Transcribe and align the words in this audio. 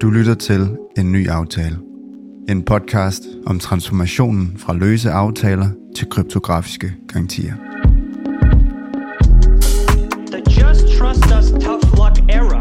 Du 0.00 0.10
lytter 0.10 0.34
til 0.34 0.76
En 0.98 1.12
Ny 1.12 1.28
Aftale. 1.28 1.78
En 2.48 2.62
podcast 2.62 3.22
om 3.46 3.58
transformationen 3.58 4.54
fra 4.58 4.74
løse 4.74 5.10
aftaler 5.10 5.68
til 5.96 6.08
kryptografiske 6.10 6.92
garantier. 7.08 7.54
The 10.32 10.42
just 10.60 10.98
trust 10.98 11.24
us 11.38 11.50
tough 11.64 11.84
luck 12.00 12.18
era 12.28 12.60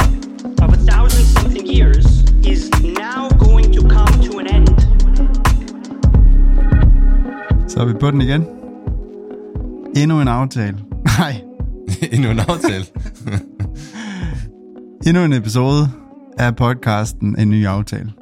of 0.63 0.73
a 0.73 0.77
thousand 0.91 1.25
something 1.25 1.67
years 1.77 2.05
is 2.45 2.69
now 2.83 3.29
going 3.47 3.73
to 3.75 3.81
come 3.81 4.23
to 4.27 4.39
an 4.39 4.55
end. 4.55 4.67
Så 7.69 7.79
er 7.79 7.85
vi 7.85 7.93
på 7.93 8.11
den 8.11 8.21
igen. 8.21 8.45
Endnu 9.95 10.21
en 10.21 10.27
aftale. 10.27 10.77
Nej, 11.19 11.41
Endnu 12.11 12.29
en 12.31 12.39
aftale. 12.39 12.85
endnu 15.07 15.23
en 15.23 15.33
episode 15.33 15.89
af 16.39 16.55
podcasten 16.55 17.39
En 17.39 17.49
Ny 17.49 17.65
Aftale. 17.65 18.13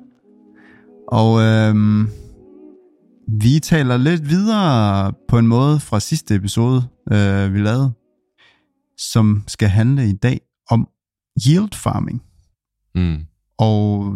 Og 1.08 1.42
øhm, 1.42 2.10
vi 3.28 3.60
taler 3.60 3.98
lidt 3.98 4.30
videre 4.30 5.14
på 5.28 5.38
en 5.38 5.48
måde 5.48 5.80
fra 5.80 6.00
sidste 6.00 6.36
episode, 6.36 6.88
øh, 7.12 7.54
vi 7.54 7.60
lavede, 7.60 7.92
som 8.98 9.44
skal 9.48 9.70
handle 9.70 10.10
i 10.10 10.14
dag 10.14 10.42
om 10.70 10.88
yield 11.48 11.74
farming. 11.74 12.24
mm. 12.96 13.26
Og 13.58 14.14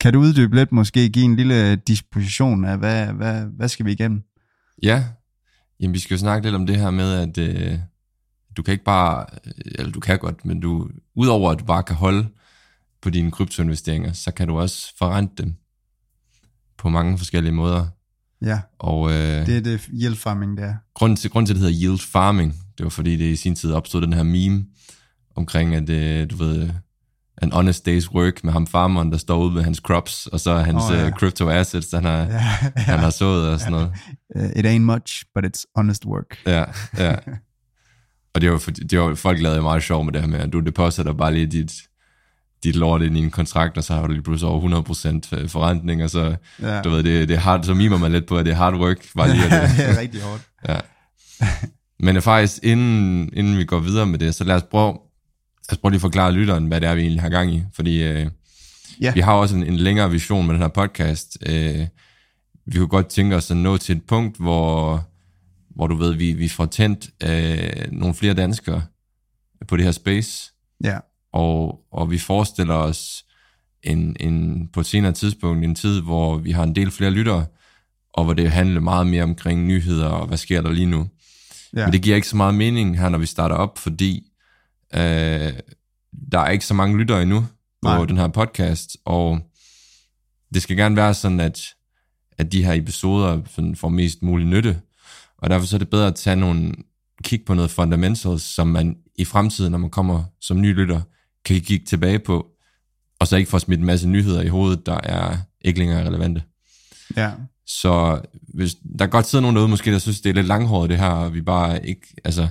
kan 0.00 0.12
du 0.12 0.20
uddybe 0.20 0.54
lidt, 0.54 0.72
måske 0.72 1.08
give 1.08 1.24
en 1.24 1.36
lille 1.36 1.76
disposition 1.76 2.64
af, 2.64 2.78
hvad, 2.78 3.06
hvad, 3.06 3.42
hvad 3.56 3.68
skal 3.68 3.86
vi 3.86 3.92
igennem? 3.92 4.22
Ja, 4.82 5.04
Jamen, 5.80 5.94
vi 5.94 5.98
skal 5.98 6.14
jo 6.14 6.18
snakke 6.18 6.46
lidt 6.46 6.54
om 6.54 6.66
det 6.66 6.76
her 6.76 6.90
med, 6.90 7.12
at 7.12 7.38
øh, 7.38 7.78
du 8.56 8.62
kan 8.62 8.72
ikke 8.72 8.84
bare, 8.84 9.26
eller 9.64 9.92
du 9.92 10.00
kan 10.00 10.18
godt, 10.18 10.44
men 10.44 10.60
du, 10.60 10.88
udover 11.16 11.50
at 11.50 11.58
du 11.58 11.64
bare 11.64 11.82
kan 11.82 11.96
holde 11.96 12.28
på 13.02 13.10
dine 13.10 13.30
kryptoinvesteringer, 13.30 14.12
så 14.12 14.30
kan 14.30 14.48
du 14.48 14.58
også 14.58 14.94
forrente 14.98 15.42
dem 15.42 15.54
på 16.78 16.88
mange 16.88 17.18
forskellige 17.18 17.52
måder. 17.52 17.86
Ja, 18.42 18.60
Og 18.78 19.10
øh, 19.10 19.46
det 19.46 19.56
er 19.56 19.60
det 19.60 19.88
yield 20.02 20.16
farming, 20.16 20.56
der. 20.58 20.74
grunden, 20.94 21.16
til, 21.16 21.30
grunden 21.30 21.46
til, 21.46 21.52
at 21.52 21.60
det 21.60 21.66
hedder 21.66 21.88
yield 21.88 21.98
farming, 21.98 22.54
det 22.78 22.84
var 22.84 22.90
fordi, 22.90 23.16
det 23.16 23.24
i 23.24 23.36
sin 23.36 23.54
tid 23.54 23.72
opstod 23.72 24.02
den 24.02 24.12
her 24.12 24.22
meme 24.22 24.66
omkring, 25.36 25.74
at 25.74 25.90
øh, 25.90 26.30
du 26.30 26.36
ved, 26.36 26.70
an 27.42 27.52
honest 27.52 27.88
day's 27.88 28.14
work 28.14 28.44
med 28.44 28.52
ham 28.52 28.66
farmeren, 28.66 29.12
der 29.12 29.18
står 29.18 29.38
ude 29.44 29.54
med 29.54 29.62
hans 29.62 29.78
crops, 29.78 30.26
og 30.26 30.40
så 30.40 30.54
hans 30.54 30.82
oh, 30.90 30.96
ja. 30.96 31.06
uh, 31.06 31.12
crypto 31.12 31.48
assets, 31.50 31.92
han 31.92 32.04
har, 32.04 32.18
Ja, 32.18 32.32
ja. 32.32 32.70
han 32.92 32.98
har 32.98 33.10
sået 33.10 33.48
og 33.48 33.60
sådan 33.60 33.72
noget. 33.72 33.92
Uh, 34.36 34.50
It 34.58 34.66
ain't 34.66 34.78
much, 34.78 35.24
but 35.34 35.44
it's 35.46 35.64
honest 35.76 36.06
work. 36.06 36.38
Ja, 36.46 36.64
ja. 36.98 37.14
Og 38.34 38.40
det 38.40 38.50
var, 38.50 38.58
det 38.90 39.00
var, 39.00 39.14
folk 39.14 39.40
lavede 39.40 39.62
meget 39.62 39.82
sjov 39.82 40.04
med 40.04 40.12
det 40.12 40.20
her 40.20 40.28
med, 40.28 40.38
at 40.38 40.52
du 40.52 40.60
depositer 40.60 41.12
bare 41.12 41.34
lige 41.34 41.46
dit, 41.46 41.72
dit 42.64 42.76
lort 42.76 43.02
ind 43.02 43.16
i 43.16 43.20
en 43.20 43.30
kontrakt, 43.30 43.76
og 43.78 43.84
så 43.84 43.94
har 43.94 44.06
du 44.06 44.12
lige 44.12 44.22
pludselig 44.22 44.50
over 44.50 44.82
100% 45.42 45.46
forrentning, 45.46 46.04
og 46.04 46.10
så, 46.10 46.36
Ja. 46.62 46.74
ja. 46.76 46.82
du 46.82 46.90
ved, 46.90 47.02
det, 47.02 47.28
det 47.28 47.34
er 47.34 47.40
hard, 47.40 47.62
så 47.64 47.74
mimer 47.74 47.98
man 47.98 48.12
lidt 48.12 48.26
på, 48.26 48.36
at 48.38 48.46
det 48.46 48.52
er 48.52 48.56
hard 48.56 48.74
work, 48.74 49.06
bare 49.16 49.30
lige 49.32 49.44
at 49.44 49.50
det, 49.76 49.88
er 49.88 50.00
rigtig 50.00 50.20
hårdt. 50.22 50.42
ja. 50.68 50.80
Men 52.00 52.16
øh, 52.16 52.22
faktisk, 52.22 52.58
inden, 52.62 53.30
inden 53.32 53.58
vi 53.58 53.64
går 53.64 53.78
videre 53.78 54.06
med 54.06 54.18
det, 54.18 54.34
så 54.34 54.44
lad 54.44 54.56
os 54.56 54.62
prøve, 54.70 54.92
lad 54.92 55.72
os 55.72 55.78
prøve 55.78 55.90
lige 55.90 55.96
at 55.98 56.00
forklare 56.00 56.32
lytteren, 56.32 56.66
hvad 56.66 56.80
det 56.80 56.88
er, 56.88 56.94
vi 56.94 57.00
egentlig 57.00 57.22
har 57.22 57.28
gang 57.28 57.54
i, 57.54 57.62
fordi 57.74 58.02
øh, 58.02 58.26
Ja. 59.00 59.12
vi 59.12 59.20
har 59.20 59.32
også 59.32 59.56
en, 59.56 59.62
en 59.62 59.76
længere 59.76 60.10
vision 60.10 60.46
med 60.46 60.54
den 60.54 60.62
her 60.62 60.68
podcast. 60.68 61.38
Øh, 61.46 61.86
vi 62.66 62.78
kunne 62.78 62.88
godt 62.88 63.06
tænke 63.08 63.36
os 63.36 63.50
at 63.50 63.56
nå 63.56 63.76
til 63.76 63.96
et 63.96 64.02
punkt, 64.02 64.36
hvor, 64.36 65.04
hvor 65.76 65.86
du 65.86 65.94
ved, 65.96 66.14
vi, 66.14 66.32
vi 66.32 66.48
får 66.48 66.66
tændt 66.66 67.10
øh, 67.24 67.92
nogle 67.92 68.14
flere 68.14 68.34
danskere 68.34 68.82
på 69.68 69.76
det 69.76 69.84
her 69.84 69.92
space, 69.92 70.52
Ja, 70.84 70.98
og, 71.38 71.80
og 71.92 72.10
vi 72.10 72.18
forestiller 72.18 72.74
os 72.74 73.24
en, 73.82 74.16
en, 74.20 74.68
på 74.72 74.80
et 74.80 74.86
senere 74.86 75.12
tidspunkt 75.12 75.64
en 75.64 75.74
tid, 75.74 76.00
hvor 76.00 76.38
vi 76.38 76.50
har 76.50 76.62
en 76.62 76.74
del 76.74 76.90
flere 76.90 77.10
lyttere, 77.10 77.46
og 78.12 78.24
hvor 78.24 78.34
det 78.34 78.50
handler 78.50 78.80
meget 78.80 79.06
mere 79.06 79.22
omkring 79.22 79.66
nyheder 79.66 80.06
og 80.06 80.26
hvad 80.26 80.38
sker 80.38 80.62
der 80.62 80.70
lige 80.70 80.86
nu. 80.86 81.08
ja. 81.76 81.84
Men 81.84 81.92
det 81.92 82.02
giver 82.02 82.16
ikke 82.16 82.28
så 82.28 82.36
meget 82.36 82.54
mening 82.54 82.98
her, 82.98 83.08
når 83.08 83.18
vi 83.18 83.26
starter 83.26 83.56
op, 83.56 83.78
fordi 83.78 84.22
øh, 84.94 85.52
der 86.32 86.38
er 86.38 86.50
ikke 86.50 86.66
så 86.66 86.74
mange 86.74 86.98
lyttere 86.98 87.22
endnu 87.22 87.40
på 87.82 87.88
Nej. 87.88 88.04
Den 88.04 88.16
her 88.16 88.28
podcast, 88.28 88.96
og 89.04 89.40
det 90.54 90.62
skal 90.62 90.76
gerne 90.76 90.96
være 90.96 91.14
sådan, 91.14 91.40
at, 91.40 91.60
at 92.38 92.52
de 92.52 92.64
her 92.64 92.72
episoder 92.72 93.40
sådan 93.50 93.76
får 93.76 93.88
mest 93.88 94.22
mulig 94.22 94.46
nytte, 94.46 94.80
og 95.38 95.50
derfor 95.50 95.66
så 95.66 95.76
er 95.76 95.78
det 95.78 95.90
bedre 95.90 96.06
at 96.06 96.14
tage 96.14 96.36
nogle 96.36 96.74
kig 97.24 97.40
på 97.46 97.54
noget 97.54 97.70
fundamentals, 97.70 98.42
som 98.42 98.66
man 98.66 98.96
i 99.16 99.24
fremtiden, 99.24 99.70
når 99.70 99.78
man 99.78 99.90
kommer 99.90 100.24
som 100.40 100.60
ny 100.60 100.74
lytter, 100.74 101.00
kan 101.44 101.60
kigge 101.60 101.86
tilbage 101.86 102.18
på, 102.18 102.46
og 103.20 103.26
så 103.26 103.36
ikke 103.36 103.50
få 103.50 103.58
smidt 103.58 103.80
en 103.80 103.86
masse 103.86 104.08
nyheder 104.08 104.42
i 104.42 104.48
hovedet, 104.48 104.86
der 104.86 105.00
er 105.02 105.36
ikke 105.60 105.78
længere 105.78 106.06
relevante. 106.06 106.42
ja. 107.16 107.32
Så 107.66 108.20
hvis, 108.54 108.74
der 108.74 109.04
kan 109.06 109.10
godt 109.10 109.26
sidde 109.26 109.42
nogen 109.42 109.56
derude 109.56 109.70
måske, 109.70 109.92
der 109.92 109.98
synes, 109.98 110.20
det 110.20 110.30
er 110.30 110.34
lidt 110.34 110.46
langhåret 110.46 110.90
det 110.90 110.98
her, 110.98 111.08
og 111.10 111.34
vi 111.34 111.40
bare 111.42 111.86
ikke, 111.86 112.14
altså, 112.24 112.48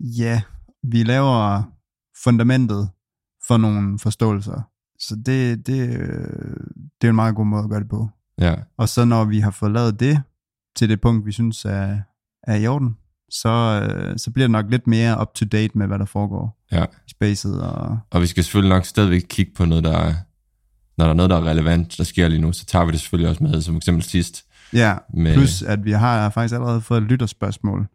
Ja, 0.00 0.42
vi 0.82 1.02
laver 1.02 1.62
fundamentet 2.24 2.88
for 3.46 3.56
nogle 3.56 3.98
forståelser. 3.98 4.62
Så 4.98 5.16
det, 5.26 5.66
det, 5.66 5.88
det 7.00 7.06
er 7.06 7.08
en 7.08 7.14
meget 7.14 7.34
god 7.34 7.46
måde 7.46 7.64
at 7.64 7.70
gøre 7.70 7.80
det 7.80 7.88
på. 7.88 8.08
ja, 8.38 8.54
Og 8.76 8.88
så 8.88 9.04
når 9.04 9.24
vi 9.24 9.40
har 9.40 9.50
fået 9.50 9.72
lavet 9.72 10.00
det 10.00 10.22
til 10.76 10.88
det 10.88 11.00
punkt, 11.00 11.26
vi 11.26 11.32
synes 11.32 11.64
er, 11.64 11.98
er 12.42 12.54
i 12.56 12.66
orden, 12.66 12.96
så, 13.30 13.48
øh, 13.82 14.18
så 14.18 14.30
bliver 14.30 14.46
det 14.46 14.50
nok 14.52 14.66
lidt 14.70 14.86
mere 14.86 15.20
up-to-date 15.20 15.78
med, 15.78 15.86
hvad 15.86 15.98
der 15.98 16.04
foregår 16.04 16.64
ja. 16.72 16.84
i 16.84 17.10
spacet. 17.10 17.62
Og, 17.62 17.98
Og 18.10 18.22
vi 18.22 18.26
skal 18.26 18.44
selvfølgelig 18.44 18.68
nok 18.76 18.84
stadigvæk 18.84 19.22
kigge 19.28 19.52
på 19.56 19.64
noget, 19.64 19.84
der 19.84 19.98
er, 19.98 20.14
når 20.98 21.04
der 21.04 21.10
er 21.10 21.14
noget, 21.14 21.30
der 21.30 21.36
er 21.36 21.44
relevant, 21.44 21.98
der 21.98 22.04
sker 22.04 22.28
lige 22.28 22.40
nu, 22.40 22.52
så 22.52 22.66
tager 22.66 22.84
vi 22.84 22.92
det 22.92 23.00
selvfølgelig 23.00 23.28
også 23.30 23.42
med, 23.42 23.60
som 23.62 23.76
eksempel 23.76 24.02
sidst. 24.04 24.44
ja, 24.72 24.96
Med, 25.14 25.34
plus 25.34 25.62
at 25.62 25.84
vi 25.84 25.92
har 25.92 26.30
faktisk 26.30 26.54
allerede 26.54 26.80
fået 26.80 27.02
et 27.02 27.08
lytterspørgsmål 27.08 27.86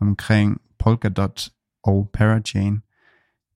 omkring 0.00 0.60
Polkadot 0.78 1.48
og 1.84 2.10
Parachain. 2.14 2.82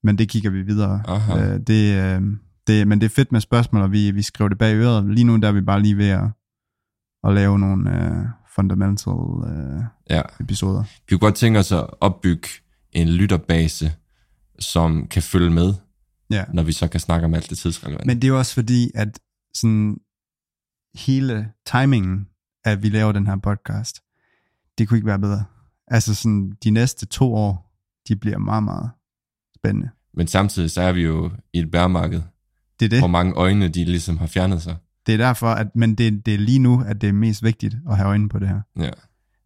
Men 0.04 0.18
det 0.18 0.28
kigger 0.28 0.50
vi 0.50 0.62
videre. 0.62 1.02
Aha. 1.08 1.54
Øh, 1.54 1.60
det, 1.66 1.96
øh, 2.02 2.22
det, 2.66 2.88
men 2.88 3.00
det 3.00 3.06
er 3.06 3.10
fedt 3.10 3.32
med 3.32 3.40
spørgsmål, 3.40 3.82
og 3.82 3.92
vi, 3.92 4.10
vi 4.10 4.22
skriver 4.22 4.48
det 4.48 4.58
bag 4.58 4.74
øret. 4.74 5.14
Lige 5.14 5.24
nu 5.24 5.36
der 5.36 5.48
er 5.48 5.52
vi 5.52 5.60
bare 5.60 5.82
lige 5.82 5.96
ved 5.96 6.08
at, 6.08 6.24
at 7.24 7.34
lave 7.34 7.58
nogle 7.58 7.90
øh, 7.90 8.26
fundamental 8.54 9.12
øh, 9.46 9.82
ja. 10.10 10.22
episoder. 10.40 10.82
Vi 10.82 11.10
kunne 11.10 11.18
godt 11.18 11.34
tænke 11.34 11.58
os 11.58 11.72
at 11.72 11.86
opbygge 12.00 12.48
en 12.92 13.08
lytterbase, 13.08 13.92
som 14.58 15.06
kan 15.08 15.22
følge 15.22 15.50
med, 15.50 15.74
Ja. 16.30 16.44
når 16.54 16.62
vi 16.62 16.72
så 16.72 16.88
kan 16.88 17.00
snakke 17.00 17.24
om 17.24 17.34
alt 17.34 17.50
det 17.50 17.58
tidsrelevante. 17.58 18.06
Men 18.06 18.16
det 18.16 18.24
er 18.24 18.28
jo 18.28 18.38
også 18.38 18.54
fordi, 18.54 18.90
at 18.94 19.18
sådan 19.54 19.96
hele 20.94 21.52
timingen, 21.66 22.26
at 22.64 22.82
vi 22.82 22.88
laver 22.88 23.12
den 23.12 23.26
her 23.26 23.36
podcast, 23.36 24.00
det 24.78 24.88
kunne 24.88 24.98
ikke 24.98 25.06
være 25.06 25.18
bedre. 25.18 25.44
Altså 25.88 26.14
sådan, 26.14 26.52
de 26.64 26.70
næste 26.70 27.06
to 27.06 27.34
år, 27.34 27.72
de 28.08 28.16
bliver 28.16 28.38
meget, 28.38 28.62
meget 28.62 28.90
spændende. 29.56 29.90
Men 30.14 30.26
samtidig 30.26 30.70
så 30.70 30.80
er 30.82 30.92
vi 30.92 31.02
jo 31.02 31.30
i 31.52 31.58
et 31.58 31.70
bærmarked, 31.70 32.22
Det 32.80 32.84
er 32.84 32.90
det. 32.90 32.98
hvor 32.98 33.06
mange 33.08 33.32
øjne 33.34 33.68
de 33.68 33.84
ligesom 33.84 34.18
har 34.18 34.26
fjernet 34.26 34.62
sig. 34.62 34.76
Det 35.06 35.12
er 35.12 35.16
derfor, 35.16 35.46
at, 35.46 35.76
men 35.76 35.94
det, 35.94 36.26
det 36.26 36.34
er 36.34 36.38
lige 36.38 36.58
nu, 36.58 36.82
at 36.86 37.00
det 37.00 37.08
er 37.08 37.12
mest 37.12 37.42
vigtigt 37.42 37.76
at 37.90 37.96
have 37.96 38.08
øjnene 38.08 38.28
på 38.28 38.38
det 38.38 38.48
her. 38.48 38.60
Ja. 38.76 38.90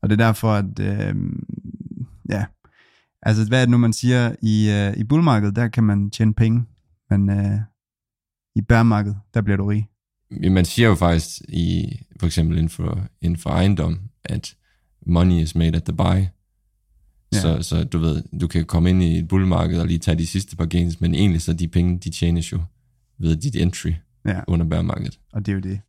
Og 0.02 0.10
det 0.10 0.20
er 0.20 0.26
derfor, 0.26 0.52
at, 0.52 0.78
øh, 0.80 1.14
ja, 2.30 2.44
altså 3.22 3.48
hvad 3.48 3.60
er 3.60 3.64
det 3.64 3.70
nu, 3.70 3.78
man 3.78 3.92
siger, 3.92 4.34
i, 4.42 4.70
øh, 4.70 4.96
i 4.96 5.04
bullmarkedet, 5.04 5.56
der 5.56 5.68
kan 5.68 5.84
man 5.84 6.10
tjene 6.10 6.34
penge, 6.34 6.64
men 7.10 7.30
øh, 7.30 7.60
i 8.56 8.60
bærmarkedet, 8.60 9.18
der 9.34 9.42
bliver 9.42 9.56
du 9.56 9.66
rig. 9.66 9.88
Man 10.50 10.64
siger 10.64 10.88
jo 10.88 10.94
faktisk, 10.94 11.40
i, 11.48 11.96
for 12.20 12.26
eksempel 12.26 12.56
inden 12.56 12.70
for, 12.70 13.06
inden 13.20 13.38
for 13.38 13.50
ejendom, 13.50 14.00
at 14.24 14.56
money 15.06 15.34
is 15.34 15.54
made 15.54 15.76
at 15.76 15.84
the 15.84 15.96
buy. 15.96 16.26
Ja. 17.32 17.40
Så, 17.40 17.62
så 17.62 17.84
du 17.84 17.98
ved, 17.98 18.22
du 18.40 18.46
kan 18.46 18.64
komme 18.64 18.90
ind 18.90 19.02
i 19.02 19.18
et 19.18 19.28
bullmarked 19.28 19.80
og 19.80 19.86
lige 19.86 19.98
tage 19.98 20.18
de 20.18 20.26
sidste 20.26 20.56
par 20.56 20.66
gains, 20.66 21.00
men 21.00 21.14
egentlig 21.14 21.42
så 21.42 21.52
de 21.52 21.68
penge, 21.68 21.98
de 21.98 22.10
tjenes 22.10 22.52
jo 22.52 22.60
ved 23.18 23.36
dit 23.36 23.56
entry 23.56 23.92
Ja. 24.26 24.40
under 24.48 24.66
bærmarkedet. 24.66 25.18
Og 25.32 25.46
det 25.46 25.52
er 25.52 25.56
jo 25.56 25.60
det. 25.60 25.80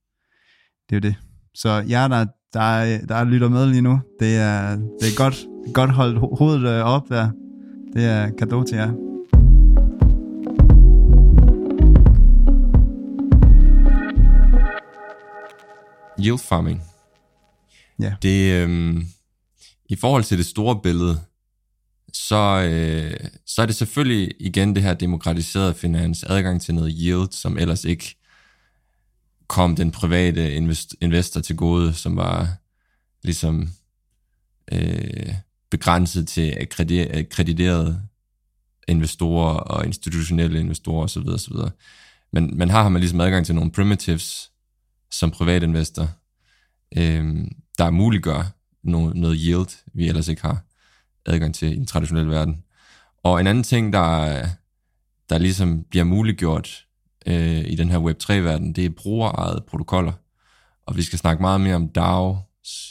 Det 0.89 0.95
er 0.95 0.95
jo 0.95 1.00
det. 1.10 1.16
Så 1.56 1.69
jer, 1.89 2.07
der, 2.07 2.25
der, 2.54 2.60
er- 2.60 3.06
der 3.06 3.24
lytter 3.24 3.50
med 3.50 3.66
lige 3.68 3.81
nu, 3.81 4.00
det 4.19 4.38
er, 4.38 4.75
det 4.75 5.07
er 5.12 5.18
godt, 5.18 5.45
godt 5.74 5.92
holdt 5.92 6.18
ho- 6.19 6.38
hovedet 6.38 6.69
øh, 6.69 6.84
op 6.84 7.10
der. 7.10 7.30
Det 7.94 8.06
er 8.06 8.30
kado 8.39 8.63
til 8.63 8.78
jer. 8.78 8.92
Yield 16.19 16.38
farming. 16.39 16.81
Ja. 18.00 18.13
Det, 18.22 18.54
øhm, 18.54 19.06
I 19.89 19.95
forhold 19.95 20.24
til 20.24 20.38
det 20.38 20.45
store 20.45 20.80
billede, 20.84 21.19
så, 22.13 22.36
øh, 22.72 23.30
så 23.45 23.62
er 23.62 23.66
det 23.66 23.75
selvfølgelig 23.75 24.31
igen 24.39 24.75
det 24.75 24.84
her 24.84 24.94
demokratiserede 24.94 25.74
finans, 25.74 26.24
adgang 26.24 26.62
til 26.62 26.75
noget 26.75 26.95
yield, 27.00 27.31
som 27.31 27.57
ellers 27.57 27.84
ikke 27.84 28.16
kom 29.47 29.75
den 29.75 29.91
private 29.91 30.55
invest- 30.57 30.95
investor 31.01 31.41
til 31.41 31.55
gode, 31.55 31.94
som 31.94 32.15
var 32.15 32.57
ligesom 33.23 33.69
øh, 34.71 35.33
begrænset 35.69 36.27
til 36.27 36.57
akkrediterede 37.11 38.01
investorer 38.88 39.53
og 39.53 39.85
institutionelle 39.85 40.59
investorer 40.59 41.03
osv. 41.03 41.27
osv. 41.27 41.55
men 42.33 42.57
man 42.57 42.69
har 42.69 42.89
man 42.89 42.99
ligesom 42.99 43.21
adgang 43.21 43.45
til 43.45 43.55
nogle 43.55 43.71
primitives 43.71 44.51
som 45.11 45.31
privatinvestor, 45.31 46.09
øh, 46.97 47.45
der 47.77 47.89
muliggør 47.89 48.43
noget, 48.83 49.15
noget 49.15 49.39
yield, 49.41 49.83
vi 49.93 50.07
ellers 50.07 50.27
ikke 50.27 50.41
har 50.41 50.63
adgang 51.25 51.55
til 51.55 51.71
i 51.71 51.75
den 51.75 51.85
traditionelle 51.85 52.31
verden. 52.31 52.63
Og 53.23 53.39
en 53.39 53.47
anden 53.47 53.63
ting, 53.63 53.93
der, 53.93 54.45
der 55.29 55.38
ligesom 55.38 55.83
bliver 55.83 56.03
muliggjort 56.03 56.87
øh, 57.27 57.65
i 57.68 57.75
den 57.75 57.89
her 57.89 58.00
Web3-verden, 58.00 58.74
det 58.74 58.85
er 58.85 58.89
brugerejede 58.89 59.63
protokoller. 59.68 60.13
Og 60.85 60.97
vi 60.97 61.01
skal 61.01 61.19
snakke 61.19 61.41
meget 61.41 61.62
mere 61.62 61.75
om 61.75 61.89
DAO 61.89 62.38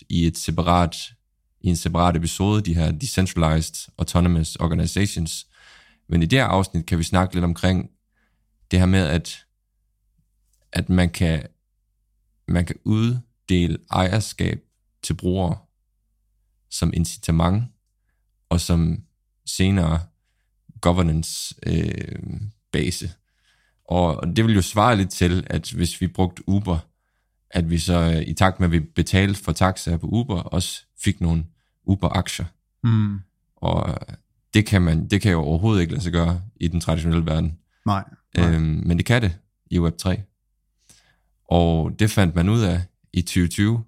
i 0.08 0.26
et 0.26 0.38
separat 0.38 0.96
i 1.60 1.68
en 1.68 1.76
separat 1.76 2.16
episode, 2.16 2.62
de 2.62 2.74
her 2.74 2.92
Decentralized 2.92 3.92
Autonomous 3.98 4.56
Organizations. 4.56 5.46
Men 6.08 6.22
i 6.22 6.26
det 6.26 6.38
her 6.38 6.46
afsnit 6.46 6.86
kan 6.86 6.98
vi 6.98 7.02
snakke 7.02 7.34
lidt 7.34 7.44
omkring 7.44 7.90
det 8.70 8.78
her 8.78 8.86
med, 8.86 9.06
at, 9.06 9.44
at 10.72 10.88
man, 10.88 11.10
kan, 11.10 11.46
man 12.48 12.64
kan 12.64 12.76
uddele 12.84 13.78
ejerskab 13.90 14.60
til 15.02 15.14
brugere 15.14 15.58
som 16.70 16.92
incitament, 16.94 17.64
og 18.48 18.60
som 18.60 19.02
senere 19.46 20.00
governance 20.80 21.54
øh, 21.66 22.40
base. 22.72 23.10
Og 23.88 24.36
det 24.36 24.44
vil 24.44 24.54
jo 24.54 24.62
svare 24.62 24.96
lidt 24.96 25.10
til, 25.10 25.46
at 25.50 25.70
hvis 25.70 26.00
vi 26.00 26.06
brugte 26.06 26.42
Uber, 26.48 26.78
at 27.50 27.70
vi 27.70 27.78
så 27.78 27.98
øh, 28.16 28.22
i 28.28 28.34
takt 28.34 28.60
med, 28.60 28.68
at 28.68 28.72
vi 28.72 28.80
betalte 28.80 29.44
for 29.44 29.52
taxaer 29.52 29.96
på 29.96 30.06
Uber, 30.06 30.36
også 30.40 30.82
fik 31.04 31.20
nogle 31.20 31.44
Uber-aktier. 31.84 32.46
Mm. 32.84 33.18
Og 33.56 33.98
det 34.54 34.66
kan, 34.66 34.82
man, 34.82 35.08
det 35.08 35.20
kan 35.20 35.32
jo 35.32 35.38
overhovedet 35.40 35.80
ikke 35.80 35.92
lade 35.92 36.02
sig 36.02 36.12
gøre 36.12 36.40
i 36.60 36.68
den 36.68 36.80
traditionelle 36.80 37.26
verden. 37.26 37.58
Nej. 37.86 38.04
nej. 38.36 38.50
Øhm, 38.54 38.82
men 38.86 38.96
det 38.98 39.06
kan 39.06 39.22
det 39.22 39.38
i 39.70 39.78
Web3. 39.78 40.16
Og 41.50 41.90
det 41.98 42.10
fandt 42.10 42.34
man 42.34 42.48
ud 42.48 42.60
af 42.60 42.80
i 43.12 43.22
2020. 43.22 43.84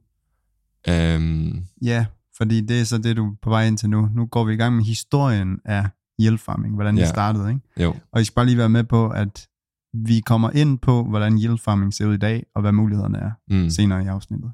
Øhm, 0.89 1.65
Ja, 1.83 2.06
fordi 2.37 2.61
det 2.61 2.81
er 2.81 2.85
så 2.85 2.99
det, 2.99 3.17
du 3.17 3.27
er 3.31 3.35
på 3.43 3.50
vej 3.50 3.67
ind 3.67 3.79
til 3.79 3.91
nu. 3.91 4.09
Nu 4.15 4.27
går 4.27 4.45
vi 4.45 4.53
i 4.53 4.56
gang 4.56 4.77
med 4.77 4.85
historien 4.85 5.59
af 5.65 5.87
yield 6.21 6.39
farming, 6.39 6.75
hvordan 6.75 6.97
det 6.97 7.03
Ja. 7.03 7.09
startede. 7.09 7.49
Ikke? 7.49 7.61
jo, 7.83 7.95
Og 8.12 8.21
I 8.21 8.25
skal 8.25 8.35
bare 8.35 8.47
lige 8.47 8.59
være 8.59 8.69
med 8.69 8.85
på, 8.85 9.09
at 9.09 9.49
vi 9.93 10.20
kommer 10.20 10.50
ind 10.50 10.79
på, 10.79 11.05
hvordan 11.05 11.38
yield 11.38 11.58
farming 11.58 11.94
ser 11.94 12.06
ud 12.06 12.14
i 12.14 12.19
dag, 12.19 12.46
og 12.55 12.61
hvad 12.61 12.73
mulighederne 12.73 13.19
er 13.19 13.31
mm. 13.49 13.70
senere 13.70 14.05
i 14.05 14.06
afsnittet. 14.06 14.52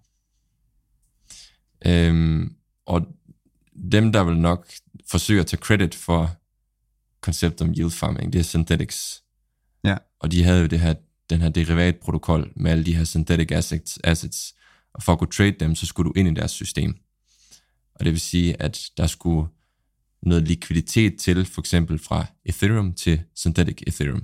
Øhm, 1.86 2.54
og 2.86 3.06
dem, 3.92 4.12
der 4.12 4.24
vil 4.24 4.38
nok 4.38 4.66
forsøge 5.10 5.40
at 5.40 5.46
tage 5.46 5.60
credit 5.60 5.94
for 5.94 6.30
konceptet 7.20 7.68
om 7.68 7.74
yield 7.78 7.90
farming, 7.90 8.32
det 8.32 8.38
er 8.38 8.42
Synthetics. 8.42 9.22
Ja. 9.84 9.96
Og 10.20 10.32
de 10.32 10.44
havde 10.44 10.60
jo 10.60 10.66
det 10.66 10.80
her, 10.80 10.94
den 11.30 11.40
her 11.40 11.48
derivatprotokol 11.48 12.52
med 12.56 12.70
alle 12.70 12.84
de 12.84 12.96
her 12.96 13.04
synthetic 13.04 13.52
assets, 13.52 13.98
assets. 14.04 14.54
Og 14.94 15.02
for 15.02 15.12
at 15.12 15.18
kunne 15.18 15.30
trade 15.30 15.56
dem, 15.60 15.74
så 15.74 15.86
skulle 15.86 16.08
du 16.08 16.12
ind 16.16 16.28
i 16.28 16.34
deres 16.34 16.50
system. 16.50 16.94
Og 17.94 18.04
det 18.04 18.12
vil 18.12 18.20
sige, 18.20 18.62
at 18.62 18.80
der 18.96 19.06
skulle 19.06 19.48
noget 20.22 20.48
likviditet 20.48 21.18
til, 21.18 21.44
for 21.44 21.60
eksempel 21.60 21.98
fra 21.98 22.26
Ethereum 22.44 22.92
til 22.92 23.22
Synthetic 23.34 23.82
Ethereum. 23.86 24.22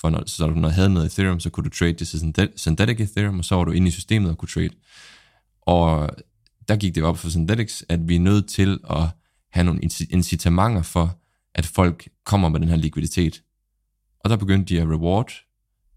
For 0.00 0.10
når, 0.10 0.22
så 0.26 0.46
når 0.46 0.54
du 0.60 0.68
havde 0.68 0.88
noget 0.88 1.06
Ethereum, 1.06 1.40
så 1.40 1.50
kunne 1.50 1.64
du 1.64 1.70
trade 1.70 1.92
det 1.92 2.08
til 2.08 2.18
Synthet- 2.18 2.52
Synthetic 2.56 3.00
Ethereum, 3.00 3.38
og 3.38 3.44
så 3.44 3.54
var 3.54 3.64
du 3.64 3.70
inde 3.70 3.88
i 3.88 3.90
systemet 3.90 4.30
og 4.30 4.38
kunne 4.38 4.48
trade. 4.48 4.70
Og 5.62 6.10
der 6.68 6.76
gik 6.76 6.94
det 6.94 7.02
op 7.02 7.18
for 7.18 7.28
Synthetics, 7.28 7.84
at 7.88 8.08
vi 8.08 8.16
er 8.16 8.20
nødt 8.20 8.48
til 8.48 8.78
at 8.90 9.02
have 9.50 9.64
nogle 9.64 9.80
inci- 9.84 10.06
incitamenter 10.10 10.82
for, 10.82 11.18
at 11.54 11.66
folk 11.66 12.08
kommer 12.24 12.48
med 12.48 12.60
den 12.60 12.68
her 12.68 12.76
likviditet. 12.76 13.42
Og 14.20 14.30
der 14.30 14.36
begyndte 14.36 14.74
de 14.74 14.80
at 14.80 14.88
reward 14.88 15.32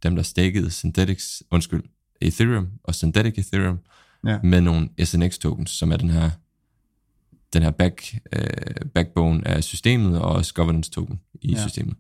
dem, 0.04 0.16
der 0.16 0.24
stakede 0.24 0.72
Synthetics, 0.72 1.44
undskyld, 1.52 1.84
Ethereum 2.22 2.68
og 2.84 2.96
Synthetic 2.96 3.38
Ethereum, 3.38 3.80
Ja. 4.28 4.40
med 4.44 4.62
nogle 4.62 4.90
SNX 5.04 5.38
tokens, 5.38 5.70
som 5.72 5.92
er 5.92 5.98
den 5.98 6.10
her, 6.10 6.30
den 7.54 7.64
her 7.64 7.72
back, 7.72 8.16
øh, 8.34 8.46
backbone 8.96 9.48
af 9.48 9.64
systemet, 9.64 10.20
og 10.22 10.32
også 10.32 10.54
governance 10.54 10.92
token 10.92 11.20
i 11.42 11.52
ja. 11.52 11.62
systemet. 11.62 11.96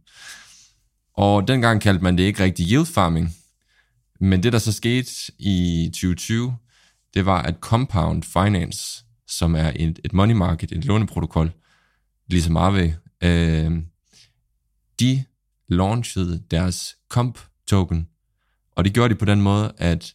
Og 1.14 1.48
dengang 1.48 1.82
kaldte 1.82 2.04
man 2.04 2.18
det 2.18 2.24
ikke 2.24 2.44
rigtig 2.44 2.72
yield 2.72 2.86
farming, 2.86 3.30
men 4.20 4.44
det, 4.44 4.54
der 4.54 4.60
så 4.60 4.72
skete 4.72 5.12
i 5.40 5.90
2020, 5.94 6.56
det 7.14 7.26
var, 7.26 7.42
at 7.42 7.56
Compound 7.60 8.24
Finance, 8.24 9.04
som 9.28 9.56
er 9.56 9.72
et, 9.76 10.00
et 10.06 10.14
money 10.14 10.34
market, 10.34 10.72
et 10.72 10.86
låneprotokol, 10.86 11.52
ligesom 12.28 12.58
Aave, 12.58 12.96
øh, 13.24 13.72
de 15.00 15.24
launchede 15.68 16.44
deres 16.52 16.96
Comp-token, 17.10 18.08
og 18.72 18.84
det 18.84 18.94
gjorde 18.94 19.14
de 19.14 19.20
på 19.20 19.26
den 19.26 19.42
måde, 19.42 19.74
at 19.78 20.14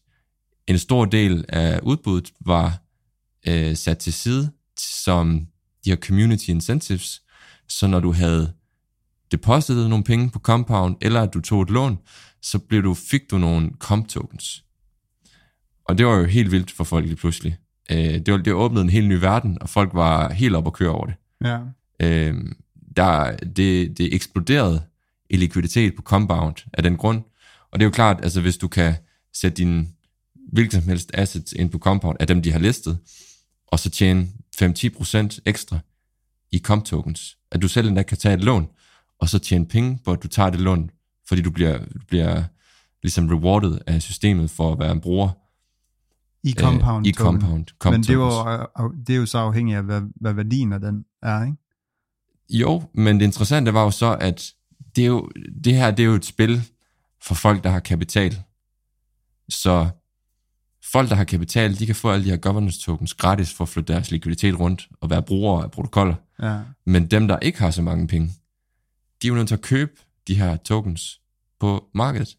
en 0.67 0.79
stor 0.79 1.05
del 1.05 1.45
af 1.49 1.81
udbuddet 1.83 2.33
var 2.41 2.79
øh, 3.49 3.77
sat 3.77 3.99
til 3.99 4.13
side 4.13 4.53
som 4.79 5.47
de 5.85 5.91
her 5.91 5.97
community 5.97 6.49
incentives, 6.49 7.23
så 7.69 7.87
når 7.87 8.01
du 8.01 8.13
havde 8.13 8.53
depositet 9.33 9.91
nogle 9.91 10.05
penge 10.05 10.31
på 10.31 10.39
Compound, 10.39 10.97
eller 11.01 11.23
at 11.23 11.35
du 11.35 11.41
tog 11.41 11.63
et 11.63 11.71
lån, 11.71 11.99
så 12.43 12.59
blev 12.59 12.83
du, 12.83 12.95
fik 12.95 13.21
du 13.31 13.39
nogle 13.39 13.71
comp 13.79 14.09
tokens. 14.09 14.65
Og 15.85 15.99
det 15.99 16.07
var 16.07 16.17
jo 16.17 16.25
helt 16.25 16.51
vildt 16.51 16.71
for 16.71 16.85
folk 16.85 17.07
lige 17.07 17.17
pludselig. 17.17 17.57
Øh, 17.91 17.99
det, 17.99 18.33
var, 18.33 18.39
det 18.39 18.53
åbnede 18.53 18.83
en 18.83 18.91
helt 18.91 19.09
ny 19.09 19.13
verden, 19.13 19.59
og 19.61 19.69
folk 19.69 19.95
var 19.95 20.33
helt 20.33 20.57
op 20.57 20.67
at 20.67 20.73
køre 20.73 20.91
over 20.91 21.07
det. 21.07 21.15
Ja. 21.45 21.59
Øh, 22.01 22.35
der, 22.97 23.37
det, 23.37 23.99
det 23.99 24.15
eksploderede 24.15 24.83
i 25.31 25.37
likviditet 25.37 25.97
på 25.97 26.03
Compound 26.03 26.57
af 26.73 26.83
den 26.83 26.97
grund. 26.97 27.23
Og 27.73 27.79
det 27.79 27.85
er 27.85 27.87
jo 27.87 27.93
klart, 27.93 28.21
altså 28.23 28.41
hvis 28.41 28.57
du 28.57 28.69
kan 28.69 28.95
sætte 29.35 29.57
dine 29.57 29.87
hvilken 30.53 30.81
som 30.81 30.89
helst 30.89 31.11
assets 31.15 31.53
ind 31.53 31.71
på 31.71 31.79
Compound 31.79 32.17
af 32.21 32.27
dem, 32.27 32.43
de 32.43 32.53
har 32.53 32.59
listet, 32.59 32.99
og 33.67 33.79
så 33.79 33.91
tjene 33.91 34.29
5-10% 34.63 35.39
ekstra 35.47 35.79
i 36.53 36.59
comp 36.59 36.85
tokens, 36.85 37.37
at 37.53 37.63
du 37.63 37.69
selv 37.69 37.89
endda 37.89 38.03
kan 38.03 38.19
tage 38.19 38.35
et 38.35 38.45
lån, 38.45 38.69
og 39.21 39.29
så 39.29 39.39
tjene 39.39 39.67
penge 39.67 39.99
på, 40.05 40.13
at 40.13 40.23
du 40.23 40.29
tager 40.29 40.51
det 40.51 40.61
lån, 40.61 40.91
fordi 41.29 41.43
du 41.43 41.51
bliver, 41.51 41.79
du 41.79 42.05
bliver 42.09 42.43
ligesom 43.03 43.29
rewarded 43.29 43.79
af 43.87 44.03
systemet 44.03 44.51
for 44.51 44.73
at 44.73 44.79
være 44.79 44.93
en 44.93 45.01
bruger 45.01 45.31
I 46.43 46.53
compound 46.53 47.07
øh, 47.07 47.11
i. 47.11 47.13
Compound. 47.13 47.67
Comp 47.79 47.93
Men 47.93 48.03
det 48.03 48.11
er, 48.11 48.15
jo, 48.15 48.85
øh, 48.85 48.91
det 49.07 49.15
er 49.15 49.17
jo 49.17 49.27
så 49.27 49.39
afhængigt 49.39 49.77
af, 49.77 49.85
hvad, 49.85 50.03
hvad 50.21 50.33
værdien 50.33 50.73
af 50.73 50.81
den 50.81 51.05
er, 51.23 51.45
ikke? 51.45 51.57
Jo, 52.51 52.83
men 52.95 53.21
det 53.21 53.25
interessante 53.25 53.75
var 53.75 53.83
jo 53.83 53.91
så, 53.91 54.17
at 54.21 54.53
det, 54.97 55.03
er 55.03 55.09
jo, 55.09 55.29
det 55.65 55.75
her 55.75 55.91
det 55.91 56.03
er 56.03 56.07
jo 56.07 56.15
et 56.15 56.25
spil 56.25 56.63
for 57.23 57.35
folk, 57.35 57.65
der 57.65 57.71
har 57.71 57.81
kapital. 57.81 58.43
Så 59.49 59.89
folk, 60.93 61.09
der 61.09 61.15
har 61.15 61.25
kapital, 61.25 61.79
de 61.79 61.87
kan 61.87 61.95
få 61.95 62.11
alle 62.11 62.25
de 62.25 62.31
her 62.31 62.37
governance 62.37 62.81
tokens 62.81 63.15
gratis 63.15 63.55
for 63.55 63.65
at 63.65 63.69
flytte 63.69 63.93
deres 63.93 64.11
likviditet 64.11 64.61
rundt 64.61 64.89
og 65.01 65.11
være 65.11 65.23
brugere 65.23 65.65
af 65.65 65.71
protokoller. 65.71 66.15
Ja. 66.43 66.61
Men 66.87 67.07
dem, 67.07 67.29
der 67.29 67.39
ikke 67.39 67.59
har 67.59 67.71
så 67.71 67.83
mange 67.83 68.07
penge, 68.07 68.33
de 69.23 69.27
er 69.27 69.29
jo 69.29 69.35
nødt 69.35 69.49
til 69.49 69.55
at 69.55 69.61
købe 69.63 69.93
de 70.27 70.35
her 70.35 70.57
tokens 70.57 71.21
på 71.61 71.85
markedet. 71.95 72.37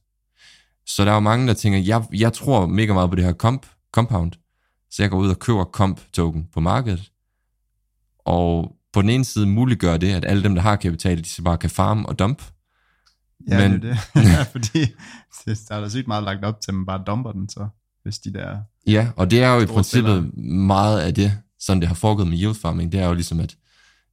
Så 0.86 1.05
der 1.05 1.12
er 1.12 1.15
jo 1.15 1.19
mange, 1.19 1.48
der 1.48 1.53
tænker, 1.53 1.79
jeg, 1.79 2.03
jeg 2.13 2.34
tror 2.34 2.65
mega 2.65 2.93
meget 2.93 3.10
på 3.10 3.15
det 3.15 3.24
her 3.25 3.34
comp, 3.34 3.65
compound, 3.91 4.31
så 4.91 5.03
jeg 5.03 5.10
går 5.10 5.17
ud 5.17 5.29
og 5.29 5.39
køber 5.39 5.63
comp 5.65 6.01
token 6.13 6.48
på 6.53 6.60
markedet. 6.60 7.12
Og 8.25 8.75
på 8.93 9.01
den 9.01 9.10
ene 9.10 9.25
side 9.25 9.46
muliggør 9.46 9.98
det, 9.98 10.13
at 10.13 10.25
alle 10.25 10.43
dem, 10.43 10.55
der 10.55 10.62
har 10.62 10.75
kapital, 10.75 11.17
de 11.24 11.29
så 11.29 11.41
bare 11.43 11.57
kan 11.57 11.69
farme 11.69 12.10
og 12.10 12.19
dump. 12.19 12.43
Ja, 13.50 13.69
Men- 13.69 13.81
det 13.81 13.89
er 13.89 13.96
det. 14.15 14.24
ja, 14.29 14.43
fordi 14.43 14.79
det, 15.46 15.60
der 15.69 15.75
er 15.75 15.81
da 15.81 15.89
sygt 15.89 16.07
meget 16.07 16.24
lagt 16.24 16.46
op 16.46 16.62
til, 16.62 16.72
at 16.72 16.75
man 16.75 16.86
bare 16.86 17.03
dumper 17.07 17.31
den, 17.31 17.50
så 17.50 17.67
hvis 18.03 18.19
de 18.19 18.34
der... 18.34 18.57
Ja, 18.88 19.10
og 19.15 19.31
det 19.31 19.43
er 19.43 19.53
jo 19.53 19.62
i 19.62 19.65
princippet 19.65 20.38
meget 20.43 21.00
af 21.00 21.13
det, 21.13 21.34
sådan 21.60 21.79
det 21.81 21.88
har 21.88 21.96
foregået 21.96 22.27
med 22.27 22.38
yield 22.38 22.55
farming, 22.55 22.91
det 22.91 23.00
er 23.00 23.07
jo 23.07 23.13
ligesom, 23.13 23.39
at 23.39 23.57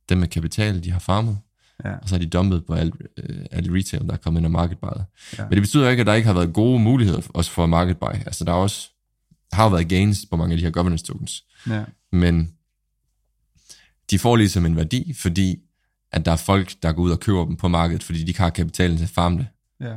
dem 0.09 0.19
med 0.19 0.29
kapital, 0.29 0.85
de 0.85 0.91
har 0.91 0.99
farmet, 0.99 1.39
Ja. 1.85 1.93
og 1.97 2.09
så 2.09 2.15
har 2.15 2.21
de 2.21 2.27
dumpet 2.27 2.67
på 2.67 2.75
alt, 2.75 2.95
øh, 3.17 3.47
alt 3.51 3.71
retail, 3.73 4.03
der 4.07 4.13
er 4.13 4.17
kommet 4.17 4.41
ind 4.41 4.47
og 4.47 4.53
market. 4.53 4.79
Ja. 4.83 5.43
Men 5.45 5.51
det 5.53 5.61
betyder 5.63 5.91
ikke, 5.91 6.01
at 6.01 6.07
der 6.07 6.15
ikke 6.15 6.27
har 6.27 6.35
været 6.35 6.53
gode 6.55 6.79
muligheder 6.81 7.21
også 7.35 7.51
for 7.51 7.67
market 7.67 7.99
buy. 7.99 8.15
Altså 8.27 8.45
der 8.45 8.53
er 8.53 8.57
også, 8.57 8.89
har 9.53 9.69
været 9.69 9.89
gains 9.89 10.27
på 10.31 10.37
mange 10.37 10.53
af 10.53 10.59
de 10.59 10.65
her 10.65 10.71
governance 10.71 11.05
tokens, 11.05 11.45
Ja. 11.69 11.85
men 12.13 12.53
de 14.11 14.19
får 14.19 14.37
ligesom 14.37 14.67
en 14.67 14.77
værdi, 14.77 15.13
fordi 15.19 15.59
at 16.13 16.25
der 16.25 16.33
er 16.33 16.37
folk, 16.37 16.75
der 16.83 16.93
går 16.93 17.03
ud 17.03 17.11
og 17.11 17.21
køber 17.21 17.45
dem 17.45 17.57
på 17.57 17.69
markedet, 17.69 18.03
fordi 18.03 18.19
de 18.23 18.27
ikke 18.29 18.41
har 18.41 18.51
kapitalen 18.51 18.97
til 18.97 19.05
at 19.05 19.11
farme 19.11 19.39
det. 19.39 19.47
ja. 19.81 19.95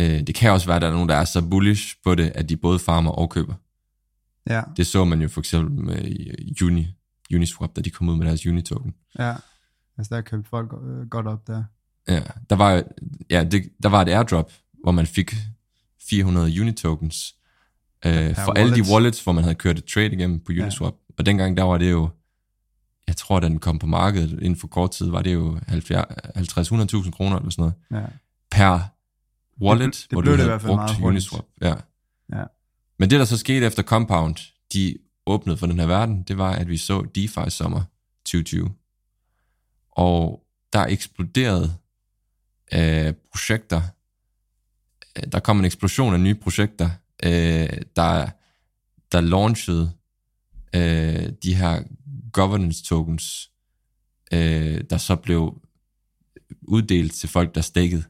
Øh, 0.00 0.20
det 0.26 0.34
kan 0.34 0.50
også 0.50 0.66
være, 0.66 0.76
at 0.76 0.82
der 0.82 0.88
er 0.88 0.92
nogen, 0.92 1.08
der 1.08 1.14
er 1.14 1.24
så 1.24 1.42
bullish 1.42 1.94
på 2.04 2.14
det, 2.14 2.32
at 2.34 2.48
de 2.48 2.56
både 2.56 2.78
farmer 2.78 3.10
og 3.10 3.30
køber. 3.30 3.54
Ja. 4.50 4.62
Det 4.76 4.86
så 4.86 5.04
man 5.04 5.22
jo 5.22 5.28
for 5.28 5.40
eksempel 5.40 5.84
med 5.84 6.04
øh, 6.60 6.66
Uni, 6.66 6.86
Uniswap, 7.34 7.76
da 7.76 7.80
de 7.80 7.90
kom 7.90 8.08
ud 8.08 8.16
med 8.16 8.26
deres 8.26 8.46
Uni-token. 8.46 8.94
Ja. 9.18 9.34
Altså, 9.98 10.14
der 10.14 10.20
købte 10.20 10.48
folk 10.50 10.72
øh, 10.72 11.08
godt 11.08 11.26
op 11.26 11.46
der. 11.46 11.64
Ja, 12.08 12.22
der 12.50 12.56
var, 12.56 12.82
ja, 13.30 13.44
det, 13.44 13.68
der 13.82 13.88
var 13.88 14.02
et 14.02 14.08
airdrop, 14.08 14.52
hvor 14.82 14.92
man 14.92 15.06
fik 15.06 15.34
400 16.10 16.60
Uni-tokens 16.60 17.36
øh, 18.06 18.34
for 18.34 18.52
alle 18.52 18.74
de 18.74 18.82
wallets. 18.92 19.24
hvor 19.24 19.32
man 19.32 19.44
havde 19.44 19.54
kørt 19.54 19.78
et 19.78 19.84
trade 19.84 20.12
igennem 20.12 20.40
på 20.40 20.52
Uniswap. 20.52 20.92
Ja. 21.08 21.14
Og 21.18 21.26
dengang, 21.26 21.56
der 21.56 21.62
var 21.62 21.78
det 21.78 21.90
jo, 21.90 22.08
jeg 23.06 23.16
tror, 23.16 23.40
da 23.40 23.48
den 23.48 23.58
kom 23.58 23.78
på 23.78 23.86
markedet 23.86 24.30
inden 24.30 24.56
for 24.56 24.66
kort 24.68 24.90
tid, 24.90 25.10
var 25.10 25.22
det 25.22 25.34
jo 25.34 25.58
50-100.000 25.68 27.10
kroner 27.10 27.36
eller 27.36 27.50
sådan 27.50 27.62
noget, 27.62 27.74
Ja. 27.90 28.06
per 28.50 28.78
wallet, 29.60 29.92
det 29.94 30.06
hvor 30.10 30.20
blev 30.20 30.32
du 30.32 30.38
det 30.38 30.44
i 30.44 30.48
hvert 30.48 30.62
fald 30.62 30.72
brugt. 30.76 31.00
Uniswap. 31.02 31.44
Ja. 31.62 31.74
Ja. 32.32 32.44
Men 32.98 33.10
det, 33.10 33.18
der 33.18 33.24
så 33.24 33.36
skete 33.38 33.66
efter 33.66 33.82
Compound, 33.82 34.36
de 34.72 34.94
åbnede 35.26 35.56
for 35.56 35.66
den 35.66 35.78
her 35.78 35.86
verden, 35.86 36.22
det 36.22 36.38
var, 36.38 36.52
at 36.52 36.68
vi 36.68 36.76
så 36.76 37.02
DeFi 37.14 37.50
sommer 37.50 37.82
2020. 38.24 38.70
Og 39.96 40.42
der 40.72 40.86
eksploderede 40.86 41.74
øh, 42.74 43.14
projekter. 43.32 43.82
Øh, 45.16 45.32
der 45.32 45.40
kom 45.40 45.58
en 45.58 45.64
eksplosion 45.64 46.14
af 46.14 46.20
nye 46.20 46.34
projekter, 46.34 46.90
øh, 47.22 47.80
der, 47.96 48.28
der 49.12 49.20
launchede 49.20 49.92
øh, 50.74 51.28
de 51.42 51.54
her 51.54 51.82
governance 52.32 52.84
tokens, 52.84 53.50
øh, 54.32 54.80
der 54.90 54.98
så 54.98 55.16
blev 55.16 55.62
uddelt 56.62 57.14
til 57.14 57.28
folk, 57.28 57.54
der 57.54 57.60
stakede. 57.60 58.04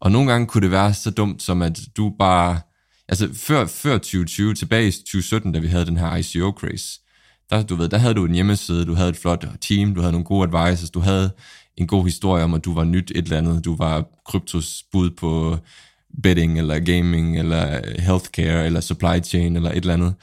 Og 0.00 0.12
nogle 0.12 0.32
gange 0.32 0.46
kunne 0.46 0.62
det 0.62 0.70
være 0.70 0.94
så 0.94 1.10
dumt, 1.10 1.42
som 1.42 1.62
at 1.62 1.80
du 1.96 2.14
bare... 2.18 2.60
Altså 3.08 3.34
før, 3.34 3.66
før 3.66 3.98
2020, 3.98 4.54
tilbage 4.54 4.88
i 4.88 4.90
2017, 4.90 5.52
da 5.52 5.58
vi 5.58 5.66
havde 5.66 5.86
den 5.86 5.96
her 5.96 6.16
ICO-craze, 6.16 7.05
der, 7.50 7.62
du 7.62 7.76
ved, 7.76 7.88
der 7.88 7.98
havde 7.98 8.14
du 8.14 8.24
en 8.24 8.34
hjemmeside, 8.34 8.84
du 8.84 8.94
havde 8.94 9.08
et 9.08 9.16
flot 9.16 9.46
team, 9.60 9.94
du 9.94 10.00
havde 10.00 10.12
nogle 10.12 10.24
gode 10.24 10.48
advisors, 10.48 10.90
du 10.90 11.00
havde 11.00 11.30
en 11.76 11.86
god 11.86 12.04
historie 12.04 12.44
om, 12.44 12.54
at 12.54 12.64
du 12.64 12.74
var 12.74 12.84
nyt 12.84 13.12
et 13.14 13.24
eller 13.24 13.38
andet, 13.38 13.64
du 13.64 13.76
var 13.76 14.04
kryptos 14.26 14.84
bud 14.92 15.10
på 15.10 15.58
betting, 16.22 16.58
eller 16.58 16.78
gaming, 16.78 17.38
eller 17.38 17.80
healthcare, 18.00 18.66
eller 18.66 18.80
supply 18.80 19.24
chain, 19.24 19.56
eller 19.56 19.70
et 19.70 19.76
eller 19.76 19.94
andet, 19.94 20.14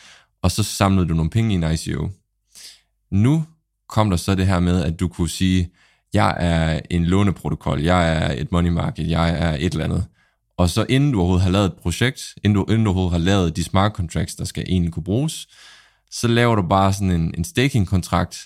og 0.41 0.51
så 0.51 0.63
samlede 0.63 1.07
du 1.07 1.13
nogle 1.13 1.29
penge 1.29 1.51
i 1.51 1.55
en 1.55 1.63
ICO. 1.63 2.09
Nu 3.11 3.45
kom 3.89 4.09
der 4.09 4.17
så 4.17 4.35
det 4.35 4.47
her 4.47 4.59
med, 4.59 4.83
at 4.83 4.99
du 4.99 5.07
kunne 5.07 5.29
sige, 5.29 5.69
jeg 6.13 6.35
er 6.39 6.79
en 6.89 7.05
låneprotokol, 7.05 7.81
jeg 7.81 8.17
er 8.17 8.41
et 8.41 8.51
money 8.51 8.69
market, 8.69 9.09
jeg 9.09 9.29
er 9.29 9.55
et 9.59 9.73
eller 9.73 9.85
andet. 9.85 10.05
Og 10.57 10.69
så 10.69 10.85
inden 10.89 11.11
du 11.11 11.19
overhovedet 11.19 11.43
har 11.43 11.51
lavet 11.51 11.65
et 11.65 11.73
projekt, 11.73 12.21
inden 12.43 12.55
du, 12.55 12.65
inden 12.69 12.83
du 12.83 12.89
overhovedet 12.89 13.11
har 13.11 13.25
lavet 13.25 13.55
de 13.55 13.63
smart 13.63 13.91
contracts, 13.91 14.35
der 14.35 14.45
skal 14.45 14.63
egentlig 14.67 14.93
kunne 14.93 15.03
bruges, 15.03 15.47
så 16.13 16.27
laver 16.27 16.55
du 16.55 16.61
bare 16.61 16.93
sådan 16.93 17.11
en, 17.11 17.33
en 17.37 17.43
staking-kontrakt, 17.43 18.37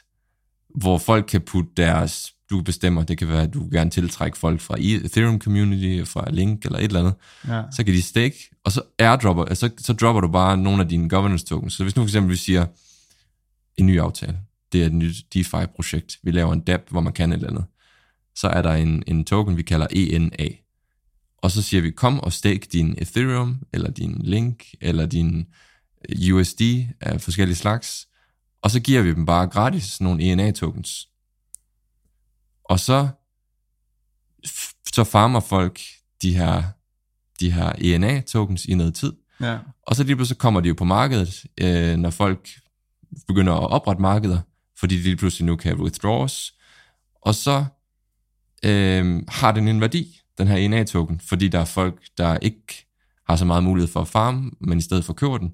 hvor 0.75 0.97
folk 0.97 1.25
kan 1.25 1.41
putte 1.41 1.69
deres, 1.77 2.33
du 2.49 2.61
bestemmer, 2.61 3.03
det 3.03 3.17
kan 3.17 3.27
være, 3.27 3.41
at 3.41 3.53
du 3.53 3.69
gerne 3.71 3.89
tiltrække 3.89 4.37
folk 4.37 4.61
fra 4.61 4.75
Ethereum 4.79 5.39
community, 5.41 6.09
fra 6.11 6.31
Link 6.31 6.65
eller 6.65 6.79
et 6.79 6.83
eller 6.83 6.99
andet, 6.99 7.13
Ja. 7.47 7.63
så 7.71 7.83
kan 7.83 7.93
de 7.93 8.01
stake, 8.01 8.35
og 8.63 8.71
så 8.71 8.81
airdropper, 8.99 9.45
altså, 9.45 9.69
så 9.77 9.93
dropper 9.93 10.21
du 10.21 10.27
bare 10.27 10.57
nogle 10.57 10.81
af 10.83 10.89
dine 10.89 11.09
governance 11.09 11.45
tokens. 11.45 11.73
Så 11.73 11.83
hvis 11.83 11.95
nu 11.95 12.01
for 12.01 12.07
eksempel 12.07 12.31
vi 12.31 12.35
siger, 12.37 12.65
en 13.77 13.85
ny 13.85 13.99
aftale, 13.99 14.37
det 14.71 14.81
er 14.81 14.85
et 14.85 14.93
nyt 14.93 15.15
DeFi-projekt, 15.33 16.17
vi 16.23 16.31
laver 16.31 16.53
en 16.53 16.59
dApp, 16.59 16.83
hvor 16.89 17.01
man 17.01 17.13
kan 17.13 17.31
et 17.31 17.35
eller 17.35 17.49
andet, 17.49 17.65
så 18.35 18.47
er 18.47 18.61
der 18.61 18.73
en, 18.73 19.03
en 19.07 19.25
token, 19.25 19.57
vi 19.57 19.63
kalder 19.63 19.87
ENA. 19.91 20.47
Og 21.37 21.51
så 21.51 21.61
siger 21.61 21.81
vi, 21.81 21.91
kom 21.91 22.19
og 22.19 22.33
stake 22.33 22.67
din 22.71 22.95
Ethereum, 22.97 23.57
eller 23.73 23.91
din 23.91 24.21
Link, 24.23 24.63
eller 24.81 25.05
din 25.05 25.45
USD 26.33 26.61
af 27.01 27.21
forskellige 27.21 27.55
slags, 27.57 28.07
og 28.61 28.71
så 28.71 28.79
giver 28.79 29.01
vi 29.01 29.09
dem 29.13 29.25
bare 29.25 29.47
gratis 29.47 30.01
nogle 30.01 30.23
ENA-tokens. 30.23 31.09
Og 32.63 32.79
så, 32.79 33.07
så 34.93 35.03
farmer 35.03 35.39
folk 35.39 35.79
de 36.21 36.35
her, 36.37 36.63
de 37.39 37.51
her 37.51 37.71
ENA-tokens 37.77 38.65
i 38.65 38.73
noget 38.75 38.95
tid, 38.95 39.13
Ja. 39.41 39.57
og 39.87 39.95
så 39.95 40.03
lige 40.03 40.15
pludselig 40.15 40.37
kommer 40.37 40.61
de 40.61 40.67
jo 40.67 40.73
på 40.77 40.83
markedet, 40.83 41.45
øh, 41.61 41.95
når 41.97 42.09
folk 42.09 42.49
begynder 43.27 43.53
at 43.53 43.69
oprette 43.71 44.01
markeder, 44.01 44.39
fordi 44.79 44.95
de 44.97 45.01
lige 45.03 45.15
pludselig 45.15 45.45
nu 45.45 45.55
kan 45.55 45.79
withdraws, 45.81 46.53
og 47.21 47.35
så 47.35 47.65
øh, 48.65 49.23
har 49.27 49.51
den 49.51 49.67
en 49.67 49.81
værdi, 49.81 50.21
den 50.37 50.47
her 50.47 50.55
ENA-token, 50.57 51.19
fordi 51.19 51.47
der 51.47 51.59
er 51.59 51.65
folk, 51.65 52.01
der 52.17 52.37
ikke 52.37 52.85
har 53.29 53.35
så 53.35 53.45
meget 53.45 53.63
mulighed 53.63 53.91
for 53.91 54.01
at 54.01 54.07
farme, 54.07 54.51
men 54.61 54.77
i 54.77 54.81
stedet 54.81 55.05
for 55.05 55.13
køber 55.13 55.37
den. 55.37 55.53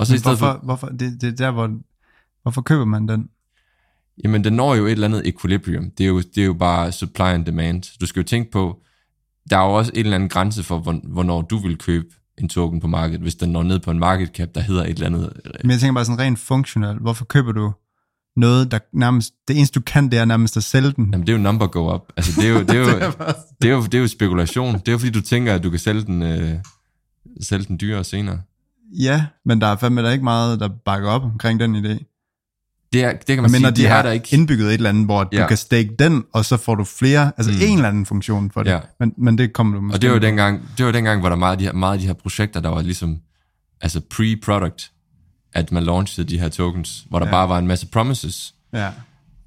Og 0.00 0.06
så 0.06 0.12
i 0.12 0.14
Men 0.14 0.18
stedet 0.18 0.38
hvorfor, 0.38 0.52
for, 0.58 0.64
hvorfor, 0.64 0.86
det, 0.86 1.20
det 1.20 1.24
er 1.28 1.32
der, 1.36 1.50
hvor, 1.50 1.70
hvorfor 2.42 2.62
køber 2.62 2.84
man 2.84 3.08
den? 3.08 3.28
jamen 4.24 4.44
den 4.44 4.52
når 4.52 4.74
jo 4.74 4.86
et 4.86 4.92
eller 4.92 5.08
andet 5.08 5.28
equilibrium. 5.28 5.90
Det 5.98 6.04
er 6.04 6.08
jo, 6.08 6.18
det 6.20 6.38
er 6.38 6.44
jo 6.44 6.54
bare 6.54 6.92
supply 6.92 7.22
and 7.22 7.44
demand. 7.46 7.98
Du 8.00 8.06
skal 8.06 8.20
jo 8.20 8.24
tænke 8.24 8.50
på, 8.50 8.80
der 9.50 9.58
er 9.58 9.64
jo 9.64 9.72
også 9.72 9.92
en 9.94 10.00
eller 10.00 10.14
anden 10.14 10.28
grænse 10.28 10.62
for, 10.62 10.78
hvor- 10.78 11.00
hvornår 11.12 11.42
du 11.42 11.58
vil 11.58 11.78
købe 11.78 12.06
en 12.38 12.48
token 12.48 12.80
på 12.80 12.86
markedet, 12.86 13.20
hvis 13.20 13.34
den 13.34 13.50
når 13.52 13.62
ned 13.62 13.78
på 13.78 13.90
en 13.90 13.98
market 13.98 14.28
cap, 14.28 14.48
der 14.54 14.60
hedder 14.60 14.82
et 14.82 14.88
eller 14.90 15.06
andet. 15.06 15.32
Men 15.64 15.70
jeg 15.70 15.80
tænker 15.80 15.94
bare 15.94 16.04
sådan 16.04 16.18
rent 16.18 16.38
funktionelt. 16.38 17.00
Hvorfor 17.00 17.24
køber 17.24 17.52
du 17.52 17.72
noget, 18.36 18.70
der 18.70 18.78
nærmest, 18.92 19.34
det 19.48 19.56
eneste 19.56 19.80
du 19.80 19.84
kan, 19.84 20.10
det 20.10 20.18
er 20.18 20.24
nærmest 20.24 20.56
at 20.56 20.64
sælge 20.64 20.92
den? 20.92 21.08
Jamen 21.12 21.26
det 21.26 21.32
er 21.32 21.36
jo 21.36 21.42
number 21.42 21.66
go 21.66 21.94
up. 21.94 22.12
Altså 22.16 22.40
det 22.40 22.48
er 22.48 22.52
jo, 22.52 22.60
det 22.68 22.70
er 22.70 22.78
jo, 22.78 22.84
Det 22.86 23.02
er 23.02 23.10
bare- 23.10 23.34
det 23.62 23.70
er 23.70 23.74
jo, 23.74 23.82
det 23.82 23.94
er 23.94 23.98
jo 23.98 24.06
spekulation. 24.08 24.74
Det 24.74 24.88
er 24.88 24.92
jo 24.92 24.98
fordi, 24.98 25.10
du 25.12 25.20
tænker, 25.22 25.54
at 25.54 25.62
du 25.62 25.70
kan 25.70 25.78
sælge 25.78 26.02
den, 26.02 26.22
øh, 26.22 26.50
sælge 27.42 27.64
den 27.64 27.78
dyrere 27.80 28.04
senere. 28.04 28.40
Ja, 28.98 29.26
men 29.44 29.60
der 29.60 29.66
er 29.66 29.76
fandme 29.76 30.02
der 30.02 30.10
ikke 30.10 30.24
meget, 30.24 30.60
der 30.60 30.68
bakker 30.84 31.08
op 31.08 31.22
omkring 31.24 31.60
den 31.60 31.76
idé. 31.76 32.04
Det, 32.92 33.04
er, 33.04 33.12
det 33.12 33.26
kan 33.26 33.42
man 33.42 33.50
Men 33.50 33.60
sige, 33.60 33.70
de 33.70 33.86
er 33.86 33.94
har 33.94 34.02
der 34.02 34.10
ikke. 34.10 34.28
indbygget 34.34 34.66
et 34.68 34.74
eller 34.74 34.88
andet, 34.88 35.04
hvor 35.04 35.28
ja. 35.32 35.42
Du 35.42 35.48
kan 35.48 35.56
stake 35.56 35.90
den, 35.98 36.24
og 36.32 36.44
så 36.44 36.56
får 36.56 36.74
du 36.74 36.84
flere, 36.84 37.32
altså 37.36 37.52
Mm. 37.52 37.58
en 37.62 37.74
eller 37.76 37.88
anden 37.88 38.06
funktion 38.06 38.50
for 38.50 38.62
det. 38.62 38.70
Ja. 38.70 38.80
Men, 39.00 39.14
men 39.16 39.38
det 39.38 39.52
kommer 39.52 39.74
du 39.74 39.80
måske 39.80 39.96
Og 39.96 40.02
det 40.02 40.10
var 40.10 40.16
jo 40.16 40.20
dengang, 40.22 40.68
det 40.78 40.86
var 40.86 40.92
dengang 40.92 41.20
hvor 41.20 41.28
der 41.28 41.36
meget 41.36 41.52
af 41.52 41.58
de 41.58 41.64
her, 41.64 41.72
meget 41.72 41.92
af 41.92 41.98
de 42.00 42.06
her 42.06 42.12
projekter, 42.14 42.60
der 42.60 42.68
var 42.68 42.82
ligesom 42.82 43.18
altså 43.80 44.00
pre-product, 44.14 44.90
at 45.52 45.72
man 45.72 45.82
launchede 45.84 46.28
de 46.28 46.38
her 46.40 46.48
tokens, 46.48 47.04
hvor 47.08 47.18
der 47.18 47.26
Ja. 47.26 47.32
bare 47.32 47.48
var 47.48 47.58
en 47.58 47.66
masse 47.66 47.86
promises. 47.86 48.54
Ja, 48.72 48.90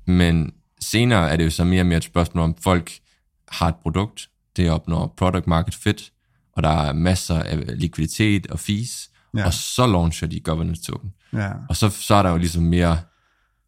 Men 0.05 0.53
senere 0.79 1.29
er 1.29 1.35
det 1.37 1.45
jo 1.45 1.49
så 1.49 1.63
mere 1.63 1.81
og 1.81 1.85
mere 1.85 1.97
et 1.97 2.03
spørgsmål 2.03 2.43
om, 2.43 2.55
folk 2.61 2.91
har 3.49 3.67
et 3.67 3.75
produkt, 3.75 4.29
det 4.57 4.69
opnår 4.71 5.13
product 5.17 5.47
market 5.47 5.75
fit, 5.75 6.11
og 6.55 6.63
der 6.63 6.69
er 6.69 6.93
masser 6.93 7.39
af 7.39 7.59
likviditet 7.79 8.47
og 8.47 8.59
fees, 8.59 9.09
Ja. 9.37 9.45
og 9.45 9.53
så 9.53 9.87
launcher 9.87 10.27
de 10.27 10.39
governance 10.39 10.81
token. 10.81 11.09
ja, 11.33 11.49
Og 11.69 11.75
så, 11.75 11.89
så 11.89 12.15
er 12.15 12.23
der 12.23 12.29
jo 12.29 12.37
ligesom 12.37 12.63
mere 12.63 12.97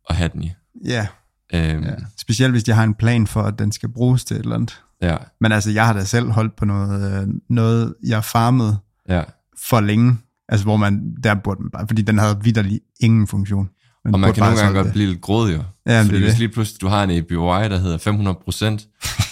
at 0.09 0.15
have 0.15 0.29
den 0.33 0.43
i. 0.43 0.51
ja, 0.85 1.07
Øhm, 1.53 1.83
ja. 1.83 1.91
Specielt 2.17 2.51
hvis 2.53 2.63
de 2.63 2.71
har 2.71 2.83
en 2.83 2.93
plan 2.93 3.27
for, 3.27 3.41
at 3.41 3.59
den 3.59 3.71
skal 3.71 3.89
bruges 3.89 4.25
til 4.25 4.35
et 4.37 4.41
eller 4.43 4.55
andet. 4.55 4.81
ja, 5.01 5.17
Men 5.41 5.51
altså, 5.51 5.71
jeg 5.71 5.85
har 5.85 5.93
da 5.93 6.03
selv 6.03 6.29
holdt 6.31 6.55
på 6.55 6.65
noget, 6.65 7.21
øh, 7.21 7.27
noget 7.49 7.93
jeg 8.03 8.23
farmede 8.23 8.77
ja. 9.09 9.23
for 9.69 9.79
længe. 9.79 10.17
Altså, 10.49 10.63
hvor 10.65 10.77
man, 10.77 11.15
der 11.23 11.35
burde 11.35 11.61
man 11.61 11.71
bare, 11.71 11.87
fordi 11.87 12.01
den 12.01 12.17
havde 12.17 12.37
vidderlig 12.43 12.79
ingen 12.99 13.27
funktion. 13.27 13.69
Og 14.13 14.19
man 14.19 14.33
kan 14.33 14.43
nogle 14.43 14.57
gange 14.59 14.73
godt 14.75 14.85
det. 14.85 14.93
blive 14.93 15.09
lidt 15.09 15.21
grådig 15.21 15.55
jo. 15.57 15.63
Ja, 15.87 16.01
Fordi 16.01 16.13
det 16.15 16.21
hvis 16.23 16.37
lige 16.39 16.49
pludselig 16.49 16.81
du 16.81 16.87
har 16.87 17.03
en 17.03 17.11
APY, 17.11 17.33
der 17.33 17.77
hedder 17.77 18.77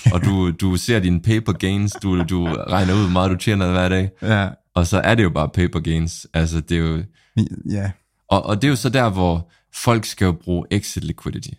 500%, 0.06 0.14
og 0.14 0.24
du, 0.26 0.52
du 0.52 0.76
ser 0.78 1.00
dine 1.00 1.22
paper 1.22 1.52
gains, 1.54 1.92
du, 2.04 2.24
du 2.24 2.46
regner 2.46 2.94
ud, 2.94 3.00
hvor 3.02 3.10
meget 3.10 3.32
du 3.32 3.36
tjener 3.36 3.72
hver 3.72 3.90
dag, 3.90 4.10
Ja, 4.22 4.50
og 4.76 4.88
så 4.88 5.00
er 5.00 5.16
det 5.16 5.24
jo 5.24 5.30
bare 5.30 5.50
paper 5.50 5.80
gains. 5.80 6.28
Altså, 6.34 6.62
det 6.62 6.78
er 6.78 6.82
jo, 6.82 7.04
ja, 7.70 7.92
og, 8.28 8.46
og 8.46 8.62
det 8.62 8.68
er 8.68 8.70
jo 8.70 8.76
så 8.76 8.90
der, 8.90 9.10
hvor 9.10 9.52
folk 9.74 10.06
skal 10.06 10.26
jo 10.26 10.32
bruge 10.32 10.66
exit 10.72 11.04
liquidity. 11.04 11.54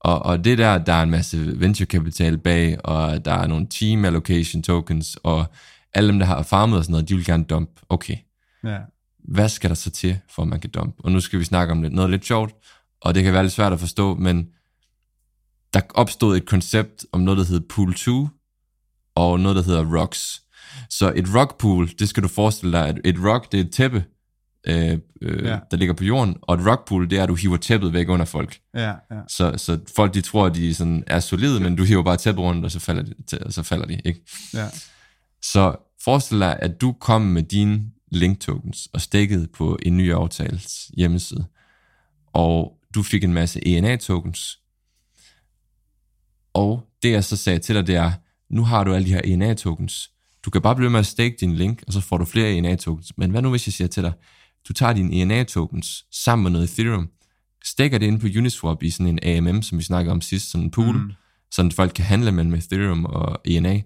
Og, 0.00 0.22
og 0.22 0.44
det 0.44 0.58
der, 0.58 0.78
der 0.78 0.92
er 0.92 1.02
en 1.02 1.10
masse 1.10 1.60
venture 1.60 1.86
capital 1.86 2.38
bag, 2.38 2.86
og 2.86 3.24
der 3.24 3.32
er 3.32 3.46
nogle 3.46 3.66
team 3.70 4.04
allocation 4.04 4.62
tokens, 4.62 5.18
og 5.22 5.46
alle 5.94 6.08
dem, 6.08 6.18
der 6.18 6.26
har 6.26 6.42
farmet 6.42 6.78
og 6.78 6.84
sådan 6.84 6.92
noget, 6.92 7.08
de 7.08 7.14
vil 7.14 7.24
gerne 7.24 7.44
dump. 7.44 7.70
Okay, 7.88 8.16
ja. 8.64 8.78
hvad 9.18 9.48
skal 9.48 9.70
der 9.70 9.74
så 9.74 9.90
til, 9.90 10.18
for 10.30 10.42
at 10.42 10.48
man 10.48 10.60
kan 10.60 10.70
dumpe? 10.70 11.04
Og 11.04 11.12
nu 11.12 11.20
skal 11.20 11.38
vi 11.38 11.44
snakke 11.44 11.72
om 11.72 11.82
lidt, 11.82 11.92
noget 11.92 12.10
lidt 12.10 12.24
sjovt, 12.24 12.54
og 13.00 13.14
det 13.14 13.24
kan 13.24 13.32
være 13.32 13.42
lidt 13.42 13.52
svært 13.52 13.72
at 13.72 13.80
forstå, 13.80 14.14
men 14.14 14.48
der 15.74 15.80
opstod 15.94 16.36
et 16.36 16.46
koncept 16.46 17.06
om 17.12 17.20
noget, 17.20 17.38
der 17.38 17.44
hedder 17.44 17.66
Pool 17.68 17.94
2, 17.94 18.28
og 19.14 19.40
noget, 19.40 19.56
der 19.56 19.62
hedder 19.62 19.98
Rocks. 19.98 20.42
Så 20.98 21.12
et 21.16 21.34
rock 21.34 21.58
pool, 21.58 21.88
det 21.98 22.08
skal 22.08 22.22
du 22.22 22.28
forestille 22.28 22.78
dig, 22.78 22.88
at 22.88 22.98
et 23.04 23.16
rock, 23.24 23.52
det 23.52 23.60
er 23.60 23.64
et 23.64 23.72
tæppe, 23.72 24.04
øh, 24.66 24.98
øh, 25.22 25.44
Ja. 25.44 25.50
ja. 25.50 25.58
der 25.70 25.76
ligger 25.76 25.94
på 25.94 26.04
jorden, 26.04 26.36
og 26.42 26.54
et 26.54 26.66
rock 26.66 26.88
pool, 26.88 27.10
det 27.10 27.18
er, 27.18 27.22
at 27.22 27.28
du 27.28 27.34
hiver 27.34 27.56
tæppet 27.56 27.92
væk 27.92 28.08
under 28.08 28.24
folk. 28.24 28.58
Ja, 28.74 28.88
ja. 28.88 29.20
Så, 29.28 29.54
så 29.56 29.78
folk, 29.96 30.14
de 30.14 30.20
tror, 30.20 30.46
at 30.46 30.54
de 30.54 30.74
sådan 30.74 31.04
er 31.06 31.20
solide, 31.20 31.60
men 31.60 31.76
du 31.76 31.84
hiver 31.84 32.02
bare 32.02 32.16
tæppet 32.16 32.44
rundt, 32.44 32.64
og 32.64 32.70
så 32.70 32.78
falder 32.80 33.02
de, 33.02 33.38
og 33.46 33.52
så 33.52 33.62
falder 33.62 33.86
de 33.86 34.00
ikke? 34.04 34.20
ja. 34.54 34.68
Så 35.42 35.76
forestil 36.04 36.40
dig, 36.40 36.58
at 36.62 36.80
du 36.80 36.92
kom 36.92 37.22
med 37.22 37.42
dine 37.42 37.82
link 38.10 38.40
tokens 38.40 38.88
og 38.92 39.00
stikket 39.00 39.50
på 39.50 39.78
en 39.82 39.96
ny 39.96 40.12
aftales 40.12 40.90
hjemmeside, 40.96 41.44
og 42.32 42.72
du 42.94 43.02
fik 43.02 43.24
en 43.24 43.32
masse 43.34 43.68
ENA 43.68 43.96
tokens, 43.96 44.58
og 46.54 46.82
det 47.02 47.12
jeg 47.12 47.24
så 47.24 47.36
sagde 47.36 47.58
til 47.58 47.74
dig, 47.74 47.86
det 47.86 47.94
er, 47.96 48.12
nu 48.50 48.64
har 48.64 48.84
du 48.84 48.94
alle 48.94 49.06
de 49.06 49.12
her 49.12 49.20
ENA 49.24 49.54
tokens, 49.54 50.10
du 50.44 50.50
kan 50.50 50.62
bare 50.62 50.76
blive 50.76 50.90
med 50.90 51.00
at 51.00 51.06
stake 51.06 51.36
din 51.40 51.54
link, 51.54 51.82
og 51.86 51.92
så 51.92 52.00
får 52.00 52.18
du 52.18 52.24
flere 52.24 52.52
ENA 52.52 52.76
tokens. 52.76 53.12
Men 53.18 53.30
hvad 53.30 53.42
nu 53.42 53.50
hvis 53.50 53.66
jeg 53.66 53.72
siger 53.72 53.88
til 53.88 54.02
dig, 54.02 54.12
du 54.68 54.72
tager 54.72 54.92
dine 54.92 55.14
ENA 55.14 55.44
tokens 55.44 56.04
sammen 56.10 56.42
med 56.42 56.50
noget 56.50 56.70
Ethereum, 56.70 57.08
stikker 57.64 57.98
det 57.98 58.06
ind 58.06 58.20
på 58.20 58.26
Uniswap 58.38 58.82
i 58.82 58.90
sådan 58.90 59.18
en 59.24 59.48
AMM, 59.48 59.62
som 59.62 59.78
vi 59.78 59.82
snakkede 59.82 60.12
om 60.12 60.20
sidst, 60.20 60.50
sådan 60.50 60.64
en 60.64 60.70
pool, 60.70 60.96
mm. 60.96 61.12
sådan 61.50 61.68
at 61.68 61.74
folk 61.74 61.92
kan 61.94 62.04
handle 62.04 62.32
mellem 62.32 62.54
Ethereum 62.54 63.04
og 63.04 63.40
ENA, 63.44 63.80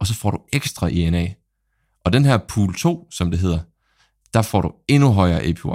og 0.00 0.06
så 0.06 0.14
får 0.14 0.30
du 0.30 0.40
ekstra 0.52 0.88
ENA. 0.92 1.34
Og 2.04 2.12
den 2.12 2.24
her 2.24 2.38
pool 2.38 2.74
2, 2.74 3.08
som 3.10 3.30
det 3.30 3.40
hedder, 3.40 3.58
der 4.34 4.42
får 4.42 4.60
du 4.60 4.72
endnu 4.88 5.12
højere 5.12 5.42
APY. 5.42 5.66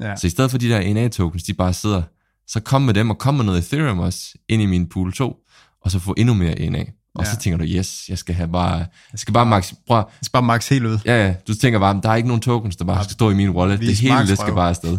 ja. 0.00 0.16
Så 0.16 0.26
i 0.26 0.30
stedet 0.30 0.50
for 0.50 0.58
de 0.58 0.68
der 0.68 0.80
ENA 0.80 1.08
tokens, 1.08 1.42
de 1.42 1.54
bare 1.54 1.72
sidder, 1.72 2.02
så 2.46 2.60
kom 2.60 2.82
med 2.82 2.94
dem, 2.94 3.10
og 3.10 3.18
kom 3.18 3.34
med 3.34 3.44
noget 3.44 3.58
Ethereum 3.58 3.98
også 3.98 4.34
ind 4.48 4.62
i 4.62 4.66
min 4.66 4.88
pool 4.88 5.12
2, 5.12 5.36
og 5.80 5.90
så 5.90 5.98
få 5.98 6.14
endnu 6.18 6.34
mere 6.34 6.60
ENA. 6.60 6.84
Og 7.16 7.24
Ja. 7.24 7.30
så 7.30 7.36
tænker 7.38 7.58
du, 7.58 7.64
yes, 7.64 8.04
jeg 8.08 8.18
skal 8.18 8.34
have 8.34 8.48
bare, 8.48 8.78
jeg 9.12 9.18
skal 9.18 9.34
bare 9.34 9.46
max, 9.46 9.72
prøv, 9.86 9.96
Jeg 9.96 10.04
skal 10.22 10.32
bare 10.32 10.42
max 10.42 10.68
helt 10.68 10.84
ud. 10.86 10.98
ja, 11.04 11.26
ja, 11.26 11.34
du 11.48 11.54
tænker 11.54 11.78
bare, 11.78 12.00
der 12.02 12.08
er 12.10 12.14
ikke 12.14 12.28
nogen 12.28 12.42
tokens, 12.42 12.76
der 12.76 12.84
bare 12.84 13.04
skal 13.04 13.12
stå 13.12 13.30
i 13.30 13.34
min 13.34 13.50
wallet, 13.50 13.78
det 13.80 13.88
Vis 13.88 14.00
hele, 14.00 14.26
det 14.26 14.38
skal 14.38 14.54
bare 14.54 14.68
afsted. 14.68 14.98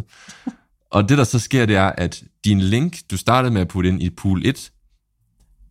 Og 0.91 1.09
det, 1.09 1.17
der 1.17 1.23
så 1.23 1.39
sker, 1.39 1.65
det 1.65 1.75
er, 1.75 1.91
at 1.97 2.23
din 2.45 2.61
link, 2.61 2.97
du 3.11 3.17
startede 3.17 3.53
med 3.53 3.61
at 3.61 3.67
putte 3.67 3.89
ind 3.89 4.03
i 4.03 4.09
pool 4.09 4.41
1, 4.45 4.71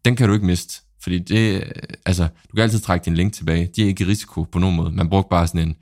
den 0.05 0.17
kan 0.17 0.29
du 0.29 0.35
ikke 0.35 0.47
miste. 0.47 0.75
Fordi 1.03 1.19
det, 1.19 1.65
altså, 2.07 2.23
du 2.23 2.55
kan 2.55 2.63
altid 2.63 2.81
trække 2.81 3.05
din 3.05 3.15
link 3.15 3.33
tilbage. 3.33 3.69
De 3.77 3.83
er 3.83 3.87
ikke 3.87 4.05
i 4.05 4.07
risiko 4.07 4.43
på 4.43 4.59
nogen 4.59 4.77
måde. 4.77 4.91
Man 4.91 5.09
brugte 5.09 5.29
bare 5.31 5.47
sådan 5.47 5.69
en 5.69 5.77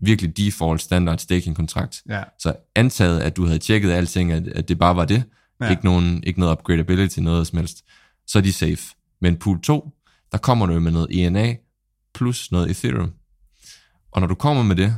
virkelig 0.00 0.36
default 0.36 0.82
standard 0.82 1.18
staking 1.18 1.56
kontrakt. 1.56 2.02
Ja. 2.08 2.22
Så 2.38 2.52
antaget, 2.74 3.20
at 3.20 3.36
du 3.36 3.46
havde 3.46 3.58
tjekket 3.58 3.90
alting, 3.90 4.32
at, 4.32 4.48
at 4.48 4.68
det 4.68 4.78
bare 4.78 4.96
var 4.96 5.04
det, 5.04 5.22
Ja. 5.60 5.64
ja. 5.64 5.70
ikke, 5.70 5.84
nogen, 5.84 6.22
ikke 6.26 6.40
noget 6.40 6.52
upgradability, 6.52 7.18
noget 7.18 7.46
som 7.46 7.58
helst, 7.58 7.84
så 8.26 8.38
er 8.38 8.42
de 8.42 8.52
safe. 8.52 8.78
Men 9.20 9.36
pool 9.36 9.60
2, 9.60 9.90
der 10.32 10.38
kommer 10.38 10.66
du 10.66 10.80
med 10.80 10.92
noget 10.92 11.06
ENA 11.10 11.54
plus 12.14 12.52
noget 12.52 12.70
Ethereum. 12.70 13.10
Og 14.12 14.20
når 14.20 14.28
du 14.28 14.34
kommer 14.34 14.62
med 14.62 14.76
det, 14.76 14.96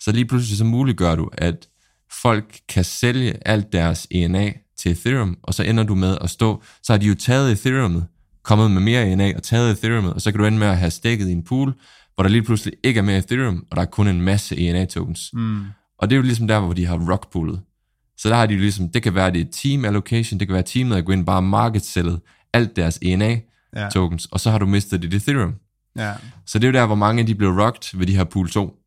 så 0.00 0.12
lige 0.12 0.24
pludselig 0.24 0.58
så 0.58 0.64
muliggør 0.64 1.14
du, 1.14 1.30
at 1.32 1.68
folk 2.22 2.60
kan 2.68 2.84
sælge 2.84 3.48
alt 3.48 3.72
deres 3.72 4.06
ENA 4.10 4.52
til 4.78 4.92
Ethereum, 4.92 5.38
og 5.42 5.54
så 5.54 5.62
ender 5.62 5.84
du 5.84 5.94
med 5.94 6.18
at 6.20 6.30
stå, 6.30 6.62
så 6.82 6.92
har 6.92 6.98
de 6.98 7.06
jo 7.06 7.14
taget 7.14 7.54
Ethereum'et, 7.54 8.02
kommet 8.42 8.70
med 8.70 8.80
mere 8.80 9.06
ENA 9.06 9.32
og 9.36 9.42
taget 9.42 9.74
Ethereum'et, 9.74 10.12
og 10.12 10.20
så 10.20 10.30
kan 10.30 10.40
du 10.40 10.46
ende 10.46 10.58
med 10.58 10.66
at 10.66 10.78
have 10.78 10.90
stikket 10.90 11.28
i 11.28 11.32
en 11.32 11.44
pool, 11.44 11.74
hvor 12.14 12.22
der 12.22 12.28
lige 12.28 12.42
pludselig 12.42 12.74
ikke 12.84 12.98
er 12.98 13.02
mere 13.02 13.18
Ethereum, 13.18 13.66
og 13.70 13.76
der 13.76 13.82
er 13.82 13.86
kun 13.86 14.08
en 14.08 14.20
masse 14.20 14.58
ENA-tokens. 14.58 15.30
Mm. 15.32 15.64
Og 15.98 16.10
det 16.10 16.16
er 16.16 16.16
jo 16.16 16.22
ligesom 16.22 16.48
der, 16.48 16.60
hvor 16.60 16.72
de 16.72 16.86
har 16.86 17.10
rockpoolet. 17.12 17.60
Så 18.16 18.28
der 18.28 18.34
har 18.34 18.46
de 18.46 18.54
jo 18.54 18.60
ligesom, 18.60 18.88
det 18.88 19.02
kan 19.02 19.14
være, 19.14 19.32
det 19.32 19.40
er 19.40 19.50
team 19.52 19.84
allocation, 19.84 20.40
det 20.40 20.48
kan 20.48 20.54
være 20.54 20.62
teamet 20.62 20.96
at 20.96 21.04
gå 21.04 21.12
ind 21.12 21.26
bare 21.26 21.36
og 21.36 21.44
marketsællet 21.44 22.20
alt 22.52 22.76
deres 22.76 22.98
ENA-tokens, 23.02 23.51
Ja. 23.76 23.88
og 24.32 24.40
så 24.40 24.50
har 24.50 24.58
du 24.58 24.66
mistet 24.66 25.02
dit 25.02 25.14
Ethereum. 25.14 25.54
Ja. 25.96 26.14
Så 26.46 26.58
det 26.58 26.64
er 26.64 26.68
jo 26.68 26.74
der, 26.74 26.86
hvor 26.86 26.94
mange 26.94 27.20
af 27.20 27.26
de 27.26 27.34
blev 27.34 27.50
rocked 27.50 27.98
ved 27.98 28.06
de 28.06 28.16
her 28.16 28.24
pool 28.24 28.50
2. 28.50 28.78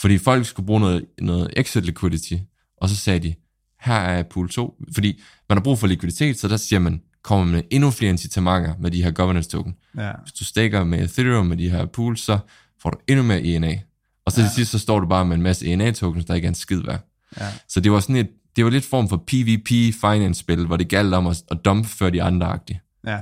Fordi 0.00 0.18
folk 0.18 0.46
skulle 0.46 0.66
bruge 0.66 0.80
noget, 0.80 1.06
noget 1.20 1.50
exit 1.56 1.84
liquidity, 1.84 2.34
og 2.76 2.88
så 2.88 2.96
sagde 2.96 3.20
de, 3.20 3.34
her 3.80 3.94
er 3.94 4.22
pool 4.22 4.48
2. 4.48 4.74
Fordi 4.94 5.20
man 5.48 5.58
har 5.58 5.62
brug 5.62 5.78
for 5.78 5.86
likviditet, 5.86 6.38
så 6.38 6.48
der 6.48 6.56
siger 6.56 6.80
man, 6.80 7.02
kommer 7.22 7.46
med 7.46 7.62
endnu 7.70 7.90
flere 7.90 8.10
incitamenter 8.10 8.74
med 8.78 8.90
de 8.90 9.02
her 9.02 9.10
governance 9.10 9.50
token. 9.50 9.76
Ja. 9.96 10.12
Hvis 10.22 10.32
du 10.32 10.44
staker 10.44 10.84
med 10.84 11.04
Ethereum 11.04 11.46
med 11.46 11.56
de 11.56 11.70
her 11.70 11.86
pools, 11.86 12.20
så 12.20 12.38
får 12.82 12.90
du 12.90 12.98
endnu 13.08 13.24
mere 13.24 13.42
ENA. 13.42 13.80
Og 14.24 14.32
så 14.32 14.40
ja. 14.40 14.46
til 14.46 14.54
sidst, 14.54 14.70
så 14.70 14.78
står 14.78 15.00
du 15.00 15.06
bare 15.06 15.24
med 15.24 15.36
en 15.36 15.42
masse 15.42 15.66
ENA-tokens, 15.66 16.24
der 16.24 16.34
ikke 16.34 16.46
er 16.46 16.48
en 16.48 16.54
skid 16.54 16.82
værd. 16.86 17.00
Ja. 17.40 17.46
Så 17.68 17.80
det 17.80 17.92
var 17.92 18.00
sådan 18.00 18.16
et, 18.16 18.28
det 18.56 18.64
var 18.64 18.70
lidt 18.70 18.84
form 18.84 19.08
for 19.08 19.24
PvP 19.26 19.68
finance-spil, 20.00 20.66
hvor 20.66 20.76
det 20.76 20.88
galt 20.88 21.14
om 21.14 21.26
at, 21.26 21.42
at 21.50 21.58
dumpe 21.64 21.88
før 21.88 22.10
de 22.10 22.22
andre 22.22 22.54
-agtige. 22.54 23.02
Ja. 23.06 23.20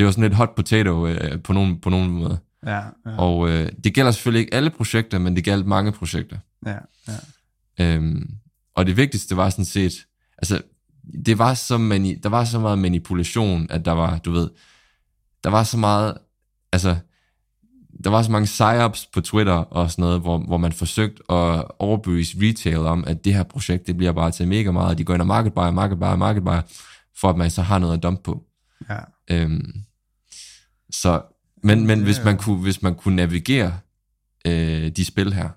Det 0.00 0.06
var 0.06 0.12
sådan 0.12 0.22
lidt 0.22 0.34
hot 0.34 0.54
potato 0.54 1.06
øh, 1.06 1.42
på 1.42 1.52
nogen, 1.52 1.80
på 1.80 1.90
nogen 1.90 2.10
måde. 2.10 2.38
Ja. 2.66 2.76
Ja. 2.76 3.16
Og 3.18 3.50
øh, 3.50 3.72
det 3.84 3.94
gælder 3.94 4.10
selvfølgelig 4.10 4.40
ikke 4.40 4.54
alle 4.54 4.70
projekter, 4.70 5.18
men 5.18 5.36
det 5.36 5.44
gælder 5.44 5.64
mange 5.64 5.92
projekter. 5.92 6.38
Ja. 6.66 6.76
Ja. 7.08 7.94
Øhm, 7.94 8.30
og 8.74 8.86
det 8.86 8.96
vigtigste 8.96 9.36
var 9.36 9.50
sådan 9.50 9.64
set, 9.64 9.92
altså, 10.38 10.62
det 11.26 11.38
var 11.38 11.54
så 11.54 11.78
mani, 11.78 12.14
der 12.14 12.28
var 12.28 12.44
så 12.44 12.58
meget 12.58 12.78
manipulation, 12.78 13.66
at 13.70 13.84
der 13.84 13.92
var, 13.92 14.18
du 14.18 14.30
ved, 14.30 14.50
der 15.44 15.50
var 15.50 15.62
så 15.62 15.76
meget, 15.76 16.14
altså, 16.72 16.96
der 18.04 18.10
var 18.10 18.22
så 18.22 18.30
mange 18.30 18.46
psyops 18.46 19.06
på 19.06 19.20
Twitter 19.20 19.52
og 19.52 19.90
sådan 19.90 20.02
noget, 20.02 20.20
hvor, 20.20 20.38
hvor 20.38 20.56
man 20.56 20.72
forsøgte 20.72 21.22
at 21.32 21.64
overbevise 21.78 22.36
retail 22.40 22.78
om, 22.78 23.04
at 23.06 23.24
det 23.24 23.34
her 23.34 23.42
projekt, 23.42 23.86
det 23.86 23.96
bliver 23.96 24.12
bare 24.12 24.30
til 24.30 24.48
mega 24.48 24.70
meget, 24.70 24.90
og 24.90 24.98
de 24.98 25.04
går 25.04 25.14
ind 25.14 25.22
og 25.22 25.28
market 25.28 25.54
buy, 25.54 25.72
market 25.72 25.98
buy, 25.98 26.16
market 26.16 26.44
buy, 26.44 26.58
for 27.20 27.30
at 27.30 27.36
man 27.36 27.50
så 27.50 27.62
har 27.62 27.78
noget 27.78 27.94
at 27.94 28.02
dumpe 28.02 28.22
på. 28.22 28.44
Ja. 28.90 28.98
Øhm, 29.30 29.84
så, 30.92 31.22
men, 31.62 31.86
men 31.86 31.98
det 31.98 32.06
hvis, 32.06 32.24
man 32.24 32.36
kunne, 32.38 32.56
hvis 32.62 32.82
man 32.82 32.94
kunne 32.94 33.16
navigere 33.16 33.78
øh, 34.46 34.88
de 34.88 35.04
spil 35.04 35.32
her, 35.32 35.48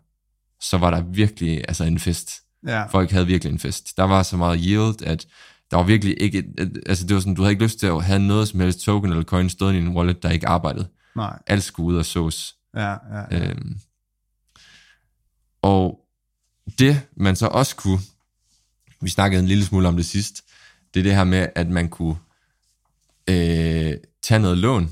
så 0.61 0.77
var 0.77 0.91
der 0.91 1.01
virkelig 1.01 1.63
altså 1.67 1.83
en 1.83 1.99
fest. 1.99 2.31
Ja. 2.67 2.85
Folk 2.85 3.11
havde 3.11 3.27
virkelig 3.27 3.51
en 3.53 3.59
fest. 3.59 3.97
Der 3.97 4.03
var 4.03 4.23
så 4.23 4.37
meget 4.37 4.59
yield, 4.63 5.01
at 5.03 5.27
der 5.71 5.77
var 5.77 5.83
virkelig 5.83 6.21
ikke, 6.21 6.39
et- 6.57 6.83
altså 6.85 7.07
det 7.07 7.13
var 7.13 7.19
sådan, 7.19 7.33
du 7.35 7.41
havde 7.41 7.51
ikke 7.51 7.63
lyst 7.63 7.79
til 7.79 7.87
at 7.87 8.03
have 8.03 8.19
noget 8.19 8.47
som 8.47 8.59
helst 8.59 8.79
token 8.81 9.09
eller 9.11 9.23
coin 9.23 9.49
stående 9.49 9.79
i 9.79 9.83
en 9.83 9.95
wallet, 9.97 10.23
der 10.23 10.29
ikke 10.29 10.47
arbejdede. 10.47 10.87
Nej. 11.15 11.39
Alt 11.47 11.63
skulle 11.63 11.87
ud 11.93 11.97
og 11.97 12.05
sås. 12.05 12.55
Ja. 12.75 12.89
Ja. 12.89 12.97
ja. 13.31 13.49
Øhm, 13.49 13.79
og 15.61 15.99
det, 16.79 17.01
man 17.17 17.35
så 17.35 17.47
også 17.47 17.75
kunne, 17.75 17.99
vi 19.01 19.09
snakkede 19.09 19.41
en 19.41 19.47
lille 19.47 19.65
smule 19.65 19.87
om 19.87 19.95
det 19.95 20.05
sidst, 20.05 20.41
det 20.93 20.99
er 20.99 21.03
det 21.03 21.15
her 21.15 21.23
med, 21.23 21.47
at 21.55 21.69
man 21.69 21.89
kunne 21.89 22.15
øh, 23.29 23.93
tage 24.23 24.39
noget 24.39 24.57
lån, 24.57 24.89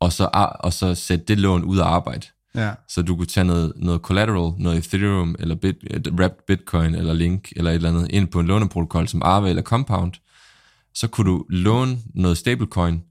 og 0.00 0.12
så, 0.12 0.54
og 0.60 0.72
så 0.72 0.94
sætte 0.94 1.24
det 1.24 1.38
lån 1.38 1.64
ud 1.64 1.78
af 1.78 1.84
arbejde. 1.84 2.26
Ja. 2.54 2.72
Så 2.88 3.02
du 3.02 3.16
kunne 3.16 3.26
tage 3.26 3.44
noget, 3.44 3.72
noget 3.76 4.00
collateral, 4.00 4.52
noget 4.58 4.78
Ethereum, 4.78 5.36
eller 5.38 5.54
bit, 5.54 5.76
wrapped 6.10 6.38
Bitcoin, 6.46 6.94
eller 6.94 7.14
Link, 7.14 7.52
eller 7.56 7.70
et 7.70 7.74
eller 7.74 7.88
andet, 7.88 8.10
ind 8.10 8.28
på 8.28 8.40
en 8.40 8.46
låneprotokol 8.46 9.08
som 9.08 9.22
Aave 9.22 9.48
eller 9.48 9.62
Compound. 9.62 10.12
Så 10.94 11.08
kunne 11.08 11.30
du 11.30 11.46
låne 11.48 11.98
noget 12.14 12.38
stablecoin, 12.38 13.02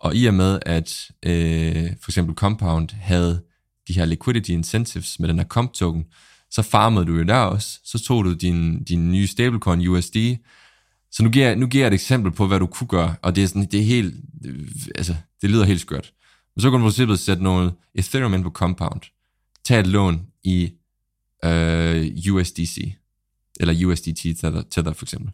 og 0.00 0.16
i 0.16 0.26
og 0.26 0.34
med, 0.34 0.58
at 0.66 1.10
øh, 1.22 1.90
for 2.02 2.10
eksempel 2.10 2.34
Compound 2.34 2.88
havde 2.92 3.42
de 3.88 3.92
her 3.92 4.04
liquidity 4.04 4.50
incentives 4.50 5.20
med 5.20 5.28
den 5.28 5.38
her 5.38 5.46
comp 5.46 5.72
token, 5.72 6.04
så 6.50 6.62
farmede 6.62 7.06
du 7.06 7.16
jo 7.16 7.22
der 7.22 7.36
også. 7.36 7.78
Så 7.84 7.98
tog 7.98 8.24
du 8.24 8.32
din, 8.32 8.84
din 8.84 9.12
nye 9.12 9.26
stablecoin 9.26 9.88
USD. 9.88 10.16
Så 11.12 11.22
nu 11.22 11.30
giver, 11.30 11.46
jeg, 11.46 11.56
nu 11.56 11.66
giver 11.66 11.84
jeg 11.84 11.88
et 11.88 11.94
eksempel 11.94 12.32
på, 12.32 12.46
hvad 12.46 12.58
du 12.58 12.66
kunne 12.66 12.88
gøre, 12.88 13.14
og 13.22 13.36
det 13.36 13.42
er, 13.42 13.48
sådan, 13.48 13.66
det 13.66 13.80
er 13.80 13.84
helt, 13.84 14.14
øh, 14.44 14.68
altså, 14.94 15.14
det 15.42 15.50
lyder 15.50 15.64
helt 15.64 15.80
skørt. 15.80 16.12
Men 16.56 16.62
så 16.62 16.70
kan 16.70 16.80
du 16.80 16.84
for 16.84 16.90
eksempel 16.90 17.18
sætte 17.18 17.42
noget 17.42 17.74
Ethereum 17.94 18.34
ind 18.34 18.42
på 18.42 18.50
Compound. 18.50 19.00
Tag 19.64 19.80
et 19.80 19.86
lån 19.86 20.26
i 20.44 20.72
øh, 21.44 22.10
USDC, 22.32 22.94
eller 23.60 23.86
USDT 23.86 24.22
Tether, 24.22 24.62
tether 24.70 24.92
for 24.92 25.04
eksempel. 25.04 25.32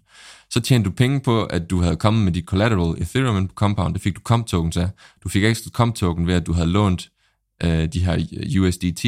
Så 0.50 0.60
tjente 0.60 0.90
du 0.90 0.94
penge 0.94 1.20
på, 1.20 1.44
at 1.44 1.70
du 1.70 1.80
havde 1.80 1.96
kommet 1.96 2.24
med 2.24 2.32
dit 2.32 2.44
collateral 2.44 3.02
Ethereum 3.02 3.36
ind 3.36 3.48
på 3.48 3.54
Compound. 3.54 3.94
Det 3.94 4.02
fik 4.02 4.16
du 4.16 4.20
comp 4.20 4.46
tokens 4.46 4.74
til. 4.74 4.88
Du 5.24 5.28
fik 5.28 5.44
ekstra 5.44 5.70
comp 5.70 5.94
token 5.94 6.26
ved, 6.26 6.34
at 6.34 6.46
du 6.46 6.52
havde 6.52 6.68
lånt 6.68 7.10
øh, 7.64 7.92
de 7.92 8.04
her 8.04 8.16
USDT. 8.60 9.04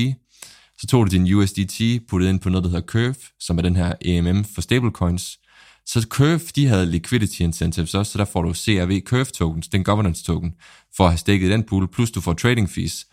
Så 0.78 0.86
tog 0.86 1.06
du 1.06 1.10
din 1.10 1.34
USDT, 1.34 1.80
puttede 2.08 2.30
ind 2.30 2.40
på 2.40 2.48
noget, 2.48 2.64
der 2.64 2.70
hedder 2.70 2.86
Curve, 2.86 3.14
som 3.40 3.58
er 3.58 3.62
den 3.62 3.76
her 3.76 3.94
AMM 4.06 4.44
for 4.44 4.60
stablecoins. 4.60 5.38
Så 5.86 6.06
Curve, 6.10 6.40
de 6.56 6.66
havde 6.66 6.86
liquidity 6.86 7.40
incentives 7.40 7.94
også, 7.94 8.12
så 8.12 8.18
der 8.18 8.24
får 8.24 8.42
du 8.42 8.54
CRV 8.54 9.00
Curve 9.00 9.24
tokens, 9.24 9.68
den 9.68 9.84
governance 9.84 10.24
token, 10.24 10.54
for 10.96 11.04
at 11.04 11.10
have 11.10 11.18
stikket 11.18 11.50
den 11.50 11.62
pool, 11.62 11.88
plus 11.88 12.10
du 12.10 12.20
får 12.20 12.32
trading 12.32 12.70
fees. 12.70 13.06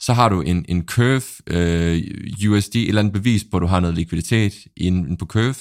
Så 0.00 0.12
har 0.12 0.28
du 0.28 0.40
en, 0.40 0.64
en 0.68 0.84
Curve 0.86 1.22
øh, 1.46 2.02
USD, 2.48 2.76
et 2.76 2.88
eller 2.88 3.00
andet 3.00 3.12
bevis 3.12 3.44
på, 3.50 3.56
at 3.56 3.60
du 3.60 3.66
har 3.66 3.80
noget 3.80 3.96
likviditet 3.96 4.54
inde 4.76 5.16
på 5.16 5.26
Curve. 5.26 5.54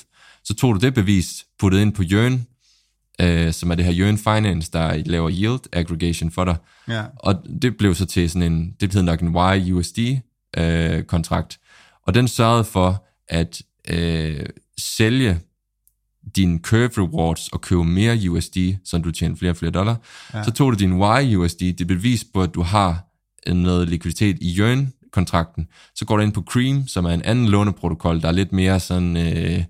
Så 0.43 0.53
tog 0.53 0.75
du 0.75 0.79
det 0.79 0.93
bevis, 0.93 1.45
puttede 1.59 1.81
ind 1.81 1.93
på 1.93 2.03
Yearn, 2.11 2.45
øh, 3.21 3.53
som 3.53 3.71
er 3.71 3.75
det 3.75 3.85
her 3.85 3.93
Yearn 3.97 4.17
Finance, 4.17 4.71
der 4.71 4.97
laver 5.05 5.29
yield 5.29 5.61
aggregation 5.73 6.31
for 6.31 6.45
dig. 6.45 6.55
Ja. 6.87 7.03
Og 7.15 7.35
det 7.61 7.77
blev 7.77 7.95
så 7.95 8.05
til 8.05 8.29
sådan 8.29 8.53
en, 8.53 8.75
det 8.79 8.89
blev 8.89 9.03
nok 9.03 9.21
en 9.21 9.35
YUSD 9.69 9.99
øh, 10.57 11.03
kontrakt. 11.03 11.59
Og 12.07 12.13
den 12.13 12.27
sørgede 12.27 12.63
for 12.63 13.05
at 13.27 13.61
øh, 13.89 14.45
sælge 14.77 15.39
dine 16.35 16.59
curve 16.59 16.91
rewards 16.97 17.47
og 17.47 17.61
købe 17.61 17.83
mere 17.83 18.29
USD, 18.29 18.57
så 18.85 18.97
du 18.97 19.11
tjener 19.11 19.35
flere 19.35 19.51
og 19.51 19.57
flere 19.57 19.71
dollar. 19.71 19.95
Ja. 20.33 20.43
Så 20.43 20.51
tog 20.51 20.71
du 20.71 20.77
din 20.77 20.93
YUSD, 21.33 21.59
det 21.59 21.81
er 21.81 21.85
bevis 21.85 22.25
på, 22.33 22.41
at 22.41 22.53
du 22.53 22.61
har 22.61 23.05
noget 23.53 23.89
likviditet 23.89 24.37
i 24.41 24.59
Yearn-kontrakten. 24.59 25.67
Så 25.95 26.05
går 26.05 26.17
du 26.17 26.23
ind 26.23 26.33
på 26.33 26.43
Cream, 26.49 26.87
som 26.87 27.05
er 27.05 27.09
en 27.09 27.21
anden 27.21 27.47
låneprotokol, 27.47 28.21
der 28.21 28.27
er 28.27 28.31
lidt 28.31 28.51
mere 28.51 28.79
sådan 28.79 29.17
øh, 29.17 29.63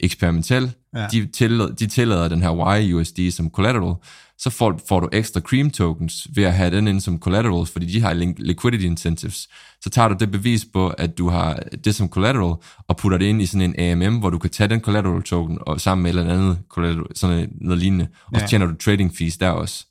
eksperimentel. 0.00 0.72
Ja. 0.96 1.06
De, 1.12 1.26
tillader, 1.26 1.74
de 1.74 1.86
tillader 1.86 2.28
den 2.28 2.42
her 2.42 2.80
YUSD 2.80 3.18
som 3.30 3.50
collateral. 3.50 3.94
Så 4.38 4.50
får, 4.50 4.80
får 4.88 5.00
du 5.00 5.08
ekstra 5.12 5.40
Cream 5.40 5.70
tokens 5.70 6.26
ved 6.34 6.44
at 6.44 6.52
have 6.52 6.76
den 6.76 6.88
ind 6.88 7.00
som 7.00 7.18
collateral, 7.18 7.66
fordi 7.66 7.86
de 7.86 8.00
har 8.00 8.14
liquidity 8.38 8.84
incentives. 8.84 9.48
Så 9.80 9.90
tager 9.90 10.08
du 10.08 10.16
det 10.20 10.30
bevis 10.30 10.66
på, 10.72 10.88
at 10.88 11.18
du 11.18 11.28
har 11.28 11.62
det 11.84 11.94
som 11.94 12.08
collateral, 12.08 12.54
og 12.88 12.96
putter 12.96 13.18
det 13.18 13.26
ind 13.26 13.42
i 13.42 13.46
sådan 13.46 13.74
en 13.78 14.04
AMM, 14.04 14.18
hvor 14.18 14.30
du 14.30 14.38
kan 14.38 14.50
tage 14.50 14.68
den 14.68 14.80
collateral 14.80 15.22
token 15.22 15.58
og 15.60 15.80
sammen 15.80 16.02
med 16.02 16.14
et 16.14 16.18
eller 16.18 16.34
andet 16.34 16.58
collateral, 16.68 17.06
sådan 17.14 17.48
noget 17.60 17.78
lignende, 17.78 18.06
og 18.32 18.40
så 18.40 18.46
tjener 18.46 18.66
du 18.66 18.74
trading 18.74 19.16
fees 19.16 19.36
der 19.36 19.50
også. 19.50 19.86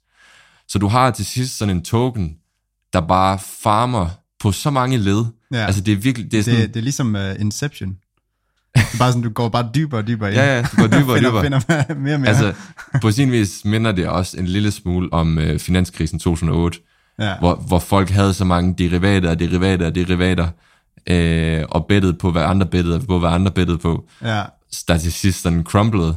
Så 0.68 0.80
du 0.80 0.88
har 0.88 1.12
til 1.12 1.26
sidst 1.26 1.58
sådan 1.58 1.76
en 1.76 1.84
token, 1.84 2.36
der 2.94 3.02
bare 3.02 3.40
farmer 3.40 4.10
på 4.40 4.52
så 4.52 4.70
mange 4.70 4.98
led. 4.98 5.26
Ja. 5.52 5.66
Altså 5.66 5.82
det 5.82 5.92
er 5.92 5.96
virkelig, 5.96 6.32
det 6.32 6.40
er 6.40 6.44
sådan, 6.44 6.62
Det, 6.62 6.74
det 6.74 6.80
er 6.80 6.84
ligesom 6.84 7.16
uh, 7.16 7.42
Inception. 7.42 7.98
Det 8.76 8.82
er 8.94 8.98
bare 9.00 9.12
sådan, 9.12 9.24
du 9.24 9.30
går 9.30 9.50
bare 9.50 9.70
dybere 9.76 10.02
og 10.02 10.08
dybere 10.08 10.30
ind. 10.30 10.40
Ja, 10.40 10.56
ja, 10.56 10.62
du 10.62 10.76
går 10.76 10.88
dybere 10.88 11.16
og 11.16 11.22
dybere. 11.26 11.44
Finder 11.44 11.96
mere 11.96 12.14
og 12.14 12.20
mere. 12.20 12.30
altså 12.30 12.54
på 13.02 13.12
sin 13.12 13.32
vis 13.32 13.66
minder 13.66 13.92
det 13.92 14.08
også 14.08 14.38
en 14.38 14.46
lille 14.48 14.72
smule 14.72 15.14
om 15.14 15.38
øh, 15.40 15.60
finanskrisen 15.60 16.20
2008, 16.20 16.80
ja. 17.20 17.38
hvor, 17.40 17.56
hvor 17.56 17.80
folk 17.80 18.10
havde 18.10 18.34
så 18.34 18.46
mange 18.46 18.76
derivater 18.78 19.30
og 19.30 19.40
derivater 19.40 19.86
og 19.86 19.96
derivater, 19.96 20.48
øh, 21.10 21.64
og 21.70 21.86
bettet 21.86 22.18
på, 22.18 22.32
hvad 22.32 22.42
andre 22.44 22.66
bettede 22.66 23.00
på, 23.00 23.20
hvad 23.20 23.30
andre 23.30 23.52
bettede 23.52 23.78
på, 23.78 24.08
ja. 24.22 24.44
der 24.88 24.98
til 24.98 25.12
sidst 25.14 25.42
sådan 25.42 25.64
crumblede. 25.64 26.16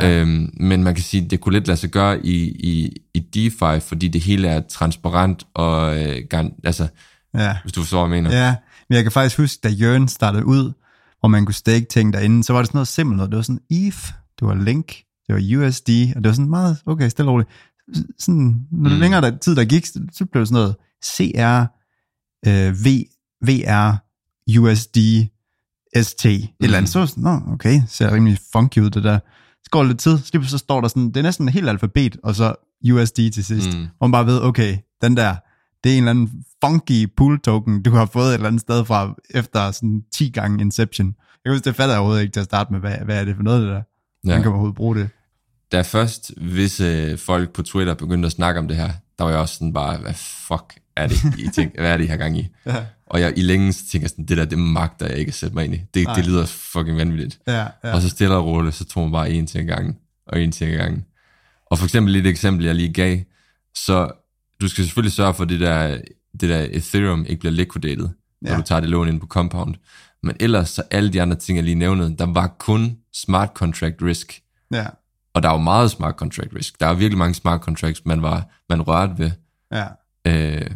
Ja. 0.00 0.10
Øhm, 0.20 0.50
men 0.60 0.84
man 0.84 0.94
kan 0.94 1.04
sige, 1.04 1.24
at 1.24 1.30
det 1.30 1.40
kunne 1.40 1.52
lidt 1.52 1.66
lade 1.66 1.76
sig 1.78 1.90
gøre 1.90 2.26
i, 2.26 2.34
i, 2.44 2.96
i 3.14 3.18
DeFi, 3.20 3.80
fordi 3.88 4.08
det 4.08 4.20
hele 4.20 4.48
er 4.48 4.60
transparent, 4.70 5.44
og 5.54 6.02
øh, 6.02 6.16
altså, 6.64 6.86
Ja. 7.38 7.56
hvis 7.62 7.72
du 7.72 7.80
forstår, 7.80 8.06
hvad 8.06 8.16
jeg 8.16 8.22
mener. 8.24 8.36
Ja, 8.44 8.54
men 8.88 8.96
jeg 8.96 9.02
kan 9.02 9.12
faktisk 9.12 9.38
huske, 9.38 9.60
da 9.64 9.68
Jørgen 9.68 10.08
startede 10.08 10.44
ud, 10.44 10.72
hvor 11.24 11.28
man 11.28 11.44
kunne 11.46 11.54
stake 11.54 11.86
ting 11.90 12.12
derinde, 12.12 12.44
så 12.44 12.52
var 12.52 12.60
det 12.60 12.66
sådan 12.66 12.76
noget 12.76 12.88
simpelt 12.88 13.16
noget. 13.16 13.30
Det 13.30 13.36
var 13.36 13.42
sådan 13.42 13.60
ETH, 13.70 14.12
det 14.40 14.48
var 14.48 14.54
Link, 14.54 14.86
det 15.26 15.34
var 15.34 15.66
USD, 15.66 15.90
og 16.16 16.22
det 16.24 16.28
var 16.28 16.32
sådan 16.32 16.50
meget, 16.50 16.76
okay, 16.86 17.08
stille 17.08 17.28
og 17.28 17.32
roligt. 17.32 17.50
Sådan, 18.18 18.66
når 18.70 18.90
Mm. 18.90 19.00
længere 19.00 19.20
der, 19.20 19.38
tid 19.38 19.56
der 19.56 19.64
gik, 19.64 19.86
så 19.86 20.00
så 20.12 20.24
blev 20.26 20.40
det 20.40 20.48
sådan 20.48 20.62
noget 20.62 20.76
CR, 21.04 21.60
øh, 22.46 22.84
v, 22.84 22.86
VR, 23.46 23.96
USD, 24.60 24.98
ST, 26.02 26.24
et 26.26 26.48
eller 26.60 26.78
andet. 26.78 26.90
Så 26.90 26.98
var 26.98 27.06
det 27.06 27.10
sådan, 27.14 27.24
nå, 27.24 27.52
okay, 27.52 27.82
ser 27.88 28.12
rimelig 28.14 28.38
funky 28.52 28.78
ud 28.78 28.90
det 28.90 29.04
der. 29.04 29.18
Så 29.64 29.68
går 29.70 29.82
lidt 29.84 29.98
tid, 29.98 30.18
så, 30.18 30.40
så 30.42 30.58
står 30.58 30.80
der 30.80 30.88
sådan, 30.88 31.08
det 31.08 31.16
er 31.16 31.22
næsten 31.22 31.48
et 31.48 31.54
helt 31.54 31.68
alfabet, 31.68 32.16
og 32.22 32.34
så 32.34 32.54
USD 32.92 33.16
til 33.16 33.44
sidst. 33.44 33.74
Mm. 33.78 33.86
Hvor 33.98 34.06
man 34.06 34.12
bare 34.12 34.26
ved, 34.26 34.40
okay, 34.42 34.76
den 35.02 35.16
der, 35.16 35.36
det 35.84 35.92
er 35.92 35.96
en 35.96 36.02
eller 36.02 36.10
anden 36.10 36.30
funky 36.66 37.08
pool 37.16 37.40
token, 37.40 37.82
du 37.82 37.90
har 37.90 38.06
fået 38.06 38.28
et 38.28 38.34
eller 38.34 38.46
andet 38.46 38.60
sted 38.60 38.84
fra, 38.84 39.14
efter 39.30 39.70
sådan 39.70 40.02
10 40.12 40.28
gange 40.30 40.60
Inception. 40.60 41.06
Jeg 41.06 41.50
kan 41.50 41.52
huske, 41.52 41.64
det 41.64 41.76
fatter 41.76 41.94
jeg 41.94 41.98
overhovedet 42.00 42.22
ikke 42.22 42.32
til 42.32 42.40
at 42.40 42.44
starte 42.46 42.72
med, 42.72 42.80
hvad, 42.80 42.96
hvad 43.04 43.20
er 43.20 43.24
det 43.24 43.36
for 43.36 43.42
noget, 43.42 43.60
det 43.62 43.68
der? 43.68 43.82
Ja. 44.26 44.30
Man 44.30 44.42
kan 44.42 44.48
overhovedet 44.50 44.76
bruge 44.76 44.96
det. 44.96 45.08
Da 45.72 45.82
først 45.82 46.32
visse 46.36 47.16
folk 47.16 47.52
på 47.52 47.62
Twitter 47.62 47.94
begyndte 47.94 48.26
at 48.26 48.32
snakke 48.32 48.60
om 48.60 48.68
det 48.68 48.76
her, 48.76 48.90
der 49.18 49.24
var 49.24 49.30
jeg 49.30 49.40
også 49.40 49.54
sådan 49.54 49.72
bare, 49.72 49.96
hvad 49.98 50.14
fuck 50.14 50.78
er 50.96 51.06
det, 51.06 51.16
I 51.38 51.48
tænker, 51.56 51.80
hvad 51.80 51.92
er 51.92 51.96
det, 51.96 52.04
I 52.04 52.06
har 52.06 52.16
gang 52.16 52.38
i? 52.38 52.48
Ja, 52.66 52.84
Og 53.06 53.20
jeg 53.20 53.38
i 53.38 53.42
længe 53.42 53.72
så 53.72 53.84
tænker 53.92 54.08
sådan, 54.08 54.24
det 54.24 54.36
der, 54.36 54.44
det 54.44 54.58
magter 54.58 55.06
jeg 55.06 55.16
ikke 55.18 55.30
at 55.30 55.34
sætte 55.34 55.54
mig 55.54 55.64
ind 55.64 55.74
i. 55.74 55.80
Det, 55.94 56.04
Nej. 56.04 56.14
det 56.16 56.26
lyder 56.26 56.46
fucking 56.46 56.96
vanvittigt. 56.96 57.38
ja, 57.46 57.66
Ja. 57.84 57.94
Og 57.94 58.02
så 58.02 58.08
stille 58.08 58.34
og 58.34 58.46
roligt, 58.46 58.74
så 58.74 58.84
tog 58.84 59.02
man 59.02 59.12
bare 59.12 59.30
en 59.30 59.46
ting 59.46 59.70
ad 59.70 59.74
gangen, 59.76 59.96
og 60.26 60.40
en 60.40 60.52
ting 60.52 60.72
ad 60.72 60.76
gangen. 60.76 61.04
Og 61.66 61.78
for 61.78 61.84
eksempel 61.84 62.12
lige 62.12 62.22
et 62.22 62.28
eksempel, 62.30 62.66
jeg 62.66 62.74
lige 62.74 62.92
gav, 62.92 63.18
så 63.74 64.10
du 64.60 64.68
skal 64.68 64.84
selvfølgelig 64.84 65.12
sørge 65.12 65.34
for, 65.34 65.44
det 65.44 65.60
der, 65.60 65.98
det 66.40 66.48
der 66.48 66.66
Ethereum 66.70 67.24
ikke 67.28 67.40
bliver 67.40 67.52
liquidated, 67.52 68.08
når 68.42 68.50
Ja. 68.50 68.56
du 68.56 68.62
tager 68.62 68.80
det 68.80 68.90
lån 68.90 69.08
ind 69.08 69.20
på 69.20 69.26
Compound. 69.26 69.74
Men 70.22 70.36
ellers 70.40 70.68
så 70.70 70.82
alle 70.90 71.12
de 71.12 71.22
andre 71.22 71.36
ting, 71.36 71.56
jeg 71.56 71.64
lige 71.64 71.74
nævnede, 71.74 72.16
der 72.18 72.26
var 72.26 72.46
kun 72.58 72.96
smart 73.12 73.50
contract 73.54 74.02
risk. 74.02 74.40
ja, 74.72 74.86
Og 75.34 75.42
der 75.42 75.48
er 75.48 75.52
jo 75.52 75.58
meget 75.60 75.90
smart 75.90 76.14
contract 76.14 76.48
risk. 76.56 76.80
Der 76.80 76.86
er 76.86 76.94
virkelig 76.94 77.18
mange 77.18 77.34
smart 77.34 77.60
contracts, 77.60 78.02
man, 78.06 78.22
var, 78.22 78.48
man 78.68 78.82
rørte 78.82 79.14
ved. 79.18 79.30
ja, 79.72 79.86
Øh, 80.26 80.70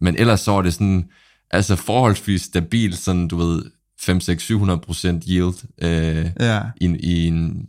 men 0.00 0.16
ellers 0.16 0.40
så 0.40 0.52
var 0.52 0.62
det 0.62 0.74
sådan, 0.74 1.08
altså 1.50 1.76
forholdsvis 1.76 2.42
stabil, 2.42 2.96
sådan 2.96 3.28
du 3.28 3.36
ved, 3.36 3.62
5, 4.00 4.20
6, 4.20 4.42
700 4.42 4.80
procent 4.80 5.24
yield 5.28 5.54
øh, 5.82 6.30
ja. 6.40 6.60
i, 6.80 6.86
i 6.86 7.26
en 7.26 7.66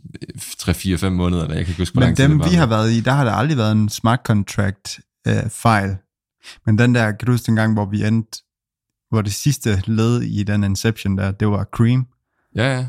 3, 0.58 0.74
4, 0.74 0.98
5 0.98 1.12
måneder, 1.12 1.42
eller 1.42 1.56
jeg 1.56 1.64
kan 1.64 1.70
ikke 1.72 1.80
huske, 1.82 1.94
hvor 1.94 2.06
Men 2.06 2.16
dem, 2.16 2.30
det 2.30 2.38
var. 2.38 2.48
vi 2.48 2.54
har 2.54 2.66
været 2.66 2.92
i, 2.92 3.00
der 3.00 3.12
har 3.12 3.24
der 3.24 3.32
aldrig 3.32 3.56
været 3.58 3.72
en 3.72 3.88
smart 3.88 4.20
contract 4.24 5.00
øh, 5.28 5.50
fejl. 5.50 5.96
Men 6.66 6.78
den 6.78 6.94
der, 6.94 7.12
kan 7.12 7.26
du 7.26 7.32
huske 7.32 7.46
den 7.46 7.56
gang, 7.56 7.72
hvor 7.72 7.84
vi 7.84 8.04
endte, 8.04 8.38
hvor 9.10 9.22
det 9.22 9.32
sidste 9.34 9.82
led 9.86 10.22
i 10.22 10.42
den 10.42 10.64
Inception 10.64 11.18
der, 11.18 11.30
det 11.30 11.48
var 11.48 11.64
Cream. 11.64 12.06
Ja, 12.54 12.76
ja. 12.78 12.86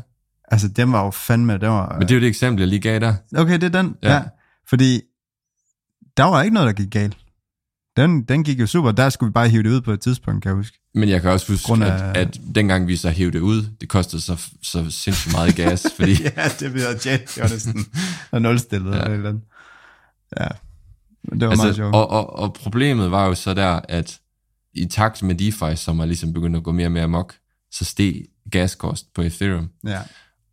Altså, 0.48 0.68
den 0.68 0.92
var 0.92 1.04
jo 1.04 1.10
fandme, 1.10 1.52
det 1.58 1.68
var... 1.68 1.92
Men 1.98 2.00
det 2.02 2.10
er 2.10 2.14
jo 2.14 2.20
det 2.20 2.28
eksempel, 2.28 2.60
jeg 2.60 2.68
lige 2.68 2.80
gav 2.80 3.00
dig. 3.00 3.16
Okay, 3.36 3.54
det 3.54 3.62
er 3.74 3.82
den, 3.82 3.96
ja. 4.02 4.14
Ja. 4.14 4.22
Fordi 4.68 5.00
der 6.16 6.24
var 6.24 6.42
ikke 6.42 6.54
noget, 6.54 6.66
der 6.66 6.82
gik 6.82 6.90
galt. 6.92 7.16
Den, 7.96 8.22
den 8.22 8.44
gik 8.44 8.60
jo 8.60 8.66
super. 8.66 8.92
Der 8.92 9.10
skulle 9.10 9.30
vi 9.30 9.32
bare 9.32 9.48
hive 9.48 9.62
det 9.62 9.68
ud 9.70 9.80
på 9.80 9.92
et 9.92 10.00
tidspunkt, 10.00 10.42
kan 10.42 10.48
jeg 10.48 10.56
huske. 10.56 10.78
Men 10.94 11.08
jeg 11.08 11.22
kan 11.22 11.30
også 11.30 11.52
huske, 11.52 11.66
Grund 11.66 11.84
af- 11.84 12.08
at, 12.08 12.16
at 12.16 12.40
dengang 12.54 12.86
vi 12.88 12.96
så 12.96 13.10
hævde 13.10 13.32
det 13.32 13.38
ud, 13.40 13.62
det 13.80 13.88
kostede 13.88 14.22
så, 14.22 14.48
så 14.62 14.90
sindssygt 14.90 15.32
meget 15.34 15.56
gas, 15.56 15.86
fordi 15.96 16.22
ja, 16.36 16.48
det 16.60 16.72
blev 16.72 16.82
jet. 17.06 17.34
Det 17.34 17.38
var 17.42 17.48
næsten 17.48 17.86
og 18.30 18.42
nulstillet 18.42 18.90
ja. 18.96 18.98
Eller 19.00 19.08
et 19.10 19.14
eller 19.14 19.28
andet. 19.28 19.42
Ja, 20.40 20.46
det 21.30 21.40
var 21.40 21.50
altså, 21.50 21.64
meget 21.64 21.76
sjovt. 21.76 21.94
og, 21.94 22.10
og, 22.10 22.36
og 22.36 22.54
problemet 22.54 23.10
var 23.10 23.26
jo 23.26 23.34
så 23.34 23.54
der, 23.54 23.80
at 23.88 24.20
i 24.74 24.86
takt 24.86 25.22
med 25.22 25.34
DeFi, 25.34 25.76
som 25.76 26.00
er 26.00 26.04
ligesom 26.04 26.32
begyndt 26.32 26.56
at 26.56 26.62
gå 26.62 26.72
mere 26.72 26.86
og 26.86 26.92
mere 26.92 27.04
amok, 27.04 27.34
så 27.70 27.84
steg 27.84 28.24
gaskost 28.50 29.14
på 29.14 29.22
Ethereum. 29.22 29.70
Ja, 29.86 30.00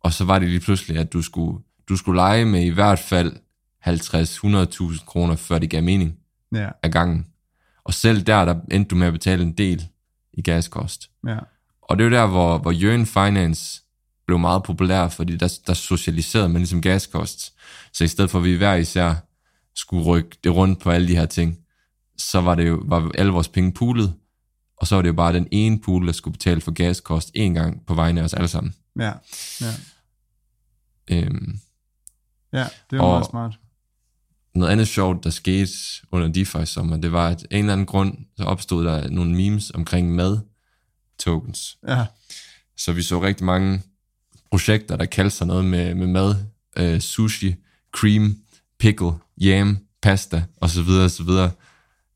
Og 0.00 0.12
så 0.12 0.24
var 0.24 0.38
det 0.38 0.48
lige 0.48 0.60
pludselig, 0.60 0.96
at 0.96 1.12
du 1.12 1.22
skulle, 1.22 1.58
du 1.88 1.96
skulle 1.96 2.16
lege 2.16 2.44
med 2.44 2.64
i 2.64 2.68
hvert 2.68 2.98
fald 2.98 3.32
50-100.000 3.86 5.04
kroner, 5.04 5.36
før 5.36 5.58
det 5.58 5.70
gav 5.70 5.82
mening 5.82 6.16
ja, 6.54 6.68
af 6.82 6.90
gangen. 6.90 7.26
Og 7.84 7.94
selv 7.94 8.22
der, 8.22 8.44
der 8.44 8.54
endte 8.70 8.88
du 8.88 8.96
med 8.96 9.06
at 9.06 9.12
betale 9.12 9.42
en 9.42 9.52
del 9.52 9.88
i 10.32 10.42
gaskost. 10.42 11.10
ja. 11.28 11.38
Og 11.82 11.98
det 11.98 12.04
er 12.04 12.08
jo 12.08 12.14
der, 12.16 12.26
hvor, 12.26 12.58
hvor 12.58 12.70
Jørgen 12.70 13.06
Finance 13.06 13.82
blev 14.26 14.38
meget 14.38 14.62
populær, 14.62 15.08
fordi 15.08 15.36
der, 15.36 15.58
der 15.66 15.74
socialiserede 15.74 16.48
man 16.48 16.60
ligesom 16.60 16.82
gaskost. 16.82 17.52
Så 17.92 18.04
i 18.04 18.08
stedet 18.08 18.30
for, 18.30 18.38
at 18.38 18.44
vi 18.44 18.56
hver 18.56 18.74
især 18.74 19.14
skulle 19.80 20.04
rykke 20.04 20.36
det 20.44 20.54
rundt 20.54 20.80
på 20.80 20.90
alle 20.90 21.08
de 21.08 21.16
her 21.16 21.26
ting, 21.26 21.58
så 22.18 22.40
var 22.40 22.54
det 22.54 22.68
jo 22.68 22.82
var 22.84 23.10
alle 23.14 23.32
vores 23.32 23.48
penge 23.48 23.72
poolet, 23.72 24.14
og 24.76 24.86
så 24.86 24.94
var 24.94 25.02
det 25.02 25.08
jo 25.08 25.12
bare 25.14 25.32
den 25.32 25.48
ene 25.50 25.80
pool, 25.80 26.06
der 26.06 26.12
skulle 26.12 26.32
betale 26.32 26.60
for 26.60 26.70
gaskost 26.72 27.30
en 27.34 27.54
gang 27.54 27.86
på 27.86 27.94
vegne 27.94 28.20
af 28.20 28.24
os 28.24 28.34
alle 28.34 28.48
sammen. 28.48 28.74
Ja, 28.98 29.12
ja. 29.60 29.72
Øhm, 31.10 31.58
ja 32.52 32.66
det 32.90 32.98
var 32.98 33.04
Og- 33.04 33.10
meget 33.12 33.26
smart. 33.30 33.58
noget 34.54 34.72
andet 34.72 34.88
sjovt, 34.88 35.24
der 35.24 35.30
skete 35.30 35.72
under 36.12 36.28
DeFi 36.28 36.66
sommer, 36.66 36.96
det 36.96 37.12
var, 37.12 37.28
at 37.28 37.42
af 37.50 37.56
en 37.56 37.58
eller 37.58 37.72
anden 37.72 37.86
grund, 37.86 38.18
så 38.36 38.44
opstod 38.44 38.84
der 38.84 39.08
nogle 39.10 39.30
memes 39.36 39.70
omkring 39.70 40.14
mad 40.14 40.38
tokens. 41.18 41.78
Ja, 41.88 42.06
Så 42.76 42.92
vi 42.92 43.02
så 43.02 43.22
rigtig 43.22 43.46
mange 43.46 43.82
projekter, 44.50 44.96
der 44.96 45.04
kaldte 45.04 45.36
sig 45.36 45.46
noget 45.46 45.64
med, 45.64 45.94
med 45.94 46.06
mad, 46.06 46.34
øh, 46.76 47.00
sushi, 47.00 47.54
cream, 47.96 48.36
pickle, 48.80 49.12
yam, 49.42 49.78
pasta 50.02 50.44
osv. 50.60 50.88
osv. 51.04 51.28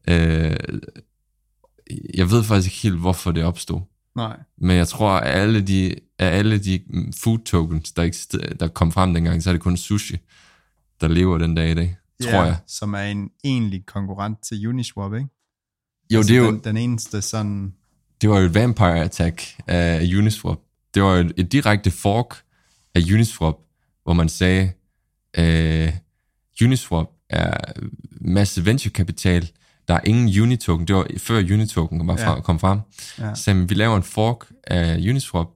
Øh, 0.09 0.57
jeg 2.15 2.31
ved 2.31 2.45
faktisk 2.45 2.69
ikke 2.69 2.83
helt, 2.83 3.01
hvorfor 3.01 3.33
det 3.33 3.45
opstod. 3.45 3.81
nej. 4.17 4.37
Men 4.59 4.77
jeg 4.77 4.89
tror, 4.89 5.11
at 5.11 5.41
alle 5.41 5.61
de, 5.61 5.95
af 6.19 6.39
alle 6.39 6.59
de 6.59 6.81
food 7.23 7.39
tokens, 7.39 7.93
der, 7.93 8.03
eksister- 8.03 8.55
der 8.55 8.69
kom 8.69 8.93
frem 8.93 9.15
dengang, 9.15 9.43
så 9.43 9.51
er 9.51 9.55
det 9.55 9.63
kun 9.63 9.77
sushi, 9.77 10.17
der 11.01 11.09
lever 11.09 11.39
den 11.39 11.55
dag 11.55 11.71
i 11.71 11.75
dag, 11.75 11.97
tror 12.23 12.31
ja, 12.31 12.43
jeg. 12.43 12.57
Som 12.67 12.95
er 12.95 13.03
en 13.03 13.31
egentlig 13.45 13.87
konkurrent 13.87 14.39
til 14.43 14.69
Uniswap, 14.69 15.15
ikke? 15.15 15.29
Jo, 16.13 16.19
altså 16.19 16.33
det, 16.33 16.39
er 16.39 16.45
jo, 16.45 16.51
Den, 16.51 16.61
den 16.65 16.77
eneste 16.77 17.23
sådan... 17.23 17.75
det 18.21 18.31
var 18.31 18.39
jo 18.39 18.47
et 18.47 18.55
vampire 18.55 19.01
attack 19.01 19.57
af 19.67 20.11
Uniswap. 20.19 20.59
Det 20.95 21.03
var 21.03 21.15
jo 21.17 21.21
et, 21.27 21.33
et 21.37 21.53
direkte 21.53 21.91
fork 21.91 22.37
af 22.95 23.01
Uniswap, 23.15 23.55
hvor 24.05 24.13
man 24.13 24.29
sagde, 24.29 24.73
øh, 25.39 25.93
Uniswap 26.63 27.07
er 27.31 27.57
masse 28.21 28.65
venturekapital, 28.65 29.51
der 29.89 29.95
er 29.95 30.01
ingen 30.05 30.43
Unitoken, 30.43 30.87
det 30.89 30.97
var 30.97 31.07
før 31.19 31.39
Unitoken 31.39 32.07
var 32.09 32.19
Ja. 32.19 32.29
fra, 32.31 32.41
kom 32.41 32.59
frem, 32.59 32.81
Ja. 33.19 33.35
så 33.35 33.55
vi 33.69 33.75
laver 33.75 33.97
en 33.97 34.03
fork 34.03 34.47
af 34.67 34.97
Uniswap, 34.97 35.47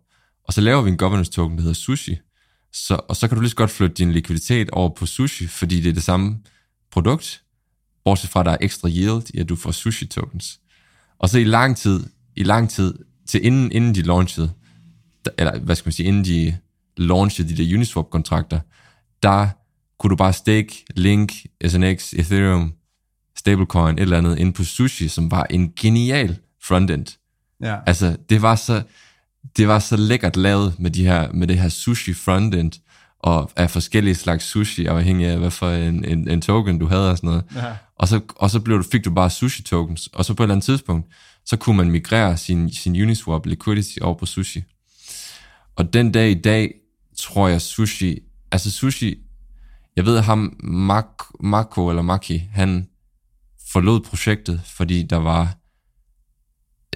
og 0.44 0.52
så 0.52 0.60
laver 0.60 0.82
vi 0.82 0.90
en 0.90 0.96
governance 0.96 1.30
token, 1.30 1.56
der 1.56 1.62
hedder 1.62 1.74
Sushi, 1.74 2.16
så, 2.72 3.00
og 3.08 3.16
så 3.16 3.28
kan 3.28 3.36
du 3.36 3.40
lige 3.40 3.50
så 3.50 3.56
godt 3.56 3.70
flytte 3.70 3.94
din 3.94 4.12
likviditet 4.12 4.70
over 4.70 4.88
på 4.94 5.06
Sushi, 5.06 5.46
fordi 5.46 5.80
det 5.80 5.88
er 5.88 5.94
det 5.94 6.02
samme 6.02 6.38
produkt, 6.92 7.42
bortset 8.04 8.30
fra, 8.30 8.40
at 8.40 8.46
der 8.46 8.52
er 8.52 8.56
ekstra 8.60 8.88
yield 8.88 9.34
i, 9.34 9.38
at 9.38 9.48
du 9.48 9.56
får 9.56 9.70
Sushi 9.70 10.06
tokens. 10.06 10.60
Og 11.18 11.28
så 11.28 11.38
i 11.38 11.44
lang 11.44 11.76
tid, 11.76 12.04
i 12.36 12.42
lang 12.42 12.70
tid, 12.70 12.94
til 13.28 13.44
inden, 13.46 13.72
inden 13.72 13.94
de 13.94 14.02
launchede, 14.02 14.52
eller 15.38 15.58
hvad 15.58 15.76
skal 15.76 15.86
man 15.88 15.92
sige, 15.92 16.06
inden 16.06 16.24
de 16.24 16.56
launchede 16.96 17.48
de 17.48 17.56
der 17.64 17.74
Uniswap-kontrakter, 17.76 18.60
der 19.22 19.48
kunne 19.98 20.10
du 20.10 20.16
bare 20.16 20.32
stake 20.32 20.84
Link, 20.96 21.32
SNX, 21.66 22.12
Ethereum, 22.12 22.72
stablecoin, 23.36 23.94
et 23.94 24.02
eller 24.02 24.18
andet, 24.18 24.38
ind 24.38 24.54
på 24.54 24.64
Sushi, 24.64 25.08
som 25.08 25.30
var 25.30 25.46
en 25.50 25.72
genial 25.80 26.38
frontend. 26.62 27.06
Ja, 27.62 27.76
Altså, 27.86 28.16
det 28.28 28.42
var 28.42 28.54
så, 28.54 28.82
det 29.56 29.68
var 29.68 29.78
så 29.78 29.96
lækkert 29.96 30.36
lavet 30.36 30.74
med, 30.78 30.90
de 30.90 31.04
her, 31.04 31.32
med 31.32 31.46
det 31.46 31.58
her 31.58 31.68
sushi 31.68 32.14
frontend, 32.14 32.72
og 33.18 33.50
af 33.56 33.70
forskellige 33.70 34.14
slags 34.14 34.44
sushi, 34.44 34.86
afhængig 34.86 35.26
af, 35.26 35.38
hvad 35.38 35.50
for 35.50 35.70
en, 35.70 36.04
en, 36.04 36.28
en 36.28 36.40
token 36.40 36.78
du 36.78 36.86
havde 36.86 37.10
og 37.10 37.16
sådan 37.16 37.28
noget. 37.28 37.44
ja, 37.54 37.72
Og 37.96 38.08
så, 38.08 38.20
og 38.36 38.50
så 38.50 38.60
blev 38.60 38.78
du, 38.78 38.84
fik 38.92 39.04
du 39.04 39.10
bare 39.10 39.30
sushi 39.30 39.62
tokens, 39.62 40.06
og 40.06 40.24
så 40.24 40.34
på 40.34 40.42
et 40.42 40.44
eller 40.44 40.54
andet 40.54 40.64
tidspunkt, 40.64 41.06
så 41.46 41.56
kunne 41.56 41.76
man 41.76 41.90
migrere 41.90 42.36
sin, 42.36 42.72
sin 42.72 43.02
Uniswap 43.02 43.46
liquidity 43.46 43.98
over 44.00 44.14
på 44.14 44.26
sushi. 44.26 44.62
Og 45.76 45.92
den 45.92 46.12
dag 46.12 46.30
i 46.30 46.40
dag, 46.40 46.74
tror 47.18 47.48
jeg 47.48 47.60
sushi, 47.60 48.18
altså 48.52 48.70
sushi, 48.70 49.18
jeg 49.98 50.06
ved 50.06 50.20
ham, 50.20 50.56
Mak, 50.62 51.06
Mako 51.40 51.88
eller 51.88 52.02
Maki, 52.02 52.42
han 52.52 52.86
forlod 53.72 54.00
projektet, 54.00 54.60
fordi 54.64 55.02
der 55.02 55.16
var, 55.16 55.54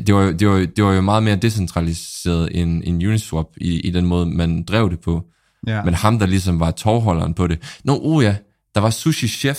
det 0.06 0.14
var, 0.14 0.32
det 0.32 0.48
var, 0.48 0.58
det 0.76 0.84
var 0.84 0.92
jo 0.92 1.00
meget 1.00 1.22
mere 1.22 1.36
decentraliseret 1.36 2.60
end, 2.60 2.82
end 2.84 3.06
Uniswap 3.06 3.46
i, 3.56 3.80
i 3.80 3.90
den 3.90 4.06
måde, 4.06 4.26
man 4.26 4.64
drev 4.64 4.90
det 4.90 5.00
på. 5.00 5.24
ja. 5.66 5.84
Men 5.84 5.94
ham, 5.94 6.18
der 6.18 6.26
ligesom 6.26 6.60
var 6.60 6.70
tovholderen 6.70 7.34
på 7.34 7.46
det. 7.46 7.80
Nå, 7.84 7.98
oh 8.02 8.24
ja, 8.24 8.36
der 8.74 8.80
var 8.80 8.90
Sushi 8.90 9.28
Chef, 9.28 9.58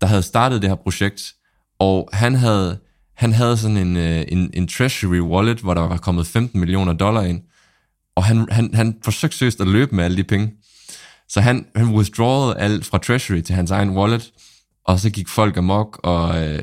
der 0.00 0.06
havde 0.06 0.22
startet 0.22 0.62
det 0.62 0.70
her 0.70 0.76
projekt, 0.76 1.22
og 1.78 2.08
han 2.12 2.34
havde, 2.34 2.78
han 3.16 3.32
havde 3.32 3.56
sådan 3.56 3.76
en, 3.76 3.96
øh, 3.96 4.24
en, 4.28 4.50
en 4.52 4.68
treasury 4.68 5.20
wallet, 5.20 5.58
hvor 5.58 5.74
der 5.74 5.88
var 5.88 5.96
kommet 5.96 6.26
15 6.26 6.60
millioner 6.60 6.92
dollar 6.92 7.22
ind, 7.22 7.42
og 8.16 8.24
han, 8.24 8.48
han, 8.50 8.74
han 8.74 8.98
forsøgte 9.04 9.36
seriøst 9.36 9.60
at 9.60 9.68
løbe 9.68 9.94
med 9.94 10.04
alle 10.04 10.16
de 10.16 10.24
penge. 10.24 10.52
Så 11.28 11.40
han, 11.40 11.66
han 11.76 11.94
withdrawede 11.94 12.58
alt 12.58 12.86
fra 12.86 12.98
Treasury 12.98 13.40
til 13.40 13.54
hans 13.54 13.70
egen 13.70 13.90
wallet, 13.90 14.32
og 14.84 15.00
så 15.00 15.10
gik 15.10 15.28
folk 15.28 15.56
amok, 15.56 16.00
og 16.02 16.44
øh, 16.44 16.62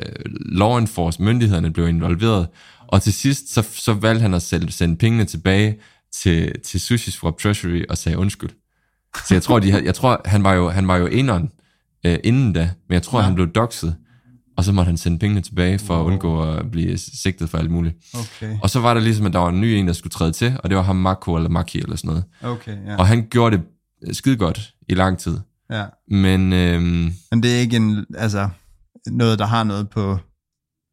law 0.52 0.78
enforcement, 0.78 1.28
myndighederne 1.28 1.74
blev 1.74 1.88
involveret, 1.88 2.48
og 2.88 3.02
til 3.02 3.14
sidst, 3.14 3.54
så, 3.54 3.68
så 3.72 3.94
valgte 3.94 4.22
han 4.22 4.34
at 4.34 4.42
sende, 4.42 4.72
sende 4.72 4.98
pengene 4.98 5.26
tilbage 5.26 5.78
til, 6.14 6.60
til 6.66 6.80
Sushi 6.80 7.12
Swap 7.12 7.38
Treasury 7.38 7.84
og 7.90 7.98
sagde 7.98 8.18
undskyld. 8.18 8.50
Så 9.28 9.34
jeg 9.34 9.44
tror, 9.44 9.60
de, 9.60 9.84
jeg 9.84 9.96
tror 9.96 10.22
han 10.26 10.44
var 10.44 10.54
jo, 10.54 10.70
han 10.70 10.88
var 10.88 10.98
jo 10.98 11.08
eneren 11.08 11.52
øh, 12.06 12.20
inden 12.24 12.54
da, 12.54 12.72
men 12.90 12.94
jeg 12.94 13.04
tror, 13.04 13.20
ja. 13.20 13.26
han 13.26 13.36
blev 13.36 13.48
doxet, 13.48 13.96
og 14.58 14.64
så 14.64 14.72
måtte 14.72 14.90
han 14.90 14.98
sende 14.98 15.20
pengene 15.20 15.42
tilbage 15.42 15.80
for 15.80 15.94
wow. 15.94 16.04
at 16.04 16.12
undgå 16.12 16.44
at 16.44 16.72
blive 16.72 16.98
sigtet 16.98 17.50
for 17.50 17.58
alt 17.58 17.72
muligt. 17.72 17.96
Okay. 18.14 18.58
Og 18.64 18.70
så 18.70 18.80
var 18.80 18.94
der 18.94 19.02
ligesom, 19.02 19.26
at 19.26 19.34
der 19.34 19.40
var 19.40 19.50
en 19.50 19.62
ny 19.62 19.66
en, 19.66 19.88
der 19.88 19.94
skulle 19.94 20.12
træde 20.12 20.32
til, 20.32 20.58
og 20.64 20.70
det 20.70 20.78
var 20.78 20.84
ham 20.84 20.96
Mako 20.96 21.36
eller 21.36 21.50
Maki 21.50 21.80
eller 21.80 21.96
sådan 21.96 22.08
noget. 22.08 22.24
Okay, 22.42 22.78
ja. 22.88 22.96
Og 22.96 23.08
han 23.08 23.28
gjorde 23.30 23.58
det 23.58 23.64
skide 24.12 24.38
godt 24.38 24.74
i 24.90 24.94
lang 24.94 25.20
tid. 25.20 25.40
ja. 25.70 25.86
Men 26.08 26.54
øhm, 26.54 27.14
Men 27.32 27.44
det 27.44 27.56
er 27.56 27.60
ikke 27.60 27.76
en, 27.76 28.06
altså, 28.18 28.50
noget, 29.08 29.40
der 29.40 29.46
har 29.46 29.64
noget 29.64 29.90
på... 29.90 30.18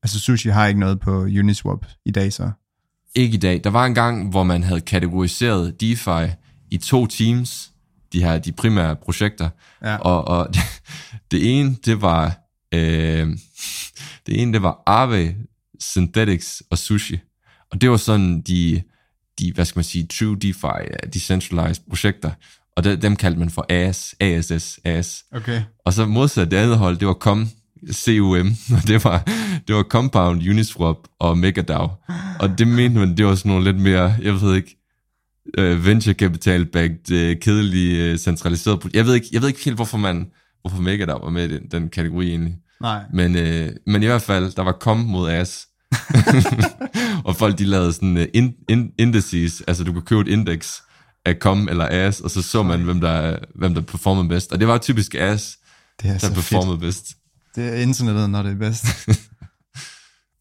Altså, 0.03 0.21
sushi 0.21 0.49
har 0.49 0.67
ikke 0.67 0.81
noget 0.81 1.01
på 1.01 1.21
Uniswap 1.21 1.87
i 2.07 2.11
dag, 2.11 2.33
så... 2.33 2.51
ikke 3.15 3.35
i 3.35 3.41
dag. 3.41 3.65
Der 3.65 3.71
var 3.71 3.87
en 3.87 3.95
gang, 3.95 4.31
hvor 4.31 4.43
man 4.43 4.63
havde 4.63 4.81
kategoriseret 4.81 5.81
DeFi 5.81 6.35
i 6.71 6.79
to 6.79 7.07
teams, 7.07 7.73
de 8.13 8.23
her 8.25 8.39
de 8.39 8.53
primære 8.53 8.97
projekter. 8.97 9.49
Ja. 9.83 9.97
Og, 9.97 10.29
og 10.29 10.55
det, 10.55 10.63
det 11.31 11.59
ene, 11.59 11.77
det 11.85 12.03
var 12.03 12.39
øh, 12.75 13.37
det 14.27 14.43
ene, 14.43 14.53
det 14.53 14.63
var 14.63 14.83
Aave, 14.87 15.35
Synthetics 15.81 16.63
og 16.71 16.79
Sushi. 16.79 17.19
Og 17.71 17.81
det 17.81 17.91
var 17.91 17.97
sådan 17.97 18.41
de, 18.41 18.83
de 19.39 19.53
hvad 19.53 19.65
skal 19.65 19.79
man 19.79 19.85
sige, 19.85 20.07
true 20.07 20.37
DeFi, 20.37 20.67
øh, 20.67 21.13
decentralized 21.13 21.85
projekter. 21.89 22.31
Og 22.79 22.85
de, 22.85 22.97
dem 22.97 23.17
kaldte 23.17 23.39
man 23.39 23.51
for 23.51 23.67
AS, 23.69 24.15
ASS, 24.21 24.79
AS. 24.85 25.25
Okay. 25.33 25.63
Og 25.85 25.93
så 25.93 26.07
modsat 26.07 26.51
det 26.51 26.57
andet 26.57 26.79
hold, 26.79 26.97
det 26.97 27.09
var 27.09 27.15
COM, 27.15 27.49
CUM, 27.93 28.57
og 28.73 28.87
det 28.89 29.05
var, 29.05 29.23
det 29.69 29.75
var 29.77 29.83
Compound, 29.83 30.49
Uniswap 30.51 30.97
og 31.19 31.39
MegaDAO. 31.39 31.89
Og 32.41 32.59
det 32.59 32.69
mente 32.69 32.99
man, 32.99 33.17
det 33.17 33.27
var 33.27 33.35
sådan 33.35 33.49
nogle 33.51 33.65
lidt 33.65 33.77
mere, 33.83 34.15
jeg 34.23 34.41
ved 34.41 34.55
ikke, 34.57 34.77
øh, 35.59 35.87
venture 35.87 36.15
capital 36.15 36.65
backed, 36.65 37.11
øh, 37.13 37.37
kedelige, 37.41 38.05
øh, 38.13 38.19
centraliseret. 38.19 38.85
pro- 38.85 38.91
Jeg 38.95 39.07
ved, 39.07 39.15
ikke, 39.15 39.27
jeg 39.33 39.41
ved 39.43 39.49
ikke 39.49 39.65
helt, 39.65 39.77
hvorfor 39.77 39.99
man, 39.99 40.27
hvorfor 40.63 40.83
MegaDAO 40.83 41.19
var 41.19 41.31
med 41.31 41.51
i 41.51 41.55
den, 41.55 41.63
den 41.71 41.89
kategori 41.89 42.29
egentlig. 42.29 42.57
Nej. 42.81 43.03
Men, 43.13 43.37
øh, 43.37 43.71
men 43.87 44.03
i 44.03 44.07
hvert 44.07 44.23
fald, 44.23 44.53
der 44.57 44.63
var 44.63 44.73
com 44.81 44.97
mod 44.99 45.31
as. 45.31 45.67
og 47.25 47.37
folk 47.37 47.59
de 47.59 47.65
lavede 47.65 47.93
sådan 47.93 48.17
uh, 48.17 48.23
in, 48.35 48.53
in, 48.69 48.91
indices, 48.99 49.63
altså 49.67 49.85
du 49.85 49.93
kunne 49.93 50.03
købe 50.03 50.21
et 50.21 50.29
indeks 50.29 50.83
af 51.29 51.35
com 51.41 51.69
eller 51.69 51.89
as, 51.91 52.21
og 52.21 52.31
så 52.31 52.43
så 52.43 52.63
man, 52.63 52.83
hvem 52.83 53.01
der, 53.01 53.39
hvem 53.55 53.75
der 53.75 53.81
performede 53.81 54.29
bedst. 54.29 54.53
Og 54.53 54.61
det 54.61 54.69
var 54.69 54.79
typisk 54.79 55.15
as, 55.15 55.59
Det 56.03 56.09
er 56.09 56.13
der 56.13 56.19
så 56.19 56.27
fedt. 56.27 56.35
performede 56.35 56.79
bedst. 56.79 57.07
Det 57.55 57.69
er 57.69 57.75
internettet, 57.75 58.31
når 58.31 58.43
det 58.43 58.53
er 58.53 58.57
bedst. 58.57 58.85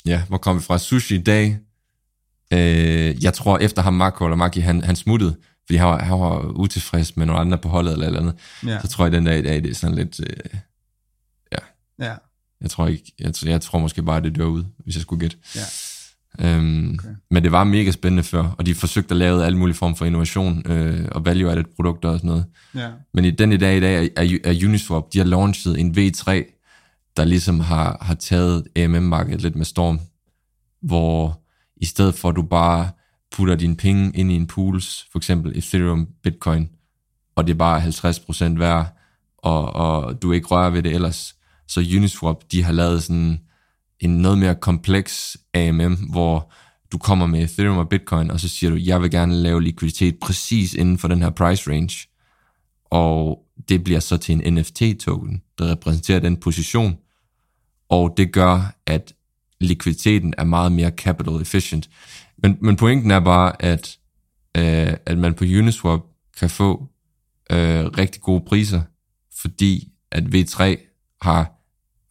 Ja, 0.05 0.23
hvor 0.27 0.37
kom 0.37 0.55
vi 0.57 0.61
fra? 0.61 0.77
Sushi 0.77 1.15
i 1.15 1.21
dag. 1.23 1.57
Øh, 2.53 3.23
jeg 3.23 3.33
tror, 3.33 3.57
efter 3.57 3.81
ham 3.81 3.93
Marco 3.93 4.25
eller 4.25 4.35
Maki, 4.35 4.59
han, 4.59 4.83
han 4.83 4.95
smuttede, 4.95 5.35
fordi 5.65 5.77
han 5.77 5.87
var, 5.87 6.03
han 6.03 6.19
var 6.19 6.39
utilfreds 6.39 7.17
med 7.17 7.25
nogle 7.25 7.41
andre 7.41 7.57
på 7.57 7.69
holdet 7.69 7.93
eller 7.93 8.05
eller 8.07 8.19
andet. 8.19 8.35
ja. 8.65 8.81
Så 8.81 8.87
tror 8.87 9.05
jeg, 9.05 9.11
den 9.11 9.25
dag 9.25 9.39
i 9.39 9.41
dag, 9.41 9.63
det 9.63 9.69
er 9.71 9.75
sådan 9.75 9.95
lidt... 9.95 10.19
Øh, 10.19 10.59
ja. 11.99 12.15
jeg 12.61 12.69
tror 12.69 12.87
ikke, 12.87 13.11
jeg, 13.19 13.33
jeg 13.45 13.61
tror 13.61 13.79
måske 13.79 14.03
bare, 14.03 14.21
det 14.21 14.35
dør 14.35 14.45
ud, 14.45 14.63
hvis 14.83 14.95
jeg 14.95 15.01
skulle 15.01 15.19
gætte. 15.19 15.37
Ja. 15.55 15.61
Øhm, 16.39 16.93
okay. 16.93 17.09
Men 17.31 17.43
det 17.43 17.51
var 17.51 17.63
mega 17.63 17.91
spændende 17.91 18.23
før, 18.23 18.55
og 18.57 18.65
de 18.65 18.75
forsøgte 18.75 19.11
at 19.11 19.17
lave 19.17 19.45
alle 19.45 19.57
mulige 19.57 19.75
form 19.75 19.95
for 19.95 20.05
innovation 20.05 20.71
øh, 20.71 21.07
og 21.11 21.25
value-added 21.25 21.75
produkter 21.75 22.09
og 22.09 22.19
sådan 22.19 22.27
noget. 22.27 22.45
Ja. 22.75 22.89
Men 23.13 23.25
i 23.25 23.31
den 23.31 23.51
i 23.51 23.57
dag 23.57 23.77
i 23.77 23.79
dag 23.79 24.05
er, 24.05 24.09
er, 24.23 24.37
er 24.43 24.65
Uniswap, 24.65 25.03
de 25.13 25.17
har 25.17 25.25
launchet 25.25 25.79
en 25.79 25.91
V3, 25.97 26.31
der 27.17 27.25
ligesom 27.25 27.59
har, 27.59 27.97
har 28.01 28.15
taget 28.15 28.67
AMM-markedet 28.75 29.41
lidt 29.41 29.55
med 29.55 29.65
storm, 29.65 29.99
hvor 30.81 31.41
i 31.77 31.85
stedet 31.85 32.15
for 32.15 32.29
at 32.29 32.35
du 32.35 32.41
bare 32.41 32.89
putter 33.31 33.55
dine 33.55 33.75
penge 33.75 34.11
ind 34.15 34.31
i 34.31 34.35
en 34.35 34.47
pools, 34.47 35.05
for 35.11 35.19
eksempel 35.19 35.57
Ethereum, 35.57 36.07
Bitcoin, 36.23 36.69
og 37.35 37.47
det 37.47 37.53
er 37.53 37.57
bare 37.57 37.81
50% 37.81 38.59
værd, 38.59 38.97
og, 39.37 39.75
og 39.75 40.21
du 40.21 40.31
ikke 40.31 40.47
rører 40.47 40.69
ved 40.69 40.83
det 40.83 40.93
ellers, 40.93 41.35
så 41.67 41.79
Uniswap, 41.79 42.43
de 42.51 42.63
har 42.63 42.71
lavet 42.73 43.03
sådan 43.03 43.39
en 43.99 44.17
noget 44.17 44.37
mere 44.37 44.55
kompleks 44.55 45.37
AMM, 45.53 45.95
hvor 46.11 46.51
du 46.91 46.97
kommer 46.97 47.25
med 47.25 47.43
Ethereum 47.43 47.77
og 47.77 47.89
Bitcoin, 47.89 48.31
og 48.31 48.39
så 48.39 48.49
siger 48.49 48.69
du, 48.69 48.75
jeg 48.75 49.01
vil 49.01 49.11
gerne 49.11 49.35
lave 49.35 49.63
likviditet 49.63 50.19
præcis 50.21 50.73
inden 50.73 50.97
for 50.97 51.07
den 51.07 51.21
her 51.21 51.29
price 51.29 51.71
range, 51.71 52.07
og 52.85 53.43
det 53.69 53.83
bliver 53.83 53.99
så 53.99 54.17
til 54.17 54.35
en 54.35 54.53
NFT-token, 54.53 55.41
der 55.57 55.71
repræsenterer 55.71 56.19
den 56.19 56.37
position, 56.37 56.97
og 57.89 58.13
det 58.17 58.31
gør, 58.33 58.75
at 58.85 59.13
likviditeten 59.59 60.33
er 60.37 60.43
meget 60.43 60.71
mere 60.71 60.89
capital 60.89 61.41
efficient. 61.41 61.89
Men, 62.37 62.57
men 62.61 62.75
pointen 62.75 63.11
er 63.11 63.19
bare, 63.19 63.61
at, 63.61 63.97
øh, 64.57 64.93
at 65.05 65.17
man 65.17 65.33
på 65.33 65.43
Uniswap 65.43 66.01
kan 66.39 66.49
få 66.49 66.87
øh, 67.51 67.85
rigtig 67.85 68.21
gode 68.21 68.43
priser, 68.47 68.81
fordi 69.41 69.91
at 70.11 70.23
V3 70.23 70.63
har, 71.21 71.51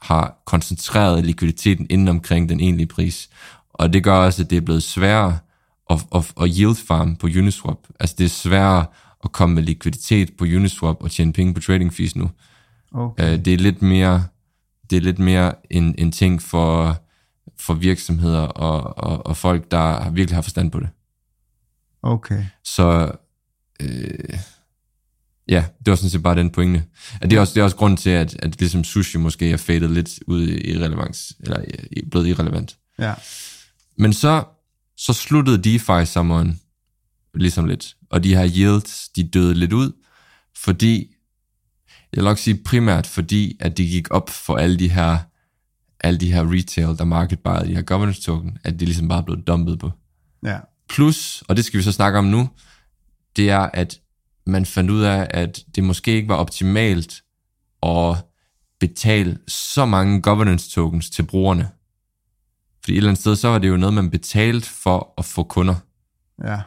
har 0.02 0.42
koncentreret 0.44 1.24
likviditeten 1.24 1.86
inden 1.90 2.08
omkring 2.08 2.48
den 2.48 2.60
egentlige 2.60 2.86
pris. 2.86 3.30
Og 3.72 3.92
det 3.92 4.04
gør 4.04 4.14
også, 4.14 4.42
at 4.42 4.50
det 4.50 4.56
er 4.56 4.60
blevet 4.60 4.82
sværere 4.82 5.38
at, 5.90 6.06
at, 6.14 6.32
at 6.40 6.50
yield 6.58 6.86
farm 6.86 7.16
på 7.16 7.26
Uniswap. 7.26 7.78
Altså 8.00 8.14
det 8.18 8.24
er 8.24 8.28
sværere 8.28 8.86
at 9.24 9.32
komme 9.32 9.54
med 9.54 9.62
likviditet 9.62 10.36
på 10.38 10.44
Uniswap 10.44 11.02
og 11.02 11.10
tjene 11.10 11.32
penge 11.32 11.54
på 11.54 11.60
trading 11.60 11.94
fees 11.94 12.16
nu. 12.16 12.30
Okay. 12.92 13.32
Øh, 13.32 13.44
det 13.44 13.54
er 13.54 13.58
lidt 13.58 13.82
mere, 13.82 14.24
det 14.90 14.96
er 14.96 15.00
lidt 15.00 15.18
mere 15.18 15.52
en, 15.70 15.94
en 15.98 16.12
ting 16.12 16.42
for, 16.42 16.96
for 17.58 17.74
virksomheder 17.74 18.40
og, 18.40 18.98
og, 18.98 19.26
og 19.26 19.36
folk, 19.36 19.70
der 19.70 20.10
virkelig 20.10 20.36
har 20.36 20.42
forstand 20.42 20.70
på 20.70 20.80
det. 20.80 20.88
Okay. 22.02 22.44
Så 22.64 23.12
øh, 23.80 24.38
ja, 25.48 25.64
det 25.78 25.90
var 25.90 25.96
sådan 25.96 26.10
set 26.10 26.22
bare 26.22 26.34
den 26.34 26.50
pointe. 26.50 26.84
At 27.20 27.30
det, 27.30 27.36
er 27.36 27.40
også, 27.40 27.54
det 27.54 27.60
er 27.60 27.64
også 27.64 27.76
grund 27.76 27.96
til, 27.96 28.10
at, 28.10 28.36
at 28.38 28.60
ligesom 28.60 28.84
sushi 28.84 29.18
måske 29.18 29.50
er 29.50 29.56
fadet 29.56 29.90
lidt 29.90 30.10
ud 30.26 30.48
i 30.48 30.70
irrelevans, 30.70 31.32
eller 31.40 31.64
blevet 32.10 32.26
irrelevant. 32.26 32.76
Ja. 32.98 33.14
Men 33.98 34.12
så, 34.12 34.44
så 34.96 35.12
sluttede 35.12 35.74
DeFi-sommeren 35.74 36.60
ligesom 37.34 37.66
lidt, 37.66 37.96
og 38.10 38.24
de 38.24 38.36
her 38.36 38.50
yields, 38.56 39.08
de 39.08 39.28
døde 39.28 39.54
lidt 39.54 39.72
ud, 39.72 39.92
fordi, 40.56 41.14
jeg 42.12 42.16
vil 42.16 42.24
nok 42.24 42.38
sige 42.38 42.60
primært 42.64 43.06
fordi, 43.06 43.56
at 43.60 43.76
det 43.76 43.86
gik 43.86 44.10
op 44.10 44.30
for 44.30 44.56
alle 44.56 44.78
de 44.78 44.88
her, 44.88 45.18
alle 46.00 46.20
de 46.20 46.32
her 46.32 46.52
retail, 46.52 46.98
der 46.98 47.04
market 47.04 47.38
de 47.44 47.74
her 47.74 47.82
governance 47.82 48.22
token, 48.22 48.58
at 48.64 48.72
det 48.72 48.82
ligesom 48.82 49.08
bare 49.08 49.22
blev 49.22 49.42
dumpet 49.42 49.78
på. 49.78 49.90
Ja. 50.44 50.58
Plus, 50.88 51.42
og 51.48 51.56
det 51.56 51.64
skal 51.64 51.78
vi 51.78 51.82
så 51.82 51.92
snakke 51.92 52.18
om 52.18 52.24
nu, 52.24 52.48
det 53.36 53.50
er, 53.50 53.58
at 53.58 54.00
man 54.46 54.66
fandt 54.66 54.90
ud 54.90 55.02
af, 55.02 55.26
at 55.30 55.64
det 55.74 55.84
måske 55.84 56.12
ikke 56.12 56.28
var 56.28 56.34
optimalt 56.34 57.22
at 57.82 58.16
betale 58.80 59.38
så 59.48 59.86
mange 59.86 60.22
governance 60.22 60.70
tokens 60.70 61.10
til 61.10 61.22
brugerne. 61.22 61.68
Fordi 62.84 62.92
et 62.92 62.96
eller 62.96 63.10
andet 63.10 63.20
sted, 63.20 63.36
så 63.36 63.48
var 63.48 63.58
det 63.58 63.68
jo 63.68 63.76
noget, 63.76 63.94
man 63.94 64.10
betalte 64.10 64.68
for 64.68 65.14
at 65.18 65.24
få 65.24 65.42
kunder. 65.42 65.74
Ja. 66.44 66.60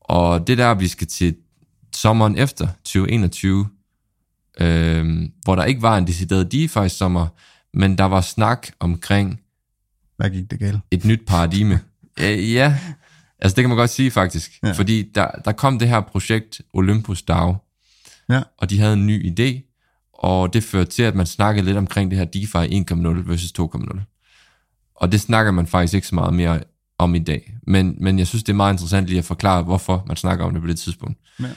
Og 0.00 0.46
det 0.46 0.58
der, 0.58 0.74
vi 0.74 0.88
skal 0.88 1.06
til 1.06 1.36
sommeren 1.94 2.38
efter 2.38 2.66
2021, 2.84 3.68
øh, 4.60 5.28
hvor 5.44 5.54
der 5.56 5.64
ikke 5.64 5.82
var 5.82 5.98
en 5.98 6.06
decideret 6.06 6.52
DeFi-sommer, 6.52 7.26
men 7.74 7.98
der 7.98 8.04
var 8.04 8.20
snak 8.20 8.68
omkring 8.80 9.40
Hvad 10.16 10.30
gik 10.30 10.50
det 10.50 10.58
galt? 10.58 10.80
et 10.90 11.04
nyt 11.04 11.20
paradigme. 11.26 11.80
Øh, 12.20 12.52
ja, 12.52 12.78
altså 13.42 13.56
det 13.56 13.62
kan 13.62 13.68
man 13.68 13.78
godt 13.78 13.90
sige 13.90 14.10
faktisk. 14.10 14.52
Ja. 14.62 14.72
Fordi 14.72 15.10
der, 15.14 15.30
der 15.44 15.52
kom 15.52 15.78
det 15.78 15.88
her 15.88 16.00
projekt 16.00 16.60
Olympus 16.74 17.22
DAO, 17.22 17.56
Ja. 18.30 18.42
og 18.58 18.70
de 18.70 18.78
havde 18.78 18.92
en 18.92 19.06
ny 19.06 19.32
idé, 19.32 19.66
og 20.14 20.52
det 20.52 20.64
førte 20.64 20.90
til, 20.90 21.02
at 21.02 21.14
man 21.14 21.26
snakkede 21.26 21.66
lidt 21.66 21.76
omkring 21.76 22.10
det 22.10 22.18
her 22.18 22.24
DeFi 22.24 22.84
1.0 22.92 23.28
versus 23.30 23.52
2.0. 23.60 24.00
Og 24.94 25.12
det 25.12 25.20
snakker 25.20 25.52
man 25.52 25.66
faktisk 25.66 25.94
ikke 25.94 26.06
så 26.06 26.14
meget 26.14 26.34
mere 26.34 26.60
om 26.98 27.14
i 27.14 27.18
dag. 27.18 27.54
Men, 27.66 27.96
men 28.00 28.18
jeg 28.18 28.26
synes, 28.26 28.44
det 28.44 28.52
er 28.52 28.56
meget 28.56 28.74
interessant 28.74 29.06
lige 29.06 29.18
at 29.18 29.24
forklare, 29.24 29.62
hvorfor 29.62 30.04
man 30.06 30.16
snakker 30.16 30.44
om 30.44 30.52
det 30.52 30.62
på 30.62 30.68
det 30.68 30.78
tidspunkt. 30.78 31.18
Ja. 31.40 31.50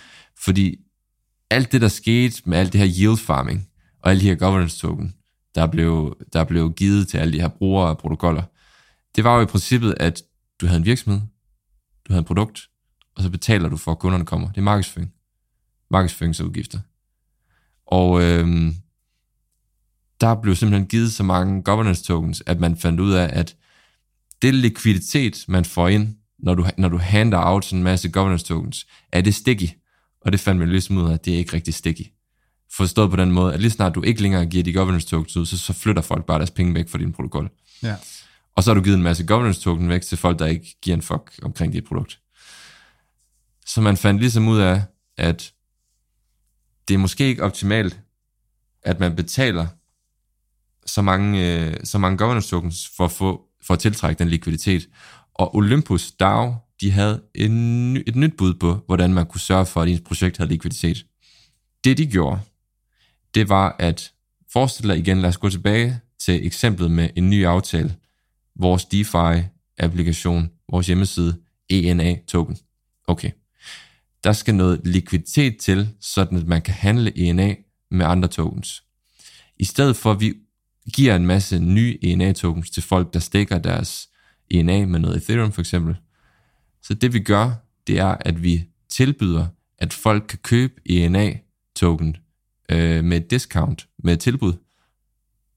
Fordi 0.43 0.75
alt 1.49 1.71
det, 1.71 1.81
der 1.81 1.87
skete 1.87 2.41
med 2.45 2.57
alt 2.57 2.73
det 2.73 2.81
her 2.81 2.87
yield 2.99 3.17
farming, 3.17 3.67
og 4.03 4.09
alle 4.09 4.21
de 4.21 4.25
her 4.27 4.35
governance 4.35 4.79
token, 4.79 5.13
der 5.55 5.67
blev, 5.67 6.17
der 6.33 6.43
blev 6.43 6.73
givet 6.73 7.07
til 7.07 7.17
alle 7.17 7.33
de 7.33 7.41
her 7.41 7.47
brugere 7.47 7.89
af 7.89 7.97
protokoller, 7.97 8.43
det 9.15 9.23
var 9.23 9.35
jo 9.35 9.41
i 9.41 9.45
princippet, 9.45 9.95
at 9.99 10.21
du 10.61 10.65
havde 10.65 10.77
en 10.79 10.85
virksomhed, 10.85 11.21
du 12.07 12.13
havde 12.13 12.21
et 12.21 12.27
produkt, 12.27 12.69
og 13.15 13.23
så 13.23 13.29
betaler 13.29 13.69
du 13.69 13.77
for, 13.77 13.91
at 13.91 13.99
kunderne 13.99 14.25
kommer. 14.25 14.47
Det 14.47 14.57
er 14.57 14.61
markedsføring. 14.61 15.13
Markedsføringsudgifter. 15.91 16.79
Og 17.85 18.23
øhm, 18.23 18.75
der 20.21 20.41
blev 20.41 20.55
simpelthen 20.55 20.87
givet 20.87 21.13
så 21.13 21.23
mange 21.23 21.63
governance 21.63 22.03
tokens, 22.03 22.43
at 22.45 22.59
man 22.59 22.77
fandt 22.77 22.99
ud 22.99 23.11
af, 23.11 23.29
at 23.33 23.55
det 24.41 24.53
likviditet, 24.53 25.45
man 25.47 25.65
får 25.65 25.87
ind, 25.87 26.15
når 26.39 26.55
du, 26.55 26.65
når 26.77 26.89
du 26.89 26.97
handler 26.97 27.39
out 27.45 27.65
sådan 27.65 27.79
en 27.79 27.83
masse 27.83 28.09
governance 28.09 28.45
tokens, 28.45 28.87
er 29.11 29.21
det 29.21 29.35
sticky. 29.35 29.69
Og 30.21 30.31
det 30.31 30.39
fandt 30.39 30.59
man 30.59 30.69
ligesom 30.69 30.97
ud 30.97 31.09
af, 31.09 31.13
at 31.13 31.25
det 31.25 31.33
er 31.33 31.37
ikke 31.37 31.53
rigtig 31.53 31.73
sticky. 31.73 32.05
Forstået 32.71 33.09
på 33.09 33.15
den 33.15 33.31
måde, 33.31 33.53
at 33.53 33.59
lige 33.59 33.71
snart 33.71 33.95
du 33.95 34.01
ikke 34.01 34.21
længere 34.21 34.45
giver 34.45 34.63
de 34.63 34.73
governance 34.73 35.07
tokens 35.07 35.37
ud, 35.37 35.45
så, 35.45 35.57
så 35.57 35.73
flytter 35.73 36.01
folk 36.01 36.25
bare 36.25 36.37
deres 36.37 36.51
penge 36.51 36.73
væk 36.73 36.89
fra 36.89 36.97
din 36.97 37.13
protokol. 37.13 37.49
Ja. 37.83 37.95
Og 38.55 38.63
så 38.63 38.69
har 38.69 38.75
du 38.75 38.81
givet 38.81 38.97
en 38.97 39.03
masse 39.03 39.25
governance 39.25 39.61
token 39.61 39.89
væk 39.89 40.01
til 40.01 40.17
folk, 40.17 40.39
der 40.39 40.45
ikke 40.45 40.75
giver 40.81 40.95
en 40.95 41.01
fuck 41.01 41.39
omkring 41.41 41.73
dit 41.73 41.83
produkt. 41.83 42.19
Så 43.65 43.81
man 43.81 43.97
fandt 43.97 44.19
ligesom 44.19 44.47
ud 44.47 44.59
af, 44.59 44.81
at 45.17 45.53
det 46.87 46.93
er 46.93 46.97
måske 46.97 47.27
ikke 47.27 47.43
optimalt, 47.43 47.99
at 48.83 48.99
man 48.99 49.15
betaler 49.15 49.67
så 50.85 51.01
mange, 51.01 51.55
øh, 51.55 51.77
så 51.83 51.97
mange 51.97 52.17
governance 52.17 52.49
tokens 52.49 52.91
for 52.97 53.05
at, 53.05 53.11
få, 53.11 53.41
for 53.63 53.73
at 53.73 53.79
tiltrække 53.79 54.19
den 54.19 54.29
likviditet. 54.29 54.89
Og 55.33 55.55
Olympus 55.55 56.11
DAO, 56.11 56.55
de 56.81 56.91
havde 56.91 57.21
en, 57.35 57.93
ny- 57.93 58.03
et 58.07 58.15
nyt 58.15 58.37
bud 58.37 58.53
på, 58.53 58.83
hvordan 58.85 59.13
man 59.13 59.25
kunne 59.25 59.41
sørge 59.41 59.65
for, 59.65 59.81
at 59.81 59.87
ens 59.87 60.01
projekt 60.01 60.37
havde 60.37 60.49
likviditet. 60.49 61.05
Det 61.83 61.97
de 61.97 62.07
gjorde, 62.07 62.39
det 63.33 63.49
var 63.49 63.75
at 63.79 64.11
forestille 64.53 64.93
dig 64.93 64.99
igen, 64.99 65.21
lad 65.21 65.29
os 65.29 65.37
gå 65.37 65.49
tilbage 65.49 65.99
til 66.25 66.45
eksemplet 66.45 66.91
med 66.91 67.09
en 67.15 67.29
ny 67.29 67.45
aftale, 67.45 67.95
vores 68.55 68.85
DeFi-applikation, 68.85 70.63
vores 70.71 70.87
hjemmeside, 70.87 71.41
ENA-token. 71.69 72.57
Okay. 73.07 73.31
Der 74.23 74.33
skal 74.33 74.55
noget 74.55 74.81
likviditet 74.87 75.57
til, 75.57 75.89
sådan 75.99 76.37
at 76.37 76.47
man 76.47 76.61
kan 76.61 76.73
handle 76.73 77.17
ENA 77.17 77.55
med 77.91 78.05
andre 78.05 78.27
tokens. 78.27 78.83
I 79.57 79.65
stedet 79.65 79.95
for, 79.95 80.11
at 80.11 80.19
vi 80.19 80.33
giver 80.93 81.15
en 81.15 81.25
masse 81.25 81.59
nye 81.59 81.97
ENA-tokens 82.01 82.69
til 82.69 82.83
folk, 82.83 83.13
der 83.13 83.19
stikker 83.19 83.57
deres 83.57 84.09
ENA 84.49 84.85
med 84.85 84.99
noget 84.99 85.17
Ethereum 85.17 85.51
for 85.51 85.61
eksempel, 85.61 85.95
så 86.81 86.93
det 86.93 87.13
vi 87.13 87.19
gør, 87.19 87.51
det 87.87 87.99
er, 87.99 88.17
at 88.19 88.43
vi 88.43 88.65
tilbyder, 88.89 89.47
at 89.77 89.93
folk 89.93 90.25
kan 90.29 90.39
købe 90.43 90.73
ENA-token 90.85 92.17
øh, 92.71 93.03
med 93.03 93.17
et 93.17 93.31
discount, 93.31 93.87
med 94.03 94.13
et 94.13 94.19
tilbud, 94.19 94.53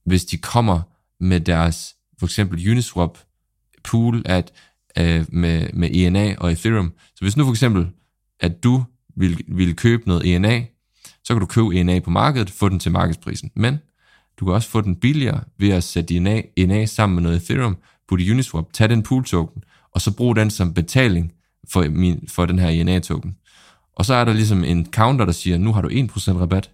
hvis 0.05 0.25
de 0.25 0.39
kommer 0.39 0.83
med 1.21 1.41
deres, 1.41 1.96
for 2.19 2.27
eksempel 2.27 2.71
Uniswap 2.71 3.19
pool 3.85 4.23
at, 4.25 4.53
øh, 4.99 5.25
med, 5.29 5.69
med 5.73 5.91
ENA 5.93 6.35
og 6.39 6.53
Ethereum. 6.53 6.93
Så 7.15 7.25
hvis 7.25 7.37
nu 7.37 7.45
for 7.45 7.53
eksempel, 7.53 7.89
at 8.41 8.65
du 8.65 8.85
vil, 9.17 9.45
vil 9.49 9.77
købe 9.77 10.03
noget 10.07 10.35
ENA, 10.35 10.65
så 11.25 11.35
kan 11.35 11.41
du 11.41 11.47
købe 11.47 11.75
ENA 11.75 12.01
på 12.01 12.11
markedet, 12.11 12.51
få 12.51 12.69
den 12.69 12.79
til 12.79 12.93
markedsprisen. 12.93 13.51
Men 13.57 13.79
du 14.41 14.45
kan 14.45 14.55
også 14.55 14.69
få 14.69 14.81
den 14.81 14.97
billigere 14.97 15.41
ved 15.59 15.71
at 15.71 15.85
sætte 15.85 16.17
ENA, 16.17 16.43
ENA 16.57 16.87
sammen 16.87 17.15
med 17.15 17.23
noget 17.23 17.37
Ethereum, 17.37 17.77
putte 18.09 18.31
Uniswap, 18.31 18.73
tage 18.73 18.89
den 18.89 19.03
pool 19.03 19.25
token, 19.25 19.63
og 19.95 20.01
så 20.01 20.17
bruge 20.17 20.37
den 20.37 20.51
som 20.51 20.75
betaling 20.75 21.33
for, 21.73 21.89
min, 21.89 22.29
for 22.29 22.47
den 22.47 22.59
her 22.59 22.69
ENA 22.69 22.99
token. 22.99 23.37
Og 23.97 24.05
så 24.05 24.15
er 24.15 24.25
der 24.25 24.33
ligesom 24.33 24.65
en 24.65 24.87
counter, 24.93 25.25
der 25.25 25.33
siger, 25.33 25.59
nu 25.59 25.73
har 25.73 25.83
du 25.83 25.89
1% 25.89 25.93
rabat, 26.33 26.71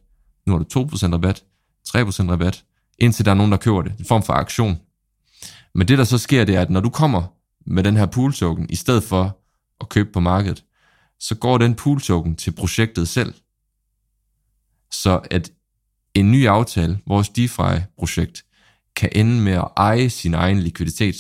nu 0.46 0.52
har 0.52 0.58
du 0.58 0.80
2% 0.80 1.12
rabat, 1.12 1.44
3% 1.88 2.30
rabat, 2.30 2.64
indtil 2.98 3.24
der 3.24 3.30
er 3.30 3.34
nogen, 3.34 3.52
der 3.52 3.58
køber 3.58 3.82
det. 3.82 3.92
En 3.98 4.04
form 4.04 4.22
for 4.22 4.32
aktion. 4.32 4.78
Men 5.74 5.88
det, 5.88 5.98
der 5.98 6.04
så 6.04 6.18
sker, 6.18 6.44
det 6.44 6.56
er, 6.56 6.60
at 6.60 6.70
når 6.70 6.80
du 6.80 6.90
kommer 6.90 7.22
med 7.66 7.82
den 7.82 7.96
her 7.96 8.06
pool 8.06 8.32
token, 8.32 8.66
i 8.70 8.76
stedet 8.76 9.02
for 9.02 9.38
at 9.80 9.88
købe 9.88 10.12
på 10.12 10.20
markedet, 10.20 10.64
så 11.20 11.34
går 11.34 11.58
den 11.58 11.74
pool 11.74 12.00
token 12.00 12.36
til 12.36 12.52
projektet 12.52 13.08
selv. 13.08 13.34
Så 14.90 15.20
at 15.30 15.50
en 16.14 16.32
ny 16.32 16.46
aftale, 16.46 16.98
vores 17.06 17.28
DeFi-projekt, 17.28 18.44
kan 18.96 19.08
ende 19.12 19.40
med 19.40 19.52
at 19.52 19.68
eje 19.76 20.10
sin 20.10 20.34
egen 20.34 20.60
likviditet. 20.60 21.16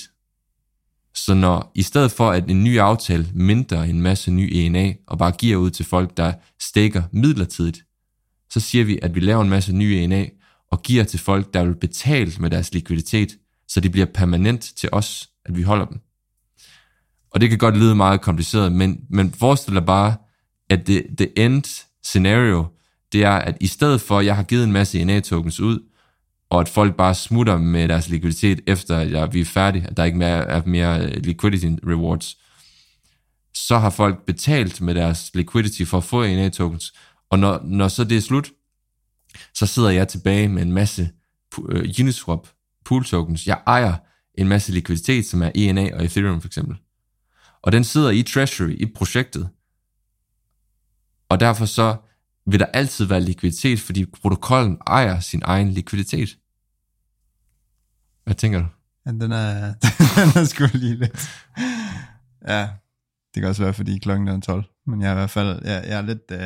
Så 1.14 1.34
når 1.34 1.72
i 1.74 1.82
stedet 1.82 2.12
for 2.12 2.30
at 2.30 2.50
en 2.50 2.64
ny 2.64 2.78
aftale 2.78 3.28
mindre 3.34 3.88
en 3.88 4.02
masse 4.02 4.30
ny 4.30 4.50
ENA 4.52 4.94
og 5.06 5.18
bare 5.18 5.32
giver 5.32 5.56
ud 5.56 5.70
til 5.70 5.84
folk, 5.84 6.16
der 6.16 6.32
stikker 6.60 7.02
midlertidigt, 7.12 7.84
så 8.50 8.60
siger 8.60 8.84
vi, 8.84 8.98
at 9.02 9.14
vi 9.14 9.20
laver 9.20 9.42
en 9.42 9.48
masse 9.48 9.72
nye 9.72 9.96
ENA 9.96 10.26
og 10.70 10.82
giver 10.82 11.04
til 11.04 11.20
folk, 11.20 11.54
der 11.54 11.64
vil 11.64 11.74
betale 11.74 12.32
med 12.40 12.50
deres 12.50 12.74
likviditet, 12.74 13.36
så 13.72 13.80
det 13.80 13.92
bliver 13.92 14.06
permanent 14.06 14.72
til 14.76 14.88
os, 14.92 15.30
at 15.44 15.56
vi 15.56 15.62
holder 15.62 15.84
dem. 15.84 16.00
Og 17.30 17.40
det 17.40 17.48
kan 17.48 17.58
godt 17.58 17.76
lyde 17.76 17.94
meget 17.94 18.20
kompliceret, 18.20 18.72
men, 18.72 19.00
men 19.10 19.32
forestil 19.32 19.74
dig 19.74 19.86
bare, 19.86 20.16
at 20.70 20.86
det, 20.86 21.06
det 21.18 21.32
end 21.36 21.84
scenario, 22.02 22.66
det 23.12 23.24
er, 23.24 23.30
at 23.30 23.56
i 23.60 23.66
stedet 23.66 24.00
for, 24.00 24.18
at 24.18 24.26
jeg 24.26 24.36
har 24.36 24.42
givet 24.42 24.64
en 24.64 24.72
masse 24.72 25.04
NA-tokens 25.04 25.60
ud, 25.60 25.78
og 26.50 26.60
at 26.60 26.68
folk 26.68 26.96
bare 26.96 27.14
smutter 27.14 27.58
med 27.58 27.88
deres 27.88 28.08
likviditet, 28.08 28.60
efter 28.66 28.98
at 28.98 29.10
jeg, 29.10 29.32
vi 29.34 29.40
er 29.40 29.44
færdige, 29.44 29.86
at 29.86 29.96
der 29.96 30.04
ikke 30.04 30.18
mere, 30.18 30.44
er 30.44 30.62
mere 30.66 31.04
øh, 31.04 31.16
liquidity 31.16 31.66
rewards, 31.86 32.38
så 33.54 33.78
har 33.78 33.90
folk 33.90 34.26
betalt 34.26 34.80
med 34.80 34.94
deres 34.94 35.30
liquidity 35.34 35.84
for 35.84 35.98
at 35.98 36.04
få 36.04 36.22
NA-tokens, 36.26 36.92
og 37.30 37.38
når, 37.38 37.60
når 37.64 37.88
så 37.88 38.04
det 38.04 38.16
er 38.16 38.20
slut, 38.20 38.50
så 39.54 39.66
sidder 39.66 39.90
jeg 39.90 40.08
tilbage 40.08 40.48
med 40.48 40.62
en 40.62 40.72
masse 40.72 41.10
uh, 41.58 41.80
Uniswap 42.00 42.48
pool 42.84 43.04
tokens. 43.04 43.46
Jeg 43.46 43.60
ejer 43.66 43.94
en 44.34 44.48
masse 44.48 44.72
likviditet, 44.72 45.26
som 45.26 45.42
er 45.42 45.50
ENA 45.54 45.94
og 45.94 46.04
Ethereum 46.04 46.40
for 46.40 46.48
eksempel. 46.48 46.76
Og 47.62 47.72
den 47.72 47.84
sidder 47.84 48.10
i 48.10 48.22
Treasury, 48.22 48.76
i 48.80 48.86
projektet. 48.94 49.48
Og 51.28 51.40
derfor 51.40 51.66
så 51.66 51.96
vil 52.46 52.60
der 52.60 52.66
altid 52.66 53.04
være 53.04 53.20
likviditet, 53.20 53.80
fordi 53.80 54.06
protokollen 54.06 54.78
ejer 54.86 55.20
sin 55.20 55.42
egen 55.44 55.70
likviditet. 55.70 56.38
Hvad 58.24 58.34
tænker 58.34 58.58
du? 58.58 58.66
Ja, 59.06 59.10
den 59.10 59.32
er, 59.32 59.74
den 60.16 60.42
er 60.42 60.44
sgu 60.44 60.66
lige 60.72 60.96
lidt. 60.96 61.30
Ja, 62.48 62.68
det 63.34 63.40
kan 63.40 63.44
også 63.44 63.62
være, 63.62 63.74
fordi 63.74 63.98
klokken 63.98 64.28
er 64.28 64.40
12. 64.40 64.64
Men 64.86 65.02
jeg 65.02 65.08
er 65.08 65.12
i 65.12 65.14
hvert 65.14 65.30
fald, 65.30 65.60
jeg, 65.64 65.84
jeg 65.86 65.98
er 65.98 66.02
lidt, 66.02 66.30
øh, 66.30 66.38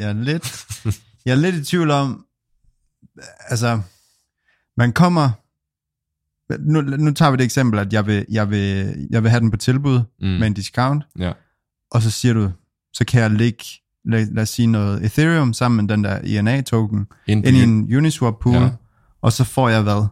jeg 0.00 0.08
er 0.08 0.12
lidt, 0.12 0.66
jeg 1.24 1.32
er 1.32 1.36
lidt 1.36 1.54
i 1.54 1.64
tvivl 1.64 1.90
om, 1.90 2.26
altså, 3.38 3.80
man 4.76 4.92
kommer, 4.92 5.30
nu, 6.60 6.80
nu 6.80 7.10
tager 7.12 7.30
vi 7.30 7.36
det 7.36 7.44
eksempel, 7.44 7.78
at 7.80 7.92
jeg 7.92 8.06
vil, 8.06 8.24
jeg 8.30 8.50
vil, 8.50 8.94
jeg 9.10 9.22
vil 9.22 9.30
have 9.30 9.40
den 9.40 9.50
på 9.50 9.56
tilbud 9.56 10.00
Mm. 10.20 10.28
med 10.28 10.46
en 10.46 10.52
discount, 10.54 11.04
Ja. 11.18 11.32
og 11.90 12.02
så 12.02 12.10
siger 12.10 12.34
du, 12.34 12.50
så 12.92 13.04
kan 13.04 13.20
jeg 13.22 13.30
lægge, 13.30 13.64
lad, 14.04 14.26
lad 14.34 14.42
os 14.42 14.48
sige 14.48 14.66
noget 14.66 15.04
Ethereum 15.04 15.52
sammen 15.52 15.86
med 15.86 15.96
den 15.96 16.04
der 16.04 16.18
ENA-token, 16.24 17.06
Ind, 17.26 17.46
i 17.46 17.62
en 17.62 17.96
Uniswap 17.96 18.34
pool, 18.40 18.54
Ja. 18.54 18.70
og 19.22 19.32
så 19.32 19.44
får 19.44 19.68
jeg 19.68 19.82
hvad? 19.82 20.06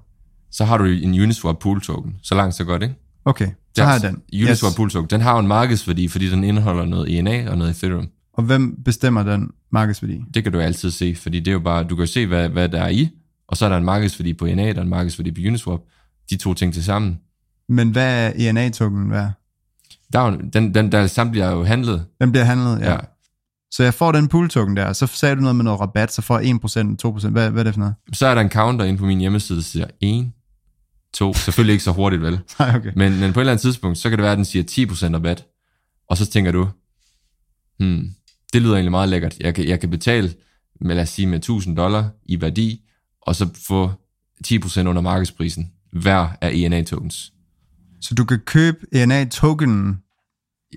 Så 0.50 0.64
har 0.64 0.78
du 0.78 0.84
en 0.84 1.20
Uniswap 1.22 1.58
pool 1.58 1.80
token. 1.80 2.14
Så 2.22 2.34
langt 2.34 2.54
så 2.54 2.64
godt, 2.64 2.82
ikke? 2.82 2.94
Okay, 3.24 3.48
så 3.76 3.84
har 3.84 3.92
jeg 3.92 4.02
den. 4.02 4.42
Uniswap 4.46 4.72
pool 4.76 4.90
token. 4.90 5.10
Den 5.10 5.20
har 5.20 5.32
jo 5.32 5.38
en 5.38 5.46
markedsværdi, 5.46 6.08
fordi 6.08 6.30
den 6.30 6.44
indeholder 6.44 6.84
noget 6.84 7.18
ENA 7.18 7.50
og 7.50 7.58
noget 7.58 7.70
Ethereum. 7.70 8.08
Og 8.34 8.42
hvem 8.44 8.82
bestemmer 8.84 9.22
den 9.22 9.50
markedsværdi? 9.72 10.20
Det 10.34 10.42
kan 10.42 10.52
du 10.52 10.60
altid 10.60 10.90
se, 10.90 11.14
fordi 11.14 11.38
det 11.40 11.48
er 11.48 11.52
jo 11.52 11.58
bare, 11.60 11.84
du 11.84 11.96
kan 11.96 12.06
se, 12.06 12.26
hvad, 12.26 12.48
hvad 12.48 12.68
der 12.68 12.80
er 12.82 12.88
i, 12.88 13.08
og 13.48 13.56
så 13.56 13.64
er 13.64 13.68
der 13.68 13.76
en 13.76 13.84
markedsværdi 13.84 14.34
på 14.34 14.46
ENA, 14.46 14.72
der 14.72 14.78
er 14.78 14.82
en 14.82 14.88
markedsværdi 14.88 15.30
på 15.32 15.40
Uniswap. 15.48 15.80
De 16.30 16.36
to 16.36 16.54
ting 16.54 16.74
til 16.74 16.84
sammen. 16.84 17.20
Men 17.68 17.90
hvad 17.90 18.26
er 18.26 18.32
ENA-token 18.36 19.10
værd? 19.10 19.32
Der 20.12 20.20
er 20.20 20.32
jo, 20.32 20.38
den, 20.52 20.74
den 20.74 20.92
der 20.92 21.06
samtlige 21.06 21.44
er 21.44 21.50
jo 21.50 21.64
handlet. 21.64 22.06
Den 22.20 22.32
bliver 22.32 22.44
handlet, 22.44 22.80
ja. 22.80 22.84
Ja. 22.84 22.92
ja. 22.92 22.98
Så 23.70 23.82
jeg 23.82 23.94
får 23.94 24.12
den 24.12 24.28
pool-token 24.28 24.76
der, 24.76 24.92
så 24.92 25.06
sagde 25.06 25.36
du 25.36 25.40
noget 25.40 25.56
med 25.56 25.64
noget 25.64 25.80
rabat, 25.80 26.12
så 26.12 26.22
får 26.22 26.38
jeg 26.38 26.50
1%, 26.50 27.26
2%, 27.26 27.28
hvad, 27.28 27.50
hvad 27.50 27.62
er 27.62 27.64
det 27.64 27.74
for 27.74 27.78
noget? 27.78 27.94
Så 28.12 28.26
er 28.26 28.34
der 28.34 28.42
en 28.42 28.50
counter 28.50 28.84
inde 28.84 28.98
på 28.98 29.04
min 29.04 29.18
hjemmeside, 29.18 29.58
der 29.58 29.62
siger 29.62 29.86
1, 30.00 30.32
2, 31.14 31.34
selvfølgelig 31.34 31.72
ikke 31.72 31.84
så 31.84 31.92
hurtigt 31.92 32.22
vel, 32.22 32.40
Nej, 32.58 32.76
okay. 32.76 32.92
men, 32.96 33.20
men 33.20 33.32
på 33.32 33.40
et 33.40 33.42
eller 33.42 33.52
andet 33.52 33.60
tidspunkt, 33.60 33.98
så 33.98 34.08
kan 34.08 34.18
det 34.18 34.22
være, 34.22 34.32
at 34.32 34.38
den 34.38 34.44
siger 34.44 34.86
10% 35.10 35.14
rabat, 35.14 35.46
og 36.08 36.16
så 36.16 36.26
tænker 36.26 36.52
du, 36.52 36.68
hmm, 37.78 38.10
det 38.52 38.62
lyder 38.62 38.74
egentlig 38.74 38.90
meget 38.90 39.08
lækkert, 39.08 39.38
jeg 39.40 39.54
kan, 39.54 39.68
jeg 39.68 39.80
kan 39.80 39.90
betale 39.90 40.34
med, 40.80 40.94
lad 40.94 41.02
os 41.02 41.08
sige, 41.08 41.26
med 41.26 41.38
1000 41.38 41.76
dollar 41.76 42.08
i 42.26 42.40
værdi, 42.40 42.80
og 43.22 43.36
så 43.36 43.48
få 43.68 43.92
10% 44.46 44.80
under 44.80 45.00
markedsprisen, 45.02 45.70
hver 45.92 46.28
af 46.40 46.50
ENA-tokens. 46.54 47.32
Så 48.00 48.14
du 48.14 48.24
kan 48.24 48.38
købe 48.38 48.78
ENA-tokenen 48.92 49.98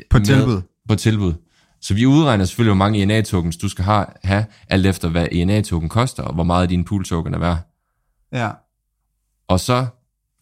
på 0.10 0.18
Med- 0.18 0.26
tilbud? 0.26 0.62
På 0.90 0.96
tilbud. 0.96 1.34
Så 1.82 1.94
vi 1.94 2.06
udregner 2.06 2.46
selvfølgelig, 2.46 2.70
hvor 2.76 2.86
mange 2.86 3.02
ENA-tokens 3.02 3.58
du 3.58 3.70
skal 3.70 3.86
have, 3.86 4.06
have 4.24 4.46
alt 4.70 4.86
efter 4.86 5.10
hvad 5.10 5.28
ENA-token 5.32 5.90
koster, 5.90 6.24
og 6.24 6.34
hvor 6.34 6.44
meget 6.44 6.70
din 6.70 6.84
pool-token 6.84 7.34
er 7.34 7.40
værd. 7.40 7.70
Ja. 8.34 8.52
og 9.48 9.60
så 9.60 9.86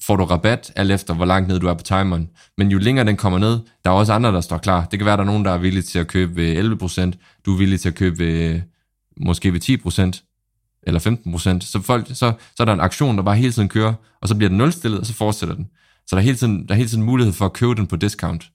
får 0.03 0.15
du 0.15 0.23
rabat, 0.25 0.71
alt 0.75 0.91
efter 0.91 1.13
hvor 1.13 1.25
langt 1.25 1.47
ned 1.47 1.59
du 1.59 1.67
er 1.67 1.73
på 1.73 1.83
timeren. 1.83 2.29
Men 2.57 2.71
jo 2.71 2.77
længere 2.77 3.05
den 3.05 3.17
kommer 3.17 3.39
ned, 3.39 3.59
der 3.85 3.89
er 3.89 3.93
også 3.93 4.13
andre, 4.13 4.31
der 4.31 4.41
står 4.41 4.57
klar. 4.57 4.85
Det 4.85 4.99
kan 4.99 5.05
være, 5.05 5.17
der 5.17 5.23
er 5.23 5.27
nogen, 5.27 5.45
der 5.45 5.51
er 5.51 5.57
villige 5.57 5.83
til 5.83 5.99
at 5.99 6.07
købe 6.07 6.35
ved 6.35 6.57
11%, 6.57 7.17
du 7.45 7.53
er 7.53 7.57
villig 7.57 7.79
til 7.79 7.89
at 7.89 7.95
købe 7.95 8.19
ved, 8.19 8.61
måske 9.17 9.53
ved 9.53 9.59
10%, 10.15 10.30
eller 10.83 10.99
15%. 10.99 11.59
Så, 11.59 11.81
folk, 11.81 12.07
så, 12.07 12.13
så 12.15 12.35
er 12.59 12.65
der 12.65 12.73
en 12.73 12.79
aktion, 12.79 13.17
der 13.17 13.23
bare 13.23 13.35
hele 13.35 13.51
tiden 13.51 13.69
kører, 13.69 13.93
og 14.21 14.27
så 14.27 14.35
bliver 14.35 14.49
den 14.49 14.57
nulstillet, 14.57 14.99
og 14.99 15.05
så 15.05 15.13
fortsætter 15.13 15.55
den. 15.55 15.67
Så 16.07 16.15
der 16.15 16.17
er 16.17 16.25
hele 16.25 16.37
tiden, 16.37 16.67
der 16.67 16.73
er 16.73 16.77
hele 16.77 16.89
tiden 16.89 17.03
mulighed 17.03 17.33
for 17.33 17.45
at 17.45 17.53
købe 17.53 17.75
den 17.75 17.87
på 17.87 17.95
discount. 17.95 18.51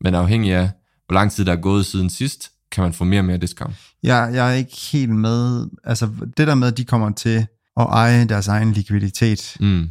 Men 0.00 0.14
afhængig 0.14 0.52
af, 0.52 0.70
hvor 1.06 1.14
lang 1.14 1.32
tid 1.32 1.44
der 1.44 1.52
er 1.52 1.60
gået 1.60 1.86
siden 1.86 2.10
sidst, 2.10 2.50
kan 2.72 2.82
man 2.82 2.92
få 2.92 3.04
mere 3.04 3.20
og 3.20 3.24
mere 3.24 3.38
discount. 3.38 3.74
Jeg, 4.02 4.30
jeg 4.34 4.50
er 4.50 4.54
ikke 4.54 4.76
helt 4.92 5.10
med, 5.10 5.68
altså 5.84 6.08
det 6.36 6.46
der 6.46 6.54
med, 6.54 6.68
at 6.68 6.76
de 6.76 6.84
kommer 6.84 7.10
til 7.10 7.46
at 7.76 7.86
eje 7.88 8.24
deres 8.24 8.48
egen 8.48 8.72
likviditet. 8.72 9.56
Mm. 9.60 9.88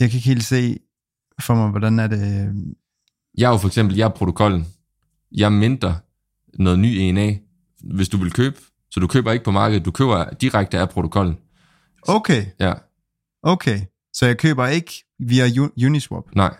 Jeg 0.00 0.10
kan 0.10 0.16
ikke 0.16 0.28
helt 0.28 0.44
se 0.44 0.76
for 1.40 1.54
mig, 1.54 1.70
hvordan 1.70 1.98
er 1.98 2.06
det... 2.06 2.52
Jeg 3.38 3.46
er 3.46 3.50
jo 3.50 3.56
for 3.56 3.68
eksempel, 3.68 3.96
jeg 3.96 4.04
er 4.04 4.08
protokollen. 4.08 4.66
Jeg 5.32 5.52
mindre 5.52 5.96
noget 6.58 6.78
ny 6.78 6.86
ENA. 6.86 7.36
Hvis 7.94 8.08
du 8.08 8.16
vil 8.16 8.32
købe, 8.32 8.56
Så 8.94 9.00
du 9.00 9.06
køber 9.06 9.32
ikke 9.32 9.44
på 9.44 9.50
markedet, 9.50 9.84
du 9.84 9.90
køber 9.90 10.24
direkte 10.40 10.78
af 10.78 10.88
protokollen. 10.88 11.36
Okay, 12.08 12.44
Ja, 12.60 12.72
okay. 13.42 13.80
Så 14.12 14.26
jeg 14.26 14.38
køber 14.38 14.66
ikke 14.66 15.04
via 15.20 15.44
Uniswap. 15.86 16.24
nej, 16.36 16.54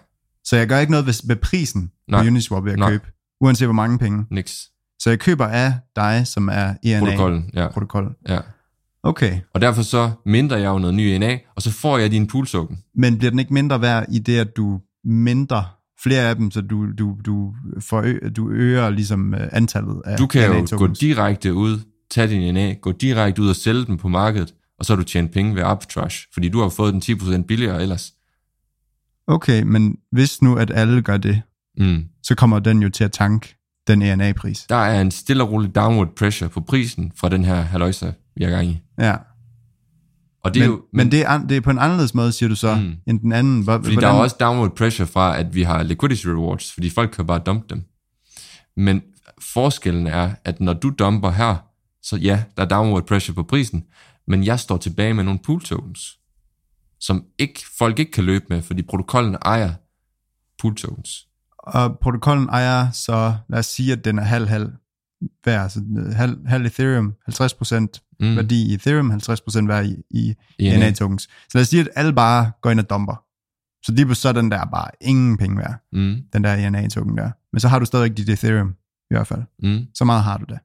Så 0.45 0.57
jeg 0.57 0.67
gør 0.69 0.79
ikke 0.79 0.91
noget 0.91 1.07
ved, 1.07 1.27
ved 1.29 1.37
prisen 1.37 1.91
Nej. 2.09 2.23
på 2.23 2.27
Uniswap 2.27 2.65
ved 2.65 2.73
at 2.73 2.79
Nej. 2.79 2.91
købe, 2.91 3.05
uanset 3.41 3.67
hvor 3.67 3.73
mange 3.73 3.99
penge. 3.99 4.25
niks. 4.31 4.71
Så 4.99 5.11
jeg 5.11 5.19
køber 5.19 5.47
af 5.47 5.75
dig, 5.97 6.27
som 6.27 6.49
er 6.49 6.75
E 6.85 6.99
Protokollen, 7.01 7.51
ja, 7.55 7.61
ENA-protokol. 7.61 8.15
ja. 8.29 8.39
Okay, 9.03 9.39
Og 9.55 9.61
derfor 9.61 9.83
så 9.83 10.11
mindre 10.27 10.57
jeg 10.57 10.67
jo 10.69 10.79
noget 10.79 10.95
ny 10.95 11.01
ENA, 11.01 11.39
og 11.57 11.63
så 11.63 11.71
får 11.71 11.99
jeg 11.99 12.11
din 12.11 12.27
pool 12.27 12.47
token. 12.47 12.79
men 12.95 13.19
bliver 13.19 13.31
den 13.31 13.39
ikke 13.39 13.55
mindre 13.55 13.81
værd 13.81 14.07
i 14.13 14.19
det, 14.19 14.39
at 14.39 14.57
du 14.57 14.81
mindre 15.05 15.65
flere 16.03 16.23
af 16.23 16.37
dem, 16.37 16.51
så 16.51 16.61
du, 16.61 16.93
du, 16.99 17.17
du, 17.27 17.55
forø, 17.81 18.19
du 18.37 18.51
øger 18.51 18.91
ligesom 18.91 19.35
øh, 19.35 19.49
antallet 19.53 20.03
af 20.05 20.19
Du 20.19 20.27
kan 20.27 20.47
jo 20.47 20.53
ENA-tokens? 20.53 20.99
gå 20.99 21.07
direkte 21.07 21.55
ud, 21.55 21.79
tage 22.15 22.29
din 22.29 22.43
ENA, 22.57 22.73
gå 22.73 22.93
direkte 22.93 23.43
ud 23.43 23.49
og 23.49 23.57
sælge 23.57 23.85
den 23.87 23.97
på 23.97 24.09
markedet, 24.09 24.55
og 24.79 24.85
så 24.85 24.93
har 24.93 24.97
du 24.97 25.03
tjent 25.05 25.33
penge 25.33 25.55
ved 25.55 25.63
arbitrage, 25.63 26.27
fordi 26.35 26.49
du 26.49 26.61
har 26.61 26.69
fået 26.69 26.95
den 26.95 27.03
10% 27.03 27.43
billigere 27.47 27.83
ellers. 27.83 28.13
Okay, 29.27 29.63
men 29.63 29.97
hvis 30.13 30.43
nu, 30.43 30.57
at 30.57 30.71
alle 30.75 31.03
gør 31.03 31.17
det, 31.17 31.43
Mm. 31.79 32.05
så 32.23 32.35
kommer 32.35 32.59
den 32.59 32.83
jo 32.83 32.91
til 32.91 33.05
at 33.05 33.13
tanke 33.13 33.57
den 33.87 34.03
ENA-pris. 34.03 34.67
Der 34.69 34.77
er 34.77 35.01
en 35.01 35.11
stille 35.11 35.43
og 35.43 35.51
rolig 35.53 35.75
downward 35.75 36.09
pressure 36.17 36.49
på 36.49 36.61
prisen 36.61 37.13
fra 37.17 37.29
den 37.29 37.45
her 37.45 37.55
haløjse, 37.61 38.15
vi 38.37 38.45
er 38.45 38.51
gang 38.51 38.67
i. 38.69 38.79
Ja, 38.99 39.17
Og 40.45 40.55
det 40.55 40.63
er 40.63 40.69
men, 40.69 40.77
jo, 40.77 40.83
men 40.93 41.11
det, 41.13 41.21
er, 41.27 41.39
det 41.47 41.57
er 41.57 41.61
på 41.61 41.71
en 41.71 41.79
anderledes 41.79 42.15
måde, 42.15 42.33
siger 42.33 42.49
du 42.49 42.55
så, 42.55 42.75
Mm. 42.75 42.93
end 43.07 43.21
den 43.21 43.33
anden. 43.33 43.63
Hvor, 43.63 43.81
Fordi 43.83 43.97
der 43.97 44.07
er 44.09 44.13
også 44.13 44.37
downward 44.41 44.77
pressure 44.77 45.07
fra, 45.07 45.39
at 45.39 45.55
vi 45.55 45.63
har 45.63 45.83
liquidity 45.83 46.27
rewards, 46.27 46.73
fordi 46.73 46.91
folk 46.91 47.11
kan 47.11 47.27
bare 47.27 47.39
dumpe 47.47 47.67
dem. 47.71 47.83
Men 48.77 49.03
forskellen 49.41 50.07
er, 50.07 50.31
at 50.45 50.61
når 50.61 50.73
du 50.73 50.91
dumper 50.99 51.31
her, 51.31 51.57
så 52.05 52.17
ja, 52.17 52.45
der 52.57 52.63
er 52.63 52.67
downward 52.69 53.07
pressure 53.07 53.35
på 53.35 53.43
prisen, 53.43 53.85
men 54.27 54.45
jeg 54.45 54.61
står 54.61 54.77
tilbage 54.77 55.15
med 55.15 55.25
nogle 55.25 55.41
pool 55.45 55.61
tokens, 55.63 56.19
som 57.01 57.25
ikke, 57.39 57.61
folk 57.79 57.99
ikke 57.99 58.13
kan 58.13 58.25
løbe 58.25 58.45
med, 58.49 58.63
fordi 58.63 58.83
protokollen 58.83 59.37
ejer 59.45 59.75
pool 60.63 60.75
tokens. 60.77 61.27
Og 61.59 61.99
protokollen 61.99 62.49
ejer 62.49 62.91
så, 62.91 63.37
lad 63.49 63.59
os 63.59 63.67
sige, 63.67 63.93
at 63.93 64.05
den 64.05 64.19
er 64.19 64.23
halv-halv 64.23 64.73
værd, 65.45 65.63
altså 65.63 65.81
halv, 66.17 66.47
halv 66.47 66.67
Ethereum, 66.67 67.15
50% 67.31 68.01
Mm. 68.21 68.37
værdi 68.37 68.71
i 68.71 68.75
Ethereum, 68.75 69.11
50% 69.13 69.67
værd 69.69 69.87
i, 69.87 69.95
i 70.11 70.35
ENA. 70.59 70.75
ENA-tokens. 70.77 71.23
Så 71.23 71.49
lad 71.55 71.63
os 71.63 71.69
sige, 71.69 71.81
at 71.81 71.89
alle 71.97 72.13
bare 72.13 72.53
går 72.61 72.71
ind 72.71 72.81
og 72.81 72.91
dumper. 72.91 73.25
Så 73.85 73.93
lige 73.93 74.07
på 74.07 74.15
så 74.15 74.33
den 74.33 74.51
der 74.51 74.65
bare 74.65 74.91
ingen 75.01 75.37
penge 75.37 75.59
værd, 75.59 75.75
Mm. 75.93 76.17
den 76.33 76.45
der 76.45 76.55
ENA-token 76.55 77.17
der. 77.19 77.31
Men 77.53 77.61
så 77.61 77.69
har 77.69 77.79
du 77.79 77.85
stadig 77.85 78.17
dit 78.17 78.29
Ethereum, 78.29 78.69
i 79.11 79.15
hvert 79.15 79.27
fald. 79.27 79.43
Mm. 79.63 79.87
Så 79.95 80.05
meget 80.05 80.23
har 80.23 80.39
du 80.39 80.45
det. 80.49 80.59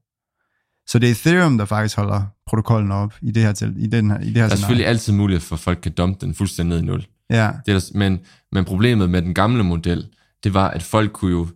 Så 0.90 1.00
det 1.00 1.08
er 1.08 1.12
Ethereum, 1.12 1.58
der 1.58 1.66
faktisk 1.66 1.96
holder 1.96 2.24
protokollen 2.48 2.92
op 2.92 3.14
i 3.22 3.32
det 3.32 3.44
her, 3.44 3.52
til, 3.52 3.74
i 3.78 3.88
den 3.88 4.12
her, 4.12 4.20
i 4.20 4.26
det 4.28 4.36
her 4.38 4.44
Der 4.46 4.52
er 4.52 4.56
selvfølgelig 4.56 4.88
altid 4.88 5.14
mulighed 5.14 5.42
for, 5.42 5.56
at 5.56 5.60
folk 5.60 5.80
kan 5.82 5.92
dumpe 5.92 6.26
den 6.26 6.34
fuldstændig 6.36 6.76
ned 6.78 6.84
i 6.84 6.88
nul. 6.92 7.06
Ja, 7.30 7.52
Det 7.66 7.74
er 7.76 7.80
der, 7.80 7.98
men, 7.98 8.20
men 8.52 8.66
problemet 8.66 9.10
med 9.10 9.22
den 9.22 9.34
gamle 9.34 9.64
model, 9.64 10.08
det 10.44 10.54
var, 10.54 10.68
at 10.68 10.84
folk 10.84 11.12
kunne 11.12 11.32
jo, 11.32 11.48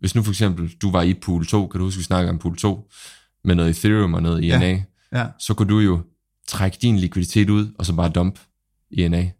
hvis 0.00 0.14
nu 0.14 0.22
for 0.22 0.30
eksempel 0.30 0.68
du 0.82 0.90
var 0.90 1.02
i 1.02 1.14
pool 1.14 1.46
2, 1.46 1.66
kan 1.66 1.78
du 1.78 1.84
huske, 1.84 1.98
vi 1.98 2.04
snakker 2.04 2.30
om 2.30 2.38
pool 2.38 2.56
2, 2.56 2.88
med 3.44 3.54
noget 3.54 3.70
Ethereum 3.70 4.14
og 4.14 4.22
noget 4.22 4.44
ENA, 4.54 4.66
ja. 4.66 4.82
ja. 5.18 5.26
så 5.38 5.54
kunne 5.54 5.68
du 5.68 5.78
jo 5.78 6.00
trække 6.48 6.78
din 6.82 6.96
likviditet 6.98 7.50
ud, 7.50 7.68
og 7.78 7.86
så 7.86 7.92
bare 7.92 8.08
dump 8.08 8.38
ENA. 8.90 9.30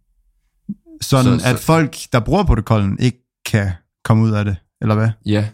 Sådan 1.01 1.40
Så- 1.40 1.49
at 1.49 1.59
så- 1.59 1.64
folk, 1.64 1.97
der 2.12 2.20
bruger 2.20 2.45
protokollen, 2.45 2.99
ikke 3.01 3.18
kan 3.47 3.70
komme 4.05 4.22
ud 4.22 4.30
af 4.30 4.45
det, 4.45 4.57
eller 4.80 4.95
hvad? 4.95 5.11
Ja, 5.26 5.49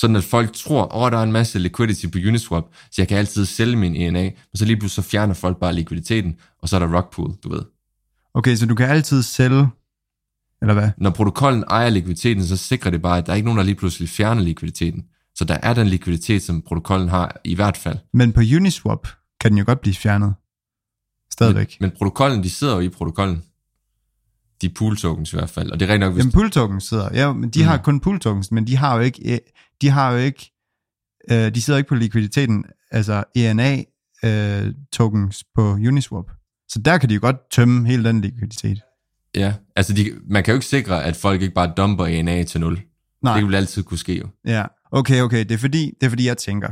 sådan 0.00 0.16
at 0.16 0.24
folk 0.24 0.52
tror, 0.52 0.94
åh, 0.96 1.02
oh, 1.02 1.10
der 1.10 1.18
er 1.18 1.22
en 1.22 1.32
masse 1.32 1.58
liquidity 1.58 2.06
på 2.06 2.18
Uniswap, 2.28 2.64
så 2.90 2.94
jeg 3.02 3.08
kan 3.08 3.18
altid 3.18 3.46
sælge 3.46 3.76
min 3.76 3.96
ENA, 3.96 4.22
men 4.22 4.32
så 4.54 4.64
lige 4.64 4.76
pludselig 4.76 5.04
så 5.04 5.10
fjerner 5.10 5.34
folk 5.34 5.56
bare 5.60 5.72
likviditeten, 5.74 6.36
og 6.62 6.68
så 6.68 6.76
er 6.76 6.80
der 6.80 6.96
rock 6.96 7.12
pool, 7.12 7.32
du 7.44 7.48
ved. 7.48 7.62
Okay, 8.34 8.56
så 8.56 8.66
du 8.66 8.74
kan 8.74 8.88
altid 8.88 9.22
sælge, 9.22 9.68
eller 10.62 10.74
hvad? 10.74 10.90
Når 10.98 11.10
protokollen 11.10 11.64
ejer 11.70 11.90
likviditeten, 11.90 12.46
så 12.46 12.56
sikrer 12.56 12.90
det 12.90 13.02
bare, 13.02 13.18
at 13.18 13.26
der 13.26 13.32
er 13.32 13.36
ikke 13.36 13.46
nogen, 13.46 13.58
der 13.58 13.64
lige 13.64 13.74
pludselig 13.74 14.08
fjerner 14.08 14.42
likviditeten. 14.42 15.04
Så 15.34 15.44
der 15.44 15.58
er 15.62 15.74
den 15.74 15.86
likviditet, 15.86 16.42
som 16.42 16.62
protokollen 16.62 17.08
har 17.08 17.40
i 17.44 17.54
hvert 17.54 17.76
fald. 17.76 17.98
Men 18.12 18.32
på 18.32 18.40
Uniswap 18.40 19.08
kan 19.40 19.50
den 19.50 19.58
jo 19.58 19.64
godt 19.66 19.80
blive 19.80 19.94
fjernet. 19.94 20.34
Stadigvæk. 21.32 21.76
Men, 21.80 21.88
men 21.90 21.96
protokollen, 21.98 22.42
de 22.42 22.50
sidder 22.50 22.74
jo 22.74 22.80
i 22.80 22.88
protokollen. 22.88 23.42
De 24.62 24.68
pool 24.68 24.96
tokens 24.96 25.32
i 25.32 25.36
hvert 25.36 25.50
fald. 25.50 25.70
Og 25.70 25.80
det 25.80 25.88
er 25.88 25.92
rent 25.92 26.00
nok, 26.00 26.12
hvis... 26.12 26.22
Jamen 26.22 26.32
pool 26.32 26.50
tokens 26.50 26.84
sidder, 26.84 27.08
ja, 27.14 27.32
men 27.32 27.50
de 27.50 27.58
Mm. 27.58 27.62
mm. 27.64 27.68
har 27.68 27.76
kun 27.76 28.00
pool 28.00 28.20
tokens, 28.20 28.52
men 28.52 28.66
de 28.66 28.76
har 28.76 28.94
jo 28.96 29.00
ikke, 29.00 29.32
eh, 29.34 29.38
de 29.82 29.88
har 29.90 30.12
jo 30.12 30.18
ikke, 30.18 30.52
øh, 31.30 31.54
de 31.54 31.62
sidder 31.62 31.78
ikke 31.78 31.88
på 31.88 31.94
likviditeten, 31.94 32.64
altså 32.90 33.24
ENA 33.34 33.82
øh, 34.24 34.74
tokens 34.92 35.44
på 35.54 35.62
Uniswap. 35.72 36.24
Så 36.68 36.78
der 36.78 36.98
kan 36.98 37.08
de 37.08 37.14
jo 37.14 37.20
godt 37.22 37.36
tømme 37.50 37.86
hele 37.88 38.04
den 38.08 38.20
likviditet. 38.20 38.78
Ja, 39.34 39.54
altså 39.76 39.92
de, 39.92 40.12
man 40.30 40.44
kan 40.44 40.52
jo 40.52 40.56
ikke 40.56 40.66
sikre, 40.66 41.04
at 41.04 41.16
folk 41.16 41.42
ikke 41.42 41.54
bare 41.54 41.72
dumper 41.76 42.06
ENA 42.06 42.42
til 42.44 42.60
0. 42.60 42.80
Nej. 43.22 43.36
Det 43.36 43.46
vil 43.48 43.54
altid 43.54 43.82
kunne 43.82 43.98
ske 43.98 44.18
jo. 44.18 44.28
Ja, 44.46 44.64
okay, 44.92 45.20
okay. 45.22 45.38
Det 45.38 45.50
er 45.52 45.58
fordi, 45.58 45.92
det 46.00 46.06
er 46.06 46.10
fordi 46.10 46.26
jeg 46.26 46.36
tænker, 46.36 46.68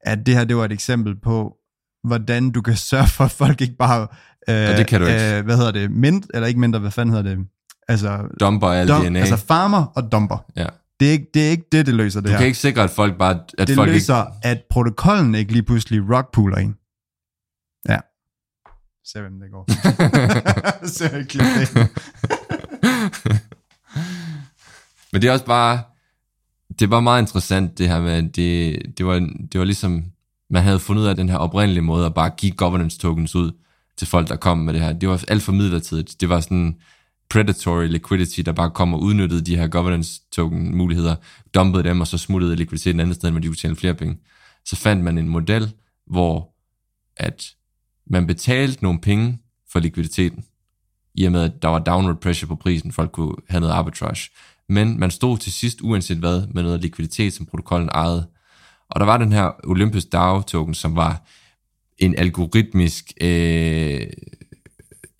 at 0.00 0.26
det 0.26 0.34
her, 0.34 0.44
det 0.44 0.56
var 0.56 0.64
et 0.64 0.72
eksempel 0.72 1.20
på, 1.20 1.56
hvordan 2.04 2.50
du 2.50 2.62
kan 2.62 2.76
sørge 2.76 3.08
for, 3.08 3.24
at 3.24 3.30
folk 3.30 3.60
ikke 3.60 3.76
bare... 3.76 4.02
Øh, 4.48 4.54
Ja, 4.54 4.76
det 4.78 4.86
kan 4.86 5.00
du 5.00 5.06
ikke. 5.06 5.38
Øh, 5.38 5.44
hvad 5.44 5.56
hedder 5.56 5.70
det? 5.72 5.90
Mint, 5.90 6.26
eller 6.34 6.46
ikke 6.46 6.60
mindre, 6.60 6.78
hvad 6.78 6.90
fanden 6.90 7.14
hedder 7.16 7.34
det? 7.36 7.46
Altså, 7.88 8.28
Dumper 8.40 8.66
alt 8.68 8.88
dum, 8.90 9.06
ENA. 9.06 9.18
altså 9.20 9.36
farmer 9.36 9.84
og 9.84 10.12
dumper. 10.12 10.44
ja. 10.56 10.66
Det 11.00 11.08
er 11.08 11.12
ikke 11.12 11.26
det, 11.34 11.46
er 11.46 11.50
ikke 11.50 11.64
det, 11.72 11.86
det 11.86 11.94
løser 11.94 12.20
det 12.20 12.26
Du 12.26 12.30
her. 12.30 12.38
kan 12.38 12.46
ikke 12.46 12.58
sikre, 12.58 12.82
at 12.82 12.90
folk 12.90 13.18
bare... 13.18 13.40
At 13.58 13.68
det 13.68 13.76
folk 13.76 13.90
løser, 13.90 14.24
ikke... 14.24 14.36
at 14.42 14.62
protokollen 14.70 15.34
ikke 15.34 15.52
lige 15.52 15.62
pludselig 15.62 16.14
rockpooler 16.14 16.56
en. 16.56 16.76
Ja. 17.88 17.98
Se 19.04 19.20
hvem 19.20 19.40
det 19.40 19.50
går. 19.50 19.66
Se 20.96 21.04
det. 21.04 21.90
Men 25.12 25.22
det 25.22 25.28
er 25.28 25.32
også 25.32 25.44
bare... 25.46 25.82
Det 26.78 26.90
var 26.90 27.00
meget 27.00 27.22
interessant, 27.22 27.78
det 27.78 27.88
her 27.88 28.00
med, 28.00 28.22
det, 28.22 28.78
det, 28.98 29.06
var, 29.06 29.14
det 29.52 29.58
var 29.58 29.64
ligesom... 29.64 30.04
Man 30.50 30.62
havde 30.62 30.78
fundet 30.78 31.02
ud 31.02 31.06
af 31.08 31.16
den 31.16 31.28
her 31.28 31.36
oprindelige 31.36 31.82
måde 31.82 32.06
at 32.06 32.14
bare 32.14 32.30
give 32.38 32.52
governance 32.52 32.98
tokens 32.98 33.34
ud 33.34 33.52
til 33.96 34.06
folk, 34.08 34.28
der 34.28 34.36
kom 34.36 34.58
med 34.58 34.72
det 34.72 34.82
her. 34.82 34.92
Det 34.92 35.08
var 35.08 35.24
alt 35.28 35.42
for 35.42 35.52
midlertidigt. 35.52 36.20
Det 36.20 36.28
var 36.28 36.40
sådan 36.40 36.76
predatory 37.30 37.86
liquidity, 37.86 38.40
der 38.40 38.52
bare 38.52 38.70
kom 38.70 38.94
og 38.94 39.00
udnyttede 39.00 39.40
de 39.40 39.56
her 39.56 39.68
governance 39.68 40.20
token 40.32 40.76
muligheder, 40.76 41.16
dumpede 41.54 41.84
dem, 41.84 42.00
og 42.00 42.06
så 42.06 42.18
smuttede 42.18 42.56
likviditeten 42.56 43.00
et 43.00 43.02
andet 43.02 43.16
sted, 43.16 43.30
hvor 43.30 43.40
de 43.40 43.46
kunne 43.46 43.56
tjene 43.56 43.76
flere 43.76 43.94
penge. 43.94 44.18
Så 44.64 44.76
fandt 44.76 45.04
man 45.04 45.18
en 45.18 45.28
model, 45.28 45.72
hvor 46.06 46.54
at 47.16 47.54
man 48.06 48.26
betalte 48.26 48.82
nogle 48.82 49.00
penge 49.00 49.38
for 49.72 49.80
likviditeten, 49.80 50.44
i 51.14 51.24
og 51.24 51.32
med, 51.32 51.42
at 51.42 51.62
der 51.62 51.68
var 51.68 51.78
downward 51.78 52.20
pressure 52.20 52.48
på 52.48 52.56
prisen, 52.56 52.92
folk 52.92 53.12
kunne 53.12 53.34
have 53.48 53.60
noget 53.60 53.74
arbitrage. 53.74 54.30
Men 54.68 55.00
man 55.00 55.10
stod 55.10 55.38
til 55.38 55.52
sidst, 55.52 55.80
uanset 55.82 56.16
hvad, 56.16 56.46
med 56.46 56.62
noget 56.62 56.82
likviditet, 56.82 57.32
som 57.32 57.46
protokollen 57.46 57.88
ejede. 57.88 58.28
Og 58.90 59.00
der 59.00 59.06
var 59.06 59.18
den 59.18 59.32
her 59.32 59.50
Olympus 59.64 60.04
DAO 60.04 60.42
token, 60.42 60.74
som 60.74 60.96
var 60.96 61.26
en 61.98 62.14
algoritmisk, 62.18 63.12
øh, 63.20 64.06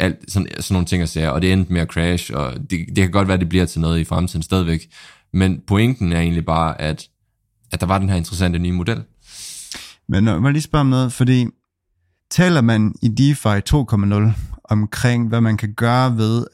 alt, 0.01 0.32
sådan, 0.32 0.48
sådan 0.61 0.74
nogle 0.74 0.86
ting 0.86 1.03
at 1.03 1.09
sige, 1.09 1.32
og 1.32 1.42
det 1.42 1.53
endte 1.53 1.72
med 1.72 1.80
at 1.80 1.88
crash, 1.88 2.30
og 2.34 2.55
det, 2.70 2.70
det 2.70 2.96
kan 2.96 3.11
godt 3.11 3.28
være, 3.28 3.34
at 3.34 3.40
det 3.40 3.48
bliver 3.48 3.66
til 3.66 3.80
noget 3.80 3.98
i 3.98 4.05
fremtiden 4.05 4.42
stadigvæk. 4.42 4.88
Men 5.32 5.61
pointen 5.66 6.12
er 6.12 6.20
egentlig 6.20 6.44
bare, 6.44 6.80
at, 6.80 7.09
at 7.72 7.80
der 7.80 7.86
var 7.86 7.98
den 7.98 8.09
her 8.09 8.16
interessante 8.16 8.59
nye 8.59 8.72
model. 8.72 9.03
Men 10.09 10.28
øh, 10.28 10.40
må 10.40 10.48
jeg 10.48 10.53
lige 10.53 10.62
spørge 10.62 10.80
om 10.80 10.86
noget, 10.86 11.12
fordi 11.12 11.46
taler 12.30 12.61
man 12.61 12.94
i 13.03 13.09
DeFi 13.09 13.48
2.0 13.48 14.32
omkring, 14.64 15.28
hvad 15.28 15.40
man 15.40 15.57
kan 15.57 15.74
gøre 15.74 16.16
ved 16.16 16.46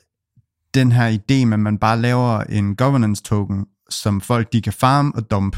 den 0.74 0.92
her 0.92 1.18
idé 1.18 1.52
at 1.52 1.60
man 1.60 1.78
bare 1.78 2.00
laver 2.00 2.40
en 2.40 2.76
governance 2.76 3.22
token, 3.22 3.66
som 3.90 4.20
folk 4.20 4.52
de 4.52 4.62
kan 4.62 4.72
farme 4.72 5.12
og 5.14 5.30
dump. 5.30 5.56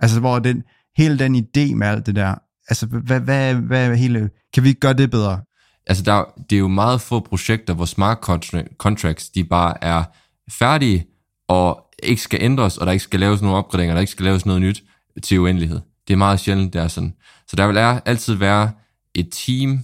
Altså 0.00 0.20
hvor 0.20 0.38
den, 0.38 0.62
hele 0.96 1.18
den 1.18 1.36
idé 1.36 1.74
med 1.74 1.86
alt 1.86 2.06
det 2.06 2.16
der, 2.16 2.34
altså 2.68 2.86
hvad, 2.86 3.20
hvad, 3.20 3.54
hvad 3.54 3.90
er 3.90 3.94
hele, 3.94 4.30
kan 4.54 4.62
vi 4.62 4.68
ikke 4.68 4.80
gøre 4.80 4.94
det 4.94 5.10
bedre? 5.10 5.40
Altså, 5.86 6.02
der, 6.02 6.24
det 6.50 6.56
er 6.56 6.60
jo 6.60 6.68
meget 6.68 7.00
få 7.00 7.20
projekter, 7.20 7.74
hvor 7.74 7.84
smart 7.84 8.18
contra- 8.30 8.76
contracts, 8.76 9.30
de 9.30 9.44
bare 9.44 9.84
er 9.84 10.04
færdige, 10.50 11.06
og 11.48 11.86
ikke 12.02 12.22
skal 12.22 12.42
ændres, 12.42 12.78
og 12.78 12.86
der 12.86 12.92
ikke 12.92 13.04
skal 13.04 13.20
laves 13.20 13.42
nogle 13.42 13.56
opgraderinger, 13.56 13.94
der 13.94 14.00
ikke 14.00 14.12
skal 14.12 14.24
laves 14.24 14.46
noget 14.46 14.62
nyt 14.62 14.82
til 15.22 15.40
uendelighed. 15.40 15.80
Det 16.08 16.12
er 16.12 16.18
meget 16.18 16.40
sjældent, 16.40 16.72
det 16.72 16.80
er 16.80 16.88
sådan. 16.88 17.14
Så 17.48 17.56
der 17.56 17.66
vil 17.66 17.76
er, 17.76 18.00
altid 18.04 18.34
være 18.34 18.72
et 19.14 19.28
team, 19.32 19.80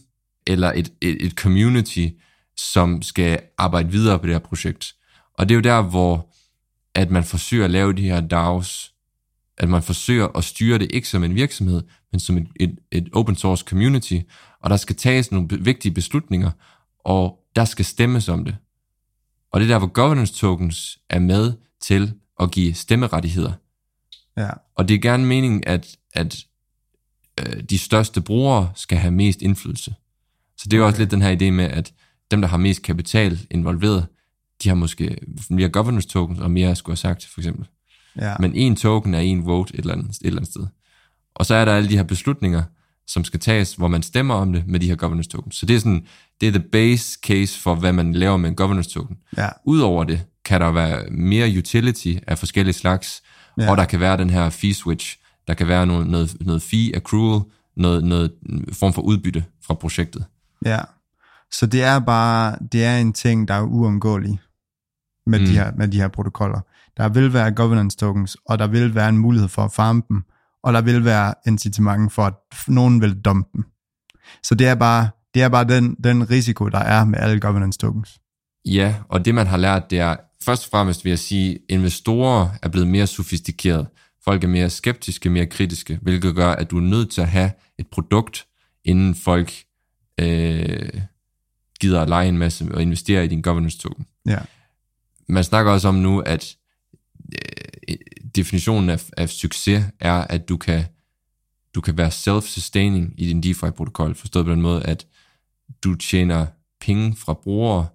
eller 0.46 0.72
et, 0.72 0.92
et, 1.00 1.26
et 1.26 1.32
community, 1.32 2.06
som 2.56 3.02
skal 3.02 3.40
arbejde 3.58 3.90
videre 3.90 4.18
på 4.18 4.26
det 4.26 4.34
her 4.34 4.38
projekt. 4.38 4.94
Og 5.34 5.48
det 5.48 5.54
er 5.54 5.56
jo 5.56 5.62
der, 5.62 5.82
hvor 5.82 6.28
at 6.94 7.10
man 7.10 7.24
forsøger 7.24 7.64
at 7.64 7.70
lave 7.70 7.92
de 7.92 8.02
her 8.02 8.20
DAOs, 8.20 8.92
at 9.58 9.68
man 9.68 9.82
forsøger 9.82 10.28
at 10.36 10.44
styre 10.44 10.78
det 10.78 10.92
ikke 10.92 11.08
som 11.08 11.24
en 11.24 11.34
virksomhed, 11.34 11.82
men 12.12 12.20
som 12.20 12.38
et, 12.38 12.48
et, 12.60 12.78
et 12.92 13.08
open 13.12 13.36
source 13.36 13.64
community, 13.68 14.18
og 14.60 14.70
der 14.70 14.76
skal 14.76 14.96
tages 14.96 15.32
nogle 15.32 15.48
vigtige 15.60 15.94
beslutninger, 15.94 16.50
og 17.04 17.38
der 17.56 17.64
skal 17.64 17.84
stemmes 17.84 18.28
om 18.28 18.44
det. 18.44 18.56
Og 19.52 19.60
det 19.60 19.66
er 19.66 19.72
der, 19.72 19.78
hvor 19.78 19.88
governance 19.88 20.34
tokens 20.34 20.98
er 21.10 21.18
med 21.18 21.52
til 21.80 22.12
at 22.40 22.50
give 22.50 22.74
stemmerettigheder. 22.74 23.52
Ja. 24.36 24.50
Og 24.74 24.88
det 24.88 24.94
er 24.94 24.98
gerne 24.98 25.26
meningen, 25.26 25.62
at, 25.66 25.96
at 26.14 26.44
øh, 27.40 27.62
de 27.62 27.78
største 27.78 28.20
brugere 28.20 28.72
skal 28.74 28.98
have 28.98 29.10
mest 29.10 29.42
indflydelse. 29.42 29.94
Så 30.56 30.68
det 30.68 30.76
er 30.76 30.80
okay. 30.80 30.86
også 30.86 31.00
lidt 31.00 31.10
den 31.10 31.22
her 31.22 31.36
idé 31.36 31.50
med, 31.50 31.64
at 31.64 31.92
dem, 32.30 32.40
der 32.40 32.48
har 32.48 32.56
mest 32.56 32.82
kapital 32.82 33.46
involveret, 33.50 34.06
de 34.62 34.68
har 34.68 34.76
måske 34.76 35.18
mere 35.50 35.68
governance 35.68 36.08
tokens 36.08 36.40
og 36.40 36.50
mere, 36.50 36.76
skulle 36.76 36.92
have 36.92 36.96
sagt, 36.96 37.26
for 37.26 37.40
eksempel. 37.40 37.66
Ja. 38.20 38.34
Men 38.40 38.54
en 38.54 38.76
token 38.76 39.14
er 39.14 39.18
en 39.18 39.46
vote 39.46 39.74
et 39.74 39.80
eller, 39.80 39.94
andet, 39.94 40.10
et 40.10 40.18
eller 40.24 40.38
andet 40.38 40.50
sted. 40.52 40.66
Og 41.34 41.46
så 41.46 41.54
er 41.54 41.64
der 41.64 41.72
alle 41.72 41.88
de 41.88 41.96
her 41.96 42.02
beslutninger, 42.04 42.62
som 43.06 43.24
skal 43.24 43.40
tages, 43.40 43.74
hvor 43.74 43.88
man 43.88 44.02
stemmer 44.02 44.34
om 44.34 44.52
det 44.52 44.64
med 44.66 44.80
de 44.80 44.86
her 44.86 44.94
governance 44.96 45.28
tokens. 45.28 45.56
Så 45.56 45.66
det 45.66 45.76
er 45.76 45.80
sådan, 45.80 46.06
det 46.40 46.48
er 46.48 46.52
the 46.52 46.68
base 46.72 47.18
case 47.22 47.60
for, 47.60 47.74
hvad 47.74 47.92
man 47.92 48.12
laver 48.12 48.36
med 48.36 48.48
en 48.48 48.56
governance 48.56 48.90
token. 48.90 49.16
Ja. 49.36 49.48
Udover 49.64 50.04
det, 50.04 50.20
kan 50.44 50.60
der 50.60 50.70
være 50.70 51.10
mere 51.10 51.58
utility 51.58 52.14
af 52.26 52.38
forskellige 52.38 52.74
slags, 52.74 53.22
Ja. 53.58 53.70
og 53.70 53.76
der 53.76 53.84
kan 53.84 54.00
være 54.00 54.16
den 54.16 54.30
her 54.30 54.50
fee 54.50 54.74
switch, 54.74 55.18
der 55.46 55.54
kan 55.54 55.68
være 55.68 55.86
noget, 55.86 56.06
noget, 56.06 56.36
noget 56.40 56.62
fee 56.62 56.96
accrual, 56.96 57.40
noget, 57.76 58.04
noget 58.04 58.32
form 58.72 58.92
for 58.92 59.02
udbytte 59.02 59.44
fra 59.66 59.74
projektet. 59.74 60.24
Ja. 60.64 60.78
Så 61.52 61.66
det 61.66 61.82
er 61.82 61.98
bare, 61.98 62.56
det 62.72 62.84
er 62.84 62.98
en 62.98 63.12
ting, 63.12 63.48
der 63.48 63.54
er 63.54 63.62
uundgåelig 63.62 64.40
med, 65.26 65.38
mm. 65.40 65.46
de, 65.46 65.52
her, 65.52 65.72
med 65.76 65.88
de 65.88 65.96
her 65.96 66.08
protokoller. 66.08 66.60
Der 66.98 67.08
vil 67.08 67.32
være 67.32 67.52
governance 67.52 67.96
tokens, 67.96 68.36
og 68.46 68.58
der 68.58 68.66
vil 68.66 68.94
være 68.94 69.08
en 69.08 69.18
mulighed 69.18 69.48
for 69.48 69.62
at 69.62 69.72
farme 69.72 70.02
dem, 70.08 70.22
og 70.62 70.72
der 70.72 70.80
vil 70.80 71.04
være 71.04 71.34
incitament 71.46 72.12
for, 72.12 72.22
at 72.22 72.34
nogen 72.68 73.00
vil 73.00 73.20
dumpe 73.20 73.50
dem. 73.54 73.64
Så 74.42 74.54
det 74.54 74.66
er 74.66 74.74
bare, 74.74 75.08
det 75.34 75.42
er 75.42 75.48
bare 75.48 75.64
den, 75.64 75.94
den 76.04 76.30
risiko, 76.30 76.68
der 76.68 76.78
er 76.78 77.04
med 77.04 77.18
alle 77.18 77.40
governance 77.40 77.78
tokens. 77.78 78.18
Ja, 78.64 78.94
og 79.08 79.24
det 79.24 79.34
man 79.34 79.46
har 79.46 79.56
lært, 79.56 79.90
det 79.90 79.98
er 79.98 80.16
først 80.44 80.64
og 80.64 80.70
fremmest 80.70 81.04
vil 81.04 81.10
jeg 81.10 81.18
sige, 81.18 81.58
investorer 81.68 82.48
er 82.62 82.68
blevet 82.68 82.88
mere 82.88 83.06
sofistikerede. 83.06 83.88
Folk 84.24 84.44
er 84.44 84.48
mere 84.48 84.70
skeptiske, 84.70 85.30
mere 85.30 85.46
kritiske, 85.46 85.98
hvilket 86.02 86.34
gør, 86.34 86.48
at 86.48 86.70
du 86.70 86.76
er 86.76 86.82
nødt 86.82 87.10
til 87.10 87.20
at 87.20 87.28
have 87.28 87.50
et 87.78 87.86
produkt, 87.86 88.46
inden 88.84 89.14
folk 89.14 89.52
øh, 90.20 91.00
gider 91.80 92.00
at 92.00 92.08
lege 92.08 92.28
en 92.28 92.38
masse 92.38 92.68
og 92.74 92.82
investere 92.82 93.24
i 93.24 93.28
din 93.28 93.42
governance 93.42 93.78
token. 93.78 94.06
Ja. 94.26 94.38
Man 95.28 95.44
snakker 95.44 95.72
også 95.72 95.88
om 95.88 95.94
nu, 95.94 96.20
at 96.20 96.56
øh, 97.32 97.96
definitionen 98.36 98.90
af, 98.90 99.04
af 99.16 99.28
succes 99.28 99.84
er, 100.00 100.14
at 100.14 100.48
du 100.48 100.56
kan, 100.56 100.84
du 101.74 101.80
kan 101.80 101.96
være 101.96 102.10
self-sustaining 102.10 103.14
i 103.18 103.26
din 103.26 103.42
DeFi-protokol, 103.42 104.14
forstået 104.14 104.46
på 104.46 104.52
den 104.52 104.62
måde, 104.62 104.82
at 104.82 105.06
du 105.84 105.94
tjener 105.94 106.46
penge 106.80 107.16
fra 107.16 107.34
brugere, 107.34 107.86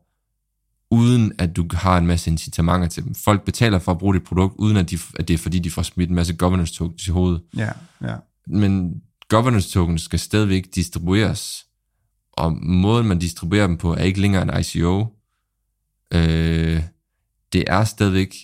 uden 0.91 1.33
at 1.37 1.55
du 1.55 1.67
har 1.71 1.97
en 1.97 2.07
masse 2.07 2.31
incitamenter 2.31 2.87
til 2.87 3.03
dem. 3.03 3.15
Folk 3.15 3.45
betaler 3.45 3.79
for 3.79 3.91
at 3.91 3.97
bruge 3.97 4.13
dit 4.13 4.23
produkt, 4.23 4.55
uden 4.57 4.77
at, 4.77 4.91
de, 4.91 4.97
at 5.19 5.27
det 5.27 5.33
er 5.33 5.37
fordi, 5.37 5.59
de 5.59 5.71
får 5.71 5.81
smidt 5.81 6.09
en 6.09 6.15
masse 6.15 6.33
governance 6.35 6.73
tokens 6.73 7.07
i 7.07 7.11
hovedet. 7.11 7.41
Ja, 7.57 7.69
ja. 8.01 8.15
Men 8.47 9.01
governance 9.29 9.69
tokens 9.69 10.01
skal 10.01 10.19
stadigvæk 10.19 10.75
distribueres, 10.75 11.65
og 12.33 12.57
måden 12.63 13.07
man 13.07 13.19
distribuerer 13.19 13.67
dem 13.67 13.77
på 13.77 13.93
er 13.93 14.03
ikke 14.03 14.21
længere 14.21 14.43
en 14.43 14.59
ICO. 14.59 15.05
Øh, 16.13 16.83
det 17.53 17.63
er 17.67 17.83
stadigvæk, 17.83 18.35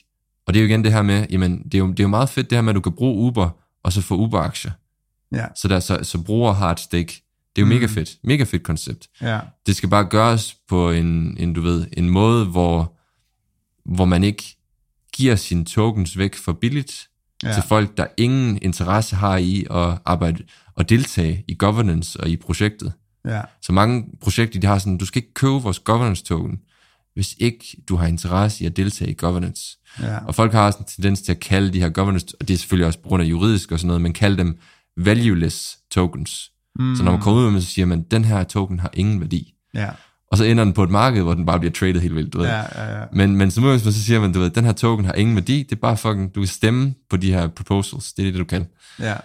og 0.50 0.54
det 0.54 0.60
er 0.60 0.64
jo 0.64 0.68
igen 0.70 0.84
det 0.84 0.92
her 0.94 1.02
med, 1.02 1.26
jamen 1.30 1.64
det 1.64 1.74
er 1.76 1.80
jo, 1.80 1.88
det 1.92 2.00
er 2.00 2.04
jo 2.04 2.08
meget 2.08 2.30
fedt 2.30 2.50
det 2.50 2.56
her 2.56 2.62
med, 2.62 2.70
at 2.70 2.76
du 2.76 2.82
kan 2.82 2.92
bruge 2.94 3.28
Uber, 3.28 3.50
og 3.84 3.94
så 3.94 4.02
få 4.02 4.16
Uber-aktier. 4.18 4.72
Ja, 5.32 5.46
Så, 5.56 5.68
der, 5.68 5.80
så, 5.80 6.00
så 6.04 6.22
brugere 6.24 6.54
har 6.54 6.72
et 6.72 6.80
stake. 6.80 7.24
Det 7.56 7.62
er 7.62 7.66
jo 7.66 7.66
Mm. 7.66 7.70
mega 7.70 7.86
fedt. 7.86 8.18
Mega 8.24 8.44
fedt 8.44 8.64
koncept. 8.64 9.08
ja, 9.22 9.40
Det 9.68 9.76
skal 9.76 9.90
bare 9.90 10.06
gøres 10.06 10.56
på 10.70 10.92
en, 10.92 11.38
en 11.40 11.54
du 11.54 11.62
ved, 11.62 11.88
en 11.94 12.10
måde, 12.10 12.46
hvor, 12.46 12.98
hvor 13.96 14.06
man 14.06 14.24
ikke 14.24 14.44
giver 15.14 15.36
sine 15.36 15.66
tokens 15.66 16.18
væk 16.18 16.36
for 16.36 16.54
billigt 16.54 17.08
ja. 17.44 17.54
til 17.54 17.64
folk, 17.64 17.98
der 17.98 18.08
ingen 18.18 18.60
interesse 18.62 19.16
har 19.16 19.38
i 19.38 19.66
at 19.72 19.98
arbejde 20.06 20.44
og 20.76 20.90
deltage 20.90 21.44
i 21.48 21.56
governance 21.60 22.20
og 22.20 22.30
i 22.30 22.36
projektet. 22.36 22.94
ja, 23.26 23.42
Så 23.62 23.74
mange 23.74 24.06
projekter, 24.22 24.60
de 24.60 24.68
har 24.68 24.78
sådan, 24.78 24.98
du 24.98 25.06
skal 25.06 25.22
ikke 25.22 25.34
købe 25.34 25.52
vores 25.54 25.80
governance 25.80 26.24
token, 26.24 26.60
hvis 27.14 27.36
ikke 27.38 27.66
du 27.90 27.96
har 27.96 28.08
interesse 28.08 28.64
i 28.64 28.68
at 28.68 28.78
deltage 28.78 29.12
i 29.12 29.16
governance. 29.18 29.79
Ja, 30.02 30.18
Og 30.26 30.36
folk 30.36 30.52
har 30.52 30.66
også 30.66 30.80
en 30.80 30.86
tendens 30.86 31.22
til 31.22 31.32
at 31.32 31.40
kalde 31.40 31.74
de 31.74 31.80
her 31.80 31.90
governance, 31.90 32.28
og 32.40 32.48
det 32.48 32.54
er 32.54 32.58
selvfølgelig 32.58 32.88
også 32.88 33.00
på 33.00 33.08
grund 33.08 33.24
af 33.24 33.28
juridisk 33.28 33.72
og 33.72 33.80
sådan 33.80 33.88
noget, 33.88 34.02
men 34.02 34.14
kalde 34.14 34.38
dem 34.38 34.58
valueless 34.98 35.78
tokens. 35.92 36.52
Mm. 36.80 36.96
Så 36.96 37.04
når 37.04 37.12
man 37.12 37.22
kommer 37.22 37.40
ud 37.40 37.46
med 37.46 37.52
dem, 37.54 37.62
så 37.62 37.68
siger 37.68 37.86
man, 37.86 38.02
den 38.12 38.26
her 38.26 38.44
token 38.44 38.80
har 38.80 38.90
ingen 38.94 39.20
værdi. 39.22 39.54
ja, 39.74 39.90
Og 40.32 40.38
så 40.38 40.44
ender 40.44 40.64
den 40.64 40.74
på 40.74 40.84
et 40.84 40.90
marked, 40.90 41.22
hvor 41.22 41.34
den 41.34 41.46
bare 41.46 41.60
bliver 41.60 41.72
traded 41.72 42.02
helt 42.02 42.16
vildt, 42.16 42.34
du 42.34 42.38
ved. 42.38 42.48
ja, 42.48 42.84
ja, 42.84 43.00
ja. 43.00 43.06
Men, 43.14 43.36
men 43.36 43.52
som 43.52 43.64
udgangspunkt, 43.64 43.96
så 43.96 44.04
siger 44.04 44.20
man, 44.20 44.34
du 44.34 44.40
ved, 44.40 44.50
den 44.50 44.66
her 44.66 44.72
token 44.72 45.06
har 45.06 45.14
ingen 45.14 45.36
værdi, 45.36 45.64
det 45.64 45.72
er 45.72 45.80
bare 45.80 45.98
fucking, 45.98 46.36
du 46.36 46.40
kan 46.40 46.48
stemme 46.48 46.94
på 47.10 47.18
de 47.18 47.34
her 47.34 47.48
proposals, 47.48 48.14
det 48.14 48.28
er 48.28 48.32
det, 48.32 48.40
du 48.40 48.46
kan. 48.46 48.68
ja. 49.00 49.16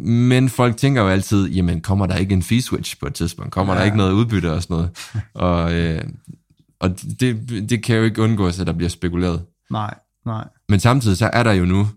Men 0.00 0.48
folk 0.48 0.76
tænker 0.76 1.02
jo 1.02 1.08
altid, 1.08 1.48
jamen 1.48 1.80
kommer 1.80 2.06
der 2.06 2.16
ikke 2.16 2.32
en 2.34 2.42
fee 2.42 2.62
switch 2.62 2.98
på 3.00 3.06
et 3.06 3.14
tidspunkt? 3.14 3.52
Kommer 3.52 3.72
ja. 3.72 3.76
Ja. 3.76 3.80
der 3.80 3.84
ikke 3.84 3.96
noget 3.96 4.12
udbytte 4.12 4.52
og 4.52 4.62
sådan 4.62 4.74
noget? 4.74 4.90
og 5.34 5.74
øh, 5.74 6.02
og 6.80 7.00
det, 7.20 7.48
det 7.70 7.82
kan 7.84 7.96
jo 7.96 8.02
ikke 8.02 8.22
undgås, 8.22 8.60
at 8.60 8.66
der 8.66 8.72
bliver 8.72 8.88
spekuleret. 8.88 9.42
Nej, 9.70 9.94
nej. 10.26 10.48
Men 10.68 10.80
samtidig 10.80 11.16
så 11.16 11.30
er 11.32 11.42
der 11.42 11.52
jo 11.52 11.64
nu 11.64 11.88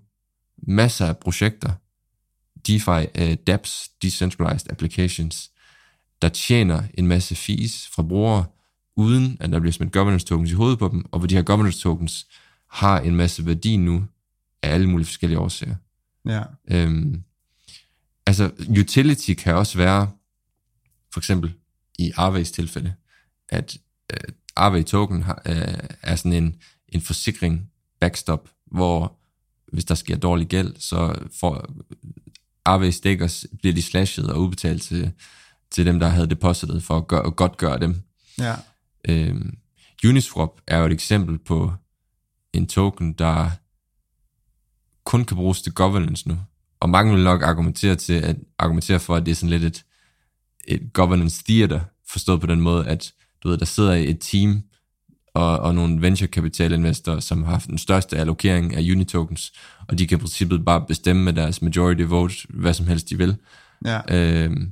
masser 0.57 1.05
af 1.05 1.17
projekter, 1.17 1.71
DeFi, 2.67 3.21
uh, 3.21 3.33
dApps, 3.47 3.89
Decentralized 4.01 4.71
Applications, 4.71 5.51
der 6.21 6.29
tjener 6.29 6.83
en 6.93 7.07
masse 7.07 7.35
fees 7.35 7.89
fra 7.95 8.03
brugere, 8.03 8.45
uden 8.95 9.37
at 9.39 9.49
der 9.49 9.59
bliver 9.59 9.73
smidt 9.73 9.91
governance 9.91 10.25
tokens 10.25 10.51
i 10.51 10.53
hovedet 10.53 10.79
på 10.79 10.87
dem, 10.87 11.05
og 11.11 11.19
hvor 11.19 11.27
de 11.27 11.35
her 11.35 11.41
governance 11.41 11.79
tokens 11.79 12.27
har 12.69 12.99
en 12.99 13.15
masse 13.15 13.45
værdi 13.45 13.77
nu, 13.77 14.05
af 14.63 14.73
alle 14.73 14.89
mulige 14.89 15.05
forskellige 15.05 15.39
årsager. 15.39 15.75
Ja, 16.25 16.43
Øhm, 16.71 17.23
altså, 18.25 18.51
utility 18.79 19.33
kan 19.33 19.55
også 19.55 19.77
være, 19.77 20.11
for 21.13 21.19
eksempel 21.19 21.53
i 21.99 22.11
Arways 22.17 22.51
tilfælde, 22.51 22.93
at 23.49 23.77
øh, 24.13 24.33
Arway 24.55 24.83
token 24.83 25.23
har, 25.23 25.41
øh, 25.45 25.77
er 26.01 26.15
sådan 26.15 26.33
en, 26.33 26.55
en 26.89 27.01
forsikring 27.01 27.69
backstop, 27.99 28.49
hvor 28.71 29.19
hvis 29.73 29.85
der 29.85 29.95
sker 29.95 30.17
dårlig 30.17 30.47
gæld, 30.47 30.75
så 30.79 31.15
får 31.39 31.65
Arway 32.65 32.89
stickers, 32.89 33.45
bliver 33.59 33.73
de 33.73 33.81
slashet 33.81 34.31
og 34.31 34.41
udbetalt 34.41 34.81
til, 34.81 35.11
til 35.71 35.85
dem, 35.85 35.99
der 35.99 36.07
havde 36.07 36.29
depositet 36.29 36.83
for 36.83 36.97
at, 36.97 37.07
gøre, 37.07 37.25
at 37.25 37.35
godt 37.35 37.57
gøre 37.57 37.79
dem. 37.79 38.01
ja, 38.39 38.55
Øhm, 39.09 39.57
Uniswap 40.07 40.49
er 40.67 40.77
jo 40.77 40.85
et 40.85 40.91
eksempel 40.91 41.37
på 41.37 41.73
en 42.53 42.67
token, 42.67 43.13
der 43.13 43.49
kun 45.03 45.25
kan 45.25 45.37
bruges 45.37 45.61
til 45.61 45.73
governance 45.73 46.27
nu. 46.27 46.37
Og 46.79 46.89
mange 46.89 47.13
vil 47.13 47.23
nok 47.23 47.41
argumentere, 47.41 47.95
til 47.95 48.13
at, 48.13 48.37
argumentere 48.57 48.99
for, 48.99 49.15
at 49.15 49.25
det 49.25 49.31
er 49.31 49.35
sådan 49.35 49.59
lidt 49.59 49.63
et, 49.63 49.85
et 50.67 50.93
governance 50.93 51.43
theater, 51.43 51.79
forstået 52.09 52.41
på 52.41 52.47
den 52.47 52.61
måde, 52.61 52.87
at 52.87 53.13
du 53.43 53.49
ved, 53.49 53.57
der 53.57 53.65
sidder 53.65 53.93
et 53.93 54.17
team 54.19 54.63
og, 55.37 55.59
og 55.59 55.75
nogle 55.75 56.01
venture 56.01 56.27
capital 56.27 56.71
investorer, 56.71 57.19
som 57.19 57.43
har 57.43 57.51
haft 57.51 57.67
den 57.67 57.77
største 57.77 58.17
allokering 58.17 58.75
af 58.75 58.81
unitokens, 58.91 59.53
og 59.87 59.99
de 59.99 60.07
kan 60.07 60.17
i 60.17 60.19
princippet 60.19 60.65
bare 60.65 60.85
bestemme 60.87 61.23
med 61.23 61.33
deres 61.33 61.61
majority 61.61 62.01
vote, 62.01 62.35
hvad 62.49 62.73
som 62.73 62.87
helst 62.87 63.09
de 63.09 63.17
vil. 63.17 63.35
ja, 63.85 63.99
Øhm, 64.11 64.71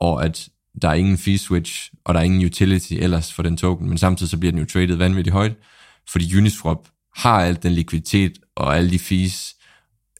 og 0.00 0.24
at 0.24 0.48
der 0.82 0.88
er 0.88 0.94
ingen 0.94 1.18
fee 1.18 1.38
switch, 1.38 1.92
og 2.04 2.14
der 2.14 2.20
er 2.20 2.24
ingen 2.24 2.44
utility 2.44 2.92
ellers 2.92 3.32
for 3.32 3.42
den 3.42 3.56
token, 3.56 3.88
men 3.88 3.98
samtidig 3.98 4.30
så 4.30 4.38
bliver 4.38 4.52
den 4.52 4.60
jo 4.60 4.66
traded 4.66 4.96
vanvittigt 4.96 5.32
højt, 5.34 5.54
fordi 6.08 6.36
Uniswap 6.36 6.88
har 7.16 7.40
al 7.40 7.58
den 7.62 7.72
likviditet 7.72 8.38
og 8.56 8.76
alle 8.76 8.90
de 8.90 8.98
fees 8.98 9.54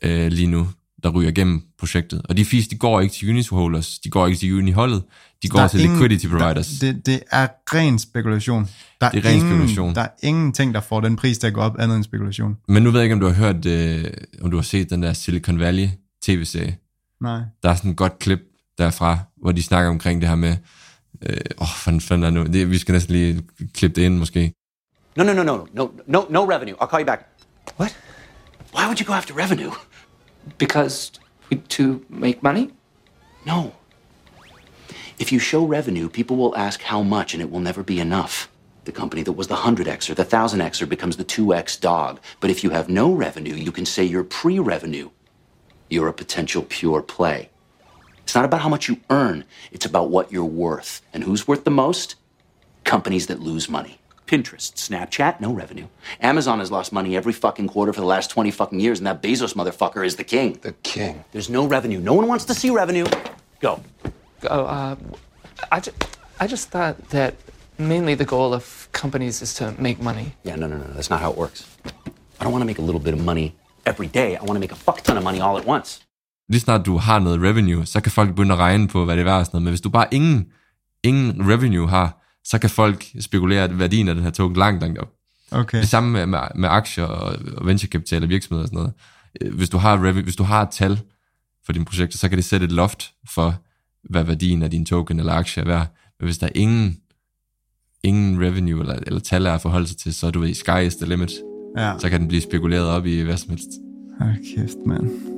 øh, 0.03 0.33
lige 0.33 0.47
nu, 0.47 0.69
der 1.03 1.09
ryger 1.11 1.31
igennem 1.31 1.63
projektet. 1.79 2.23
Og 2.29 2.37
de 2.37 2.45
fees, 2.45 2.69
de 2.69 2.77
går 2.79 3.01
ikke 3.01 3.15
til 3.15 3.29
Unisholders, 3.31 3.99
de 3.99 4.11
går 4.11 4.27
ikke 4.27 4.39
til 4.39 4.55
Uniholdet, 4.55 5.03
de 5.43 5.49
går 5.49 5.59
Der 5.59 5.65
er 5.65 5.69
til 5.69 5.81
ingen- 5.81 5.97
liquidity 5.99 6.27
providers. 6.29 6.69
Der, 6.69 6.93
det, 6.93 7.07
det 7.07 7.23
er 7.33 7.49
ren 7.75 7.99
spekulation. 7.99 8.69
Der 9.01 9.11
Det 9.11 9.19
er 9.25 9.29
ren 9.29 9.35
ingen, 9.37 9.51
spekulation. 9.51 9.95
Der 9.95 10.01
er 10.01 10.09
ingenting, 10.23 10.75
der 10.75 10.81
får 10.81 11.01
den 11.01 11.17
pris 11.17 11.39
til 11.39 11.47
at 11.47 11.53
gå 11.55 11.61
op, 11.61 11.79
andet 11.79 11.97
end 11.97 12.05
spekulation. 12.05 12.57
Men 12.69 12.83
nu 12.83 12.91
ved 12.91 13.01
jeg 13.01 13.05
ikke, 13.05 13.15
om 13.15 13.21
du 13.21 13.27
har 13.27 13.35
hørt, 13.35 13.67
øh, 13.67 14.05
om 14.43 14.51
du 14.51 14.57
har 14.57 14.63
set 14.63 14.91
den 14.91 15.03
der 15.03 15.13
Silicon 15.13 15.59
Valley 15.59 15.89
tv-serie. 16.23 16.77
Nej. 17.21 17.41
Der 17.63 17.71
er 17.71 17.75
sådan 17.75 17.91
et 17.91 17.97
godt 17.97 18.19
klip 18.19 18.41
derfra, 18.79 19.19
hvor 19.43 19.53
de 19.53 19.63
snakker 19.63 19.91
omkring 19.91 20.21
det 20.21 20.29
her 20.29 20.37
med, 20.37 20.57
øh, 21.23 21.37
åh, 21.59 21.69
fanden, 21.77 22.01
fanden 22.01 22.25
er 22.25 22.31
nu, 22.31 22.47
det, 22.47 22.71
vi 22.71 22.79
skal 22.79 22.93
næsten 22.93 23.13
lige 23.15 23.43
klippe 23.75 24.01
det 24.01 24.07
ind 24.07 24.19
måske. 24.19 24.53
No, 25.17 25.25
no, 25.25 25.33
no, 25.33 25.43
no, 25.43 25.67
no, 25.75 25.89
no, 26.07 26.21
no 26.31 26.51
revenue. 26.51 26.75
I'll 26.83 26.91
call 26.91 27.01
you 27.03 27.07
back. 27.07 27.21
What? 27.81 27.97
Why 28.75 28.85
would 28.85 29.01
you 29.01 29.07
go 29.07 29.13
after 29.13 29.35
revenue? 29.39 29.73
Because 30.59 31.13
to 31.69 32.05
make 32.09 32.43
money? 32.43 32.73
No. 33.45 33.75
If 35.19 35.33
you 35.33 35.39
show 35.39 35.65
revenue, 35.65 36.09
people 36.09 36.37
will 36.37 36.57
ask 36.57 36.83
how 36.83 37.03
much, 37.03 37.33
and 37.33 37.43
it 37.43 37.51
will 37.51 37.61
never 37.61 37.83
be 37.83 38.01
enough. 38.01 38.51
The 38.85 38.93
company 38.93 39.23
that 39.23 39.33
was 39.33 39.49
the 39.49 39.57
100xer, 39.57 40.15
the 40.15 40.25
1000xer 40.25 40.89
becomes 40.89 41.17
the 41.17 41.25
2x 41.25 41.81
dog. 41.81 42.21
But 42.41 42.51
if 42.51 42.63
you 42.63 42.71
have 42.71 42.89
no 42.89 43.13
revenue, 43.13 43.55
you 43.55 43.73
can 43.73 43.87
say 43.87 44.05
you're 44.05 44.25
pre 44.25 44.59
revenue. 44.59 45.11
You're 45.89 46.09
a 46.09 46.13
potential 46.13 46.65
pure 46.69 47.03
play. 47.03 47.51
It's 48.23 48.35
not 48.35 48.45
about 48.45 48.61
how 48.61 48.69
much 48.69 48.89
you 48.89 49.01
earn, 49.09 49.45
it's 49.71 49.87
about 49.87 50.11
what 50.11 50.33
you're 50.33 50.45
worth. 50.45 51.01
And 51.13 51.25
who's 51.25 51.47
worth 51.47 51.65
the 51.65 51.71
most? 51.71 52.17
Companies 52.85 53.29
that 53.29 53.41
lose 53.41 53.69
money. 53.69 53.99
Pinterest, 54.27 54.75
Snapchat, 54.77 55.41
no 55.41 55.53
revenue. 55.53 55.87
Amazon 56.21 56.59
has 56.59 56.71
lost 56.71 56.93
money 56.93 57.17
every 57.17 57.33
fucking 57.33 57.69
quarter 57.69 57.93
for 57.93 58.01
the 58.01 58.07
last 58.07 58.31
20 58.31 58.51
fucking 58.51 58.81
years, 58.81 58.99
and 59.01 59.07
that 59.07 59.23
Bezos 59.23 59.55
motherfucker 59.55 60.05
is 60.05 60.17
the 60.17 60.25
king. 60.25 60.59
The 60.63 60.73
king. 60.83 61.25
There's 61.33 61.49
no 61.49 61.67
revenue. 61.67 62.01
No 62.01 62.15
one 62.15 62.27
wants 62.29 62.45
to 62.47 62.55
see 62.55 62.71
revenue. 62.71 63.07
Go. 63.61 63.81
Oh, 64.51 64.65
uh, 64.65 64.97
I, 65.73 65.81
ju- 65.81 65.93
I 66.41 66.47
just 66.47 66.71
thought 66.71 66.97
that 67.11 67.35
mainly 67.79 68.15
the 68.15 68.25
goal 68.25 68.53
of 68.53 68.89
companies 68.93 69.43
is 69.43 69.55
to 69.55 69.75
make 69.79 70.03
money. 70.03 70.27
Yeah, 70.45 70.57
no, 70.57 70.67
no, 70.67 70.77
no, 70.77 70.85
that's 70.95 71.11
not 71.11 71.21
how 71.21 71.31
it 71.33 71.39
works. 71.39 71.67
I 72.41 72.45
don't 72.45 72.53
want 72.53 72.63
to 72.63 72.67
make 72.67 72.79
a 72.79 72.83
little 72.85 73.01
bit 73.01 73.15
of 73.15 73.21
money 73.25 73.55
every 73.87 74.09
day. 74.09 74.37
I 74.37 74.41
want 74.41 74.55
to 74.55 74.61
make 74.61 74.73
a 74.73 74.77
fuck 74.77 75.03
ton 75.03 75.17
of 75.17 75.25
money 75.25 75.41
all 75.41 75.57
at 75.59 75.67
once. 75.67 76.01
Lige 76.49 76.61
snart 76.61 76.87
du 76.87 76.97
har 76.97 77.19
noget 77.19 77.43
revenue, 77.43 77.87
så 77.87 78.01
kan 78.01 78.13
folk 78.13 78.29
begynde 78.29 78.53
at 78.53 78.59
regne 78.59 78.89
på, 78.89 79.05
hvad 79.05 79.17
det 79.17 79.21
er 79.21 79.25
værd 79.25 79.39
og 79.39 79.47
sådan 79.47 79.57
noget. 79.57 79.63
Men 79.65 79.71
hvis 79.71 79.81
du 79.81 79.89
bare 79.91 80.07
ingen, 80.15 80.47
ingen 81.03 81.51
revenue 81.53 81.89
har, 81.89 82.23
så 82.47 82.59
kan 82.59 82.71
folk 82.71 83.07
spekulere, 83.21 83.65
at 83.65 83.79
værdien 83.79 84.09
af 84.09 84.15
den 84.15 84.25
her 84.25 84.31
token 84.31 84.57
langt, 84.57 84.81
langt 84.81 84.99
op. 84.99 85.13
Okay. 85.51 85.79
Det 85.79 85.89
samme 85.89 86.11
med, 86.13 86.27
med, 86.27 86.39
med 86.55 86.69
aktier 86.69 87.05
og, 87.05 87.37
og 87.57 87.67
venturekapital 87.67 88.23
og 88.23 88.29
virksomheder 88.29 88.63
og 88.63 88.69
sådan 88.69 88.77
noget. 88.77 88.93
Øh, 89.41 89.55
Hvis 89.55 89.69
du 89.69 89.79
har, 89.79 89.97
revenue, 89.97 90.23
hvis 90.23 90.37
du 90.37 90.43
har 90.43 90.63
et 90.63 90.69
tal 90.71 91.01
for 91.65 91.73
dine 91.73 91.85
projekter, 91.85 92.19
så 92.19 92.29
kan 92.29 92.39
det 92.39 92.45
sætte 92.45 92.67
et 92.67 92.73
loft 92.73 93.13
for, 93.29 93.55
hvad 94.11 94.25
værdien 94.25 94.63
af 94.63 94.71
din 94.71 94.87
token 94.87 95.19
eller 95.19 95.33
aktie 95.33 95.63
er 95.63 95.67
værd. 95.67 95.87
Men 96.21 96.25
hvis 96.25 96.39
der 96.39 96.47
er 96.47 96.53
ingen, 96.55 96.97
ingen 98.03 98.41
revenue 98.41 98.81
eller, 98.81 98.99
eller 99.07 99.21
tal 99.21 99.47
er 99.47 99.53
at 99.53 99.61
forholde 99.63 99.87
sig 99.87 99.97
til, 99.97 100.15
så 100.15 100.27
er 100.27 100.31
du 100.31 100.41
ved, 100.41 100.55
sky 100.55 100.87
is 100.87 100.97
the 100.97 101.07
limit. 101.07 101.33
Ja. 101.77 101.99
Så 101.99 102.11
kan 102.11 102.21
den 102.21 102.29
blive 102.29 102.43
spekuleret 102.43 102.87
op 102.89 103.07
i 103.07 103.21
hvad 103.21 103.37
som 103.37 103.51
helst. 103.51 103.69
Hold 104.21 104.57
kæft, 104.57 104.77
mand. 104.87 105.36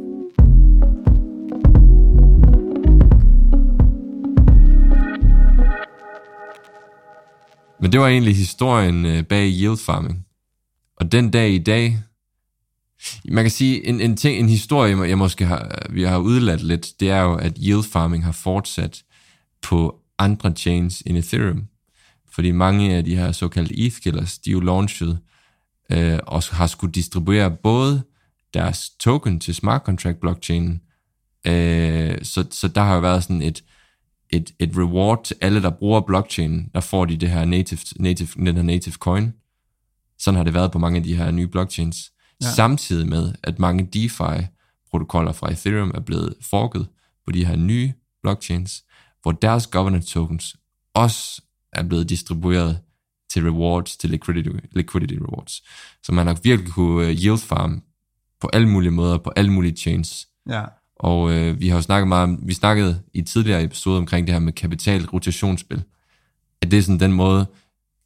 Men 7.80 7.92
det 7.92 8.00
var 8.00 8.08
egentlig 8.08 8.36
historien 8.36 9.06
øh, 9.06 9.24
bag 9.24 9.46
yield 9.46 9.76
farming. 9.76 10.26
Og 10.96 11.12
den 11.12 11.30
dag 11.30 11.50
i 11.50 11.58
dag, 11.58 11.98
man 13.28 13.44
kan 13.44 13.50
sige, 13.50 13.86
en, 13.86 14.00
en, 14.00 14.16
ting, 14.16 14.38
en 14.38 14.48
historie, 14.48 15.08
jeg 15.08 15.18
måske 15.18 15.46
har, 15.46 15.86
vi 15.90 16.02
har 16.02 16.18
udladt 16.18 16.62
lidt, 16.62 17.00
det 17.00 17.10
er 17.10 17.20
jo, 17.20 17.34
at 17.34 17.58
yield 17.58 17.82
farming 17.82 18.24
har 18.24 18.32
fortsat 18.32 19.02
på 19.62 20.00
andre 20.18 20.52
chains 20.56 21.02
end 21.06 21.16
Ethereum. 21.16 21.66
Fordi 22.32 22.50
mange 22.50 22.94
af 22.94 23.04
de 23.04 23.16
her 23.16 23.32
såkaldte 23.32 23.78
ETH-killers, 23.78 24.38
de 24.38 24.50
er 24.50 24.52
jo 24.52 24.60
launchet 24.60 25.18
øh, 25.92 26.18
og 26.26 26.42
har 26.42 26.66
skulle 26.66 26.92
distribuere 26.92 27.50
både 27.50 28.02
deres 28.54 28.90
token 28.90 29.40
til 29.40 29.54
smart 29.54 29.82
contract 29.82 30.20
blockchainen, 30.20 30.80
øh, 31.46 32.18
så, 32.22 32.44
så 32.50 32.68
der 32.68 32.80
har 32.80 32.94
jo 32.94 33.00
været 33.00 33.22
sådan 33.22 33.42
et, 33.42 33.64
et, 34.30 34.54
et 34.58 34.70
reward 34.76 35.24
til 35.24 35.36
alle, 35.40 35.62
der 35.62 35.70
bruger 35.70 36.00
blockchain, 36.00 36.70
der 36.74 36.80
får 36.80 37.04
de 37.04 37.16
det 37.16 37.30
her 37.30 37.44
native, 37.44 37.80
native, 37.96 38.28
den 38.46 38.56
her 38.56 38.62
native 38.62 38.94
coin. 38.94 39.34
Sådan 40.18 40.36
har 40.36 40.44
det 40.44 40.54
været 40.54 40.72
på 40.72 40.78
mange 40.78 40.96
af 40.96 41.02
de 41.02 41.16
her 41.16 41.30
nye 41.30 41.46
blockchains. 41.46 42.12
Ja. 42.42 42.50
Samtidig 42.50 43.08
med, 43.08 43.32
at 43.42 43.58
mange 43.58 43.88
DeFi-protokoller 43.96 45.32
fra 45.32 45.52
Ethereum 45.52 45.92
er 45.94 46.00
blevet 46.00 46.34
forket 46.50 46.88
på 47.26 47.32
de 47.32 47.44
her 47.44 47.56
nye 47.56 47.92
blockchains, 48.22 48.84
hvor 49.22 49.32
deres 49.32 49.66
governance 49.66 50.08
tokens 50.08 50.56
også 50.94 51.42
er 51.72 51.82
blevet 51.82 52.08
distribueret 52.08 52.80
til 53.30 53.42
rewards, 53.42 53.96
til 53.96 54.10
liquidity, 54.10 54.48
liquidity 54.72 55.14
rewards. 55.14 55.62
Så 56.02 56.12
man 56.12 56.26
har 56.26 56.38
virkelig 56.42 56.72
kunne 56.72 57.06
øh, 57.06 57.16
yield 57.24 57.38
farm 57.38 57.82
på 58.40 58.50
alle 58.52 58.68
mulige 58.68 58.90
måder, 58.90 59.18
på 59.18 59.32
alle 59.36 59.52
mulige 59.52 59.76
chains. 59.76 60.28
Ja. 60.48 60.64
Og 60.98 61.32
øh, 61.32 61.60
vi 61.60 61.68
har 61.68 61.76
jo 61.76 61.82
snakket 61.82 62.08
meget 62.08 62.22
om, 62.22 62.40
vi 62.42 62.54
snakkede 62.54 63.00
i 63.14 63.22
tidligere 63.22 63.64
episode 63.64 63.98
omkring 63.98 64.26
det 64.26 64.34
her 64.34 64.40
med 64.40 64.52
kapital 64.52 65.06
rotationsspil. 65.06 65.82
At 66.62 66.70
det 66.70 66.78
er 66.78 66.82
sådan 66.82 67.00
den 67.00 67.12
måde, 67.12 67.46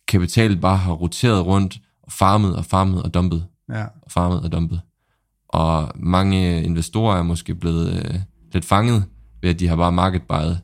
kapitalet 0.08 0.60
bare 0.60 0.76
har 0.76 0.92
roteret 0.92 1.46
rundt, 1.46 1.80
og 2.02 2.12
farmet 2.12 2.56
og 2.56 2.64
farmet 2.64 3.02
og 3.02 3.14
dumpet, 3.14 3.46
Ja. 3.68 3.84
og 4.02 4.10
farmet 4.10 4.40
og 4.40 4.52
dumpet. 4.52 4.80
Og 5.48 5.92
mange 5.96 6.62
investorer 6.62 7.18
er 7.18 7.22
måske 7.22 7.54
blevet 7.54 7.92
øh, 7.94 8.14
lidt 8.52 8.64
fanget 8.64 9.04
ved, 9.42 9.50
at 9.50 9.60
de 9.60 9.68
har 9.68 9.76
bare 9.76 9.92
market 9.92 10.22
buyet. 10.22 10.60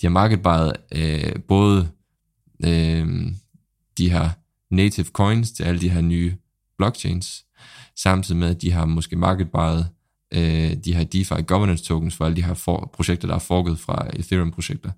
De 0.00 0.06
har 0.06 0.10
market 0.10 0.42
buyet 0.42 0.72
øh, 0.92 1.42
både 1.48 1.88
øh, 2.64 3.32
de 3.98 4.10
her 4.10 4.30
native 4.70 5.06
coins 5.06 5.52
til 5.52 5.62
alle 5.64 5.80
de 5.80 5.88
her 5.90 6.00
nye 6.00 6.36
blockchains, 6.78 7.44
samtidig 7.96 8.38
med, 8.40 8.48
at 8.48 8.62
de 8.62 8.72
har 8.72 8.84
måske 8.84 9.16
market 9.16 9.50
buyet 9.50 9.86
øh, 10.32 10.76
de 10.84 10.94
her 10.94 11.04
DeFi 11.04 11.42
governance 11.46 11.84
tokens 11.84 12.16
for 12.16 12.24
alle 12.24 12.36
de 12.36 12.44
her 12.44 12.54
for, 12.54 12.90
projekter, 12.94 13.28
der 13.28 13.34
er 13.34 13.38
forket 13.38 13.78
fra 13.78 14.10
Ethereum-projekter. 14.12 14.90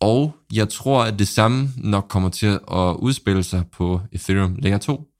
Og 0.00 0.36
jeg 0.52 0.68
tror, 0.68 1.04
at 1.04 1.18
det 1.18 1.28
samme 1.28 1.68
nok 1.76 2.06
kommer 2.08 2.28
til 2.28 2.46
at 2.70 2.96
udspille 2.98 3.42
sig 3.42 3.66
på 3.72 4.00
Ethereum 4.12 4.56
Layer 4.56 4.78
2. 4.78 5.10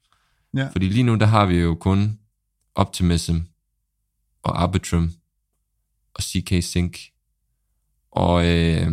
Ja. 0.53 0.67
Fordi 0.67 0.89
lige 0.89 1.03
nu, 1.03 1.15
der 1.15 1.25
har 1.25 1.45
vi 1.45 1.55
jo 1.55 1.75
kun 1.75 2.19
Optimism 2.75 3.37
og 4.43 4.61
Arbitrum 4.63 5.11
og 6.13 6.23
CK 6.23 6.63
Sync. 6.63 6.99
Og 8.11 8.45
øh, 8.45 8.91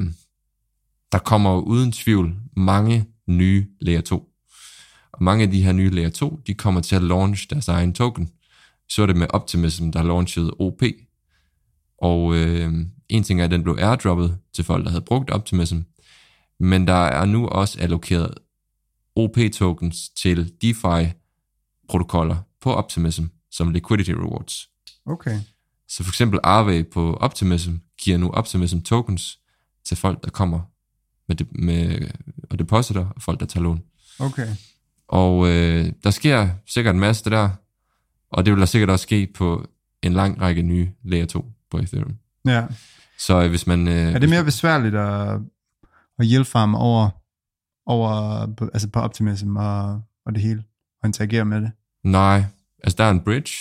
der 1.12 1.18
kommer 1.18 1.51
jo 1.55 1.61
uden 1.61 1.93
tvivl 1.93 2.34
mange 2.57 3.07
nye 3.26 3.66
Layer 3.80 4.01
2. 4.01 4.28
Og 5.12 5.24
mange 5.24 5.45
af 5.45 5.51
de 5.51 5.62
her 5.62 5.72
nye 5.72 5.90
Layer 5.90 6.11
2, 6.11 6.40
de 6.47 6.55
kommer 6.55 6.80
til 6.80 6.97
at 6.97 7.03
launch 7.03 7.51
deres 7.51 7.68
egen 7.68 7.93
token. 7.95 8.30
Så 8.95 9.03
er 9.03 9.07
det 9.07 9.16
med 9.16 9.26
Optimism, 9.30 9.90
der 9.90 10.03
launchet 10.03 10.51
OP. 10.59 10.82
Og 11.99 12.34
øh, 12.34 12.72
en 13.09 13.22
ting 13.22 13.40
er, 13.40 13.45
at 13.45 13.51
den 13.51 13.62
blev 13.62 13.76
airdroppet 13.80 14.38
til 14.53 14.64
folk, 14.64 14.84
der 14.84 14.90
havde 14.90 15.05
brugt 15.05 15.30
Optimism. 15.30 15.78
Men 16.61 16.86
der 16.86 17.05
er 17.05 17.24
nu 17.24 17.49
også 17.49 17.80
allokeret 17.80 18.34
OP-tokens 19.16 20.09
til 20.09 20.53
DeFi-protokoller 20.64 22.36
på 22.61 22.72
Optimism 22.72 23.24
som 23.51 23.70
liquidity 23.70 24.11
rewards. 24.11 24.68
Okay. 25.07 25.40
Så 25.88 26.05
for 26.05 26.11
eksempel 26.11 26.40
Aave 26.43 26.84
på 26.84 27.14
Optimism 27.14 27.74
giver 28.01 28.18
nu 28.18 28.30
Optimism 28.30 28.78
tokens 28.78 29.38
til 29.84 29.97
folk, 29.97 30.24
der 30.24 30.30
kommer 30.30 30.61
med, 31.28 31.36
de, 31.36 31.45
med 31.51 32.09
og 32.51 32.59
depositer, 32.59 33.07
og 33.16 33.22
folk, 33.22 33.40
der 33.40 33.47
tager 33.47 33.64
lån. 33.64 33.82
Okay. 34.18 34.49
Og 35.09 35.49
øh, 35.49 35.93
der 36.05 36.11
sker 36.11 36.49
sikkert 36.66 36.95
en 36.95 37.01
masse 37.01 37.30
der, 37.30 37.51
og 38.33 38.45
det 38.47 38.53
vil 38.53 38.61
der 38.61 38.66
sikkert 38.66 38.91
også 38.91 39.03
ske 39.03 39.28
på 39.35 39.66
en 40.03 40.12
lang 40.12 40.41
række 40.41 40.62
nye 40.62 40.91
layer 41.05 41.26
2 41.26 41.53
på 41.70 41.78
Ethereum. 41.78 42.16
Ja. 42.47 42.66
Så 43.18 43.43
øh, 43.43 43.51
hvis 43.51 43.66
man... 43.66 43.89
Øh, 43.89 43.95
Er 43.95 44.18
det 44.18 44.28
mere 44.28 44.45
besværligt 44.45 44.95
at, 44.95 45.41
at 46.18 46.26
yield 46.26 46.45
farm 46.45 46.74
over, 46.74 47.11
over 47.87 48.11
altså 48.72 48.89
på 48.89 49.01
Optimism 49.01 49.57
og, 49.57 50.03
og 50.26 50.35
det 50.35 50.43
hele, 50.43 50.64
og 51.03 51.07
interagere 51.07 51.45
med 51.45 51.61
det? 51.61 51.70
Nej, 52.05 52.45
altså 52.85 52.97
der 52.97 53.05
er 53.05 53.11
en 53.11 53.20
bridge, 53.20 53.53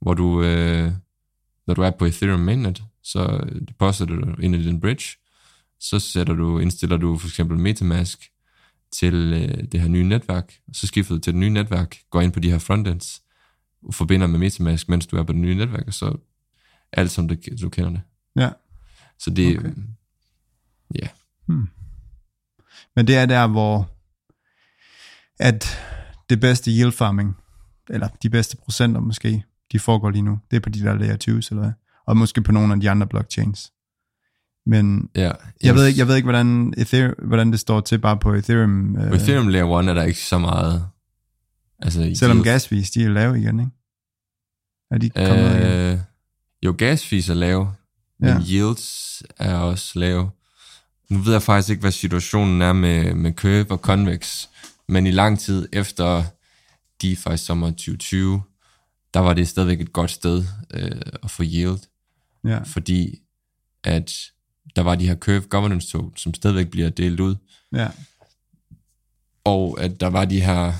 hvor 0.00 0.14
du, 0.14 0.42
øh, 0.42 0.92
når 1.66 1.74
du 1.74 1.82
er 1.82 1.90
på 1.90 2.04
Ethereum 2.04 2.40
mainnet, 2.40 2.82
så 3.02 3.46
depositer 3.68 4.14
du 4.14 4.40
ind 4.40 4.54
i 4.54 4.66
den 4.66 4.80
bridge, 4.80 5.04
så 5.80 5.98
sætter 5.98 6.34
du, 6.34 6.58
indstiller 6.58 6.96
du 6.96 7.18
for 7.18 7.28
eksempel 7.28 7.58
Metamask 7.58 8.30
til 8.92 9.14
øh, 9.14 9.64
det 9.72 9.80
her 9.80 9.88
nye 9.88 10.04
netværk, 10.04 10.54
så 10.72 10.86
skifter 10.86 11.14
du 11.14 11.20
til 11.20 11.32
det 11.32 11.40
nye 11.40 11.50
netværk, 11.50 11.96
går 12.10 12.20
ind 12.20 12.32
på 12.32 12.40
de 12.40 12.50
her 12.50 12.58
frontends, 12.58 13.22
forbinder 13.90 14.26
med 14.26 14.38
Metamask, 14.38 14.88
mens 14.88 15.06
du 15.06 15.16
er 15.16 15.22
på 15.22 15.32
det 15.32 15.40
nye 15.40 15.54
netværk, 15.54 15.86
og 15.86 15.94
så 15.94 16.16
alt 16.92 17.10
som 17.10 17.28
du, 17.28 17.36
du 17.62 17.68
kender 17.68 17.90
det. 17.90 18.00
Ja. 18.36 18.50
Så 19.18 19.30
det, 19.30 19.58
Okay. 19.58 19.68
okay. 19.68 19.80
ja, 20.94 21.08
Men 22.96 23.06
det 23.06 23.16
er 23.16 23.26
der, 23.26 23.46
hvor 23.46 23.90
at 25.38 25.78
det 26.30 26.40
bedste 26.40 26.70
yield 26.70 26.92
farming, 26.92 27.36
eller 27.90 28.08
de 28.22 28.30
bedste 28.30 28.56
procenter 28.56 29.00
måske, 29.00 29.44
de 29.72 29.78
foregår 29.78 30.10
lige 30.10 30.22
nu. 30.22 30.38
Det 30.50 30.56
er 30.56 30.60
på 30.60 30.68
de 30.68 30.80
der 30.80 30.94
layer 30.94 31.16
2's, 31.16 31.48
eller 31.50 31.62
hvad? 31.62 31.72
Og 32.06 32.16
måske 32.16 32.42
på 32.42 32.52
nogle 32.52 32.74
af 32.74 32.80
de 32.80 32.90
andre 32.90 33.06
blockchains. 33.06 33.72
Men 34.66 35.08
ja. 35.14 35.30
jeg 35.62 35.74
ved 35.74 35.86
ikke, 35.86 35.98
jeg 35.98 36.08
ved 36.08 36.16
ikke 36.16 36.26
hvordan, 36.26 36.74
Ethereum, 36.76 37.14
hvordan 37.18 37.52
det 37.52 37.60
står 37.60 37.80
til 37.80 37.98
bare 37.98 38.18
på 38.18 38.32
Ethereum. 38.34 38.94
På 38.94 39.00
Øh, 39.02 39.12
Ethereum 39.12 39.48
Layer 39.48 39.78
1 39.78 39.88
er 39.88 39.94
der 39.94 40.02
ikke 40.02 40.18
så 40.18 40.38
meget, 40.38 40.88
altså 41.82 42.12
selvom 42.14 42.36
yield. 42.36 42.44
gasvis, 42.44 42.90
de 42.90 43.04
er 43.04 43.08
lave 43.08 43.38
igen, 43.40 43.60
ikke? 43.60 43.72
Er 44.90 44.98
de 44.98 45.10
kommet 45.10 45.62
øh, 45.66 45.92
igen? 45.92 46.00
Jo, 46.62 46.74
gasfees 46.78 47.28
er 47.28 47.34
lave, 47.34 47.72
men 48.18 48.28
Ja. 48.28 48.34
ja. 48.34 48.40
yields 48.48 49.22
er 49.38 49.54
også 49.54 49.98
lave. 49.98 50.30
Nu 51.08 51.18
ved 51.18 51.32
jeg 51.32 51.42
faktisk 51.42 51.70
ikke, 51.70 51.80
hvad 51.80 51.90
situationen 51.92 52.62
er 52.62 52.72
med, 52.72 53.14
med 53.14 53.32
Curve 53.32 53.70
og 53.70 53.78
Convex, 53.78 54.46
men 54.88 55.06
i 55.06 55.10
lang 55.10 55.38
tid 55.40 55.68
efter 55.72 56.24
DeFi 57.02 57.36
sommer 57.36 57.70
2020, 57.70 58.42
der 59.14 59.20
var 59.20 59.32
det 59.34 59.48
stadigvæk 59.48 59.80
et 59.80 59.92
godt 59.92 60.10
sted 60.10 60.44
øh, 60.74 61.00
at 61.22 61.30
få 61.30 61.42
yield, 61.42 61.78
Ja. 62.44 62.58
fordi 62.62 63.20
at 63.84 64.12
der 64.76 64.82
var 64.82 64.94
de 64.94 65.06
her 65.06 65.16
Curve 65.16 65.40
Governance 65.40 65.88
tokens, 65.88 66.20
som 66.20 66.34
stadigvæk 66.34 66.68
bliver 66.70 66.90
delt 66.90 67.20
ud, 67.20 67.36
ja. 67.72 67.88
og 69.44 69.80
at 69.80 70.00
der 70.00 70.06
var 70.06 70.24
de 70.24 70.40
her, 70.40 70.72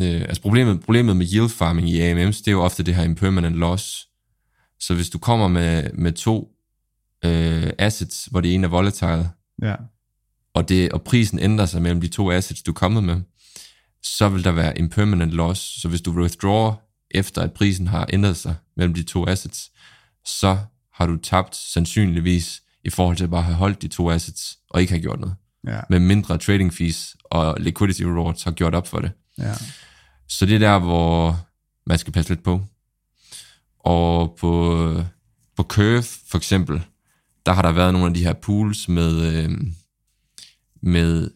øh, 0.00 0.20
altså 0.20 0.42
problemet, 0.42 0.80
problemet 0.80 1.16
med 1.16 1.26
yield 1.34 1.48
farming 1.48 1.88
i 1.90 2.00
AMMs, 2.00 2.38
det 2.38 2.48
er 2.48 2.52
jo 2.52 2.62
ofte 2.62 2.82
det 2.82 2.94
her 2.94 3.02
impermanent 3.02 3.56
loss. 3.56 4.08
Så 4.80 4.94
hvis 4.94 5.10
du 5.10 5.18
kommer 5.18 5.48
med, 5.48 5.92
med 5.92 6.12
to 6.12 6.48
øh, 7.24 7.70
assets, 7.78 8.28
hvor 8.30 8.40
det 8.40 8.54
ene 8.54 8.66
er 8.66 8.70
volatile, 8.70 9.30
Ja. 9.62 9.74
og, 10.54 10.68
det, 10.68 10.92
og 10.92 11.02
prisen 11.02 11.38
ændrer 11.38 11.66
sig 11.66 11.82
mellem 11.82 12.00
de 12.00 12.08
to 12.08 12.30
assets, 12.30 12.62
du 12.62 12.70
er 12.70 12.74
kommet 12.74 13.04
med, 13.04 13.20
så 14.02 14.28
vil 14.28 14.44
der 14.44 14.52
være 14.52 14.78
impermanent 14.78 15.30
loss. 15.32 15.80
Så 15.80 15.88
hvis 15.88 16.00
du 16.00 16.10
withdraw 16.12 16.72
efter 17.10 17.42
at 17.42 17.52
prisen 17.52 17.86
har 17.86 18.06
ændret 18.12 18.36
sig 18.36 18.54
mellem 18.76 18.94
de 18.94 19.02
to 19.02 19.26
assets, 19.28 19.70
så 20.24 20.58
har 20.94 21.06
du 21.06 21.16
tabt 21.16 21.56
sandsynligvis 21.56 22.62
i 22.84 22.90
forhold 22.90 23.16
til 23.16 23.24
at 23.24 23.30
bare 23.30 23.42
have 23.42 23.54
holdt 23.56 23.82
de 23.82 23.88
to 23.88 24.10
assets 24.10 24.58
og 24.70 24.80
ikke 24.80 24.92
have 24.92 25.02
gjort 25.02 25.20
noget. 25.20 25.34
Ja. 25.66 25.80
Med 25.90 25.98
mindre 25.98 26.38
trading 26.38 26.74
fees 26.74 27.16
og 27.24 27.56
liquidity 27.60 28.02
rewards 28.02 28.42
har 28.42 28.50
gjort 28.50 28.74
op 28.74 28.86
for 28.86 28.98
det. 29.00 29.10
Ja. 29.38 29.54
Så 30.28 30.46
det 30.46 30.54
er 30.54 30.58
der, 30.58 30.78
hvor 30.78 31.38
man 31.86 31.98
skal 31.98 32.12
passe 32.12 32.30
lidt 32.30 32.42
på. 32.44 32.60
Og 33.78 34.36
på, 34.40 35.04
på 35.56 35.62
Curve 35.62 36.02
for 36.02 36.36
eksempel, 36.36 36.82
der 37.46 37.52
har 37.52 37.62
der 37.62 37.72
været 37.72 37.92
nogle 37.92 38.08
af 38.08 38.14
de 38.14 38.24
her 38.24 38.32
pools 38.32 38.88
med, 38.88 39.32
øh, 39.32 39.50
med 40.82 41.30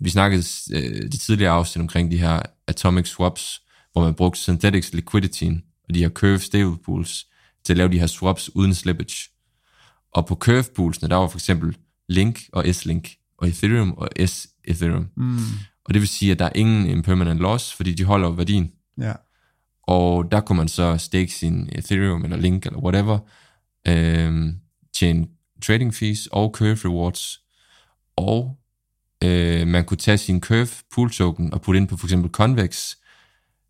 vi 0.00 0.10
snakkede 0.10 0.44
øh, 0.72 1.12
de 1.12 1.16
tidligere 1.16 1.52
afsnit 1.52 1.80
omkring 1.80 2.10
de 2.10 2.18
her 2.18 2.42
atomic 2.66 3.06
swaps, 3.06 3.62
hvor 3.92 4.02
man 4.02 4.14
brugte 4.14 4.40
synthetics 4.40 4.92
liquidity 4.92 5.50
og 5.88 5.94
de 5.94 5.98
her 5.98 6.08
curve 6.08 6.38
stable 6.38 6.78
pools 6.84 7.26
til 7.64 7.72
at 7.72 7.76
lave 7.76 7.92
de 7.92 7.98
her 7.98 8.06
swaps 8.06 8.50
uden 8.54 8.74
slippage. 8.74 9.30
Og 10.12 10.26
på 10.26 10.34
curve 10.34 10.64
poolsene, 10.76 11.08
der 11.08 11.16
var 11.16 11.28
for 11.28 11.38
eksempel 11.38 11.76
Link 12.08 12.40
og 12.52 12.74
S-Link, 12.74 13.08
og 13.38 13.48
Ethereum 13.48 13.92
og 13.92 14.08
S-Ethereum. 14.26 15.08
Mm. 15.16 15.38
Og 15.88 15.94
det 15.94 16.00
vil 16.00 16.08
sige, 16.08 16.32
at 16.32 16.38
der 16.38 16.44
er 16.44 16.52
ingen 16.54 16.86
impermanent 16.86 17.40
loss, 17.40 17.72
fordi 17.72 17.94
de 17.94 18.04
holder 18.04 18.30
værdien. 18.30 18.72
Ja. 18.98 19.12
Og 19.82 20.32
der 20.32 20.40
kunne 20.40 20.56
man 20.56 20.68
så 20.68 20.98
stake 20.98 21.32
sin 21.32 21.68
Ethereum 21.72 22.24
eller 22.24 22.36
Link 22.36 22.66
eller 22.66 22.78
whatever, 22.78 23.18
øh, 23.88 24.52
tjene 24.94 25.26
trading 25.62 25.94
fees 25.94 26.26
og 26.26 26.50
curve 26.54 26.78
rewards. 26.84 27.40
Og 28.16 28.58
øh, 29.24 29.66
man 29.66 29.84
kunne 29.84 29.96
tage 29.96 30.18
sin 30.18 30.40
curve 30.40 30.68
pool 30.94 31.10
token 31.10 31.54
og 31.54 31.62
putte 31.62 31.78
ind 31.80 31.88
på 31.88 31.96
for 31.96 32.06
eksempel 32.06 32.30
Convex, 32.30 32.94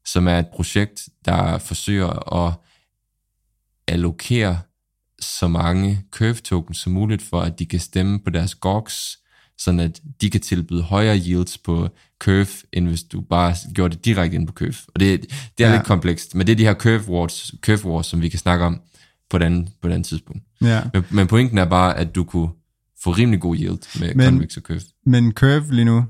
som 0.05 0.29
er 0.29 0.39
et 0.39 0.49
projekt, 0.49 1.09
der 1.25 1.59
forsøger 1.59 2.35
at 2.35 2.55
allokere 3.89 4.61
så 5.21 5.49
mange 5.49 6.05
curve 6.11 6.35
tokens 6.35 6.79
som 6.79 6.93
muligt, 6.93 7.23
for 7.23 7.41
at 7.41 7.59
de 7.59 7.67
kan 7.67 7.81
stemme 7.81 8.21
på 8.21 8.31
deres 8.31 8.55
GOX, 8.55 9.17
sådan 9.59 9.81
at 9.81 10.01
de 10.21 10.31
kan 10.31 10.41
tilbyde 10.41 10.83
højere 10.83 11.17
yields 11.19 11.59
på 11.59 11.89
curve, 12.21 12.47
end 12.73 12.89
hvis 12.89 13.03
du 13.03 13.21
bare 13.21 13.55
gjorde 13.75 13.97
det 13.97 14.05
direkte 14.05 14.35
ind 14.37 14.47
på 14.47 14.53
curve. 14.53 14.75
Og 14.95 15.01
det, 15.01 15.23
det 15.59 15.65
er 15.67 15.69
Ja. 15.71 15.77
lidt 15.77 15.87
komplekst, 15.87 16.35
men 16.35 16.47
det 16.47 16.53
er 16.53 16.57
de 16.57 16.65
her 16.65 16.75
curve 16.75 17.09
wars, 17.09 17.55
curve 17.61 17.85
wars 17.93 18.07
som 18.07 18.23
vi 18.23 18.29
kan 18.29 18.39
snakke 18.39 18.65
om 18.65 18.81
på 19.31 19.37
et 19.37 19.43
andet, 19.43 19.69
på 19.83 19.89
et 19.89 19.93
andet 19.93 20.07
tidspunkt. 20.07 20.43
ja. 20.61 20.83
Men, 20.93 21.05
men 21.11 21.27
pointen 21.27 21.59
er 21.59 21.65
bare, 21.65 21.97
at 21.99 22.15
du 22.15 22.25
kunne 22.25 22.49
få 23.03 23.11
rimelig 23.11 23.41
god 23.41 23.57
yield 23.57 24.01
med 24.01 24.15
men, 24.15 24.25
convex 24.27 24.57
og 24.57 24.63
curve. 24.63 24.81
Men 25.07 25.33
Curve 25.33 25.75
lige 25.75 25.85
nu, 25.85 26.05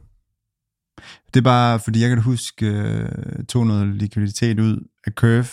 det 1.35 1.41
er 1.41 1.45
bare, 1.45 1.81
fordi 1.81 2.01
jeg 2.01 2.09
kan 2.09 2.23
huske, 2.23 2.67
øh, 2.67 3.45
tog 3.49 3.67
noget 3.67 3.87
likviditet 3.97 4.61
ud 4.61 4.89
af 5.07 5.13
Curve, 5.13 5.49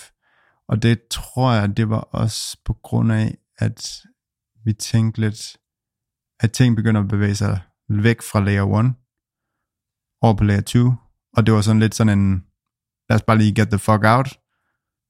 og 0.67 0.83
det 0.83 0.99
tror 1.11 1.53
jeg, 1.53 1.77
det 1.77 1.89
var 1.89 1.99
også 1.99 2.57
på 2.65 2.73
grund 2.83 3.11
af, 3.11 3.37
at 3.57 3.91
vi 4.65 4.73
tænkte 4.73 5.21
lidt, 5.21 5.57
at 6.39 6.51
ting 6.51 6.75
begynder 6.75 7.01
at 7.01 7.07
bevæge 7.07 7.35
sig 7.35 7.59
væk 7.89 8.21
fra 8.21 8.39
layer 8.39 8.79
1 8.79 8.93
over 10.21 10.33
på 10.33 10.43
layer 10.43 10.61
2, 10.61 10.93
og 11.37 11.45
det 11.45 11.53
var 11.53 11.61
sådan 11.61 11.79
lidt 11.79 11.95
sådan 11.95 12.19
en, 12.19 12.43
lad 13.09 13.15
os 13.15 13.21
bare 13.21 13.37
lige 13.37 13.55
get 13.55 13.67
the 13.69 13.79
fuck 13.79 14.01
out, 14.03 14.39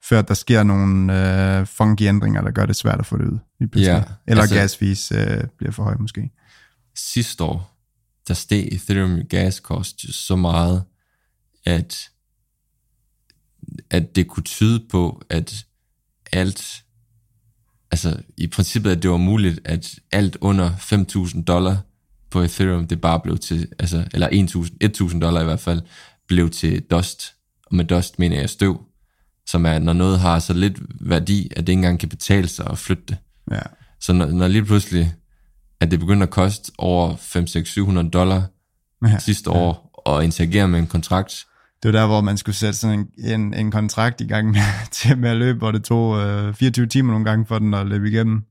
før 0.03 0.21
der 0.21 0.34
sker 0.34 0.63
nogle 0.63 1.13
øh, 1.59 1.67
funky 1.67 2.01
ændringer, 2.01 2.41
der 2.41 2.51
gør 2.51 2.65
det 2.65 2.76
svært 2.76 2.99
at 2.99 3.05
få 3.05 3.17
det 3.17 3.26
ud. 3.26 3.38
lige. 3.59 3.91
Ja, 3.95 4.03
Eller 4.28 4.41
altså- 4.41 4.55
gas 4.55 4.78
fees 4.78 5.11
øh, 5.11 5.43
bliver 5.57 5.71
for 5.71 5.84
høj 5.84 5.95
måske. 5.99 6.32
sidste 6.95 7.43
år, 7.43 7.71
der 8.28 8.34
steg 8.34 8.67
Ethereum 8.71 9.19
gas 9.30 9.55
cost 9.55 10.13
så 10.13 10.36
meget, 10.36 10.84
at, 11.65 12.09
at 13.89 14.15
det 14.15 14.28
kunne 14.28 14.43
tyde 14.43 14.88
på, 14.89 15.21
at 15.30 15.65
alt, 16.32 16.84
altså 17.91 18.21
i 18.38 18.47
princippet, 18.47 18.91
at 18.91 19.03
det 19.03 19.09
var 19.11 19.17
muligt, 19.17 19.59
at 19.65 19.99
alt 20.11 20.38
under 20.41 20.71
5.000 20.76 21.43
dollar 21.43 21.78
på 22.36 22.41
Ethereum, 22.41 22.88
det 22.88 23.01
bare 23.01 23.19
blev 23.19 23.38
til, 23.38 23.67
altså, 23.79 24.03
eller 24.13 24.27
1.000 24.29 25.09
1.000 25.13 25.19
dollar 25.19 25.41
i 25.41 25.43
hvert 25.43 25.59
fald, 25.59 25.81
blev 26.27 26.49
til 26.49 26.81
dust. 26.91 27.33
Og 27.65 27.75
med 27.75 27.86
dust 27.86 28.19
mener 28.19 28.39
jeg 28.39 28.49
støv, 28.49 28.81
som 29.47 29.65
er, 29.65 29.79
når 29.79 29.93
noget 29.93 30.19
har 30.19 30.39
så 30.39 30.53
lidt 30.53 30.77
værdi, 31.01 31.47
at 31.51 31.57
det 31.57 31.69
ikke 31.69 31.79
engang 31.79 31.99
kan 31.99 32.09
betale 32.09 32.47
sig 32.47 32.67
at 32.71 32.77
flytte 32.77 33.03
det. 33.07 33.17
Ja. 33.51 33.61
Så 33.99 34.13
når, 34.13 34.25
når 34.25 34.47
lige 34.47 34.65
pludselig, 34.65 35.13
at 35.79 35.91
det 35.91 35.99
begynder 35.99 36.23
at 36.23 36.29
koste 36.29 36.71
over 36.77 37.15
5, 37.15 37.47
6, 37.47 37.69
700 37.69 38.09
dollar 38.09 38.43
Ja. 39.03 39.09
ja, 39.09 39.19
sidste 39.19 39.49
år, 39.49 40.01
og 40.05 40.23
interagere 40.23 40.67
med 40.67 40.79
en 40.79 40.88
kontrakt, 40.88 41.45
Det 41.83 41.93
var 41.93 41.99
der, 41.99 42.07
hvor 42.07 42.21
man 42.21 42.38
skulle 42.38 42.55
sætte 42.55 42.79
sådan 42.79 42.99
en, 43.17 43.31
en, 43.41 43.53
en 43.53 43.71
kontrakt 43.71 44.21
i 44.21 44.27
gang 44.27 44.51
med, 44.51 44.61
til 44.91 45.17
med 45.17 45.29
at 45.29 45.38
løbe, 45.38 45.57
hvor 45.57 45.71
det 45.71 45.83
tog 45.83 46.19
øh, 46.19 46.53
24 46.53 46.88
timer 46.88 47.11
nogle 47.11 47.25
gange 47.25 47.45
for 47.45 47.59
den 47.59 47.73
at 47.73 47.88
løbe 47.88 48.07
igennem. 48.07 48.41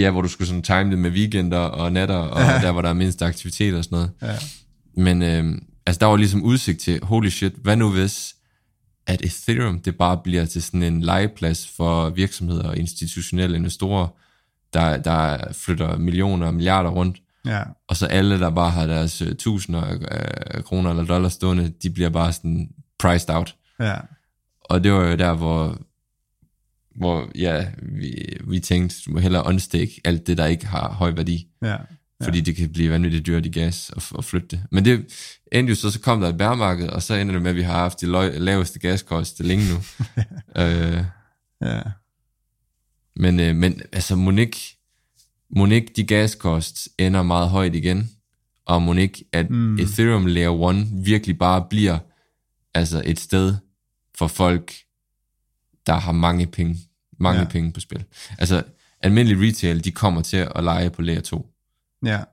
Ja, 0.00 0.10
hvor 0.10 0.22
du 0.22 0.28
skulle 0.28 0.48
sådan 0.48 0.62
time 0.62 0.90
det 0.90 0.98
med 0.98 1.10
weekender 1.10 1.58
og 1.58 1.92
natter, 1.92 2.16
og 2.16 2.40
Ja. 2.40 2.58
der, 2.60 2.72
hvor 2.72 2.82
der 2.82 2.88
er 2.88 2.92
mindst 2.94 3.22
aktivitet 3.22 3.74
og 3.74 3.84
sådan 3.84 3.96
noget. 3.96 4.10
Ja. 4.22 4.36
Men 5.02 5.22
øh, 5.22 5.58
altså, 5.86 5.98
der 6.00 6.06
var 6.06 6.16
ligesom 6.16 6.42
udsigt 6.42 6.80
til, 6.80 7.00
holy 7.02 7.28
shit, 7.28 7.52
hvad 7.62 7.76
nu 7.76 7.90
hvis, 7.90 8.34
at 9.06 9.22
Ethereum, 9.22 9.78
det 9.80 9.96
bare 9.96 10.16
bliver 10.24 10.44
til 10.44 10.62
sådan 10.62 10.82
en 10.82 11.00
legeplads 11.02 11.68
for 11.76 12.10
virksomheder 12.10 12.68
og 12.68 12.76
institutionelle 12.76 13.56
investorer, 13.56 14.08
der, 14.72 14.96
der 14.96 15.52
flytter 15.52 15.96
millioner 15.96 16.46
og 16.46 16.54
milliarder 16.54 16.90
rundt, 16.90 17.16
Ja. 17.46 17.62
og 17.88 17.96
så 17.96 18.06
alle, 18.06 18.40
der 18.40 18.50
bare 18.50 18.70
har 18.70 18.86
deres 18.86 19.22
øh, 19.22 19.34
tusinder 19.34 19.82
af 20.10 20.64
kroner 20.64 20.90
eller 20.90 21.04
dollars 21.04 21.32
stående, 21.32 21.72
de 21.82 21.90
bliver 21.90 22.08
bare 22.10 22.32
sådan 22.32 22.68
priced 22.98 23.30
out. 23.30 23.54
Ja. 23.80 23.94
Og 24.60 24.84
det 24.84 24.92
var 24.92 25.04
jo 25.06 25.16
der, 25.16 25.34
hvor, 25.34 25.78
hvor 26.96 27.30
ja, 27.34 27.66
vi, 27.82 28.36
vi 28.48 28.60
tænkte, 28.60 28.96
du 29.06 29.10
må 29.10 29.18
hellere 29.18 29.46
unstake 29.46 30.00
alt 30.04 30.26
det, 30.26 30.38
der 30.38 30.46
ikke 30.46 30.66
har 30.66 30.92
høj 30.92 31.10
værdi, 31.10 31.48
Ja. 31.62 31.76
fordi 32.24 32.40
det 32.40 32.56
kan 32.56 32.72
blive 32.72 32.90
vanvittigt 32.90 33.26
dyrt 33.26 33.46
i 33.46 33.50
gas 33.50 33.90
at, 33.96 34.12
at 34.18 34.24
flytte 34.24 34.48
det. 34.48 34.60
Men 34.70 34.84
det 34.84 35.06
endte 35.52 35.70
jo 35.70 35.74
så, 35.74 35.90
så 35.90 36.00
kom 36.00 36.20
der 36.20 36.28
et 36.28 36.38
bærmarked, 36.38 36.88
og 36.88 37.02
så 37.02 37.14
ender 37.14 37.32
det 37.32 37.42
med, 37.42 37.50
at 37.50 37.56
vi 37.56 37.62
har 37.62 37.72
haft 37.72 38.00
de 38.00 38.06
løg, 38.06 38.40
laveste 38.40 38.78
gaskost 38.78 39.40
længe 39.40 39.64
nu. 39.74 39.78
øh, 40.62 41.04
Ja. 41.62 41.80
men, 43.16 43.40
øh, 43.40 43.56
men 43.56 43.82
altså 43.92 44.16
Monique, 44.16 44.60
Monique, 45.50 45.88
de 45.96 46.04
gaskost 46.04 46.88
ender 46.98 47.22
meget 47.22 47.48
højt 47.50 47.74
igen, 47.74 48.10
og 48.66 48.82
Monique, 48.82 49.24
at 49.32 49.50
mm. 49.50 49.78
Ethereum 49.78 50.26
Layer 50.26 50.70
1 50.70 50.86
virkelig 51.06 51.38
bare 51.38 51.66
bliver 51.70 51.98
altså 52.74 53.02
et 53.06 53.20
sted 53.20 53.54
for 54.18 54.26
folk, 54.26 54.74
der 55.86 55.94
har 55.94 56.12
mange 56.12 56.46
penge, 56.46 56.76
mange 57.18 57.40
Ja. 57.40 57.46
penge 57.48 57.72
på 57.72 57.80
spil. 57.80 58.04
Altså 58.38 58.62
almindelig 59.00 59.48
retail, 59.48 59.84
de 59.84 59.92
kommer 59.92 60.22
til 60.22 60.36
at 60.54 60.64
lege 60.64 60.90
på 60.90 61.02
Layer 61.02 61.20
2, 61.20 61.50
Ja. 62.04 62.24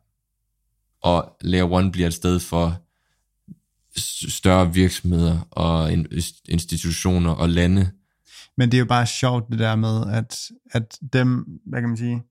og 1.01 1.37
Layer 1.41 1.79
1 1.79 1.91
bliver 1.91 2.07
et 2.07 2.13
sted 2.13 2.39
for 2.39 2.79
større 4.29 4.73
virksomheder 4.73 5.39
og 5.51 5.93
in- 5.93 6.05
institutioner 6.49 7.31
og 7.31 7.49
lande. 7.49 7.91
Men 8.57 8.71
det 8.71 8.77
er 8.77 8.79
jo 8.79 8.85
bare 8.85 9.07
sjovt 9.07 9.49
det 9.51 9.59
der 9.59 9.75
med, 9.75 10.11
at, 10.13 10.39
at 10.71 10.97
dem, 11.13 11.45
hvad 11.65 11.79
kan 11.81 11.89
man 11.89 11.97
sige, 11.97 12.23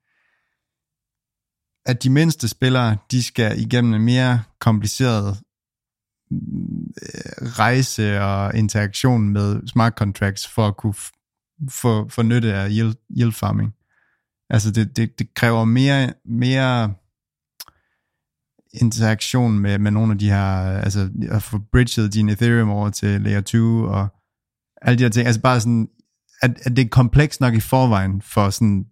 at 1.87 2.03
de 2.03 2.11
mindste 2.11 2.49
spillere, 2.49 2.97
de 3.11 3.23
skal 3.23 3.61
igennem 3.61 3.95
en 3.95 4.03
mere 4.03 4.43
kompliceret 4.59 5.41
rejse 7.59 8.21
og 8.21 8.57
interaktion 8.57 9.29
med 9.29 9.67
smart 9.67 9.93
contracts 9.93 10.49
for 10.49 10.67
at 10.67 10.77
kunne 10.77 10.95
få, 11.71 12.09
få 12.09 12.23
nytte 12.23 12.55
af 12.55 12.69
yield, 12.71 12.95
yield 13.19 13.33
farming. 13.33 13.75
Altså 14.51 14.71
det, 14.71 14.97
det, 14.97 15.19
det 15.19 15.35
kræver 15.35 15.65
mere, 15.65 16.13
mere 16.25 16.95
interaktion 18.73 19.59
med, 19.59 19.79
med 19.79 19.91
nogle 19.91 20.13
af 20.13 20.19
de 20.19 20.31
her, 20.31 20.81
altså 20.81 21.11
at 21.31 21.43
få 21.43 21.59
bridget 21.73 22.15
din 22.15 22.29
Ethereum 22.29 22.71
over 22.71 22.91
til 22.91 23.21
layer 23.21 23.41
2 23.41 23.83
og 23.83 24.09
alle 24.83 24.99
de 24.99 25.03
her 25.03 25.11
ting. 25.11 25.27
Altså 25.27 25.41
bare 25.41 25.61
sådan, 25.61 25.89
at, 26.43 26.51
at 26.63 26.77
det 26.77 26.85
er 26.85 26.89
komplekst 26.89 27.41
nok 27.41 27.55
i 27.55 27.61
forvejen 27.61 28.23
for 28.23 28.51
sådan 28.51 28.87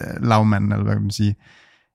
uh, 0.00 0.28
lavmanden, 0.28 0.72
eller 0.72 0.84
hvad 0.84 0.94
kan 0.94 1.02
man 1.02 1.10
sige. 1.10 1.36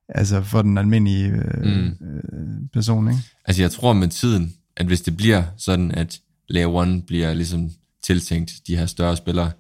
Altså 0.10 0.42
for 0.42 0.62
den 0.62 0.78
almindelige 0.78 1.28
øh, 1.30 1.64
mm. 1.64 1.98
Mm. 2.00 2.16
øh, 2.18 2.70
person, 2.74 3.08
ikke? 3.08 3.22
Altså 3.46 3.62
jeg 3.62 3.72
tror 3.72 3.94
med 3.94 4.08
tiden, 4.08 4.54
at 4.80 4.86
hvis 4.86 5.02
det 5.02 5.18
bliver 5.18 5.44
sådan, 5.58 5.92
at 5.92 6.20
Layer 6.50 6.82
1 6.84 7.06
bliver 7.08 7.34
ligesom 7.34 7.70
tiltænkt 8.04 8.52
de 8.68 8.78
her 8.78 8.86
større 8.86 9.18
spillere, 9.18 9.52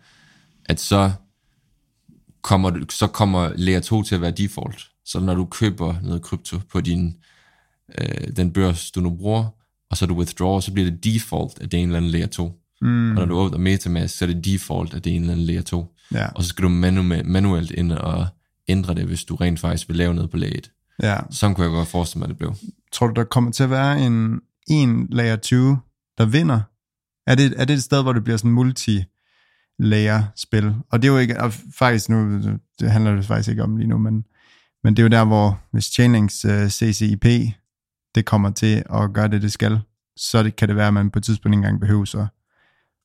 at 0.65 0.79
så 0.79 1.11
kommer, 2.41 2.71
så 2.89 3.07
kommer 3.07 3.51
Layer 3.55 3.79
2 3.79 4.03
til 4.03 4.15
at 4.15 4.21
være 4.21 4.31
default. 4.31 4.87
Så 5.05 5.19
når 5.19 5.35
du 5.35 5.45
køber 5.45 5.95
noget 6.03 6.21
krypto 6.21 6.57
på 6.71 6.81
din, 6.81 7.15
øh, 8.01 8.27
den 8.35 8.51
børs, 8.53 8.91
du 8.91 9.01
nu 9.01 9.09
bruger, 9.09 9.45
og 9.91 9.97
så 9.97 10.05
du 10.05 10.15
withdraw, 10.17 10.59
så 10.59 10.71
bliver 10.73 10.89
det 10.89 11.03
default, 11.03 11.61
at 11.61 11.71
det 11.71 11.77
er 11.77 11.81
en 11.81 11.87
eller 11.89 11.97
anden 11.97 12.11
Layer 12.11 12.27
2. 12.27 12.59
Mm. 12.81 13.09
Og 13.09 13.15
når 13.15 13.25
du 13.25 13.35
åbner 13.35 13.57
Metamask, 13.57 14.17
så 14.17 14.25
er 14.25 14.29
det 14.33 14.45
default, 14.45 14.93
at 14.93 15.03
det 15.03 15.11
er 15.11 15.15
en 15.15 15.21
eller 15.21 15.33
anden 15.33 15.45
Layer 15.45 15.61
2. 15.61 15.95
Ja, 16.13 16.27
Og 16.35 16.43
så 16.43 16.49
skal 16.49 16.63
du 16.63 16.69
manu- 16.69 17.23
manuelt 17.23 17.71
ind 17.71 17.91
og 17.91 18.27
ændre 18.67 18.93
det, 18.95 19.05
hvis 19.05 19.23
du 19.25 19.35
rent 19.35 19.59
faktisk 19.59 19.87
vil 19.87 19.97
lave 19.97 20.13
noget 20.13 20.29
på 20.31 20.37
Layer 20.37 20.57
1. 20.57 20.71
ja. 21.03 21.17
Sådan 21.31 21.55
kunne 21.55 21.63
jeg 21.65 21.71
godt 21.71 21.87
forestille 21.87 22.19
mig, 22.19 22.25
at 22.25 22.29
det 22.29 22.37
blev. 22.37 22.55
tror 22.91 23.07
du, 23.07 23.13
der 23.13 23.23
kommer 23.23 23.51
til 23.51 23.63
at 23.63 23.69
være 23.69 24.05
en, 24.05 24.39
en 24.69 25.07
layer 25.11 25.35
20, 25.35 25.79
der 26.17 26.25
vinder? 26.25 26.61
Er 27.27 27.35
det, 27.35 27.53
er 27.57 27.65
det 27.65 27.73
et 27.73 27.83
sted, 27.83 28.01
hvor 28.01 28.13
det 28.13 28.23
bliver 28.23 28.37
sådan 28.37 28.51
multi 28.51 29.03
layer 29.79 30.23
spil? 30.35 30.75
Og 30.91 31.01
det 31.01 31.07
er 31.07 31.11
jo 31.11 31.17
ikke, 31.17 31.41
og 31.41 31.53
faktisk 31.53 32.09
nu, 32.09 32.41
det 32.79 32.91
handler 32.91 33.15
det 33.15 33.25
faktisk 33.25 33.49
ikke 33.49 33.63
om 33.63 33.77
lige 33.77 33.87
nu, 33.87 33.97
men, 33.97 34.25
men 34.83 34.95
det 34.95 34.99
er 34.99 35.03
jo 35.03 35.09
der, 35.09 35.25
hvor 35.25 35.61
hvis 35.71 35.85
Chainlinks 35.85 36.45
uh, 36.45 36.67
CCIP, 36.67 37.25
det 38.15 38.25
kommer 38.25 38.49
til 38.49 38.83
at 38.93 39.13
gøre 39.13 39.27
det, 39.27 39.41
det 39.41 39.51
skal, 39.51 39.79
så 40.17 40.43
det, 40.43 40.55
kan 40.55 40.67
det 40.67 40.75
være, 40.75 40.87
at 40.87 40.93
man 40.93 41.11
på 41.11 41.19
et 41.19 41.23
tidspunkt 41.23 41.53
ikke 41.53 41.57
engang 41.57 41.79
behøver 41.79 42.05
så 42.05 42.27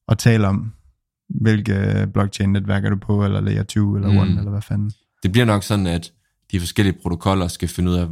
at 0.08 0.18
tale 0.18 0.46
om, 0.48 0.72
hvilke 1.28 2.06
blockchain-netværk 2.12 2.84
er 2.84 2.90
du 2.90 2.96
på, 2.96 3.24
eller 3.24 3.40
layer 3.40 3.62
2, 3.62 3.94
eller 3.94 4.08
1, 4.08 4.14
mm. 4.14 4.38
eller 4.38 4.50
hvad 4.50 4.62
fanden. 4.62 4.92
Det 5.22 5.32
bliver 5.32 5.44
nok 5.44 5.62
sådan, 5.62 5.86
at 5.86 6.12
de 6.52 6.60
forskellige 6.60 6.98
protokoller 7.02 7.48
skal 7.48 7.68
finde 7.68 7.90
ud 7.90 7.96
af 7.96 8.08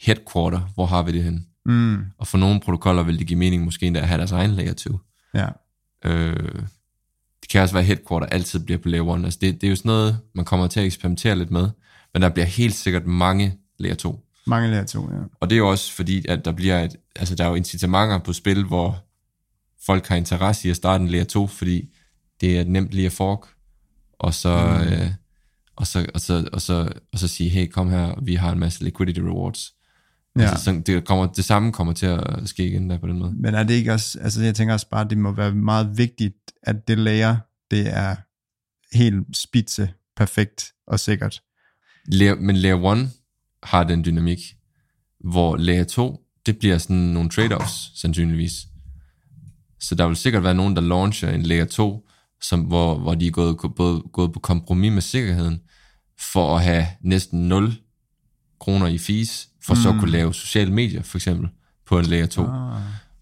headquarter, 0.00 0.60
hvor 0.74 0.86
har 0.86 1.02
vi 1.02 1.12
det 1.12 1.24
hen. 1.24 1.46
Mm. 1.66 2.04
Og 2.18 2.26
for 2.26 2.38
nogle 2.38 2.60
protokoller 2.60 3.02
vil 3.02 3.18
det 3.18 3.26
give 3.26 3.38
mening 3.38 3.64
måske 3.64 3.86
endda 3.86 4.00
at 4.00 4.08
have 4.08 4.18
deres 4.18 4.32
egen 4.32 4.50
layer 4.50 4.72
2. 4.72 4.98
Ja. 5.34 5.48
Øh, 6.04 6.62
det 7.42 7.50
kan 7.50 7.62
også 7.62 7.74
være, 7.74 7.82
at 7.82 7.86
headquarter 7.86 8.26
altid 8.26 8.58
bliver 8.58 8.78
på 8.78 8.88
layer 8.88 9.14
1. 9.16 9.24
Altså 9.24 9.38
det, 9.42 9.60
det 9.60 9.66
er 9.66 9.70
jo 9.70 9.76
sådan 9.76 9.88
noget, 9.88 10.18
man 10.34 10.44
kommer 10.44 10.66
til 10.66 10.80
at 10.80 10.86
eksperimentere 10.86 11.36
lidt 11.36 11.50
med, 11.50 11.68
men 12.12 12.22
der 12.22 12.28
bliver 12.28 12.46
helt 12.46 12.74
sikkert 12.74 13.06
mange 13.06 13.58
layer 13.78 13.94
2. 13.94 14.20
Mange 14.46 14.70
layer 14.70 14.84
2, 14.84 15.10
ja. 15.12 15.18
Og 15.40 15.50
det 15.50 15.56
er 15.56 15.58
jo 15.58 15.68
også 15.68 15.92
fordi, 15.92 16.26
at 16.28 16.44
der 16.44 16.52
bliver 16.52 16.80
et, 16.80 16.96
altså 17.16 17.34
der 17.34 17.44
er 17.44 17.48
jo 17.48 17.54
incitamenter 17.54 18.18
på 18.18 18.32
spil, 18.32 18.64
hvor 18.64 19.04
folk 19.86 20.06
har 20.06 20.16
interesse 20.16 20.68
i 20.68 20.70
at 20.70 20.76
starte 20.76 21.02
en 21.02 21.08
layer 21.08 21.24
2, 21.24 21.46
fordi 21.46 21.88
det 22.40 22.58
er 22.58 22.64
nemt 22.64 22.90
lige 22.90 23.06
at 23.06 23.12
fork, 23.12 23.48
og 24.18 24.34
så, 24.34 24.80
mm. 24.84 24.92
øh, 24.92 25.10
og 25.76 25.86
så, 25.86 26.06
og 26.14 26.20
så, 26.20 26.48
og 26.52 26.62
så, 26.62 26.92
og 27.12 27.18
så 27.18 27.28
sige, 27.28 27.50
hey, 27.50 27.68
kom 27.68 27.90
her, 27.90 28.20
vi 28.22 28.34
har 28.34 28.52
en 28.52 28.58
masse 28.58 28.84
liquidity 28.84 29.20
rewards. 29.20 29.73
Ja. 30.38 30.42
Altså, 30.42 30.64
så 30.64 30.82
det, 30.86 31.04
kommer, 31.04 31.26
det 31.26 31.44
samme 31.44 31.72
kommer 31.72 31.92
til 31.92 32.06
at 32.06 32.48
ske 32.48 32.66
igen 32.66 32.90
der 32.90 32.98
på 32.98 33.06
den 33.06 33.18
måde. 33.18 33.34
Men 33.36 33.54
er 33.54 33.62
det 33.62 33.74
ikke 33.74 33.92
også, 33.92 34.18
altså 34.20 34.42
jeg 34.42 34.54
tænker 34.54 34.74
også 34.74 34.88
bare, 34.88 35.08
det 35.08 35.18
må 35.18 35.32
være 35.32 35.54
meget 35.54 35.98
vigtigt, 35.98 36.36
at 36.62 36.88
det 36.88 36.98
layer, 36.98 37.36
det 37.70 37.96
er 37.96 38.16
helt 38.96 39.36
spidse, 39.36 39.90
perfekt 40.16 40.72
og 40.86 41.00
sikkert. 41.00 41.42
Layer, 42.06 42.34
men 42.34 42.56
layer 42.56 42.92
1 42.92 43.10
har 43.62 43.84
den 43.84 44.04
dynamik, 44.04 44.38
hvor 45.20 45.56
layer 45.56 45.84
2, 45.84 46.20
det 46.46 46.58
bliver 46.58 46.78
sådan 46.78 46.96
nogle 46.96 47.30
trade-offs, 47.30 48.00
sandsynligvis. 48.00 48.52
Så 49.80 49.94
der 49.94 50.06
vil 50.06 50.16
sikkert 50.16 50.44
være 50.44 50.54
nogen, 50.54 50.76
der 50.76 50.82
launcher 50.82 51.30
en 51.30 51.42
layer 51.42 51.64
2, 51.64 52.08
som, 52.42 52.60
hvor, 52.60 52.98
hvor 52.98 53.14
de 53.14 53.26
er 53.26 53.30
gået, 53.30 53.56
både, 53.76 54.02
gået 54.12 54.32
på 54.32 54.40
kompromis 54.40 54.92
med 54.92 55.02
sikkerheden, 55.02 55.60
for 56.32 56.56
at 56.56 56.64
have 56.64 56.86
næsten 57.00 57.48
0 57.48 57.74
kroner 58.60 58.86
i 58.86 58.98
fees, 58.98 59.48
for 59.64 59.74
mm. 59.74 59.80
så 59.80 59.88
at 59.88 59.94
kunne 60.00 60.10
lave 60.10 60.34
sociale 60.34 60.72
medier, 60.72 61.02
for 61.02 61.18
eksempel, 61.18 61.48
på 61.86 61.98
en 61.98 62.04
layer 62.04 62.26
2. 62.26 62.42
Ah. 62.42 62.48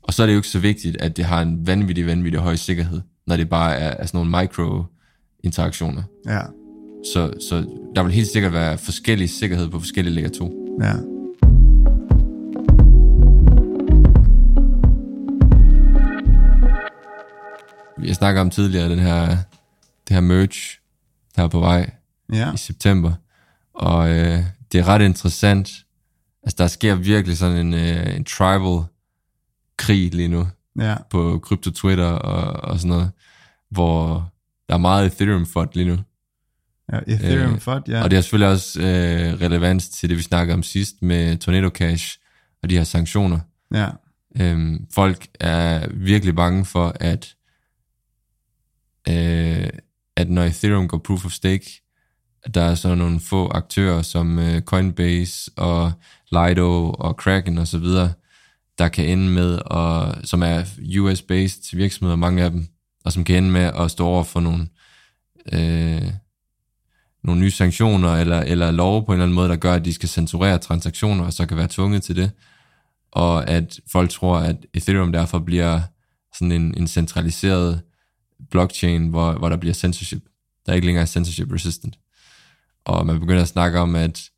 Og 0.03 0.15
så 0.15 0.23
er 0.23 0.27
det 0.27 0.35
jo 0.35 0.39
ikke 0.39 0.49
så 0.49 0.59
vigtigt, 0.59 0.97
at 0.97 1.17
det 1.17 1.25
har 1.25 1.43
en 1.43 1.67
vanvittig, 1.67 2.07
vanvittig 2.07 2.41
høj 2.41 2.57
sikkerhed, 2.57 3.01
når 3.27 3.37
det 3.37 3.49
bare 3.49 3.77
er, 3.77 3.91
er 3.91 4.07
sådan 4.07 4.27
nogle 4.27 4.41
micro-interaktioner. 4.41 6.03
Ja, 6.27 6.41
Så, 7.15 7.33
så 7.49 7.67
der 7.97 8.03
vil 8.03 8.13
helt 8.13 8.29
sikkert 8.29 8.53
være 8.53 8.79
forskellig 8.79 9.31
sikkerhed 9.31 9.69
på 9.69 9.79
forskellige 9.79 10.15
layer 10.15 10.29
2. 10.29 10.77
ja. 10.81 10.93
Jeg 18.05 18.15
snakker 18.15 18.41
om 18.41 18.51
tidligere, 18.51 18.89
den 18.89 18.99
her, 18.99 19.27
det 20.09 20.15
her 20.15 20.21
merge, 20.21 20.81
der 21.37 21.43
er 21.43 21.49
på 21.49 21.61
vej 21.61 21.91
Ja, 22.33 22.53
i 22.55 22.57
september. 22.57 23.13
Og 23.75 24.11
øh, 24.11 24.39
det 24.73 24.81
er 24.81 24.89
ret 24.89 25.03
interessant. 25.03 25.71
Altså, 26.43 26.57
der 26.59 26.67
sker 26.67 26.95
virkelig 26.95 27.39
sådan 27.39 27.67
en, 27.67 27.75
øh, 27.75 28.17
en 28.17 28.25
tribal 28.25 28.85
krig 29.77 30.15
lige 30.15 30.29
nu 30.29 30.47
ja, 30.81 30.97
på 31.11 31.39
krypto 31.43 31.71
Twitter 31.71 32.07
og, 32.07 32.71
og 32.71 32.79
sådan 32.79 32.89
noget, 32.89 33.11
hvor 33.71 34.29
der 34.69 34.75
er 34.75 34.79
meget 34.79 35.07
Ethereum 35.07 35.47
for 35.47 35.71
lige 35.75 35.87
nu. 35.87 35.99
ja 36.93 36.99
Ethereum 37.07 37.55
Øh, 37.55 37.61
FUD, 37.61 37.83
ja. 37.89 38.03
Og 38.03 38.11
det 38.11 38.17
har 38.17 38.23
selvfølgelig 38.23 38.49
også 38.53 38.81
øh, 38.81 39.41
relevans 39.41 39.89
til 39.89 40.09
det, 40.09 40.17
vi 40.19 40.23
snakkede 40.23 40.55
om 40.55 40.63
sidst 40.63 41.03
med 41.03 41.37
Tornado 41.37 41.69
Cash 41.69 42.19
og 42.63 42.71
de 42.71 42.77
her 42.77 42.85
sanktioner. 42.85 43.39
ja, 43.75 43.89
Øhm, 44.41 44.87
folk 44.95 45.27
er 45.41 45.89
virkelig 45.95 46.37
bange 46.37 46.65
for, 46.65 46.97
at, 47.01 47.35
øh, 49.09 49.71
at 50.17 50.31
når 50.31 50.43
Ethereum 50.43 50.89
går 50.89 50.99
proof 50.99 51.25
of 51.25 51.33
stake, 51.33 51.82
der 52.55 52.63
er 52.63 52.75
så 52.75 52.95
nogle 52.95 53.21
få 53.21 53.49
aktører 53.49 54.03
som 54.03 54.39
øh, 54.39 54.63
Coinbase 54.63 55.51
og 55.57 55.93
Lido 56.33 56.91
og 56.91 57.17
Kraken 57.17 57.59
og 57.59 57.67
så 57.67 57.79
videre, 57.79 58.13
der 58.79 58.89
kan 58.89 59.09
ende 59.09 59.29
med, 59.29 59.55
at, 59.71 60.29
som 60.29 60.43
er 60.43 60.65
US-based 60.99 61.77
virksomheder, 61.77 62.17
mange 62.17 62.43
af 62.43 62.51
dem, 62.51 62.67
og 63.05 63.13
som 63.13 63.25
kan 63.25 63.37
ende 63.37 63.51
med 63.51 63.71
at 63.79 63.91
stå 63.91 64.07
over 64.07 64.25
for 64.25 64.41
nogle, 64.41 64.69
øh, 65.53 66.13
nogle 67.25 67.41
nye 67.41 67.51
sanktioner 67.51 68.17
eller, 68.17 68.41
eller 68.41 68.71
lov 68.71 69.07
på 69.07 69.13
en 69.13 69.17
eller 69.17 69.25
anden 69.25 69.35
måde, 69.35 69.49
der 69.49 69.57
gør, 69.57 69.75
at 69.75 69.85
de 69.85 69.93
skal 69.93 70.09
censurere 70.09 70.59
transaktioner, 70.59 71.25
og 71.25 71.33
så 71.33 71.47
kan 71.47 71.57
være 71.57 71.69
tvunget 71.69 72.03
til 72.03 72.17
det 72.17 72.31
og 73.13 73.51
at 73.51 73.81
folk 73.93 74.11
tror, 74.11 74.37
at 74.37 74.57
Ethereum 74.75 75.13
derfor 75.13 75.39
bliver 75.39 75.81
sådan 76.35 76.53
en, 76.53 76.75
en 76.77 76.89
centraliseret 76.89 77.83
blockchain, 78.51 79.09
hvor, 79.09 79.33
hvor 79.33 79.49
der 79.49 79.57
bliver 79.57 79.75
censorship. 79.75 80.23
Der 80.67 80.75
ikke 80.75 80.87
længere 80.87 81.07
censorship 81.07 81.53
resistant. 81.53 81.99
Og 82.85 83.07
man 83.07 83.21
begynder 83.21 83.43
at 83.43 83.49
snakke 83.49 83.79
om, 83.79 83.95
at 83.97 84.31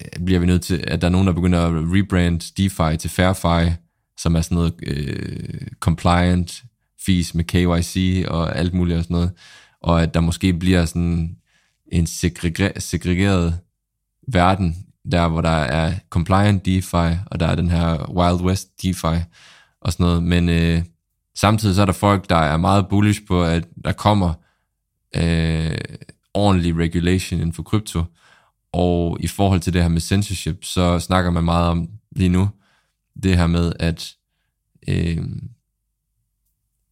øh, 0.00 0.24
bliver 0.24 0.40
vi 0.40 0.46
nødt 0.46 0.62
til, 0.62 0.84
at 0.86 1.00
der 1.00 1.06
er 1.06 1.12
nogen, 1.12 1.26
der 1.26 1.32
begynder 1.32 1.66
at 1.66 1.72
rebrand 1.72 2.40
DeFi 2.40 2.96
til 2.96 3.10
FairFi, 3.10 3.72
som 4.16 4.34
er 4.36 4.40
sådan 4.40 4.54
noget 4.56 4.74
øh, 4.86 5.66
compliant 5.80 6.64
fees 7.06 7.34
med 7.34 7.44
KYC 7.44 8.24
og 8.28 8.58
alt 8.58 8.74
muligt 8.74 8.98
og 8.98 9.04
sådan 9.04 9.14
noget. 9.14 9.32
Og 9.80 10.02
at 10.02 10.14
der 10.14 10.20
måske 10.20 10.52
bliver 10.52 10.84
sådan 10.84 11.36
en 11.92 12.06
segre- 12.06 12.80
segregeret 12.80 13.58
verden, 14.28 14.86
der 15.12 15.28
hvor 15.28 15.40
der 15.40 15.48
er 15.48 15.94
compliant 16.10 16.66
DeFi, 16.66 17.18
og 17.26 17.40
der 17.40 17.46
er 17.46 17.54
den 17.54 17.70
her 17.70 18.10
Wild 18.10 18.40
West 18.40 18.82
DeFi 18.82 19.22
og 19.80 19.92
sådan 19.92 20.06
noget. 20.06 20.22
Men 20.22 20.48
øh, 20.48 20.82
samtidig 21.34 21.74
så 21.74 21.82
er 21.82 21.86
der 21.86 21.92
folk, 21.92 22.30
der 22.30 22.36
er 22.36 22.56
meget 22.56 22.88
bullish 22.88 23.20
på, 23.26 23.44
at 23.44 23.66
der 23.84 23.92
kommer 23.92 24.32
øh, 25.16 25.78
ordentlig 26.34 26.76
regulation 26.76 27.40
inden 27.40 27.52
for 27.52 27.62
krypto. 27.62 28.04
Og 28.72 29.16
i 29.20 29.26
forhold 29.26 29.60
til 29.60 29.72
det 29.72 29.82
her 29.82 29.88
med 29.88 30.00
censorship, 30.00 30.64
så 30.64 30.98
snakker 30.98 31.30
man 31.30 31.44
meget 31.44 31.68
om 31.68 31.88
lige 32.16 32.28
nu, 32.28 32.48
det 33.22 33.36
her 33.36 33.46
med, 33.46 33.72
at, 33.80 34.14
øh, 34.88 35.18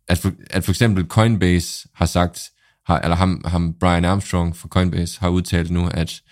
at, 0.08 0.18
for, 0.18 0.32
at 0.50 0.64
for 0.64 0.72
eksempel 0.72 1.04
Coinbase 1.04 1.88
har 1.94 2.06
sagt, 2.06 2.50
har, 2.86 3.00
eller 3.00 3.16
ham, 3.16 3.42
ham 3.44 3.74
Brian 3.80 4.04
Armstrong 4.04 4.56
fra 4.56 4.68
Coinbase 4.68 5.20
har 5.20 5.28
udtalt 5.28 5.70
nu, 5.70 5.88
at 5.88 6.22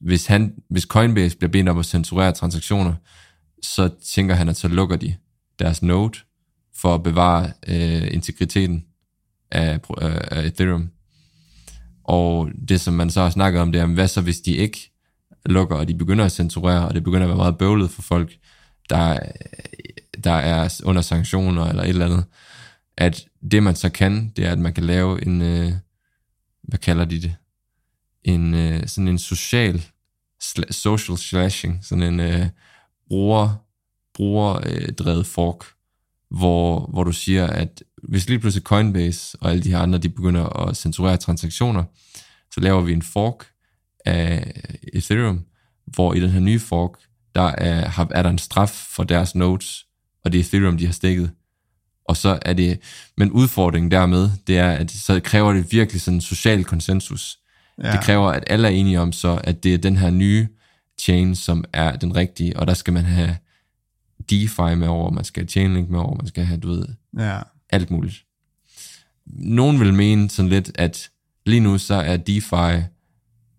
hvis, 0.00 0.26
han, 0.26 0.54
hvis 0.70 0.82
Coinbase 0.82 1.36
bliver 1.36 1.50
bedt 1.50 1.68
om 1.68 1.78
at 1.78 1.86
censurere 1.86 2.32
transaktioner, 2.32 2.94
så 3.62 3.90
tænker 4.14 4.34
han, 4.34 4.48
at 4.48 4.56
så 4.56 4.68
lukker 4.68 4.96
de 4.96 5.14
deres 5.58 5.82
node 5.82 6.18
for 6.76 6.94
at 6.94 7.02
bevare 7.02 7.52
øh, 7.68 8.14
integriteten 8.14 8.84
af, 9.50 9.74
øh, 9.74 10.16
af 10.30 10.42
Ethereum. 10.46 10.90
Og 12.12 12.48
det, 12.68 12.80
som 12.80 12.94
man 12.94 13.10
så 13.10 13.22
har 13.22 13.30
snakket 13.30 13.60
om, 13.60 13.72
det 13.72 13.80
er, 13.80 13.86
hvad 13.86 14.08
så 14.08 14.20
hvis 14.20 14.40
de 14.40 14.56
ikke 14.56 14.92
lukker, 15.46 15.76
og 15.76 15.88
de 15.88 15.94
begynder 15.94 16.24
at 16.24 16.32
censurere, 16.32 16.88
og 16.88 16.94
det 16.94 17.04
begynder 17.04 17.22
at 17.22 17.28
være 17.28 17.36
meget 17.36 17.58
bøvlet 17.58 17.90
for 17.90 18.02
folk, 18.02 18.38
der, 18.90 19.18
der 20.24 20.32
er 20.32 20.80
under 20.84 21.02
sanktioner 21.02 21.66
eller 21.66 21.82
et 21.82 21.88
eller 21.88 22.04
andet, 22.06 22.24
at 22.96 23.24
det 23.50 23.62
man 23.62 23.76
så 23.76 23.88
kan, 23.90 24.32
det 24.36 24.46
er, 24.46 24.52
at 24.52 24.58
man 24.58 24.72
kan 24.72 24.84
lave 24.84 25.26
en, 25.26 25.42
øh, 25.42 25.72
hvad 26.62 26.78
kalder 26.78 27.04
de 27.04 27.22
det? 27.22 27.34
En, 28.24 28.54
øh, 28.54 28.86
sådan 28.86 29.08
en 29.08 29.18
social, 29.18 29.84
sla, 30.42 30.72
social 30.72 31.18
slashing, 31.18 31.84
sådan 31.84 32.04
en 32.04 32.20
øh, 32.20 32.46
bruger, 33.08 33.64
brugerdrevet 34.14 35.18
øh, 35.18 35.24
fork, 35.24 35.64
hvor, 36.30 36.86
hvor 36.86 37.04
du 37.04 37.12
siger, 37.12 37.46
at 37.46 37.82
hvis 38.08 38.28
lige 38.28 38.38
pludselig 38.38 38.62
Coinbase 38.64 39.36
og 39.40 39.50
alle 39.50 39.62
de 39.62 39.70
her 39.70 39.78
andre, 39.78 39.98
de 39.98 40.08
begynder 40.08 40.44
at 40.68 40.76
censurere 40.76 41.16
transaktioner, 41.16 41.84
så 42.54 42.60
laver 42.60 42.80
vi 42.80 42.92
en 42.92 43.02
fork 43.02 43.46
af 44.04 44.52
Ethereum, 44.94 45.44
hvor 45.86 46.14
i 46.14 46.20
den 46.20 46.30
her 46.30 46.40
nye 46.40 46.58
fork, 46.60 46.90
der 47.34 47.42
er, 47.42 47.88
har- 47.88 48.08
er 48.10 48.22
der 48.22 48.30
en 48.30 48.38
straf 48.38 48.70
for 48.96 49.04
deres 49.04 49.34
nodes, 49.34 49.86
og 50.24 50.32
det 50.32 50.38
er 50.38 50.42
Ethereum, 50.44 50.78
de 50.78 50.86
har 50.86 50.92
stikket. 50.92 51.30
Og 52.08 52.16
så 52.16 52.38
er 52.42 52.52
det, 52.52 52.78
men 53.16 53.30
udfordringen 53.30 53.90
dermed, 53.90 54.30
det 54.46 54.58
er, 54.58 54.70
at 54.70 54.90
så 54.90 55.20
kræver 55.20 55.52
det 55.52 55.72
virkelig 55.72 56.00
sådan 56.00 56.16
en 56.16 56.20
social 56.20 56.64
konsensus. 56.64 57.38
Ja. 57.82 57.92
Det 57.92 58.00
kræver, 58.04 58.28
at 58.30 58.44
alle 58.46 58.68
er 58.68 58.72
enige 58.72 59.00
om 59.00 59.12
så, 59.12 59.40
at 59.44 59.62
det 59.64 59.74
er 59.74 59.78
den 59.78 59.96
her 59.96 60.10
nye 60.10 60.48
chain, 61.00 61.34
som 61.34 61.64
er 61.72 61.96
den 61.96 62.16
rigtige, 62.16 62.56
og 62.56 62.66
der 62.66 62.74
skal 62.74 62.92
man 62.92 63.04
have 63.04 63.36
DeFi 64.30 64.74
med 64.76 64.88
over, 64.88 65.10
man 65.10 65.24
skal 65.24 65.42
have 65.42 65.48
Chainlink 65.48 65.90
med 65.90 66.00
over, 66.00 66.16
man 66.16 66.26
skal 66.26 66.44
have, 66.44 66.60
du 66.60 66.68
ved, 66.68 66.86
ja. 67.18 67.40
Alt 67.72 67.90
muligt. 67.90 68.24
Nogen 69.26 69.80
vil 69.80 69.94
mene 69.94 70.30
sådan 70.30 70.48
lidt, 70.48 70.70
at 70.74 71.10
lige 71.46 71.60
nu 71.60 71.78
så 71.78 71.94
er 71.94 72.16
DeFi 72.16 72.84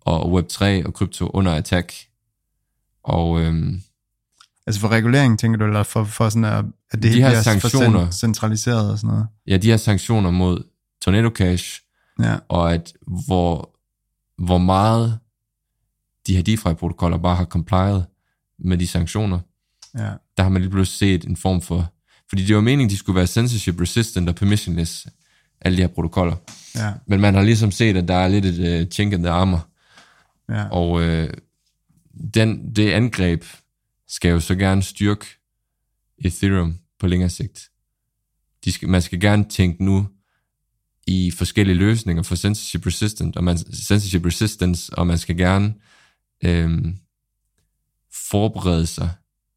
og 0.00 0.38
Web3 0.40 0.86
og 0.86 0.94
krypto 0.94 1.26
under 1.34 1.54
attack. 1.54 1.92
Og 3.02 3.40
øhm, 3.40 3.80
Altså 4.66 4.80
for 4.80 4.88
regulering, 4.88 5.38
tænker 5.38 5.58
du, 5.58 5.64
eller 5.64 5.82
for, 5.82 6.04
for 6.04 6.28
sådan, 6.28 6.44
at, 6.44 6.64
at 6.90 7.02
det 7.02 7.12
De 7.12 7.22
her 7.22 7.42
sanktioner. 7.42 8.06
cen- 8.08 8.12
centraliseret 8.12 8.90
og 8.92 8.98
sådan 8.98 9.08
noget? 9.14 9.26
Ja, 9.46 9.56
de 9.56 9.70
her 9.70 9.76
sanktioner 9.76 10.30
mod 10.30 10.64
Tornado 11.02 11.28
Cash, 11.28 11.80
Ja, 12.20 12.36
og 12.48 12.74
at 12.74 12.92
hvor, 13.26 13.70
hvor 14.44 14.58
meget 14.58 15.18
de 16.26 16.36
her 16.36 16.42
DeFi-protokoller 16.42 17.18
bare 17.18 17.36
har 17.36 17.44
complied 17.44 18.00
med 18.58 18.78
de 18.78 18.86
sanktioner, 18.86 19.38
ja, 19.98 20.10
der 20.36 20.42
har 20.42 20.48
man 20.48 20.62
lige 20.62 20.70
pludselig 20.70 20.98
set 21.22 21.28
en 21.30 21.36
form 21.36 21.60
for... 21.60 21.92
Fordi 22.34 22.46
det 22.46 22.54
var 22.56 22.62
meningen, 22.62 22.90
de 22.90 22.96
skulle 22.96 23.16
være 23.16 23.26
censorship 23.26 23.80
resistant 23.80 24.28
og 24.28 24.34
permissionless, 24.34 25.06
alle 25.60 25.76
de 25.76 25.82
her 25.82 25.88
protokoller. 25.88 26.36
ja, 26.74 26.92
Men 27.06 27.20
man 27.20 27.34
har 27.34 27.42
ligesom 27.42 27.70
set, 27.70 27.96
at 27.96 28.08
der 28.08 28.14
er 28.14 28.28
lidt 28.28 28.44
et 28.44 28.82
uh, 28.82 28.90
chink 28.90 29.12
in 29.12 29.22
the 29.22 29.30
armor. 29.30 29.68
ja, 30.48 30.68
Og 30.68 31.02
øh, 31.02 31.34
den, 32.34 32.74
det 32.74 32.92
angreb 32.92 33.44
skal 34.08 34.30
jo 34.30 34.40
så 34.40 34.54
gerne 34.54 34.82
styrke 34.82 35.26
Ethereum 36.18 36.78
på 37.00 37.06
længere 37.06 37.30
sigt. 37.30 37.70
De 38.64 38.72
skal, 38.72 38.88
man 38.88 39.02
skal 39.02 39.20
gerne 39.20 39.44
tænke 39.44 39.84
nu 39.84 40.08
i 41.06 41.30
forskellige 41.30 41.76
løsninger 41.76 42.22
for 42.22 42.34
censorship 42.34 42.86
resistant 42.86 43.36
og 43.36 43.44
man, 43.44 43.58
censorship 43.58 44.26
resistance, 44.26 44.98
og 44.98 45.06
man 45.06 45.18
skal 45.18 45.36
gerne 45.36 45.74
øhm, 46.44 46.98
forberede 48.30 48.86
sig 48.86 49.10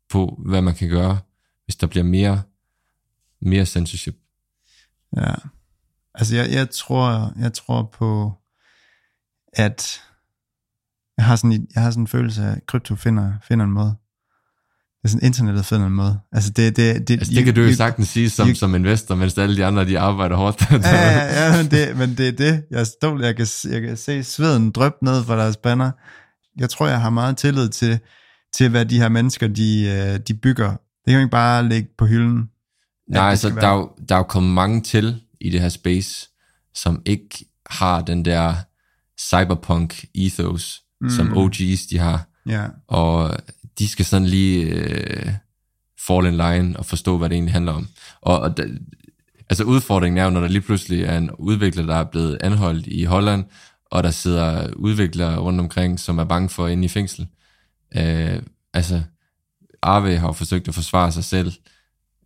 på, 0.10 0.42
hvad 0.46 0.62
man 0.62 0.76
kan 0.76 0.90
gøre, 0.90 1.20
hvis 1.66 1.76
der 1.76 1.88
bliver 1.88 2.04
mere, 2.04 2.42
mere 3.42 3.66
censorship. 3.66 4.16
ja. 5.18 5.34
Altså 6.20 6.36
jeg, 6.36 6.52
jeg, 6.52 6.70
tror, 6.70 7.34
jeg 7.40 7.54
tror 7.54 7.90
på, 7.94 8.34
at 9.54 10.02
jeg 11.18 11.26
har 11.26 11.36
sådan, 11.36 11.68
jeg 11.76 11.84
har 11.84 11.92
sådan 11.92 12.04
en 12.04 12.08
følelse 12.08 12.44
af, 12.44 12.52
at 12.52 12.66
krypto 12.68 12.96
finder, 12.96 13.34
finder 13.48 13.66
en 13.66 13.72
måde. 13.72 13.96
Det 14.98 15.04
er 15.04 15.08
sådan, 15.08 15.26
internettet 15.26 15.66
finder 15.66 15.88
en 15.88 15.94
måde. 15.94 16.20
Altså 16.32 16.52
det, 16.52 16.76
det, 16.76 17.08
det, 17.08 17.14
Altså, 17.14 17.34
det 17.34 17.46
kan 17.46 17.56
du 17.56 17.62
jo 17.62 17.76
sagtens 17.76 18.08
sige 18.08 18.30
som, 18.30 18.50
you- 18.50 18.54
som 18.54 18.76
investor, 18.76 19.16
mens 19.16 19.38
alle 19.38 19.58
de 19.58 19.66
andre, 19.66 19.86
de 19.86 20.00
arbejder 20.00 20.36
hårdt. 20.36 20.72
Ja, 20.72 20.78
ja, 20.78 21.46
ja 21.46 21.64
men, 21.64 21.72
det, 21.72 21.98
men 21.98 22.18
det 22.18 22.28
er 22.28 22.32
det. 22.32 22.64
Jeg, 22.72 22.88
stod, 22.88 23.24
jeg, 23.24 23.36
kan, 23.36 23.48
jeg 23.72 23.82
kan 23.82 23.98
se 23.98 24.24
sveden 24.24 24.72
drøbe 24.72 24.96
ned 25.02 25.24
fra 25.24 25.38
deres 25.38 25.58
banner. 25.58 25.92
Jeg 26.60 26.70
tror, 26.70 26.88
jeg 26.88 27.02
har 27.02 27.10
meget 27.10 27.38
tillid 27.38 27.70
til, 27.70 28.00
til 28.54 28.70
hvad 28.70 28.86
de 28.86 28.98
her 29.00 29.10
mennesker, 29.10 29.48
de, 29.48 29.84
øh, 29.84 30.20
de 30.28 30.34
bygger. 30.34 30.70
Det 30.70 30.78
kan 31.08 31.14
jo 31.14 31.20
ikke 31.20 31.32
bare 31.32 31.70
ligge 31.70 31.90
på 31.98 32.06
hylden. 32.06 32.50
Nej, 33.08 33.30
altså, 33.30 33.50
der 33.50 33.68
er, 33.68 33.74
jo, 33.74 33.92
der 34.10 34.16
er 34.16 34.20
jo 34.20 34.24
kommet 34.24 34.54
mange 34.54 34.82
til 34.82 35.22
i 35.42 35.50
det 35.50 35.62
her 35.62 35.70
space, 35.70 36.30
som 36.76 37.02
ikke 37.06 37.46
har 37.70 38.02
den 38.02 38.26
der 38.26 38.56
cyberpunk 39.20 40.06
ethos, 40.16 40.82
mm. 41.02 41.10
som 41.10 41.34
OG's 41.38 41.90
de 41.90 41.98
har. 41.98 42.28
Ja, 42.50 42.68
Og 42.88 43.38
de 43.80 43.88
skal 43.88 44.06
sådan 44.06 44.28
lige 44.28 44.66
øh, 44.66 45.32
fall 46.00 46.26
in 46.26 46.38
line 46.38 46.80
og 46.80 46.86
forstå, 46.86 47.18
hvad 47.18 47.30
det 47.30 47.36
egentlig 47.36 47.54
handler 47.54 47.72
om. 47.72 47.88
Og, 48.22 48.40
og 48.40 48.58
da, 48.58 48.64
altså 49.50 49.64
udfordringen 49.64 50.18
er 50.18 50.24
jo, 50.24 50.30
når 50.30 50.42
der 50.42 50.48
lige 50.48 50.62
pludselig 50.62 51.04
er 51.04 51.18
en 51.18 51.32
udvikler, 51.32 51.86
der 51.86 51.96
er 51.96 52.04
blevet 52.04 52.38
anholdt 52.42 52.88
i 52.88 53.04
Holland, 53.04 53.46
og 53.86 54.04
der 54.04 54.12
sidder 54.12 54.74
udviklere 54.74 55.40
rundt 55.40 55.60
omkring, 55.60 56.00
som 56.00 56.18
er 56.18 56.24
bange 56.24 56.50
for 56.50 56.66
at 56.66 56.72
inde 56.72 56.86
i 56.86 56.88
fængsel. 56.88 57.28
Øh, 57.98 58.42
altså, 58.74 59.02
Arve 59.82 60.18
har 60.18 60.28
jo 60.28 60.34
forsøgt 60.34 60.68
at 60.68 60.76
forsvare 60.76 61.12
sig 61.12 61.24
selv, 61.24 61.54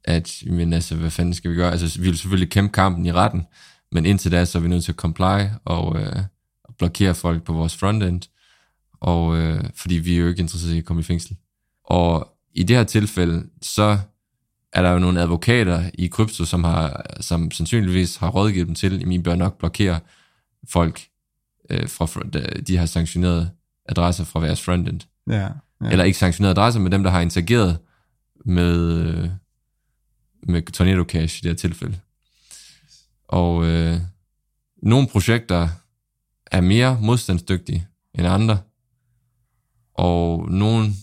at, 0.04 0.44
men 0.48 0.74
altså, 0.74 0.96
hvad 0.96 1.12
fanden 1.12 1.34
skal 1.34 1.52
vi 1.52 1.56
gøre? 1.56 1.72
Altså, 1.72 2.00
vi 2.00 2.06
vil 2.08 2.18
selvfølgelig 2.18 2.50
kæmpe 2.52 2.72
kampen 2.74 3.06
i 3.06 3.12
retten, 3.12 3.46
men 3.92 4.06
indtil 4.06 4.32
da, 4.32 4.46
så 4.46 4.58
er 4.58 4.62
vi 4.62 4.68
nødt 4.68 4.84
til 4.84 4.92
at 4.92 4.96
comply 4.96 5.46
og, 5.66 6.00
øh, 6.02 6.16
blokere 6.78 7.16
folk 7.16 7.44
på 7.44 7.54
vores 7.54 7.78
frontend, 7.78 8.22
og, 9.02 9.38
øh, 9.38 9.64
fordi 9.76 9.96
vi 9.96 10.16
er 10.16 10.20
jo 10.20 10.28
ikke 10.28 10.40
interesseret 10.42 10.74
i 10.74 10.78
at 10.78 10.86
komme 10.86 11.00
i 11.00 11.04
fængsel. 11.04 11.38
Og 11.84 12.28
i 12.54 12.64
det 12.64 12.76
her 12.76 12.84
tilfælde, 12.84 13.44
så 13.62 13.98
er 14.74 14.82
der 14.82 14.92
jo 14.92 15.00
nogle 15.00 15.22
advokater 15.22 15.84
i 15.94 16.08
krypto, 16.08 16.46
som, 16.46 16.64
har, 16.64 17.06
som 17.20 17.52
sandsynligvis 17.52 18.16
har 18.16 18.30
rådgivet 18.30 18.68
dem 18.68 18.76
til, 18.76 18.96
at 18.96 19.12
I 19.12 19.20
bør 19.20 19.36
nok 19.36 19.58
blokere 19.58 20.00
folk 20.70 21.02
øh, 21.70 21.90
fra 21.90 22.06
fr- 22.06 22.62
de 22.62 22.78
her 22.78 22.86
sanktionerede 22.86 23.50
adresser 23.90 24.24
fra 24.24 24.46
deres 24.46 24.62
frontend. 24.62 25.00
ja, 25.28 25.34
Ja. 25.36 25.48
ja. 25.84 25.90
Eller 25.92 26.04
ikke 26.06 26.18
sanktionerede 26.18 26.60
adresser, 26.60 26.80
men 26.82 26.92
dem, 26.92 27.04
der 27.04 27.12
har 27.12 27.22
interageret 27.22 27.78
med, 28.46 28.92
øh, 28.92 29.30
med 30.44 30.62
Tornado 30.62 31.04
Cash 31.04 31.38
i 31.38 31.42
det 31.42 31.52
her 31.52 31.56
tilfælde. 31.56 32.00
Og 33.28 33.66
øh, 33.66 33.98
nogle 34.84 35.08
projekter 35.08 35.70
er 36.52 36.62
mere 36.62 36.98
modstandsdygtige 37.02 37.88
end 38.16 38.28
andre, 38.28 38.58
og 39.94 40.52
nogle 40.52 40.94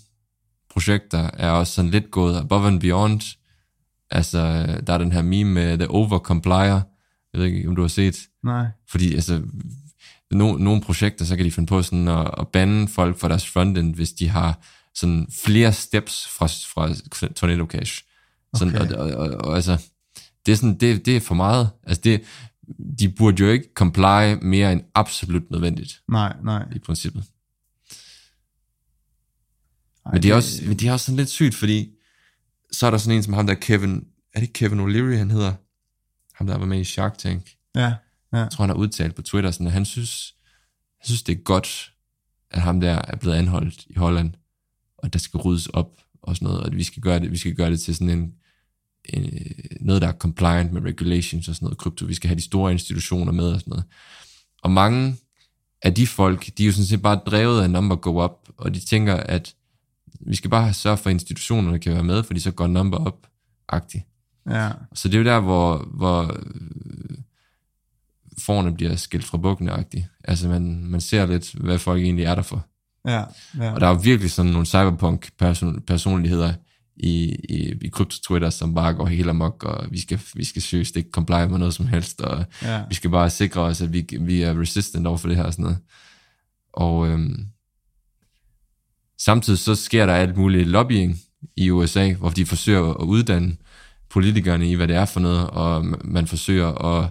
projekter 0.71 1.31
er 1.35 1.51
også 1.51 1.73
sådan 1.73 1.91
lidt 1.91 2.11
gået 2.11 2.37
above 2.37 2.67
and 2.67 2.81
beyond. 2.81 3.37
Altså, 4.11 4.39
der 4.87 4.93
er 4.93 4.99
den 4.99 5.13
her 5.13 5.23
meme 5.23 5.53
med 5.53 5.79
The 5.79 5.91
Overcomplier, 5.91 6.81
jeg 7.33 7.41
ved 7.41 7.45
ikke, 7.45 7.69
om 7.69 7.77
du 7.77 7.83
har 7.83 7.89
set, 7.89 8.19
Nej. 8.45 8.67
fordi 8.89 9.15
altså, 9.15 9.43
no, 10.31 10.57
nogle 10.57 10.83
projekter, 10.83 11.25
så 11.25 11.37
kan 11.37 11.45
de 11.45 11.51
finde 11.51 11.67
på 11.67 11.83
sådan 11.83 12.09
at, 12.09 12.31
at 12.39 12.49
bande 12.49 12.89
folk 12.89 13.19
fra 13.19 13.29
deres 13.29 13.47
frontend, 13.47 13.95
hvis 13.95 14.13
de 14.13 14.29
har 14.29 14.61
sådan 14.95 15.27
flere 15.45 15.73
steps 15.73 16.29
fra, 16.29 16.47
fra 16.47 17.29
Tornado 17.37 17.67
Cash. 17.67 18.05
Sådan, 18.57 18.77
Okay. 18.83 18.95
og, 18.95 19.07
og, 19.11 19.15
og, 19.17 19.29
og, 19.29 19.55
altså, 19.57 19.83
det 20.47 20.53
er, 20.53 20.57
sådan, 20.57 20.79
det, 20.79 21.07
det 21.07 21.17
er 21.17 21.21
for 21.21 21.35
meget. 21.35 21.71
Altså, 21.87 22.01
det, 22.05 22.23
de 22.99 23.09
burde 23.09 23.43
jo 23.43 23.51
ikke 23.51 23.69
comply 23.75 24.35
mere 24.43 24.73
end 24.73 24.83
absolut 24.95 25.51
nødvendigt, 25.51 26.03
Nej, 26.09 26.37
nej. 26.43 26.65
i 26.77 26.79
princippet. 26.79 27.25
Ej, 30.07 30.13
Men 30.13 30.23
det 30.23 30.31
er 30.31 30.35
også, 30.35 30.63
men 30.67 30.77
det 30.79 30.89
er 30.89 30.93
også 30.93 31.07
sådan 31.07 31.17
lidt 31.17 31.29
sygt, 31.29 31.55
fordi 31.55 31.91
så 32.73 32.87
er 32.87 32.91
der 32.91 32.99
sådan 32.99 33.17
en 33.17 33.23
som 33.23 33.33
ham 33.33 33.47
der 33.47 33.55
Kevin, 33.55 34.05
er 34.35 34.41
det 34.41 34.53
Kevin 34.53 34.81
O'Leary, 34.81 35.17
han 35.17 35.31
hedder? 35.31 35.53
Ham 36.35 36.47
der 36.47 36.59
var 36.59 36.67
med 36.67 36.81
i 36.81 36.85
Shark 36.85 37.19
Tank. 37.19 37.51
Ja, 37.75 37.95
ja, 38.33 38.39
Jeg 38.39 38.51
tror, 38.51 38.63
han 38.63 38.71
har 38.71 38.77
udtalt 38.77 39.15
på 39.15 39.23
Twitter, 39.23 39.51
sådan, 39.51 39.67
at 39.67 39.73
han 39.73 39.85
synes, 39.85 40.35
han 41.01 41.07
synes, 41.07 41.23
det 41.23 41.33
er 41.39 41.43
godt, 41.43 41.93
at 42.51 42.61
ham 42.63 42.81
der 42.81 42.91
er 43.09 43.17
blevet 43.17 43.37
anholdt 43.37 43.87
i 43.87 43.95
Holland, 43.97 44.35
og 44.99 45.13
der 45.13 45.19
skal 45.19 45.39
ryddes 45.39 45.67
op 45.67 46.01
og 46.29 46.37
sådan 46.37 46.47
noget, 46.47 46.61
og 46.61 46.67
at 46.67 46.77
vi 46.77 46.85
skal 46.85 47.03
gøre 47.03 47.21
det, 47.21 47.31
vi 47.31 47.37
skal 47.37 47.55
gøre 47.55 47.71
det 47.71 47.81
til 47.81 47.95
sådan 47.95 48.11
en, 48.11 48.33
en, 49.05 49.31
noget, 49.81 50.03
der 50.03 50.09
er 50.09 50.13
compliant 50.13 50.73
med 50.73 50.83
regulations 50.83 51.49
og 51.49 51.55
sådan 51.55 51.67
noget 51.67 51.79
krypto. 51.79 52.07
Vi 52.07 52.15
skal 52.15 52.29
have 52.29 52.37
de 52.37 52.45
store 52.45 52.73
institutioner 52.73 53.33
med 53.33 53.53
og 53.53 53.61
sådan 53.61 53.71
noget. 53.71 53.85
Og 54.63 54.71
mange 54.71 55.17
af 55.83 55.95
de 55.95 56.07
folk, 56.07 56.47
de 56.59 56.63
er 56.63 56.67
jo 56.67 56.73
sådan 56.73 56.87
set 56.87 57.03
bare 57.03 57.21
drevet 57.27 57.63
af 57.63 57.71
number 57.71 57.97
go 57.97 58.25
up, 58.25 58.49
og 58.57 58.75
de 58.75 58.81
tænker, 58.81 59.15
at 59.15 59.55
vi 60.21 60.37
skal 60.37 60.51
bare 60.51 60.75
sørge 60.75 60.97
for, 60.97 61.11
at 61.11 61.15
institutionerne 61.15 61.79
kan 61.79 61.93
være 61.93 62.05
med, 62.05 62.23
fordi 62.23 62.41
så 62.41 62.51
går 62.51 62.67
number 62.67 62.99
up-agtigt. 62.99 64.03
ja, 64.51 64.71
Så 64.95 65.09
det 65.09 65.15
er 65.15 65.19
jo 65.19 65.25
der, 65.25 65.41
hvor, 65.41 65.89
hvor 65.95 66.41
forne 68.39 68.75
bliver 68.75 68.97
skilt 68.97 69.25
fra 69.25 69.39
bukkene 69.39 69.85
Altså 70.25 70.49
man, 70.49 70.85
man 70.85 71.01
ser 71.01 71.27
lidt, 71.27 71.55
hvad 71.55 71.79
folk 71.79 72.03
egentlig 72.03 72.25
er 72.25 72.35
der 72.35 72.43
for. 72.43 72.67
Ja, 73.07 73.23
ja. 73.59 73.73
Og 73.73 73.81
der 73.81 73.87
er 73.87 73.99
virkelig 73.99 74.31
sådan 74.31 74.53
nogle 74.53 74.67
cyberpunk 74.67 75.31
person, 75.39 75.81
personligheder 75.87 76.55
i, 76.97 77.37
i, 77.49 77.75
i 77.83 77.89
krypto-Twitter, 77.89 78.51
som 78.51 78.75
bare 78.75 78.95
går 78.95 79.07
helt 79.07 79.29
amok, 79.29 79.65
og 79.65 79.87
vi 79.91 80.01
skal, 80.01 80.21
vi 80.35 80.45
skal 80.45 80.63
seriøst 80.63 80.97
ikke 80.97 81.11
comply 81.11 81.45
med 81.51 81.59
noget 81.59 81.75
som 81.75 81.87
helst, 81.87 82.21
og 82.21 82.45
Ja. 82.63 82.83
vi 82.89 82.95
skal 82.95 83.11
bare 83.11 83.31
sikre 83.31 83.61
os, 83.61 83.81
at 83.83 83.93
vi, 83.93 84.07
vi 84.21 84.43
er 84.43 84.61
resistant 84.61 85.07
over 85.07 85.17
for 85.17 85.29
det 85.29 85.37
her 85.37 85.45
og 85.45 85.53
sådan 85.53 85.63
noget. 85.63 85.79
Og 86.73 87.09
øhm, 87.09 87.47
samtidig 89.19 89.59
så 89.59 89.75
sker 89.75 90.07
der 90.07 90.15
alt 90.15 90.37
muligt 90.37 90.69
lobbying 90.69 91.19
i 91.57 91.71
USA, 91.71 92.13
hvor 92.13 92.29
de 92.31 92.47
forsøger 92.47 92.91
at 92.91 93.05
uddanne 93.05 93.57
politikerne 94.11 94.71
i, 94.71 94.75
hvad 94.75 94.89
det 94.89 94.97
er 94.97 95.05
for 95.05 95.21
noget, 95.21 95.51
og 95.51 95.85
man 96.05 96.27
forsøger 96.27 96.69
at 96.69 97.11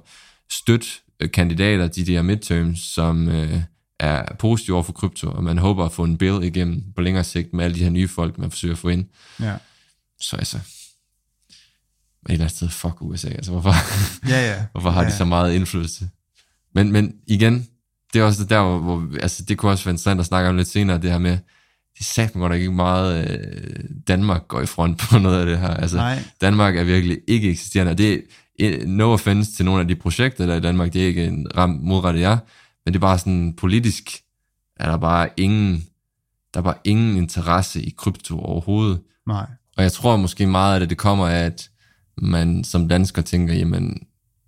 støtte 0.52 0.88
øh, 1.20 1.32
kandidater 1.32 1.88
til 1.88 2.08
de 2.08 2.12
her 2.14 2.22
midterms, 2.22 2.80
som 2.80 3.30
øh, 3.30 3.62
er 4.00 4.36
positive 4.40 4.76
over 4.76 4.84
for 4.84 4.94
krypto, 4.94 5.32
og 5.32 5.44
man 5.44 5.58
håber 5.58 5.86
at 5.86 5.92
få 5.92 6.04
en 6.04 6.18
bill 6.18 6.44
igennem 6.44 6.84
på 6.96 7.02
længere 7.02 7.24
sigt 7.24 7.54
med 7.54 7.66
alle 7.66 7.76
de 7.76 7.84
her 7.84 7.90
nye 7.90 8.08
folk, 8.08 8.38
man 8.38 8.52
forsøger 8.52 8.74
at 8.74 8.80
få 8.80 8.88
ind. 8.90 9.06
ja. 9.42 9.56
Så 10.22 10.36
altså, 10.36 10.58
et 10.58 10.64
eller 12.34 12.46
andet 12.46 12.58
sted, 12.58 12.70
fuck 12.70 13.02
USA, 13.02 13.28
altså 13.30 13.52
hvorfor, 13.52 13.74
Ja, 14.30 14.48
ja. 14.52 14.66
hvorfor 14.72 14.90
har 14.90 15.02
ja, 15.04 15.10
de 15.10 15.14
så 15.16 15.26
meget 15.26 15.54
indflydelse? 15.54 16.10
Men, 16.76 16.92
men 16.92 17.14
igen, 17.28 17.68
det 18.14 18.20
er 18.20 18.24
også 18.24 18.46
der, 18.46 18.62
hvor, 18.62 18.80
hvor 18.80 19.18
altså 19.22 19.44
det 19.44 19.58
kunne 19.58 19.72
også 19.72 19.84
være 19.86 19.92
interessant 19.94 20.20
at 20.20 20.26
snakke 20.26 20.50
om 20.50 20.58
lidt 20.58 20.68
senere, 20.68 20.98
det 21.02 21.12
her 21.12 21.18
med, 21.18 21.38
det 21.98 22.06
sagt 22.06 22.34
godt 22.34 22.52
nok 22.52 22.60
ikke 22.60 22.72
meget, 22.72 23.30
øh, 23.30 23.84
Danmark 24.08 24.48
går 24.48 24.62
i 24.62 24.66
front 24.66 25.00
på 25.12 25.20
noget 25.20 25.40
af 25.40 25.46
det 25.46 25.58
her. 25.60 25.74
Altså, 25.74 25.98
Nej. 25.98 26.24
Danmark 26.42 26.78
er 26.78 26.84
virkelig 26.84 27.18
ikke 27.28 27.50
eksisterende. 27.50 27.92
og 27.92 27.98
Det 27.98 28.14
er 28.14 28.20
eh, 28.60 28.88
no 28.88 29.14
offense 29.14 29.52
til 29.52 29.66
nogle 29.66 29.82
af 29.82 29.88
de 29.88 29.96
projekter, 29.96 30.46
der 30.46 30.54
er 30.54 30.58
i 30.58 30.62
Danmark, 30.62 30.94
det 30.94 31.04
er 31.04 31.08
ikke 31.08 31.26
en 31.26 31.48
ram 31.58 31.70
modrettet 31.70 32.22
jer, 32.22 32.38
men 32.88 32.94
det 32.94 32.98
er 33.00 33.02
bare 33.02 33.20
sådan 33.20 33.54
politisk, 33.54 34.10
er 34.76 34.90
der 34.92 34.98
bare 34.98 35.30
ingen, 35.38 35.84
der 36.54 36.60
er 36.60 36.64
bare 36.64 36.76
ingen 36.84 37.18
interesse 37.18 37.82
i 37.82 37.94
krypto 37.98 38.40
overhovedet. 38.40 39.00
Nej. 39.28 39.46
Og 39.78 39.84
jeg 39.84 39.92
tror 39.92 40.18
måske 40.18 40.48
meget 40.48 40.82
af 40.82 40.88
det, 40.90 40.98
kommer 40.98 41.28
af, 41.28 41.46
at 41.46 41.70
man 42.18 42.64
som 42.64 42.88
dansker 42.88 43.22
tænker, 43.22 43.54
jamen, 43.54 43.98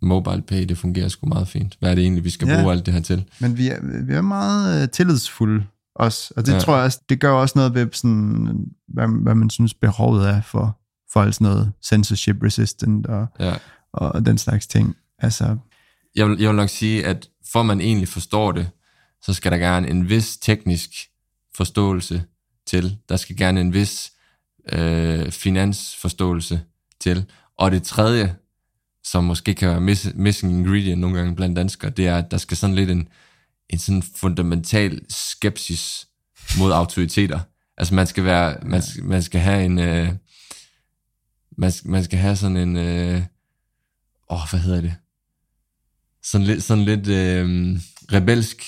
mobile 0.02 0.42
pay, 0.42 0.66
det 0.66 0.78
fungerer 0.78 1.08
sgu 1.08 1.28
meget 1.28 1.48
fint. 1.48 1.76
Hvad 1.80 1.92
er 1.92 1.96
det 1.96 2.02
egentlig, 2.02 2.24
vi 2.24 2.30
skal 2.30 2.48
Ja. 2.48 2.60
bruge 2.62 2.72
alt 2.74 2.86
det 2.86 2.94
her 2.94 3.02
til? 3.02 3.26
Men 3.40 3.58
vi 3.58 3.68
er, 3.70 4.04
vi 4.06 4.14
er 4.14 4.22
meget 4.22 4.82
øh, 4.84 4.90
tillidsfulde 4.90 5.64
også. 5.96 6.34
Og 6.38 6.46
det 6.46 6.52
Ja. 6.52 6.56
ja. 6.58 6.62
tror 6.62 6.76
jeg 6.76 6.84
også, 6.86 7.00
det 7.10 7.20
gør 7.20 7.32
også 7.32 7.54
noget 7.60 7.74
ved 7.74 7.88
sådan, 7.94 8.66
hvad, 8.88 9.22
hvad 9.24 9.36
man 9.36 9.50
synes 9.50 9.74
behovet 9.74 10.30
er 10.30 10.42
for, 10.42 10.78
for 11.14 11.22
alt 11.22 11.36
sådan 11.36 11.46
noget 11.46 11.72
censorship 11.86 12.44
resistant 12.44 13.06
og, 13.08 13.28
Ja. 13.40 13.54
og 13.94 14.26
den 14.26 14.38
slags 14.38 14.68
ting. 14.68 14.96
Altså, 15.20 15.58
Jeg 16.20 16.30
vil, 16.30 16.39
jeg 16.39 16.49
vil 16.49 16.55
nok 16.55 16.70
sige, 16.70 17.05
at 17.05 17.30
for 17.51 17.63
man 17.63 17.82
egentlig 17.82 18.07
forstår 18.07 18.51
det, 18.51 18.70
så 19.22 19.34
skal 19.34 19.51
der 19.51 19.57
gerne 19.57 19.89
en 19.89 20.09
vis 20.09 20.38
teknisk 20.38 20.89
forståelse 21.55 22.24
til. 22.67 22.97
Der 23.09 23.17
skal 23.17 23.38
gerne 23.38 23.61
en 23.61 23.74
vis 23.74 24.11
øh, 24.72 25.32
finansforståelse 25.32 26.61
til. 26.99 27.26
Og 27.57 27.72
det 27.72 27.84
tredje, 27.84 28.36
som 29.03 29.24
måske 29.24 29.53
kan 29.53 29.70
være 29.70 29.82
miss, 29.82 30.07
missing 30.15 30.53
ingredient 30.53 31.01
nogle 31.01 31.17
gange 31.17 31.36
blandt 31.36 31.55
danskere, 31.57 31.91
det 31.91 32.07
er, 32.07 32.17
at 32.17 32.32
der 32.32 32.38
skal 32.38 32.57
sådan 32.57 32.76
lidt 32.76 32.89
en, 32.89 33.07
en 33.70 33.80
sådan 33.80 34.03
fundamental 34.03 35.01
skepsis 35.09 36.07
mod 36.59 36.72
autoriteter. 36.72 37.39
Altså 37.78 37.95
man 37.95 38.07
skal 38.07 38.24
være, 38.24 38.57
man, 38.65 38.82
skal- 38.82 39.03
man 39.05 39.24
skal 39.24 39.41
have 39.41 39.65
en, 39.65 39.80
øh, 39.80 40.13
man, 41.57 41.72
skal- 41.72 41.91
man 41.91 42.03
skal 42.03 42.20
have 42.20 42.36
sådan 42.36 42.57
en, 42.57 42.78
øh, 42.78 43.22
åh, 44.30 44.49
hvad 44.51 44.59
hedder 44.59 44.82
det? 44.82 44.95
Sådan 46.24 46.47
lidt, 46.47 46.63
sådan 46.63 46.84
lidt 46.84 47.07
øh, 47.07 47.78
rebelsk 48.13 48.63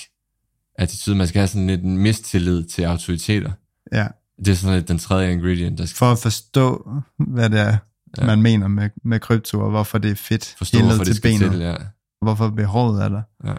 attitude. 0.78 1.16
Man 1.16 1.26
skal 1.26 1.38
have 1.40 1.48
sådan 1.48 1.66
lidt 1.66 1.84
mistillid 1.84 2.64
til 2.64 2.82
autoriteter. 2.82 3.52
ja, 3.92 4.06
Det 4.38 4.48
er 4.48 4.54
sådan 4.54 4.76
lidt 4.76 4.88
den 4.88 4.98
tredje 4.98 5.32
ingredient, 5.32 5.78
der 5.78 5.86
skal 5.86 5.96
for 5.96 6.12
at 6.12 6.18
forstå, 6.18 6.90
hvad 7.18 7.50
det 7.50 7.60
er, 7.60 7.76
Ja. 8.18 8.26
man 8.26 8.42
mener 8.42 8.68
med, 8.68 8.90
med 9.04 9.20
krypto, 9.20 9.60
og 9.60 9.70
hvorfor 9.70 9.98
det 9.98 10.10
er 10.10 10.14
fedt. 10.14 10.54
forstå, 10.58 10.78
helt 10.78 10.88
hvorfor 10.88 11.04
det 11.04 11.16
skal 11.16 11.30
benet. 11.38 11.50
til. 11.52 11.60
Ja. 11.60 11.74
Hvorfor 12.22 12.48
behovet 12.50 13.02
er 13.04 13.08
der. 13.08 13.22
Ja. 13.46 13.54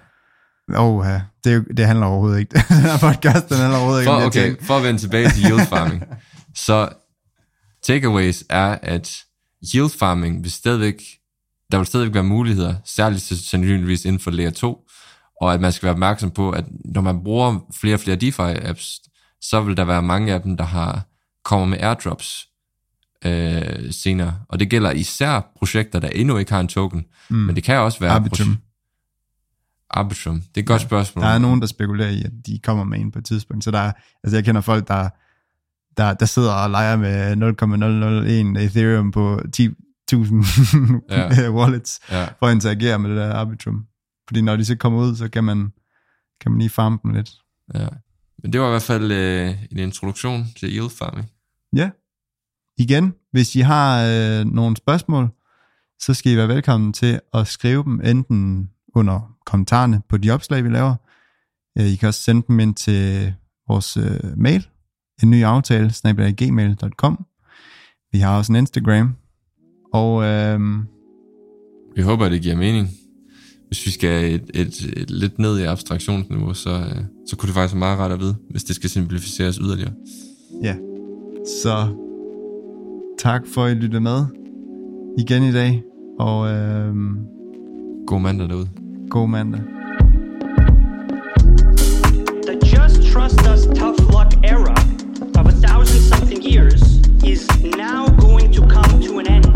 Åh, 0.80 1.06
det, 1.44 1.66
det 1.78 1.86
handler 1.86 2.06
overhovedet 2.06 2.40
ikke. 2.40 2.52
den 2.70 2.78
her 2.82 2.98
podcast, 3.00 3.50
den 3.50 3.58
handler 3.58 3.78
overhovedet 3.78 4.02
ikke 4.02 4.10
For, 4.12 4.20
de 4.20 4.26
okay, 4.26 4.46
ting. 4.46 4.64
for 4.64 4.78
at 4.78 4.84
vende 4.84 5.00
tilbage 5.00 5.30
til 5.30 5.44
yield 5.46 5.66
farming. 5.68 6.04
så 6.66 6.90
takeaways 7.84 8.44
er, 8.50 8.78
at 8.82 9.18
yield 9.76 9.90
farming 10.00 10.44
vil 10.44 10.52
stadigvæk, 10.52 11.02
der 11.74 11.80
vil 11.80 11.88
stadig 11.88 12.14
være 12.14 12.24
muligheder, 12.24 12.76
særligt 12.86 13.22
sandsynligvis 13.22 14.06
inden 14.06 14.20
for 14.20 14.32
layer 14.32 14.50
2, 14.50 14.88
og 15.42 15.54
at 15.54 15.62
man 15.62 15.72
skal 15.72 15.86
være 15.86 15.94
opmærksom 15.94 16.32
på, 16.32 16.52
at 16.52 16.66
når 16.86 17.02
man 17.02 17.24
bruger 17.24 17.60
flere 17.76 17.96
og 17.96 18.00
flere 18.00 18.18
DeFi-apps, 18.18 19.10
så 19.42 19.62
vil 19.62 19.78
der 19.78 19.86
være 19.86 20.02
mange 20.02 20.34
af 20.34 20.42
dem, 20.42 20.58
der 20.58 20.64
har 20.64 21.02
kommer 21.44 21.68
med 21.68 21.78
airdrops 21.82 22.48
øh, 23.26 23.94
senere. 23.94 24.36
Og 24.50 24.60
det 24.60 24.70
gælder 24.70 24.92
især 24.92 25.52
projekter, 25.58 26.00
der 26.00 26.08
endnu 26.08 26.38
ikke 26.38 26.52
har 26.52 26.60
en 26.60 26.68
token, 26.68 27.06
mm. 27.30 27.38
men 27.38 27.56
det 27.56 27.64
kan 27.64 27.78
også 27.78 28.00
være... 28.00 28.12
Arbitrum. 28.12 28.58
Arbitrum, 29.90 30.42
det 30.42 30.58
er 30.58 30.62
et 30.62 30.68
godt 30.68 30.82
spørgsmål. 30.82 31.24
Der 31.24 31.30
er 31.30 31.38
nogen, 31.38 31.62
der 31.62 31.68
spekulerer 31.68 32.10
i, 32.10 32.24
at 32.24 32.32
de 32.46 32.60
kommer 32.64 32.84
med 32.84 33.00
en 33.00 33.12
på 33.12 33.20
et 33.20 33.26
tidspunkt, 33.26 33.64
så 33.64 33.72
der 33.72 33.80
er, 33.80 33.92
altså 34.24 34.38
jeg 34.38 34.46
kender 34.46 34.62
folk, 34.62 34.88
der 34.88 35.10
der, 35.98 36.14
der 36.14 36.26
sidder 36.26 36.54
og 36.54 36.70
leger 36.70 36.96
med 36.96 37.36
0,001 37.36 38.58
Ethereum 38.58 39.12
på 39.12 39.42
10, 39.54 39.70
ja. 41.10 41.46
Øh, 41.48 41.56
wallets 41.56 42.00
ja. 42.12 42.26
for 42.26 42.46
at 42.46 42.54
interagere 42.54 43.00
med 43.00 43.10
det 43.10 43.18
der 43.18 43.34
Arbitrum. 43.34 43.86
Fordi 44.28 44.42
når 44.42 44.56
de 44.56 44.66
så 44.66 44.76
kommer 44.76 45.00
ud, 45.00 45.16
så 45.16 45.30
kan 45.30 45.44
man, 45.44 45.74
kan 46.42 46.52
man 46.52 46.60
lige 46.60 46.70
farme 46.70 46.98
dem 47.04 47.14
lidt. 47.14 47.32
Ja. 47.74 47.88
Men 48.44 48.54
det 48.54 48.62
var 48.62 48.68
i 48.68 48.70
hvert 48.70 48.82
fald 48.82 49.12
øh, 49.12 49.56
en 49.72 49.80
introduktion 49.80 50.46
til 50.60 50.70
yield 50.70 50.90
farming. 50.90 51.30
Ja. 51.76 51.90
Igen, 52.78 53.14
hvis 53.32 53.56
I 53.56 53.60
har 53.60 54.06
øh, 54.06 54.46
nogle 54.46 54.78
spørgsmål, 54.78 55.30
så 56.00 56.14
skal 56.14 56.32
I 56.32 56.38
være 56.38 56.48
velkommen 56.48 56.94
til 56.94 57.20
at 57.34 57.48
skrive 57.48 57.84
dem 57.84 58.02
enten 58.04 58.70
under 58.96 59.36
kommentarerne 59.46 60.02
på 60.10 60.18
de 60.18 60.32
opslag, 60.32 60.64
vi 60.64 60.70
laver. 60.70 60.96
Øh, 61.78 61.86
I 61.86 61.96
kan 61.96 62.08
også 62.08 62.22
sende 62.22 62.44
dem 62.48 62.60
ind 62.60 62.76
til 62.76 63.34
vores 63.68 63.98
øh, 63.98 64.38
mail, 64.38 64.68
en 65.24 65.30
ny 65.30 65.44
aftale, 65.44 65.92
gmail.com. 66.38 67.26
Vi 68.12 68.20
har 68.20 68.38
også 68.38 68.52
en 68.52 68.56
Instagram, 68.56 69.16
og 69.94 70.24
øhm, 70.24 70.84
vi 71.96 72.02
håber, 72.02 72.30
det 72.30 72.42
giver 72.42 72.56
mening. 72.56 72.90
Hvis 73.68 73.86
vi 73.86 73.92
skal 73.92 74.34
et, 74.34 74.52
et, 74.54 74.94
et 74.98 75.12
lidt 75.12 75.40
ned 75.40 75.60
i 75.60 75.64
abstraktionsniveau, 75.64 76.54
så, 76.54 76.70
øh, 76.70 77.04
så 77.28 77.36
kunne 77.36 77.48
det 77.48 77.54
faktisk 77.54 77.74
være 77.74 77.80
meget 77.80 78.00
rart 78.00 78.12
at 78.12 78.20
vide, 78.20 78.36
hvis 78.50 78.64
det 78.64 78.76
skal 78.76 78.90
simplificeres 78.90 79.56
yderligere. 79.56 79.92
Ja, 80.64 80.76
så 81.62 81.88
tak 83.20 83.42
for, 83.54 83.64
at 83.64 83.72
I 83.72 83.80
lyttede 83.80 84.02
med 84.02 84.26
igen 85.18 85.44
i 85.44 85.52
dag. 85.52 85.84
Og 86.20 86.50
øhm, 86.50 87.18
god 88.08 88.22
mandag 88.22 88.50
derude. 88.50 88.70
God 89.10 89.30
mandag. 89.30 89.62
The 92.48 92.56
just 92.74 93.14
trust 93.14 93.42
us 93.54 93.66
tough 93.80 94.00
luck 94.16 94.34
era 94.44 94.76
of 95.40 95.46
a 95.48 95.56
thousand 95.68 96.02
something 96.02 96.42
years 96.54 96.82
is 97.26 97.48
now 97.64 98.06
going 98.20 98.54
to 98.54 98.62
come 98.62 99.02
to 99.02 99.20
an 99.20 99.28
end. 99.28 99.53